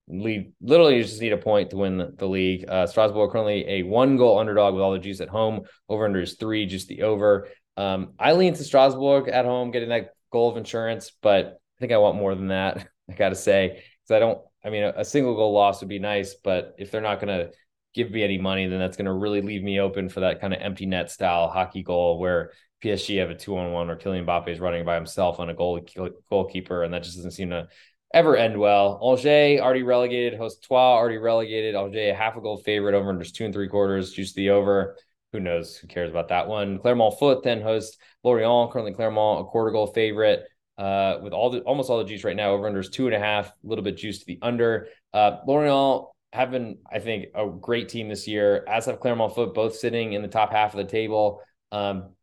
lead 0.08 0.52
literally 0.60 1.02
just 1.02 1.20
need 1.20 1.32
a 1.32 1.38
point 1.38 1.70
to 1.70 1.76
win 1.76 1.98
the, 1.98 2.14
the 2.16 2.26
league. 2.26 2.68
Uh, 2.68 2.86
Strasbourg 2.86 3.30
currently 3.30 3.66
a 3.68 3.82
one 3.82 4.16
goal 4.16 4.38
underdog 4.38 4.74
with 4.74 4.82
all 4.82 4.92
the 4.92 4.98
juice 4.98 5.20
at 5.20 5.28
home. 5.28 5.62
Over 5.88 6.04
under 6.04 6.20
is 6.20 6.34
three, 6.34 6.66
just 6.66 6.88
the 6.88 7.02
over. 7.02 7.48
Um, 7.76 8.14
I 8.18 8.32
lean 8.32 8.54
to 8.54 8.64
Strasbourg 8.64 9.28
at 9.28 9.44
home, 9.44 9.70
getting 9.70 9.90
that 9.90 10.10
goal 10.32 10.50
of 10.50 10.56
insurance, 10.56 11.12
but 11.22 11.60
I 11.76 11.80
think 11.80 11.92
I 11.92 11.98
want 11.98 12.16
more 12.16 12.34
than 12.34 12.48
that. 12.48 12.88
I 13.10 13.14
got 13.14 13.30
to 13.30 13.34
say, 13.34 13.82
because 14.02 14.16
I 14.16 14.18
don't. 14.18 14.40
I 14.64 14.70
mean, 14.70 14.82
a, 14.82 14.92
a, 14.96 15.04
single 15.04 15.36
goal 15.36 15.52
loss 15.52 15.80
would 15.80 15.88
be 15.88 16.00
nice, 16.00 16.34
but 16.34 16.74
if 16.78 16.90
they're 16.90 17.00
not 17.00 17.20
going 17.20 17.28
to 17.28 17.52
give 17.94 18.10
me 18.10 18.24
any 18.24 18.38
money, 18.38 18.66
then 18.66 18.80
that's 18.80 18.96
going 18.96 19.06
to 19.06 19.12
really 19.12 19.40
leave 19.40 19.62
me 19.62 19.80
open 19.80 20.08
for 20.08 20.20
that 20.20 20.40
kind 20.40 20.52
of 20.52 20.60
empty 20.60 20.84
net 20.84 21.10
style 21.10 21.48
hockey 21.48 21.84
goal 21.84 22.18
where 22.18 22.50
PSG 22.82 23.20
have 23.20 23.30
a 23.30 23.34
two 23.34 23.56
on 23.56 23.72
one 23.72 23.88
or 23.88 23.96
Kylian 23.96 24.26
Mbappe 24.26 24.48
is 24.48 24.60
running 24.60 24.84
by 24.84 24.96
himself 24.96 25.40
on 25.40 25.48
a 25.48 25.54
goal 25.54 25.80
goalkeeper, 26.28 26.82
and 26.82 26.92
that 26.92 27.04
just 27.04 27.16
doesn't 27.16 27.30
seem 27.30 27.50
to 27.50 27.68
ever 28.12 28.36
end 28.36 28.58
well. 28.58 29.00
Angers 29.02 29.60
already 29.60 29.82
relegated, 29.82 30.38
host 30.38 30.62
Troyes 30.62 30.96
already 30.98 31.18
relegated. 31.18 31.74
Angers 31.74 32.10
a 32.10 32.14
half 32.14 32.36
a 32.36 32.40
goal 32.40 32.56
favorite 32.58 32.94
over 32.94 33.08
under 33.08 33.24
two 33.24 33.44
and 33.44 33.54
three 33.54 33.68
quarters, 33.68 34.12
juice 34.12 34.32
to 34.32 34.36
the 34.36 34.50
over. 34.50 34.96
Who 35.32 35.40
knows? 35.40 35.76
Who 35.76 35.88
cares 35.88 36.10
about 36.10 36.28
that 36.28 36.48
one? 36.48 36.78
Clermont 36.78 37.18
Foot 37.18 37.42
then 37.42 37.60
hosts 37.60 37.98
Lorient, 38.24 38.70
currently 38.70 38.94
Clermont, 38.94 39.42
a 39.42 39.44
quarter 39.44 39.70
goal 39.70 39.88
favorite. 39.88 40.44
Uh, 40.78 41.18
with 41.22 41.32
all 41.32 41.50
the 41.50 41.60
almost 41.62 41.90
all 41.90 41.98
the 41.98 42.04
juice 42.04 42.22
right 42.22 42.36
now, 42.36 42.50
over 42.50 42.66
under 42.66 42.78
is 42.78 42.88
two 42.88 43.06
and 43.06 43.14
a 43.14 43.18
half, 43.18 43.48
a 43.48 43.52
little 43.64 43.82
bit 43.82 43.96
juice 43.96 44.20
to 44.20 44.26
the 44.26 44.38
under. 44.42 44.86
Uh, 45.12 45.38
Lorient 45.46 46.06
have 46.32 46.50
been, 46.50 46.78
I 46.90 47.00
think, 47.00 47.26
a 47.34 47.48
great 47.48 47.88
team 47.88 48.08
this 48.08 48.28
year, 48.28 48.64
as 48.68 48.86
have 48.86 49.00
Clermont 49.00 49.34
Foot, 49.34 49.54
both 49.54 49.76
sitting 49.76 50.12
in 50.12 50.22
the 50.22 50.28
top 50.28 50.52
half 50.52 50.72
of 50.72 50.78
the 50.78 50.84
table. 50.84 51.42
Um, 51.72 52.14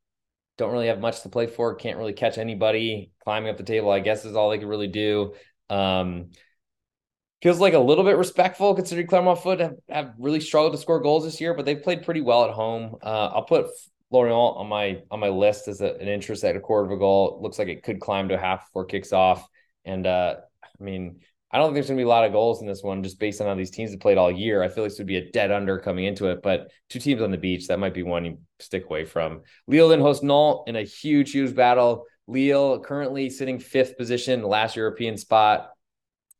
don't 0.57 0.71
really 0.71 0.87
have 0.87 1.01
much 1.01 1.21
to 1.21 1.29
play 1.29 1.47
for. 1.47 1.75
Can't 1.75 1.97
really 1.97 2.13
catch 2.13 2.37
anybody 2.37 3.11
climbing 3.23 3.49
up 3.49 3.57
the 3.57 3.63
table. 3.63 3.91
I 3.91 3.99
guess 3.99 4.23
is 4.23 4.35
all 4.35 4.49
they 4.49 4.57
can 4.57 4.69
really 4.69 4.87
do. 4.87 5.33
Um, 5.69 6.31
feels 7.41 7.59
like 7.59 7.73
a 7.73 7.79
little 7.79 8.03
bit 8.03 8.17
respectful 8.17 8.73
considering 8.73 9.07
Clermont 9.07 9.41
Foot 9.43 9.59
have, 9.59 9.75
have 9.89 10.13
really 10.17 10.39
struggled 10.39 10.73
to 10.73 10.79
score 10.79 10.99
goals 10.99 11.25
this 11.25 11.39
year, 11.39 11.53
but 11.53 11.65
they've 11.65 11.81
played 11.81 12.03
pretty 12.03 12.21
well 12.21 12.45
at 12.45 12.51
home. 12.51 12.95
Uh, 13.03 13.29
I'll 13.33 13.43
put 13.43 13.67
Lorient 14.11 14.57
on 14.57 14.67
my 14.67 15.01
on 15.11 15.19
my 15.19 15.29
list 15.29 15.67
as 15.67 15.81
a, 15.81 15.93
an 15.95 16.07
interest 16.07 16.43
at 16.43 16.55
a 16.55 16.59
quarter 16.59 16.85
of 16.85 16.91
a 16.91 16.97
goal. 16.97 17.39
Looks 17.41 17.59
like 17.59 17.67
it 17.67 17.83
could 17.83 17.99
climb 17.99 18.29
to 18.29 18.37
half 18.37 18.67
before 18.67 18.85
kicks 18.85 19.13
off. 19.13 19.47
And 19.83 20.07
uh, 20.07 20.35
I 20.63 20.83
mean, 20.83 21.19
I 21.51 21.57
don't 21.57 21.67
think 21.67 21.75
there's 21.75 21.87
going 21.87 21.97
to 21.97 22.01
be 22.01 22.05
a 22.05 22.09
lot 22.09 22.25
of 22.25 22.31
goals 22.31 22.61
in 22.61 22.67
this 22.67 22.83
one 22.83 23.03
just 23.03 23.19
based 23.19 23.41
on 23.41 23.47
how 23.47 23.55
these 23.55 23.71
teams 23.71 23.91
have 23.91 23.99
played 23.99 24.17
all 24.17 24.31
year. 24.31 24.61
I 24.61 24.67
feel 24.67 24.83
like 24.83 24.91
this 24.91 24.99
would 24.99 25.07
be 25.07 25.17
a 25.17 25.31
dead 25.31 25.51
under 25.51 25.79
coming 25.79 26.05
into 26.05 26.27
it, 26.27 26.41
but 26.41 26.71
two 26.89 26.99
teams 26.99 27.21
on 27.21 27.31
the 27.31 27.37
beach, 27.37 27.67
that 27.67 27.79
might 27.79 27.93
be 27.93 28.03
one 28.03 28.25
you 28.25 28.39
stick 28.59 28.85
away 28.85 29.05
from. 29.05 29.41
Lille 29.67 29.87
then 29.89 30.01
host 30.01 30.23
Nantes 30.23 30.63
in 30.67 30.75
a 30.75 30.83
huge, 30.83 31.31
huge 31.31 31.55
battle. 31.55 32.05
Lille 32.27 32.79
currently 32.79 33.29
sitting 33.29 33.59
fifth 33.59 33.97
position, 33.97 34.43
last 34.43 34.75
European 34.75 35.17
spot. 35.17 35.71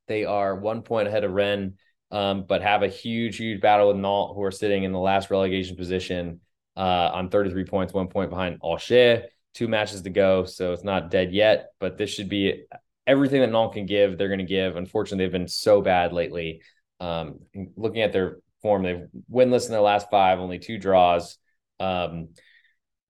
They 0.08 0.26
are 0.26 0.56
one 0.56 0.82
point 0.82 1.08
ahead 1.08 1.24
of 1.24 1.32
Rennes, 1.32 1.74
um, 2.12 2.46
but 2.48 2.62
have 2.62 2.84
a 2.84 2.88
huge, 2.88 3.38
huge 3.38 3.62
battle 3.62 3.90
with 3.90 3.98
Nantes, 3.98 4.34
who 4.36 4.44
are 4.44 4.52
sitting 4.52 4.84
in 4.84 4.92
the 4.92 5.00
last 5.00 5.30
relegation 5.30 5.76
position 5.76 6.42
uh, 6.76 7.12
on 7.14 7.30
33 7.30 7.66
points, 7.66 7.94
one 7.94 8.08
point 8.08 8.30
behind 8.30 8.60
Angers. 8.64 9.24
Two 9.54 9.68
matches 9.70 10.02
to 10.02 10.10
go, 10.10 10.44
so 10.44 10.74
it's 10.74 10.84
not 10.84 11.10
dead 11.10 11.34
yet. 11.34 11.68
But 11.80 11.98
this 11.98 12.10
should 12.10 12.28
be 12.28 12.66
everything 13.08 13.42
that 13.42 13.52
Nantes 13.52 13.74
can 13.74 13.86
give. 13.86 14.18
They're 14.18 14.28
going 14.28 14.40
to 14.40 14.46
give. 14.46 14.76
Unfortunately, 14.76 15.24
they've 15.24 15.32
been 15.32 15.48
so 15.48 15.82
bad 15.82 16.12
lately. 16.12 16.62
Um, 17.00 17.40
looking 17.78 18.02
at 18.02 18.12
their 18.12 18.40
form, 18.62 18.84
they've 18.84 19.06
winless 19.32 19.66
in 19.66 19.72
their 19.72 19.82
last 19.82 20.10
five, 20.10 20.40
only 20.40 20.60
two 20.60 20.78
draws. 20.78 21.38
Um, 21.80 22.30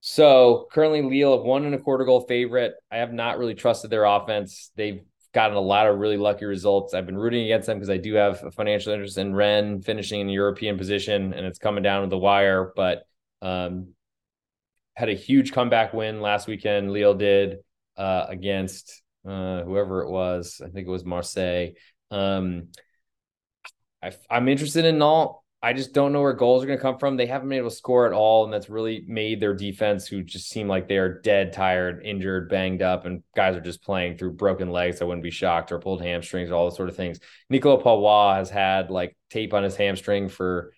so 0.07 0.67
currently, 0.71 1.01
Lille, 1.01 1.43
one 1.43 1.65
and 1.65 1.73
a 1.73 1.79
quarter 1.79 2.05
goal 2.05 2.21
favorite. 2.21 2.75
I 2.91 2.97
have 2.97 3.11
not 3.11 3.39
really 3.39 3.55
trusted 3.55 3.89
their 3.89 4.03
offense. 4.05 4.69
They've 4.75 5.01
gotten 5.33 5.57
a 5.57 5.61
lot 5.61 5.87
of 5.87 5.97
really 5.97 6.15
lucky 6.15 6.45
results. 6.45 6.93
I've 6.93 7.07
been 7.07 7.17
rooting 7.17 7.43
against 7.45 7.65
them 7.65 7.79
because 7.79 7.89
I 7.89 7.97
do 7.97 8.13
have 8.13 8.43
a 8.43 8.51
financial 8.51 8.93
interest 8.93 9.17
in 9.17 9.33
Rennes 9.33 9.83
finishing 9.83 10.21
in 10.21 10.29
European 10.29 10.77
position, 10.77 11.33
and 11.33 11.43
it's 11.43 11.57
coming 11.57 11.81
down 11.81 12.03
to 12.03 12.07
the 12.07 12.19
wire. 12.19 12.71
But 12.75 13.07
um, 13.41 13.95
had 14.93 15.09
a 15.09 15.13
huge 15.13 15.51
comeback 15.51 15.91
win 15.91 16.21
last 16.21 16.47
weekend. 16.47 16.91
Lille 16.91 17.15
did 17.15 17.57
uh, 17.97 18.27
against 18.29 19.01
uh, 19.27 19.63
whoever 19.63 20.03
it 20.03 20.11
was. 20.11 20.61
I 20.63 20.69
think 20.69 20.85
it 20.85 20.91
was 20.91 21.03
Marseille. 21.03 21.69
Um, 22.11 22.67
I, 24.03 24.11
am 24.29 24.47
interested 24.49 24.85
in 24.85 24.99
Nantes. 24.99 25.33
I 25.65 25.73
just 25.73 25.93
don't 25.93 26.13
know 26.13 26.21
where 26.21 26.33
goals 26.33 26.63
are 26.63 26.67
going 26.67 26.77
to 26.77 26.81
come 26.81 26.99
from. 26.99 27.17
They 27.17 27.25
haven't 27.25 27.49
been 27.49 27.57
able 27.57 27.71
to 27.71 27.75
score 27.75 28.05
at 28.05 28.13
all, 28.13 28.43
and 28.43 28.53
that's 28.53 28.69
really 28.69 29.03
made 29.07 29.39
their 29.39 29.55
defense, 29.55 30.05
who 30.05 30.21
just 30.21 30.47
seem 30.47 30.67
like 30.67 30.87
they 30.87 30.97
are 30.97 31.19
dead 31.21 31.53
tired, 31.53 32.05
injured, 32.05 32.49
banged 32.49 32.83
up, 32.83 33.07
and 33.07 33.23
guys 33.35 33.55
are 33.55 33.61
just 33.61 33.81
playing 33.81 34.19
through 34.19 34.33
broken 34.33 34.69
legs. 34.69 35.01
I 35.01 35.05
wouldn't 35.05 35.23
be 35.23 35.31
shocked, 35.31 35.71
or 35.71 35.79
pulled 35.79 36.03
hamstrings, 36.03 36.51
all 36.51 36.65
those 36.65 36.75
sort 36.75 36.89
of 36.89 36.95
things. 36.95 37.19
Nicolas 37.49 37.83
Pallois 37.83 38.35
has 38.35 38.51
had 38.51 38.91
like 38.91 39.17
tape 39.31 39.55
on 39.55 39.63
his 39.63 39.75
hamstring 39.75 40.29
for 40.29 40.71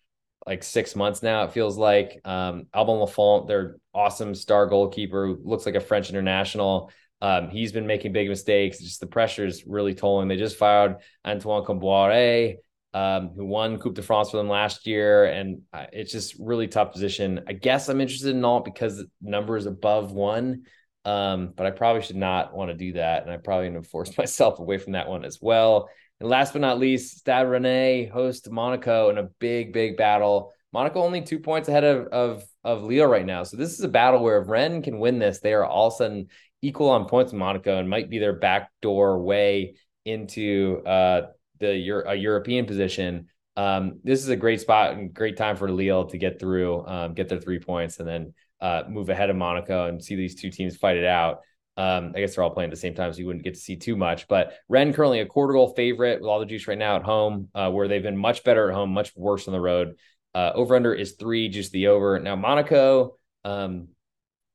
like 0.45 0.63
six 0.63 0.95
months 0.95 1.21
now. 1.21 1.43
It 1.43 1.51
feels 1.51 1.77
like 1.77 2.21
um, 2.23 2.67
Alban 2.73 2.95
Lafont, 2.95 3.45
their 3.49 3.75
awesome 3.93 4.33
star 4.33 4.67
goalkeeper, 4.67 5.27
who 5.27 5.41
looks 5.43 5.65
like 5.65 5.75
a 5.75 5.81
French 5.81 6.09
international. 6.09 6.93
Um, 7.19 7.49
he's 7.49 7.73
been 7.73 7.87
making 7.87 8.13
big 8.13 8.29
mistakes. 8.29 8.79
Just 8.79 9.01
the 9.01 9.07
pressure 9.07 9.45
is 9.45 9.67
really 9.67 9.95
tolling. 9.95 10.29
They 10.29 10.37
just 10.37 10.55
fired 10.55 10.95
Antoine 11.25 11.65
Kombouaré 11.65 12.59
um, 12.93 13.31
who 13.35 13.45
won 13.45 13.77
Coupe 13.77 13.95
de 13.95 14.01
France 14.01 14.31
for 14.31 14.37
them 14.37 14.49
last 14.49 14.87
year. 14.87 15.25
And 15.25 15.61
uh, 15.73 15.85
it's 15.91 16.11
just 16.11 16.35
really 16.39 16.67
tough 16.67 16.91
position. 16.91 17.41
I 17.47 17.53
guess 17.53 17.89
I'm 17.89 18.01
interested 18.01 18.35
in 18.35 18.45
all 18.45 18.61
because 18.61 18.97
the 18.97 19.09
number 19.21 19.57
is 19.57 19.65
above 19.65 20.11
one. 20.11 20.63
Um, 21.05 21.53
but 21.55 21.65
I 21.65 21.71
probably 21.71 22.01
should 22.01 22.17
not 22.17 22.53
want 22.53 22.69
to 22.69 22.75
do 22.75 22.93
that. 22.93 23.23
And 23.23 23.31
I 23.31 23.37
probably 23.37 23.69
going 23.69 23.81
to 23.81 23.89
force 23.89 24.17
myself 24.17 24.59
away 24.59 24.77
from 24.77 24.93
that 24.93 25.07
one 25.07 25.25
as 25.25 25.39
well. 25.41 25.89
And 26.19 26.29
last 26.29 26.53
but 26.53 26.61
not 26.61 26.79
least, 26.79 27.19
Stade 27.19 27.45
Rennais 27.45 28.09
host 28.09 28.49
Monaco 28.49 29.09
in 29.09 29.17
a 29.17 29.29
big, 29.39 29.71
big 29.71 29.97
battle. 29.97 30.53
Monaco 30.73 31.01
only 31.01 31.21
two 31.21 31.39
points 31.39 31.69
ahead 31.69 31.83
of, 31.83 32.07
of, 32.07 32.43
of 32.63 32.83
Lille 32.83 33.05
right 33.05 33.25
now. 33.25 33.43
So 33.43 33.55
this 33.55 33.73
is 33.73 33.81
a 33.81 33.87
battle 33.87 34.21
where 34.21 34.41
if 34.41 34.49
Rennes 34.49 34.83
can 34.83 34.99
win 34.99 35.19
this, 35.19 35.39
they 35.39 35.53
are 35.53 35.65
all 35.65 35.87
of 35.87 35.93
a 35.93 35.97
sudden 35.97 36.27
equal 36.61 36.89
on 36.89 37.07
points 37.07 37.31
with 37.31 37.39
Monaco 37.39 37.77
and 37.77 37.89
might 37.89 38.09
be 38.09 38.19
their 38.19 38.33
backdoor 38.33 39.21
way 39.21 39.75
into 40.05 40.81
uh, 40.85 41.27
the 41.59 42.03
a 42.07 42.15
European 42.15 42.65
position, 42.65 43.27
um, 43.55 43.99
this 44.03 44.21
is 44.21 44.29
a 44.29 44.35
great 44.35 44.61
spot 44.61 44.93
and 44.93 45.13
great 45.13 45.37
time 45.37 45.55
for 45.55 45.71
Lille 45.71 46.05
to 46.05 46.17
get 46.17 46.39
through, 46.39 46.85
um, 46.85 47.13
get 47.13 47.27
their 47.27 47.39
three 47.39 47.59
points, 47.59 47.99
and 47.99 48.07
then 48.07 48.33
uh, 48.61 48.83
move 48.87 49.09
ahead 49.09 49.29
of 49.29 49.35
Monaco 49.35 49.87
and 49.87 50.03
see 50.03 50.15
these 50.15 50.35
two 50.35 50.51
teams 50.51 50.77
fight 50.77 50.97
it 50.97 51.05
out. 51.05 51.41
Um, 51.75 52.13
I 52.15 52.19
guess 52.19 52.35
they're 52.35 52.43
all 52.43 52.49
playing 52.49 52.69
at 52.69 52.75
the 52.75 52.79
same 52.79 52.95
time, 52.95 53.13
so 53.13 53.19
you 53.19 53.27
wouldn't 53.27 53.43
get 53.43 53.53
to 53.53 53.59
see 53.59 53.75
too 53.75 53.95
much. 53.95 54.27
But 54.27 54.53
Rennes 54.67 54.95
currently 54.95 55.19
a 55.19 55.25
quarter 55.25 55.53
goal 55.53 55.73
favorite 55.75 56.21
with 56.21 56.27
all 56.27 56.39
the 56.39 56.45
juice 56.45 56.67
right 56.67 56.77
now 56.77 56.95
at 56.95 57.03
home, 57.03 57.49
uh, 57.53 57.69
where 57.69 57.87
they've 57.87 58.01
been 58.01 58.17
much 58.17 58.43
better 58.43 58.69
at 58.69 58.75
home, 58.75 58.91
much 58.91 59.11
worse 59.15 59.47
on 59.47 59.53
the 59.53 59.59
road. 59.59 59.95
Uh, 60.33 60.51
over 60.53 60.75
under 60.75 60.93
is 60.93 61.13
three, 61.13 61.49
just 61.49 61.71
the 61.71 61.87
over. 61.87 62.19
Now 62.19 62.35
Monaco, 62.35 63.17
um, 63.43 63.89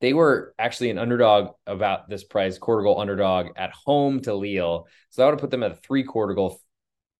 they 0.00 0.12
were 0.12 0.54
actually 0.58 0.90
an 0.90 0.98
underdog 0.98 1.54
about 1.66 2.08
this 2.08 2.24
price, 2.24 2.58
quarter 2.58 2.82
goal 2.82 3.00
underdog 3.00 3.48
at 3.56 3.70
home 3.72 4.20
to 4.22 4.34
Lille. 4.34 4.86
So 5.10 5.22
I 5.22 5.26
would 5.26 5.34
have 5.34 5.40
put 5.40 5.50
them 5.50 5.62
at 5.62 5.72
a 5.72 5.76
three 5.76 6.02
quarter 6.02 6.34
goal 6.34 6.60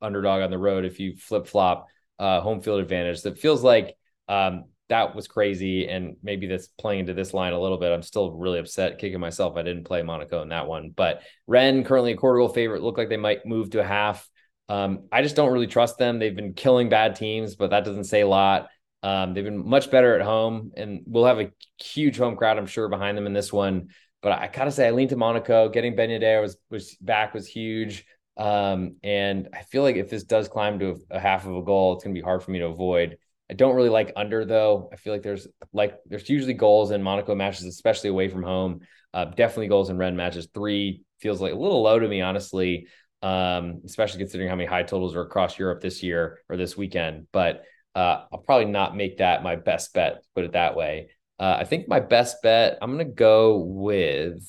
underdog 0.03 0.43
on 0.43 0.51
the 0.51 0.59
road 0.59 0.85
if 0.85 1.01
you 1.01 1.17
flip 1.17 1.47
flop 1.47 1.87
uh, 2.19 2.41
home 2.41 2.61
field 2.61 2.81
advantage. 2.81 3.23
That 3.23 3.39
feels 3.39 3.63
like 3.63 3.97
um, 4.29 4.65
that 4.89 5.15
was 5.15 5.27
crazy, 5.27 5.89
and 5.89 6.17
maybe 6.23 6.47
that's 6.47 6.67
playing 6.67 7.01
into 7.01 7.15
this 7.15 7.33
line 7.33 7.53
a 7.53 7.61
little 7.61 7.79
bit. 7.79 7.93
I'm 7.93 8.03
still 8.03 8.33
really 8.33 8.59
upset, 8.59 8.99
kicking 8.99 9.21
myself. 9.21 9.57
I 9.57 9.63
didn't 9.63 9.85
play 9.85 10.03
Monaco 10.03 10.43
in 10.43 10.51
that 10.51 10.67
one, 10.67 10.93
but 10.95 11.23
Rennes 11.47 11.87
currently 11.87 12.13
a 12.13 12.17
quarter 12.17 12.39
goal 12.39 12.49
favorite. 12.49 12.83
Look 12.83 12.99
like 12.99 13.09
they 13.09 13.17
might 13.17 13.47
move 13.47 13.71
to 13.71 13.81
a 13.81 13.85
half. 13.85 14.29
Um, 14.69 15.09
I 15.11 15.23
just 15.23 15.37
don't 15.37 15.53
really 15.53 15.67
trust 15.67 15.99
them. 15.99 16.19
They've 16.19 16.37
been 16.37 16.55
killing 16.55 16.89
bad 16.89 17.17
teams, 17.17 17.57
but 17.57 17.71
that 17.71 17.85
doesn't 17.85 18.05
say 18.05 18.21
a 18.21 18.29
lot. 18.29 18.69
Um, 19.03 19.35
they've 19.35 19.45
been 19.45 19.69
much 19.69 19.91
better 19.91 20.15
at 20.15 20.25
home, 20.25 20.73
and 20.77 21.03
we'll 21.07 21.25
have 21.25 21.41
a 21.41 21.51
huge 21.83 22.19
home 22.19 22.37
crowd, 22.37 22.59
I'm 22.59 22.67
sure, 22.67 22.89
behind 22.89 23.17
them 23.17 23.27
in 23.27 23.33
this 23.33 23.53
one. 23.53 23.89
But 24.23 24.33
I 24.33 24.49
gotta 24.49 24.71
say, 24.71 24.87
I 24.87 24.93
lean 24.93 25.09
to 25.09 25.17
Monaco. 25.17 25.69
Getting 25.69 25.97
Ben 25.97 26.11
Yedder 26.11 26.41
was 26.41 26.57
was 26.71 26.97
back 27.01 27.35
was 27.35 27.49
huge. 27.49 28.05
Um, 28.37 28.97
and 29.03 29.49
I 29.53 29.63
feel 29.63 29.83
like 29.83 29.97
if 29.97 30.09
this 30.09 30.25
does 30.25 30.49
climb 30.49 30.79
to 30.79 31.01
a, 31.11 31.21
half 31.21 31.47
of 31.47 31.57
a 31.57 31.63
goal, 31.63 31.95
it's 31.95 32.05
gonna 32.05 32.15
be 32.15 32.21
hard 32.21 32.43
for 32.43 32.51
me 32.51 32.61
to 32.61 32.67
avoid. 32.67 33.19
I 33.51 33.55
don't 33.55 33.77
really 33.77 33.91
like 33.91 34.13
under 34.17 34.45
though. 34.45 34.89
I 34.93 34.97
feel 34.97 35.13
like 35.13 35.23
there's 35.23 35.47
like 35.73 35.99
there's 36.07 36.29
usually 36.29 36.55
goals 36.55 36.91
in 36.91 37.03
Monaco 37.03 37.35
matches, 37.35 37.67
especially 37.67 38.11
away 38.11 38.29
from 38.29 38.43
home. 38.43 38.81
Uh, 39.13 39.27
definitely 39.27 39.69
goals 39.69 39.91
in 39.91 39.99
Rennes 39.99 40.17
matches. 40.17 40.49
Three 40.55 41.03
feels 41.21 41.41
like 41.41 41.53
a 41.53 41.57
little 41.57 41.83
low 41.83 41.99
to 41.99 42.09
me, 42.09 42.23
honestly. 42.23 42.87
Um, 43.21 43.83
especially 43.85 44.19
considering 44.19 44.49
how 44.49 44.57
many 44.57 44.67
high 44.67 44.83
totals 44.83 45.15
are 45.15 45.21
across 45.21 45.57
Europe 45.57 45.81
this 45.81 46.03
year 46.03 46.41
or 46.49 46.57
this 46.57 46.77
weekend. 46.77 47.29
But 47.31 47.63
uh, 47.95 48.25
I'll 48.33 48.41
probably 48.41 48.65
not 48.73 48.97
make 48.97 49.19
that 49.19 49.45
my 49.45 49.55
best 49.55 49.93
bet. 49.95 50.25
Put 50.35 50.45
it 50.45 50.53
that 50.53 50.75
way. 50.75 51.11
Uh, 51.39 51.57
I 51.61 51.65
think 51.65 51.89
my 51.89 52.01
best 52.01 52.43
bet. 52.43 52.79
I'm 52.81 52.91
gonna 52.91 53.05
go 53.05 53.59
with. 53.59 54.43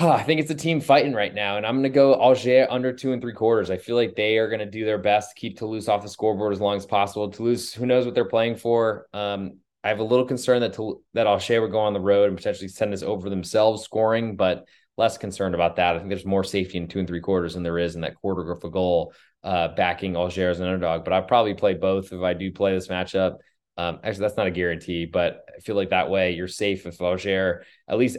I 0.00 0.22
think 0.22 0.40
it's 0.40 0.50
a 0.50 0.54
team 0.54 0.80
fighting 0.80 1.12
right 1.12 1.34
now, 1.34 1.58
and 1.58 1.66
I'm 1.66 1.74
going 1.74 1.82
to 1.82 1.90
go 1.90 2.14
Alger 2.14 2.66
under 2.70 2.92
two 2.92 3.12
and 3.12 3.20
three 3.20 3.34
quarters. 3.34 3.70
I 3.70 3.76
feel 3.76 3.94
like 3.94 4.16
they 4.16 4.38
are 4.38 4.48
going 4.48 4.60
to 4.60 4.66
do 4.66 4.86
their 4.86 4.98
best 4.98 5.30
to 5.30 5.40
keep 5.40 5.58
Toulouse 5.58 5.88
off 5.88 6.02
the 6.02 6.08
scoreboard 6.08 6.54
as 6.54 6.60
long 6.60 6.76
as 6.76 6.86
possible. 6.86 7.30
Toulouse, 7.30 7.74
who 7.74 7.84
knows 7.84 8.06
what 8.06 8.14
they're 8.14 8.24
playing 8.24 8.56
for? 8.56 9.06
Um, 9.12 9.58
I 9.84 9.88
have 9.88 9.98
a 9.98 10.04
little 10.04 10.24
concern 10.24 10.60
that 10.60 10.78
that 11.12 11.26
Angers 11.26 11.60
would 11.60 11.72
go 11.72 11.80
on 11.80 11.92
the 11.92 12.00
road 12.00 12.28
and 12.28 12.36
potentially 12.36 12.68
send 12.68 12.94
us 12.94 13.02
over 13.02 13.28
themselves 13.28 13.82
scoring, 13.82 14.36
but 14.36 14.66
less 14.96 15.18
concerned 15.18 15.54
about 15.54 15.76
that. 15.76 15.94
I 15.94 15.98
think 15.98 16.08
there's 16.08 16.24
more 16.24 16.44
safety 16.44 16.78
in 16.78 16.88
two 16.88 16.98
and 16.98 17.08
three 17.08 17.20
quarters 17.20 17.54
than 17.54 17.62
there 17.62 17.78
is 17.78 17.94
in 17.94 18.00
that 18.02 18.14
quarter 18.14 18.50
of 18.50 18.64
a 18.64 18.70
goal 18.70 19.12
uh, 19.42 19.68
backing 19.68 20.16
Alger 20.16 20.50
as 20.50 20.60
an 20.60 20.66
underdog. 20.66 21.04
But 21.04 21.12
I'll 21.12 21.22
probably 21.22 21.54
play 21.54 21.74
both 21.74 22.12
if 22.12 22.22
I 22.22 22.32
do 22.32 22.52
play 22.52 22.72
this 22.72 22.88
matchup. 22.88 23.38
Um, 23.76 24.00
actually, 24.04 24.20
that's 24.22 24.36
not 24.36 24.46
a 24.46 24.52
guarantee, 24.52 25.06
but 25.06 25.44
I 25.54 25.60
feel 25.60 25.76
like 25.76 25.90
that 25.90 26.10
way 26.10 26.32
you're 26.32 26.48
safe 26.48 26.86
if 26.86 27.00
Alger 27.00 27.64
at 27.88 27.98
least 27.98 28.18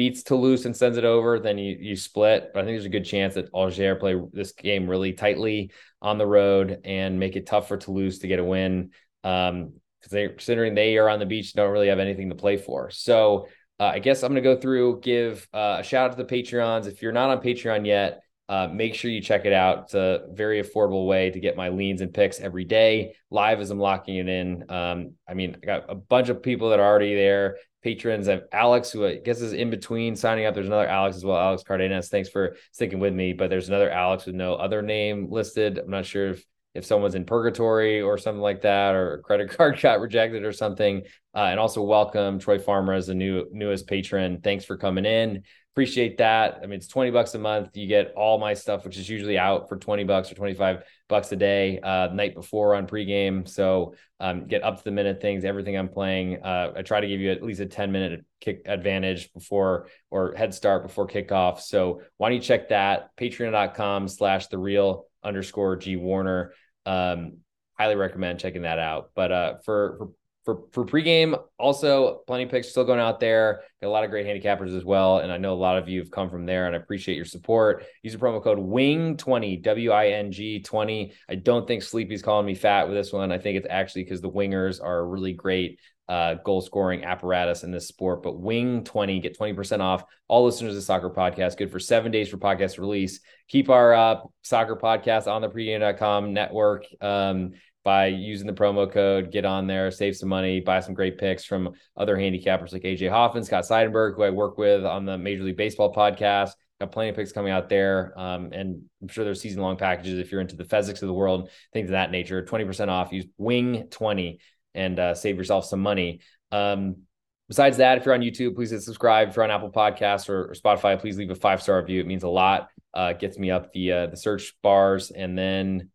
beats 0.00 0.22
Toulouse 0.22 0.64
and 0.64 0.74
sends 0.74 0.96
it 0.96 1.04
over, 1.04 1.38
then 1.38 1.58
you 1.58 1.76
you 1.78 1.94
split. 1.94 2.52
But 2.54 2.60
I 2.60 2.62
think 2.64 2.76
there's 2.76 2.86
a 2.86 2.88
good 2.88 3.04
chance 3.04 3.34
that 3.34 3.50
Alger 3.54 3.96
play 3.96 4.18
this 4.32 4.52
game 4.52 4.88
really 4.88 5.12
tightly 5.12 5.72
on 6.00 6.16
the 6.16 6.24
road 6.24 6.80
and 6.86 7.20
make 7.20 7.36
it 7.36 7.44
tough 7.44 7.68
for 7.68 7.76
Toulouse 7.76 8.20
to 8.20 8.26
get 8.26 8.38
a 8.38 8.44
win. 8.44 8.92
Um, 9.24 9.74
because 9.98 10.12
they 10.12 10.28
considering 10.28 10.74
they 10.74 10.96
are 10.96 11.10
on 11.10 11.18
the 11.18 11.26
beach, 11.26 11.52
don't 11.52 11.70
really 11.70 11.88
have 11.88 11.98
anything 11.98 12.30
to 12.30 12.34
play 12.34 12.56
for. 12.56 12.88
So 12.88 13.48
uh, 13.78 13.90
I 13.92 13.98
guess 13.98 14.22
I'm 14.22 14.30
gonna 14.30 14.40
go 14.40 14.56
through, 14.56 15.00
give 15.00 15.46
uh, 15.52 15.76
a 15.80 15.82
shout 15.82 16.06
out 16.12 16.16
to 16.16 16.24
the 16.24 16.34
Patreons. 16.34 16.86
If 16.86 17.02
you're 17.02 17.12
not 17.12 17.28
on 17.28 17.42
Patreon 17.42 17.84
yet, 17.84 18.22
uh, 18.48 18.68
make 18.72 18.94
sure 18.94 19.10
you 19.10 19.20
check 19.20 19.44
it 19.44 19.52
out. 19.52 19.82
It's 19.82 19.94
a 19.94 20.28
very 20.30 20.62
affordable 20.62 21.06
way 21.06 21.28
to 21.28 21.40
get 21.40 21.58
my 21.58 21.68
leans 21.68 22.00
and 22.00 22.14
picks 22.14 22.40
every 22.40 22.64
day 22.64 23.16
live 23.30 23.60
as 23.60 23.70
I'm 23.70 23.78
locking 23.78 24.16
it 24.16 24.28
in. 24.30 24.64
Um, 24.70 25.12
I 25.28 25.34
mean, 25.34 25.58
I 25.62 25.66
got 25.66 25.84
a 25.90 25.94
bunch 25.94 26.30
of 26.30 26.42
people 26.42 26.70
that 26.70 26.80
are 26.80 26.88
already 26.88 27.14
there 27.14 27.58
patrons. 27.82 28.28
I 28.28 28.32
have 28.32 28.44
Alex, 28.52 28.90
who 28.90 29.06
I 29.06 29.16
guess 29.16 29.40
is 29.40 29.52
in 29.52 29.70
between 29.70 30.16
signing 30.16 30.46
up. 30.46 30.54
There's 30.54 30.66
another 30.66 30.86
Alex 30.86 31.16
as 31.16 31.24
well, 31.24 31.38
Alex 31.38 31.62
Cardenas. 31.62 32.08
Thanks 32.08 32.28
for 32.28 32.56
sticking 32.72 33.00
with 33.00 33.14
me. 33.14 33.32
But 33.32 33.50
there's 33.50 33.68
another 33.68 33.90
Alex 33.90 34.26
with 34.26 34.34
no 34.34 34.54
other 34.54 34.82
name 34.82 35.30
listed. 35.30 35.78
I'm 35.78 35.90
not 35.90 36.06
sure 36.06 36.30
if 36.30 36.44
if 36.72 36.84
someone's 36.84 37.16
in 37.16 37.24
purgatory 37.24 38.00
or 38.00 38.16
something 38.16 38.40
like 38.40 38.62
that, 38.62 38.94
or 38.94 39.14
a 39.14 39.22
credit 39.22 39.50
card 39.56 39.80
got 39.80 40.00
rejected 40.00 40.44
or 40.44 40.52
something. 40.52 41.02
Uh, 41.34 41.48
and 41.50 41.58
also 41.58 41.82
welcome 41.82 42.38
Troy 42.38 42.58
Farmer 42.58 42.92
as 42.92 43.08
the 43.08 43.14
new 43.14 43.46
newest 43.50 43.86
patron. 43.86 44.40
Thanks 44.40 44.64
for 44.64 44.76
coming 44.76 45.04
in 45.04 45.42
appreciate 45.72 46.18
that. 46.18 46.58
I 46.62 46.66
mean, 46.66 46.78
it's 46.78 46.88
20 46.88 47.10
bucks 47.10 47.34
a 47.34 47.38
month. 47.38 47.76
You 47.76 47.86
get 47.86 48.12
all 48.16 48.38
my 48.38 48.54
stuff, 48.54 48.84
which 48.84 48.98
is 48.98 49.08
usually 49.08 49.38
out 49.38 49.68
for 49.68 49.76
20 49.76 50.04
bucks 50.04 50.30
or 50.30 50.34
25 50.34 50.82
bucks 51.08 51.30
a 51.30 51.36
day, 51.36 51.78
uh, 51.80 52.08
night 52.12 52.34
before 52.34 52.74
on 52.74 52.86
pregame. 52.86 53.48
So 53.48 53.94
um, 54.18 54.46
get 54.46 54.64
up 54.64 54.78
to 54.78 54.84
the 54.84 54.90
minute 54.90 55.20
things, 55.20 55.44
everything 55.44 55.76
I'm 55.76 55.88
playing. 55.88 56.42
Uh, 56.42 56.72
I 56.76 56.82
try 56.82 57.00
to 57.00 57.06
give 57.06 57.20
you 57.20 57.30
at 57.30 57.42
least 57.42 57.60
a 57.60 57.66
10 57.66 57.92
minute 57.92 58.24
kick 58.40 58.62
advantage 58.66 59.32
before 59.32 59.86
or 60.10 60.34
head 60.34 60.54
start 60.54 60.82
before 60.82 61.06
kickoff. 61.06 61.60
So 61.60 62.02
why 62.16 62.30
don't 62.30 62.36
you 62.36 62.42
check 62.42 62.70
that? 62.70 63.16
Patreon.com 63.16 64.08
slash 64.08 64.48
the 64.48 64.58
real 64.58 65.06
underscore 65.22 65.76
G 65.76 65.94
Warner. 65.96 66.52
Um, 66.84 67.38
highly 67.78 67.94
recommend 67.94 68.40
checking 68.40 68.62
that 68.62 68.78
out. 68.78 69.10
But 69.14 69.32
uh, 69.32 69.54
for, 69.64 69.96
for 69.98 70.08
for 70.54 70.84
for 70.84 70.84
pregame, 70.84 71.40
also 71.58 72.22
plenty 72.26 72.46
picks 72.46 72.68
still 72.68 72.84
going 72.84 73.00
out 73.00 73.20
there. 73.20 73.62
Got 73.80 73.88
a 73.88 73.90
lot 73.90 74.04
of 74.04 74.10
great 74.10 74.26
handicappers 74.26 74.76
as 74.76 74.84
well, 74.84 75.18
and 75.18 75.32
I 75.32 75.36
know 75.36 75.52
a 75.52 75.54
lot 75.54 75.78
of 75.78 75.88
you 75.88 76.00
have 76.00 76.10
come 76.10 76.30
from 76.30 76.46
there, 76.46 76.66
and 76.66 76.74
I 76.74 76.78
appreciate 76.78 77.16
your 77.16 77.24
support. 77.24 77.84
Use 78.02 78.12
the 78.12 78.18
promo 78.18 78.42
code 78.42 78.58
Wing 78.58 79.16
twenty 79.16 79.56
W 79.56 79.90
I 79.90 80.08
N 80.08 80.32
G 80.32 80.60
twenty. 80.60 81.12
I 81.28 81.36
don't 81.36 81.66
think 81.66 81.82
Sleepy's 81.82 82.22
calling 82.22 82.46
me 82.46 82.54
fat 82.54 82.88
with 82.88 82.96
this 82.96 83.12
one. 83.12 83.32
I 83.32 83.38
think 83.38 83.58
it's 83.58 83.66
actually 83.68 84.04
because 84.04 84.20
the 84.20 84.30
wingers 84.30 84.82
are 84.82 84.98
a 84.98 85.04
really 85.04 85.32
great 85.32 85.78
uh, 86.10 86.34
goal 86.44 86.60
scoring 86.60 87.04
apparatus 87.04 87.62
in 87.62 87.70
this 87.70 87.86
sport. 87.86 88.24
But 88.24 88.40
Wing 88.40 88.82
20, 88.82 89.20
get 89.20 89.38
20% 89.38 89.78
off. 89.78 90.02
All 90.26 90.44
listeners 90.44 90.76
of 90.76 90.82
Soccer 90.82 91.08
Podcast, 91.08 91.56
good 91.56 91.70
for 91.70 91.78
seven 91.78 92.10
days 92.10 92.28
for 92.28 92.36
podcast 92.36 92.80
release. 92.80 93.20
Keep 93.46 93.70
our 93.70 93.94
uh, 93.94 94.16
soccer 94.42 94.74
podcast 94.74 95.28
on 95.28 95.40
the 95.40 95.48
pregame.com 95.48 96.32
network. 96.32 96.84
Um, 97.00 97.52
by 97.82 98.06
using 98.06 98.46
the 98.46 98.52
promo 98.52 98.90
code, 98.90 99.32
get 99.32 99.44
on 99.44 99.66
there, 99.66 99.90
save 99.90 100.16
some 100.16 100.28
money, 100.28 100.60
buy 100.60 100.80
some 100.80 100.94
great 100.94 101.18
picks 101.18 101.44
from 101.44 101.70
other 101.96 102.16
handicappers 102.16 102.72
like 102.72 102.82
AJ 102.82 103.10
Hoffman, 103.10 103.44
Scott 103.44 103.64
Seidenberg, 103.64 104.16
who 104.16 104.22
I 104.22 104.30
work 104.30 104.58
with 104.58 104.84
on 104.84 105.06
the 105.06 105.16
Major 105.16 105.44
League 105.44 105.56
Baseball 105.56 105.92
podcast. 105.92 106.50
Got 106.78 106.92
plenty 106.92 107.10
of 107.10 107.16
picks 107.16 107.32
coming 107.32 107.52
out 107.52 107.68
there. 107.68 108.12
Um, 108.16 108.50
and 108.52 108.82
I'm 109.00 109.08
sure 109.08 109.24
there's 109.24 109.40
season 109.40 109.62
long 109.62 109.76
packages 109.76 110.18
if 110.18 110.30
you're 110.30 110.40
into 110.40 110.56
the 110.56 110.64
physics 110.64 111.02
of 111.02 111.08
the 111.08 111.14
world, 111.14 111.50
things 111.72 111.88
of 111.88 111.92
that 111.92 112.10
nature. 112.10 112.42
20% 112.42 112.88
off. 112.88 113.12
Use 113.12 113.26
Wing20 113.38 114.38
and 114.74 114.98
uh, 114.98 115.14
save 115.14 115.36
yourself 115.36 115.64
some 115.64 115.80
money. 115.80 116.20
Um, 116.52 117.02
besides 117.48 117.78
that, 117.78 117.98
if 117.98 118.04
you're 118.04 118.14
on 118.14 118.20
YouTube, 118.20 118.54
please 118.54 118.70
hit 118.70 118.82
subscribe. 118.82 119.28
If 119.28 119.36
you're 119.36 119.44
on 119.44 119.50
Apple 119.50 119.70
Podcasts 119.70 120.28
or, 120.28 120.50
or 120.50 120.54
Spotify, 120.54 120.98
please 120.98 121.18
leave 121.18 121.30
a 121.30 121.34
five 121.34 121.62
star 121.62 121.78
review. 121.80 122.00
It 122.00 122.06
means 122.06 122.22
a 122.22 122.28
lot. 122.28 122.68
Uh, 122.92 123.12
gets 123.12 123.38
me 123.38 123.50
up 123.50 123.72
the 123.72 123.92
uh, 123.92 124.06
the 124.06 124.16
search 124.16 124.54
bars, 124.62 125.12
and 125.12 125.38
then 125.38 125.90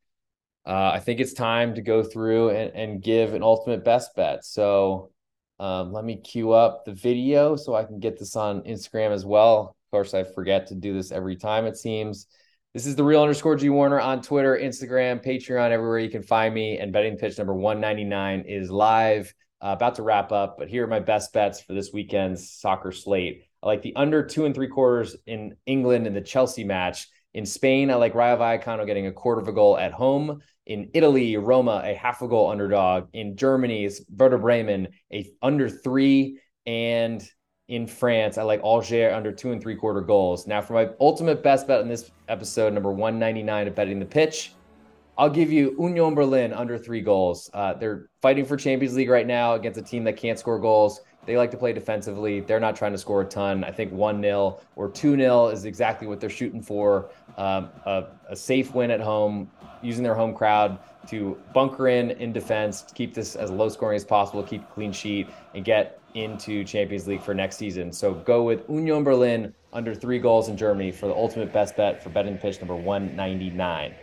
uh, 0.65 0.91
I 0.93 0.99
think 0.99 1.19
it's 1.19 1.33
time 1.33 1.75
to 1.75 1.81
go 1.81 2.03
through 2.03 2.49
and, 2.49 2.71
and 2.75 3.01
give 3.01 3.33
an 3.33 3.43
ultimate 3.43 3.83
best 3.83 4.15
bet. 4.15 4.43
So 4.45 5.11
um, 5.59 5.93
let 5.93 6.03
me 6.03 6.17
queue 6.17 6.51
up 6.51 6.85
the 6.85 6.93
video 6.93 7.55
so 7.55 7.75
I 7.75 7.83
can 7.83 7.99
get 7.99 8.17
this 8.17 8.35
on 8.35 8.61
Instagram 8.63 9.11
as 9.11 9.25
well. 9.25 9.75
Of 9.85 9.91
course, 9.91 10.13
I 10.13 10.23
forget 10.23 10.67
to 10.67 10.75
do 10.75 10.93
this 10.93 11.11
every 11.11 11.35
time, 11.35 11.65
it 11.65 11.77
seems. 11.77 12.27
This 12.73 12.85
is 12.85 12.95
the 12.97 13.03
real 13.03 13.21
underscore 13.21 13.55
G 13.55 13.69
Warner 13.69 14.01
on 14.01 14.21
Twitter, 14.21 14.57
Instagram, 14.57 15.23
Patreon, 15.23 15.71
everywhere 15.71 15.99
you 15.99 16.09
can 16.09 16.23
find 16.23 16.53
me. 16.53 16.77
And 16.77 16.91
betting 16.91 17.15
pitch 17.15 17.37
number 17.37 17.53
199 17.53 18.41
is 18.41 18.69
live, 18.69 19.33
uh, 19.61 19.69
about 19.69 19.95
to 19.95 20.03
wrap 20.03 20.33
up. 20.33 20.57
But 20.57 20.67
here 20.67 20.83
are 20.83 20.87
my 20.87 20.99
best 20.99 21.31
bets 21.31 21.61
for 21.61 21.73
this 21.73 21.93
weekend's 21.93 22.51
soccer 22.51 22.91
slate. 22.91 23.43
I 23.63 23.67
like 23.67 23.81
the 23.81 23.95
under 23.95 24.25
two 24.25 24.45
and 24.45 24.53
three 24.53 24.67
quarters 24.67 25.15
in 25.25 25.55
England 25.65 26.05
in 26.05 26.13
the 26.13 26.21
Chelsea 26.21 26.65
match. 26.65 27.07
In 27.35 27.45
Spain, 27.45 27.91
I 27.91 27.95
like 27.95 28.15
Rayo 28.15 28.37
Vallecano 28.37 28.85
getting 28.85 29.07
a 29.07 29.11
quarter 29.11 29.41
of 29.41 29.49
a 29.49 29.51
goal 29.51 29.77
at 29.77 29.91
home. 29.91 30.41
In 30.67 30.89
Italy, 30.93 31.35
Roma, 31.35 31.81
a 31.83 31.93
half 31.93 32.21
a 32.21 32.29
goal 32.29 32.49
underdog. 32.49 33.09
In 33.11 33.35
Germany, 33.35 33.83
it's 33.83 34.01
Werder 34.09 34.37
Bremen, 34.37 34.87
a 35.11 35.29
under 35.41 35.67
three. 35.67 36.39
And 36.65 37.21
in 37.67 37.87
France, 37.87 38.37
I 38.37 38.43
like 38.43 38.63
Alger 38.63 39.13
under 39.13 39.33
two 39.33 39.51
and 39.51 39.61
three 39.61 39.75
quarter 39.75 39.99
goals. 39.99 40.47
Now, 40.47 40.61
for 40.61 40.75
my 40.75 40.91
ultimate 41.01 41.43
best 41.43 41.67
bet 41.67 41.81
in 41.81 41.89
this 41.89 42.09
episode, 42.29 42.71
number 42.71 42.93
199 42.93 43.67
of 43.67 43.75
betting 43.75 43.99
the 43.99 44.05
pitch, 44.05 44.53
I'll 45.17 45.29
give 45.29 45.51
you 45.51 45.75
Union 45.77 46.15
Berlin 46.15 46.53
under 46.53 46.77
three 46.77 47.01
goals. 47.01 47.49
Uh, 47.53 47.73
they're 47.73 48.09
fighting 48.21 48.45
for 48.45 48.55
Champions 48.55 48.95
League 48.95 49.09
right 49.09 49.27
now 49.27 49.55
against 49.55 49.77
a 49.77 49.83
team 49.83 50.05
that 50.05 50.15
can't 50.15 50.39
score 50.39 50.57
goals. 50.57 51.01
They 51.25 51.37
like 51.37 51.51
to 51.51 51.57
play 51.57 51.73
defensively. 51.73 52.39
They're 52.39 52.59
not 52.59 52.75
trying 52.75 52.91
to 52.91 52.97
score 52.97 53.21
a 53.21 53.25
ton. 53.25 53.63
I 53.63 53.71
think 53.71 53.91
1 53.91 54.21
0 54.21 54.59
or 54.75 54.89
2 54.89 55.17
0 55.17 55.47
is 55.47 55.65
exactly 55.65 56.07
what 56.07 56.19
they're 56.19 56.29
shooting 56.29 56.61
for. 56.61 57.09
Um, 57.37 57.69
a, 57.85 58.05
a, 58.29 58.35
safe 58.35 58.73
win 58.73 58.91
at 58.91 59.01
home, 59.01 59.49
using 59.81 60.03
their 60.03 60.15
home 60.15 60.33
crowd 60.33 60.79
to 61.07 61.37
bunker 61.53 61.89
in 61.89 62.11
in 62.11 62.31
defense, 62.31 62.85
keep 62.93 63.13
this 63.13 63.35
as 63.35 63.51
low 63.51 63.69
scoring 63.69 63.95
as 63.95 64.05
possible, 64.05 64.41
keep 64.41 64.61
a 64.61 64.73
clean 64.73 64.91
sheet, 64.91 65.27
and 65.53 65.65
get 65.65 65.99
into 66.13 66.63
Champions 66.63 67.07
League 67.07 67.21
for 67.21 67.33
next 67.33 67.57
season. 67.57 67.91
So 67.91 68.13
go 68.13 68.43
with 68.43 68.69
Union 68.69 69.03
Berlin 69.03 69.53
under 69.73 69.93
three 69.93 70.19
goals 70.19 70.47
in 70.47 70.55
Germany 70.55 70.91
for 70.91 71.07
the 71.07 71.13
ultimate 71.13 71.51
best 71.51 71.75
bet 71.75 72.01
for 72.01 72.09
betting 72.09 72.37
pitch 72.37 72.59
number 72.59 72.75
199. 72.75 73.93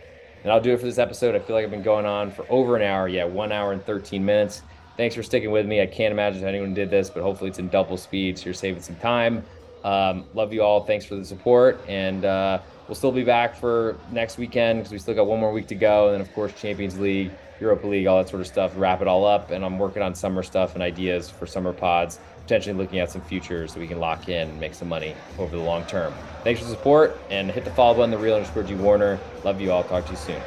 And 0.43 0.51
I'll 0.51 0.61
do 0.61 0.73
it 0.73 0.79
for 0.79 0.85
this 0.85 0.97
episode. 0.97 1.35
I 1.35 1.39
feel 1.39 1.55
like 1.55 1.65
I've 1.65 1.71
been 1.71 1.81
going 1.81 2.05
on 2.05 2.29
for 2.29 2.45
over 2.49 2.75
an 2.75 2.81
hour. 2.81 3.07
Yeah, 3.07 3.23
one 3.23 3.51
hour 3.51 3.71
and 3.71 3.83
13 3.83 4.23
minutes. 4.23 4.61
Thanks 4.95 5.15
for 5.15 5.23
sticking 5.23 5.49
with 5.51 5.65
me. 5.65 5.81
I 5.81 5.87
can't 5.87 6.11
imagine 6.11 6.43
anyone 6.43 6.73
did 6.73 6.89
this, 6.89 7.09
but 7.09 7.23
hopefully 7.23 7.49
it's 7.49 7.59
in 7.59 7.67
double 7.69 7.97
speed, 7.97 8.37
so 8.37 8.45
you're 8.45 8.53
saving 8.53 8.81
some 8.81 8.95
time. 8.97 9.43
Um, 9.83 10.25
love 10.33 10.53
you 10.53 10.61
all. 10.61 10.83
Thanks 10.85 11.03
for 11.03 11.15
the 11.15 11.25
support, 11.25 11.81
and 11.87 12.23
uh, 12.23 12.59
we'll 12.87 12.95
still 12.95 13.11
be 13.11 13.23
back 13.23 13.55
for 13.55 13.97
next 14.11 14.37
weekend 14.37 14.79
because 14.79 14.91
we 14.91 14.99
still 14.99 15.15
got 15.15 15.25
one 15.25 15.39
more 15.39 15.51
week 15.51 15.67
to 15.67 15.75
go, 15.75 16.07
and 16.07 16.13
then 16.13 16.21
of 16.21 16.31
course 16.33 16.53
Champions 16.53 16.97
League, 16.99 17.31
Europa 17.59 17.87
League, 17.87 18.07
all 18.07 18.17
that 18.17 18.29
sort 18.29 18.41
of 18.41 18.47
stuff. 18.47 18.71
Wrap 18.75 19.01
it 19.01 19.07
all 19.07 19.25
up, 19.25 19.51
and 19.51 19.65
I'm 19.65 19.79
working 19.79 20.03
on 20.03 20.13
summer 20.13 20.43
stuff 20.43 20.75
and 20.75 20.83
ideas 20.83 21.29
for 21.29 21.47
summer 21.47 21.73
pods. 21.73 22.19
Potentially 22.43 22.75
looking 22.75 22.99
at 22.99 23.09
some 23.09 23.21
futures 23.21 23.73
so 23.73 23.79
we 23.79 23.87
can 23.87 23.99
lock 23.99 24.27
in 24.27 24.49
and 24.49 24.59
make 24.59 24.73
some 24.73 24.89
money 24.89 25.15
over 25.39 25.55
the 25.55 25.63
long 25.63 25.85
term. 25.85 26.13
Thanks 26.43 26.59
for 26.61 26.67
the 26.67 26.75
support 26.75 27.17
and 27.29 27.49
hit 27.49 27.63
the 27.63 27.71
follow 27.71 27.95
button, 27.95 28.11
the 28.11 28.17
real 28.17 28.35
underscore 28.35 28.63
G 28.63 28.75
Warner. 28.75 29.17
Love 29.43 29.59
you 29.59 29.71
all. 29.71 29.83
Talk 29.83 30.05
to 30.05 30.11
you 30.11 30.17
soon. 30.17 30.41